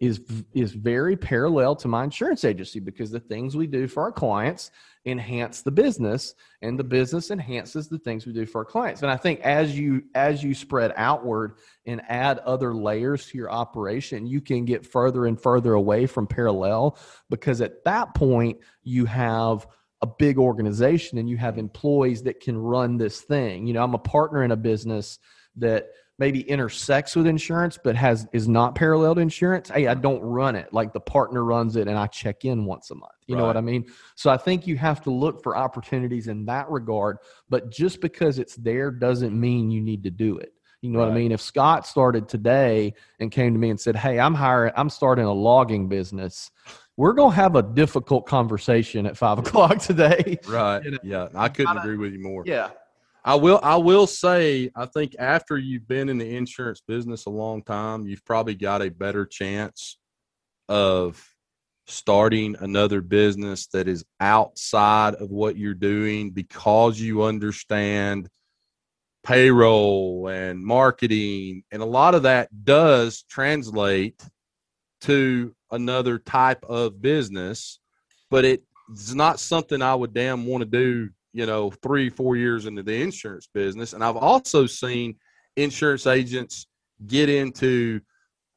is 0.00 0.20
is 0.54 0.72
very 0.72 1.16
parallel 1.16 1.74
to 1.74 1.88
my 1.88 2.04
insurance 2.04 2.44
agency 2.44 2.78
because 2.78 3.10
the 3.10 3.18
things 3.18 3.56
we 3.56 3.66
do 3.66 3.88
for 3.88 4.04
our 4.04 4.12
clients 4.12 4.70
enhance 5.04 5.62
the 5.62 5.70
business 5.70 6.34
and 6.62 6.78
the 6.78 6.84
business 6.84 7.30
enhances 7.30 7.88
the 7.88 7.98
things 7.98 8.26
we 8.26 8.32
do 8.32 8.46
for 8.46 8.58
our 8.58 8.64
clients. 8.64 9.02
And 9.02 9.10
i 9.10 9.16
think 9.16 9.40
as 9.40 9.76
you 9.76 10.04
as 10.14 10.42
you 10.42 10.54
spread 10.54 10.92
outward 10.96 11.56
and 11.86 12.00
add 12.08 12.38
other 12.40 12.74
layers 12.74 13.26
to 13.26 13.38
your 13.38 13.50
operation 13.50 14.26
you 14.26 14.40
can 14.40 14.64
get 14.64 14.86
further 14.86 15.26
and 15.26 15.40
further 15.40 15.72
away 15.72 16.06
from 16.06 16.26
parallel 16.26 16.96
because 17.28 17.60
at 17.60 17.84
that 17.84 18.14
point 18.14 18.58
you 18.82 19.04
have 19.04 19.66
a 20.00 20.06
big 20.06 20.38
organization 20.38 21.18
and 21.18 21.28
you 21.28 21.36
have 21.36 21.58
employees 21.58 22.22
that 22.22 22.38
can 22.38 22.56
run 22.56 22.98
this 22.98 23.20
thing. 23.22 23.66
You 23.66 23.72
know 23.72 23.82
i'm 23.82 23.94
a 23.94 23.98
partner 23.98 24.44
in 24.44 24.52
a 24.52 24.56
business 24.56 25.18
that 25.56 25.88
maybe 26.18 26.40
intersects 26.42 27.14
with 27.16 27.26
insurance 27.26 27.78
but 27.82 27.94
has 27.94 28.26
is 28.32 28.48
not 28.48 28.74
parallel 28.74 29.14
to 29.14 29.20
insurance 29.20 29.68
hey 29.68 29.86
i 29.86 29.92
mm-hmm. 29.92 30.02
don't 30.02 30.20
run 30.22 30.56
it 30.56 30.72
like 30.72 30.92
the 30.92 31.00
partner 31.00 31.44
runs 31.44 31.76
it 31.76 31.88
and 31.88 31.98
i 31.98 32.06
check 32.06 32.44
in 32.44 32.64
once 32.64 32.90
a 32.90 32.94
month 32.94 33.12
you 33.26 33.36
know 33.36 33.46
what 33.46 33.56
i 33.56 33.60
mean 33.60 33.84
so 34.14 34.30
i 34.30 34.36
think 34.36 34.66
you 34.66 34.76
have 34.76 35.00
to 35.02 35.10
look 35.10 35.42
for 35.42 35.56
opportunities 35.56 36.28
in 36.28 36.44
that 36.44 36.68
regard 36.70 37.18
but 37.48 37.70
just 37.70 38.00
because 38.00 38.38
it's 38.38 38.56
there 38.56 38.90
doesn't 38.90 39.38
mean 39.38 39.70
you 39.70 39.80
need 39.80 40.02
to 40.02 40.10
do 40.10 40.38
it 40.38 40.52
You 40.80 40.90
know 40.90 41.00
what 41.00 41.08
I 41.08 41.14
mean? 41.14 41.32
If 41.32 41.40
Scott 41.40 41.86
started 41.86 42.28
today 42.28 42.94
and 43.18 43.32
came 43.32 43.52
to 43.52 43.58
me 43.58 43.70
and 43.70 43.80
said, 43.80 43.96
"Hey, 43.96 44.20
I'm 44.20 44.34
hiring, 44.34 44.72
I'm 44.76 44.90
starting 44.90 45.24
a 45.24 45.32
logging 45.32 45.88
business," 45.88 46.52
we're 46.96 47.14
gonna 47.14 47.34
have 47.34 47.56
a 47.56 47.62
difficult 47.62 48.26
conversation 48.26 49.04
at 49.06 49.16
five 49.16 49.38
o'clock 49.42 49.78
today. 49.78 50.38
Right. 50.46 50.84
You 50.84 50.90
know, 50.92 50.98
yeah. 51.02 51.28
I 51.34 51.48
couldn't 51.48 51.74
gotta- 51.74 51.80
agree 51.80 51.96
with 51.96 52.12
you 52.12 52.20
more. 52.20 52.44
Yeah, 52.46 52.70
I 53.28 53.34
will 53.34 53.60
I 53.62 53.76
will 53.76 54.06
say 54.06 54.70
I 54.74 54.86
think 54.86 55.14
after 55.18 55.58
you've 55.58 55.86
been 55.86 56.08
in 56.08 56.16
the 56.16 56.34
insurance 56.34 56.80
business 56.80 57.26
a 57.26 57.30
long 57.30 57.62
time, 57.62 58.06
you've 58.06 58.24
probably 58.24 58.54
got 58.54 58.80
a 58.80 58.90
better 58.90 59.26
chance 59.26 59.98
of 60.70 61.22
starting 61.86 62.56
another 62.60 63.02
business 63.02 63.66
that 63.66 63.86
is 63.86 64.02
outside 64.18 65.14
of 65.16 65.28
what 65.28 65.58
you're 65.58 65.74
doing 65.74 66.30
because 66.30 66.98
you 66.98 67.22
understand 67.22 68.30
payroll 69.24 70.28
and 70.28 70.64
marketing 70.64 71.64
and 71.70 71.82
a 71.82 71.86
lot 71.86 72.14
of 72.14 72.22
that 72.22 72.48
does 72.64 73.24
translate 73.28 74.22
to 75.02 75.54
another 75.70 76.18
type 76.18 76.64
of 76.64 77.02
business 77.02 77.78
but 78.30 78.46
it's 78.46 79.12
not 79.12 79.38
something 79.38 79.82
I 79.82 79.94
would 79.94 80.14
damn 80.14 80.46
want 80.46 80.62
to 80.62 80.66
do 80.66 81.10
you 81.32 81.46
know, 81.46 81.70
three, 81.82 82.08
four 82.10 82.36
years 82.36 82.66
into 82.66 82.82
the 82.82 83.02
insurance 83.02 83.48
business. 83.52 83.92
And 83.92 84.02
I've 84.02 84.16
also 84.16 84.66
seen 84.66 85.16
insurance 85.56 86.06
agents 86.06 86.66
get 87.06 87.28
into 87.28 88.00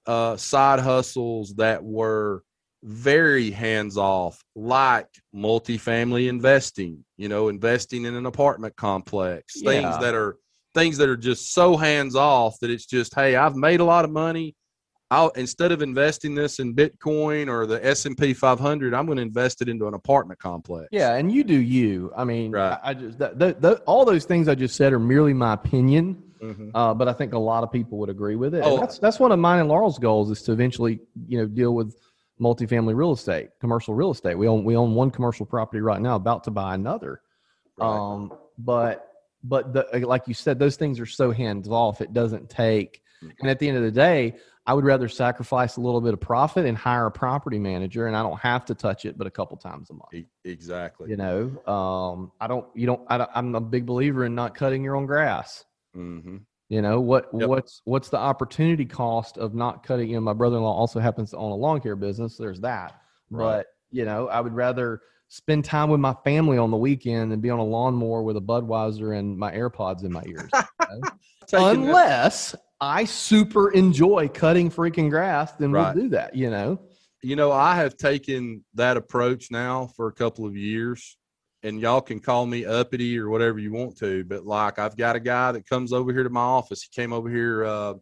uh, 0.06 0.38
side 0.38 0.80
hustles 0.80 1.54
that 1.56 1.84
were 1.84 2.44
very 2.84 3.52
hands 3.52 3.98
off, 3.98 4.42
like 4.56 5.08
multifamily 5.36 6.28
investing, 6.28 7.06
you 7.18 7.30
know, 7.30 7.50
investing 7.50 8.06
in 8.06 8.16
an 8.16 8.26
apartment 8.26 8.76
complex, 8.76 9.62
things 9.62 9.84
Yeah. 9.84 9.98
that 10.00 10.16
are 10.16 10.38
things 10.74 10.98
that 10.98 11.10
are 11.10 11.18
just 11.18 11.54
so 11.54 11.76
hands 11.78 12.16
off 12.16 12.58
that 12.62 12.70
it's 12.72 12.86
just, 12.86 13.14
hey, 13.14 13.36
I've 13.36 13.56
made 13.56 13.82
a 13.82 13.84
lot 13.86 14.06
of 14.06 14.12
money. 14.12 14.56
I'll 15.12 15.30
instead 15.32 15.72
of 15.74 15.82
investing 15.82 16.34
this 16.36 16.60
in 16.60 16.74
Bitcoin 16.74 17.50
or 17.50 17.68
the 17.68 17.86
S 17.86 18.06
and 18.06 18.18
P 18.18 18.34
500, 18.34 18.94
I'm 18.94 19.06
going 19.06 19.18
to 19.18 19.22
invest 19.22 19.62
it 19.62 19.68
into 19.70 19.86
an 19.88 19.94
apartment 19.94 20.40
complex. 20.40 20.88
yeah, 20.92 21.16
and 21.16 21.30
you 21.32 21.44
do 21.44 21.60
you. 21.60 22.12
I 22.16 22.24
mean, 22.24 22.52
Right. 22.54 22.80
I, 22.82 22.92
I 22.92 22.94
just 22.94 23.22
all 23.86 24.06
those 24.06 24.26
things 24.26 24.48
I 24.48 24.56
just 24.56 24.76
said 24.76 24.94
are 24.94 25.00
merely 25.00 25.34
my 25.34 25.54
opinion. 25.54 26.24
Mhm. 26.42 26.72
Uh, 26.74 26.94
but 26.96 27.08
I 27.08 27.14
think 27.14 27.34
a 27.34 27.38
lot 27.38 27.64
of 27.64 27.72
people 27.72 28.00
would 28.00 28.10
agree 28.10 28.36
with 28.36 28.56
it. 28.56 28.64
Oh. 28.66 28.80
That's 28.80 28.98
that's 28.98 29.20
one 29.20 29.32
of 29.32 29.38
mine 29.38 29.60
and 29.60 29.70
Laurel's 29.70 30.00
goals 30.00 30.32
is 30.32 30.42
to 30.44 30.54
eventually, 30.54 31.00
you 31.28 31.38
know, 31.38 31.46
deal 31.46 31.76
with 31.76 31.96
multifamily 32.40 32.96
real 32.96 33.12
estate, 33.12 33.50
commercial 33.60 33.94
real 33.94 34.10
estate. 34.12 34.36
We 34.36 34.48
own 34.48 34.64
we 34.64 34.76
own 34.76 34.96
one 34.96 35.12
commercial 35.12 35.46
property 35.46 35.82
right 35.82 36.02
now, 36.02 36.16
about 36.16 36.46
to 36.46 36.52
buy 36.52 36.74
another. 36.74 37.22
Right. 37.78 37.86
Um, 37.88 38.34
but 38.58 39.08
but 39.44 39.74
the, 39.74 39.86
like 40.08 40.28
you 40.28 40.34
said, 40.34 40.58
those 40.58 40.78
things 40.78 41.00
are 41.00 41.06
so 41.06 41.32
hands 41.32 41.68
off. 41.68 42.00
It 42.02 42.14
doesn't 42.14 42.50
take. 42.50 43.01
And 43.22 43.50
at 43.50 43.60
the 43.60 43.68
end 43.68 43.78
of 43.78 43.84
the 43.84 43.92
day, 43.92 44.36
I 44.66 44.74
would 44.74 44.86
rather 44.86 45.08
sacrifice 45.08 45.78
a 45.78 45.82
little 45.82 46.02
bit 46.02 46.14
of 46.14 46.22
profit 46.22 46.66
and 46.66 46.78
hire 46.78 47.08
a 47.08 47.12
property 47.12 47.58
manager, 47.58 48.08
and 48.08 48.16
I 48.16 48.22
don't 48.22 48.40
have 48.40 48.66
to 48.66 48.76
touch 48.76 49.06
it, 49.06 49.18
but 49.18 49.26
a 49.26 49.32
couple 49.32 49.58
times 49.58 49.90
a 49.90 49.94
month. 49.94 50.26
Exactly. 50.44 51.10
You 51.10 51.18
know, 51.18 51.72
um, 51.72 52.32
I 52.40 52.48
don't. 52.48 52.68
You 52.76 52.86
don't. 52.86 53.02
I 53.08 53.18
don't, 53.18 53.30
I'm 53.34 53.56
a 53.56 53.62
big 53.62 53.86
believer 53.86 54.26
in 54.26 54.36
not 54.36 54.54
cutting 54.56 54.84
your 54.84 54.96
own 54.96 55.06
grass. 55.08 55.66
hmm 55.94 56.38
You 56.70 56.82
know 56.82 57.02
what? 57.02 57.30
Yep. 57.34 57.50
What's 57.50 57.82
what's 57.86 58.10
the 58.10 58.18
opportunity 58.18 58.86
cost 58.86 59.38
of 59.38 59.56
not 59.56 59.84
cutting? 59.84 60.10
You 60.10 60.16
know, 60.16 60.22
my 60.22 60.34
brother-in-law 60.34 60.74
also 60.74 61.00
happens 61.00 61.32
to 61.32 61.38
own 61.38 61.52
a 61.52 61.56
lawn 61.56 61.82
care 61.82 61.96
business. 61.96 62.38
So 62.38 62.44
there's 62.44 62.62
that. 62.62 63.02
Right. 63.32 63.58
But 63.58 63.68
you 63.90 64.06
know, 64.06 64.28
I 64.28 64.42
would 64.42 64.54
rather 64.54 65.02
spend 65.28 65.66
time 65.66 65.90
with 65.90 66.00
my 66.00 66.14
family 66.24 66.58
on 66.58 66.72
the 66.72 66.78
weekend 66.78 67.32
than 67.32 67.40
be 67.40 67.50
on 67.50 67.58
a 67.58 67.64
lawnmower 67.64 68.22
with 68.22 68.38
a 68.38 68.42
Budweiser 68.42 69.18
and 69.18 69.38
my 69.38 69.52
AirPods 69.52 70.04
in 70.04 70.12
my 70.12 70.24
ears. 70.28 70.52
you 70.54 71.02
know? 71.02 71.10
Unless 71.54 72.56
I 72.82 73.06
super 73.06 73.72
enjoy 73.72 74.28
cutting 74.30 74.72
freaking 74.72 75.10
grass, 75.10 75.54
then 75.54 75.72
Right. 75.72 75.96
we'll 75.96 76.06
do 76.06 76.10
that. 76.10 76.36
You 76.36 76.50
know. 76.50 76.80
you 77.24 77.36
know, 77.36 77.52
I 77.52 77.76
have 77.76 77.96
taken 77.98 78.66
that 78.74 78.98
approach 78.98 79.52
now 79.52 79.86
for 79.96 80.08
a 80.08 80.12
couple 80.12 80.44
of 80.48 80.58
years, 80.58 81.18
and 81.62 81.80
y'all 81.80 82.02
can 82.02 82.20
call 82.20 82.48
me 82.48 82.66
uppity 82.66 83.20
or 83.20 83.30
whatever 83.30 83.60
you 83.60 83.72
want 83.72 83.96
to. 84.00 84.24
But 84.24 84.48
like, 84.48 84.80
I've 84.80 84.98
got 84.98 85.16
a 85.16 85.20
guy 85.20 85.52
that 85.52 85.70
comes 85.70 85.94
over 85.94 86.12
here 86.12 86.24
to 86.24 86.32
my 86.32 86.42
office. 86.42 86.82
He 86.82 86.90
came 87.00 87.14
over 87.14 87.30
here. 87.30 87.64
Uh, 87.64 87.94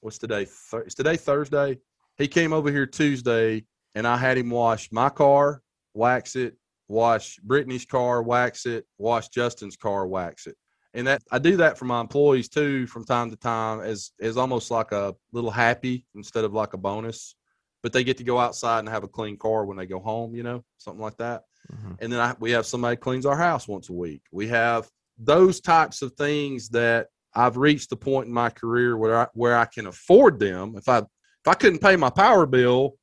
what's 0.00 0.18
today? 0.18 0.44
Thur- 0.44 0.82
is 0.82 0.94
today 0.94 1.16
Thursday? 1.16 1.78
He 2.16 2.28
came 2.28 2.52
over 2.52 2.70
here 2.70 2.86
Tuesday, 2.86 3.64
and 3.96 4.06
I 4.06 4.16
had 4.16 4.38
him 4.38 4.50
wash 4.50 4.92
my 4.92 5.08
car, 5.08 5.62
wax 5.94 6.36
it, 6.36 6.54
wash 6.86 7.38
Brittany's 7.42 7.84
car, 7.84 8.22
wax 8.22 8.66
it, 8.66 8.86
wash 8.98 9.28
Justin's 9.30 9.76
car, 9.76 10.06
wax 10.06 10.46
it. 10.46 10.56
And 10.92 11.06
that 11.06 11.22
I 11.30 11.38
do 11.38 11.56
that 11.58 11.78
for 11.78 11.84
my 11.84 12.00
employees 12.00 12.48
too 12.48 12.86
from 12.86 13.04
time 13.04 13.30
to 13.30 13.36
time 13.36 13.80
as 13.80 14.10
as 14.20 14.36
almost 14.36 14.70
like 14.70 14.92
a 14.92 15.14
little 15.32 15.50
happy 15.50 16.04
instead 16.14 16.44
of 16.44 16.52
like 16.52 16.74
a 16.74 16.78
bonus 16.78 17.36
but 17.82 17.92
they 17.92 18.04
get 18.04 18.18
to 18.18 18.24
go 18.24 18.38
outside 18.38 18.80
and 18.80 18.88
have 18.88 19.04
a 19.04 19.08
clean 19.08 19.36
car 19.36 19.64
when 19.64 19.76
they 19.76 19.86
go 19.86 20.00
home, 20.00 20.34
you 20.34 20.42
know, 20.42 20.64
something 20.78 21.00
like 21.00 21.16
that. 21.18 21.42
Mm-hmm. 21.72 21.92
And 22.00 22.12
then 22.12 22.20
I, 22.20 22.34
we 22.38 22.50
have 22.52 22.66
somebody 22.66 22.96
cleans 22.96 23.26
our 23.26 23.36
house 23.36 23.68
once 23.68 23.88
a 23.88 23.92
week. 23.92 24.22
We 24.32 24.48
have 24.48 24.88
those 25.18 25.60
types 25.60 26.02
of 26.02 26.12
things 26.14 26.68
that 26.70 27.08
I've 27.34 27.56
reached 27.56 27.90
the 27.90 27.96
point 27.96 28.26
in 28.26 28.32
my 28.32 28.50
career 28.50 28.96
where 28.96 29.20
I, 29.20 29.26
where 29.34 29.56
I 29.56 29.64
can 29.64 29.86
afford 29.86 30.38
them. 30.38 30.74
If 30.76 30.88
I 30.88 30.98
if 30.98 31.48
I 31.48 31.54
couldn't 31.54 31.78
pay 31.78 31.96
my 31.96 32.10
power 32.10 32.44
bill, 32.44 32.96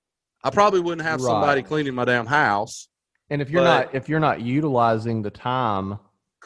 I 0.43 0.51
probably 0.51 0.80
wouldn't 0.80 1.07
have 1.07 1.22
somebody 1.22 1.64
cleaning 1.64 1.95
my 1.95 2.05
damn 2.05 2.27
house. 2.27 2.88
And 3.30 3.41
if 3.41 3.49
you're 3.49 3.64
But- 3.64 3.85
not 3.85 3.95
if 3.95 4.09
you're 4.09 4.19
not 4.19 4.41
utilizing 4.41 5.22
the 5.22 5.31
time, 5.31 5.97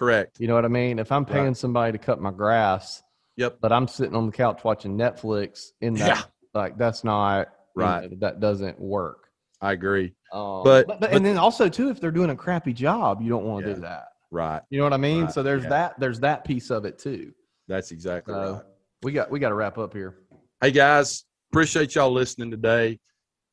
Correct. 0.01 0.39
you 0.39 0.47
know 0.47 0.55
what 0.55 0.65
I 0.65 0.69
mean. 0.69 0.97
If 0.97 1.11
I'm 1.11 1.25
paying 1.25 1.45
Right. 1.47 1.57
somebody 1.57 1.91
to 1.91 1.97
cut 1.99 2.19
my 2.19 2.31
grass, 2.31 3.03
Yep. 3.37 3.59
but 3.61 3.71
I'm 3.71 3.87
sitting 3.87 4.15
on 4.15 4.25
the 4.25 4.31
couch 4.31 4.63
watching 4.63 4.97
Netflix 4.97 5.67
in 5.79 5.93
that 5.95 6.07
Yeah. 6.17 6.21
like 6.55 6.77
that's 6.77 7.03
not 7.03 7.49
you 7.77 7.83
Right. 7.83 8.09
know, 8.11 8.17
that 8.19 8.39
doesn't 8.39 8.79
work. 8.79 9.27
I 9.61 9.73
agree. 9.73 10.15
Um, 10.33 10.63
But- 10.63 10.87
but, 10.87 10.99
but- 11.01 11.13
and 11.13 11.23
then 11.25 11.37
also 11.37 11.69
too, 11.69 11.89
if 11.89 11.99
they're 12.01 12.09
doing 12.11 12.31
a 12.31 12.35
crappy 12.35 12.73
job, 12.73 13.21
you 13.21 13.29
don't 13.29 13.45
want 13.45 13.63
to 13.63 13.69
Yeah. 13.69 13.75
do 13.75 13.81
that. 13.81 14.07
Right. 14.31 14.61
You 14.71 14.79
know 14.79 14.85
what 14.85 14.93
I 14.93 14.97
mean? 14.97 15.25
Right. 15.25 15.33
So 15.33 15.43
there's 15.43 15.63
Yeah. 15.63 15.69
that 15.69 15.99
there's 15.99 16.19
that 16.21 16.43
piece 16.45 16.71
of 16.71 16.83
it 16.85 16.97
too. 16.97 17.31
That's 17.67 17.91
exactly 17.91 18.33
So 18.33 18.53
right. 18.53 18.61
we 19.03 19.11
got 19.11 19.29
we 19.29 19.39
got 19.39 19.49
to 19.49 19.55
wrap 19.55 19.77
up 19.77 19.93
here. 19.93 20.17
Hey 20.61 20.71
guys, 20.71 21.25
appreciate 21.51 21.93
y'all 21.95 22.11
listening 22.11 22.49
today. 22.49 22.99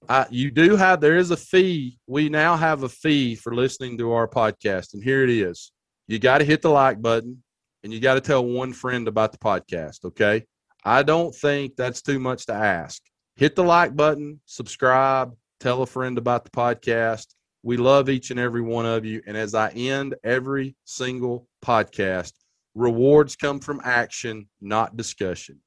Uh, 0.09 0.25
you 0.31 0.51
do 0.51 0.77
have 0.77 1.01
there 1.01 1.17
is 1.19 1.31
a 1.31 1.37
fee. 1.37 1.99
We 2.07 2.29
now 2.31 2.57
have 2.57 2.85
a 2.85 2.89
fee 2.89 3.35
for 3.35 3.55
listening 3.55 3.99
to 3.99 4.13
our 4.13 4.27
podcast, 4.29 4.95
and 4.95 5.03
here 5.03 5.23
it 5.25 5.31
is. 5.31 5.73
You 6.09 6.19
got 6.19 6.39
to 6.39 6.45
hit 6.45 6.63
the 6.63 6.71
like 6.71 7.01
button, 7.03 7.43
and 7.85 7.93
you 7.93 8.01
got 8.01 8.15
to 8.15 8.21
tell 8.21 8.45
one 8.45 8.73
friend 8.73 9.07
about 9.07 9.31
the 9.31 9.39
podcast. 9.39 10.07
Okay, 10.07 10.45
I 10.83 11.03
don't 11.03 11.35
think 11.35 11.77
that's 11.77 12.01
too 12.01 12.19
much 12.19 12.47
to 12.47 12.55
ask. 12.55 13.03
Hit 13.37 13.55
the 13.55 13.63
like 13.63 13.95
button, 13.95 14.41
subscribe, 14.47 15.35
tell 15.61 15.83
a 15.83 15.87
friend 15.87 16.17
about 16.17 16.45
the 16.45 16.51
podcast. 16.51 17.27
We 17.63 17.77
love 17.77 18.09
each 18.09 18.31
and 18.31 18.41
every 18.41 18.63
one 18.63 18.87
of 18.87 19.05
you. 19.05 19.21
And 19.27 19.37
as 19.37 19.55
I 19.55 19.69
end 19.71 20.15
every 20.25 20.75
single 20.87 21.47
podcast, 21.63 22.33
rewards 22.75 23.37
come 23.37 23.61
from 23.61 23.83
action, 23.85 24.49
not 24.63 24.97
discussion. 24.97 25.61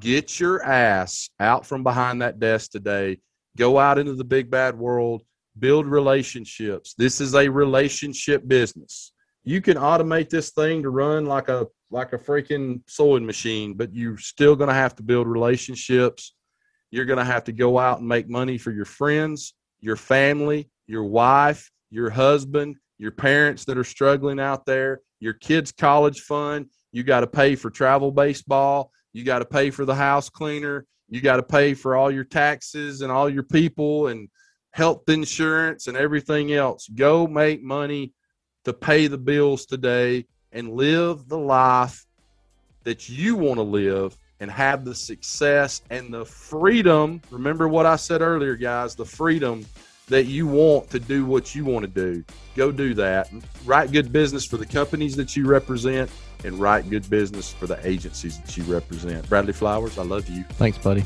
Get 0.00 0.40
your 0.40 0.64
ass 0.64 1.28
out 1.38 1.66
from 1.66 1.82
behind 1.82 2.22
that 2.22 2.40
desk 2.40 2.70
today. 2.70 3.18
Go 3.58 3.78
out 3.78 3.98
into 3.98 4.14
the 4.14 4.24
big 4.24 4.50
bad 4.50 4.78
world, 4.78 5.22
build 5.58 5.86
relationships. 5.86 6.94
This 6.96 7.20
is 7.20 7.34
a 7.34 7.48
relationship 7.48 8.48
business. 8.48 9.12
You 9.44 9.60
can 9.60 9.76
automate 9.76 10.30
this 10.30 10.50
thing 10.50 10.82
to 10.82 10.90
run 10.90 11.26
like 11.26 11.48
a 11.48 11.66
like 11.90 12.12
a 12.12 12.18
freaking 12.18 12.80
sewing 12.86 13.26
machine, 13.26 13.74
but 13.74 13.94
you're 13.94 14.18
still 14.18 14.56
going 14.56 14.68
to 14.68 14.74
have 14.74 14.94
to 14.96 15.02
build 15.02 15.26
relationships. 15.26 16.34
You're 16.90 17.04
going 17.04 17.18
to 17.18 17.24
have 17.24 17.44
to 17.44 17.52
go 17.52 17.78
out 17.78 17.98
and 17.98 18.08
make 18.08 18.28
money 18.28 18.56
for 18.56 18.70
your 18.70 18.84
friends, 18.84 19.54
your 19.80 19.96
family, 19.96 20.70
your 20.86 21.04
wife, 21.04 21.70
your 21.90 22.08
husband, 22.08 22.76
your 22.98 23.10
parents 23.10 23.64
that 23.66 23.76
are 23.76 23.84
struggling 23.84 24.40
out 24.40 24.64
there, 24.64 25.00
your 25.20 25.34
kids' 25.34 25.72
college 25.72 26.20
fund. 26.20 26.66
You 26.92 27.02
got 27.02 27.20
to 27.20 27.26
pay 27.26 27.56
for 27.56 27.70
travel 27.70 28.10
baseball. 28.10 28.90
You 29.12 29.24
got 29.24 29.40
to 29.40 29.44
pay 29.44 29.70
for 29.70 29.84
the 29.84 29.94
house 29.94 30.30
cleaner. 30.30 30.86
You 31.08 31.20
got 31.20 31.36
to 31.36 31.42
pay 31.42 31.74
for 31.74 31.96
all 31.96 32.10
your 32.10 32.24
taxes 32.24 33.02
and 33.02 33.12
all 33.12 33.28
your 33.28 33.42
people 33.42 34.06
and 34.06 34.28
health 34.72 35.08
insurance 35.08 35.86
and 35.86 35.96
everything 35.96 36.52
else. 36.52 36.88
Go 36.88 37.26
make 37.26 37.62
money 37.62 38.12
to 38.64 38.72
pay 38.72 39.06
the 39.06 39.18
bills 39.18 39.66
today 39.66 40.24
and 40.52 40.72
live 40.72 41.28
the 41.28 41.38
life 41.38 42.06
that 42.84 43.08
you 43.08 43.36
want 43.36 43.58
to 43.58 43.62
live 43.62 44.16
and 44.40 44.50
have 44.50 44.84
the 44.84 44.94
success 44.94 45.82
and 45.90 46.12
the 46.12 46.24
freedom. 46.24 47.20
Remember 47.30 47.68
what 47.68 47.86
I 47.86 47.96
said 47.96 48.22
earlier, 48.22 48.56
guys 48.56 48.94
the 48.94 49.04
freedom 49.04 49.64
that 50.08 50.24
you 50.24 50.46
want 50.46 50.90
to 50.90 50.98
do 50.98 51.24
what 51.24 51.54
you 51.54 51.64
want 51.64 51.84
to 51.84 51.90
do. 51.90 52.24
Go 52.56 52.72
do 52.72 52.92
that. 52.94 53.30
Write 53.64 53.92
good 53.92 54.12
business 54.12 54.44
for 54.44 54.56
the 54.56 54.66
companies 54.66 55.16
that 55.16 55.36
you 55.36 55.46
represent 55.46 56.10
and 56.44 56.58
write 56.58 56.90
good 56.90 57.08
business 57.08 57.52
for 57.52 57.66
the 57.66 57.78
agencies 57.86 58.40
that 58.40 58.56
you 58.56 58.64
represent. 58.64 59.26
Bradley 59.28 59.52
Flowers, 59.52 59.98
I 59.98 60.02
love 60.02 60.28
you. 60.28 60.42
Thanks, 60.54 60.76
buddy. 60.76 61.04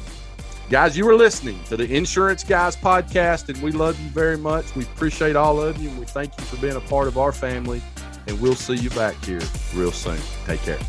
Guys, 0.68 0.97
you 0.97 1.06
were 1.06 1.14
listening 1.14 1.62
to 1.64 1.76
the 1.76 1.94
Insurance 1.94 2.43
Guys 2.43 2.74
podcast, 2.74 3.48
and 3.48 3.62
we 3.62 3.70
love 3.70 3.97
you 4.01 4.09
very 4.09 4.36
much. 4.36 4.74
We 4.74 4.82
appreciate 4.82 5.36
all 5.36 5.60
of 5.60 5.80
you, 5.80 5.88
and 5.88 5.97
we 5.97 6.06
thank 6.06 6.36
you 6.36 6.43
for 6.44 6.56
being 6.56 6.74
a 6.74 6.80
part 6.80 7.06
of 7.06 7.18
our 7.18 7.30
family. 7.30 7.80
And 8.26 8.40
we'll 8.40 8.56
see 8.56 8.74
you 8.74 8.90
back 8.90 9.14
here 9.24 9.38
real 9.74 9.93
soon. 9.93 10.18
Take 10.44 10.60
care. 10.62 10.80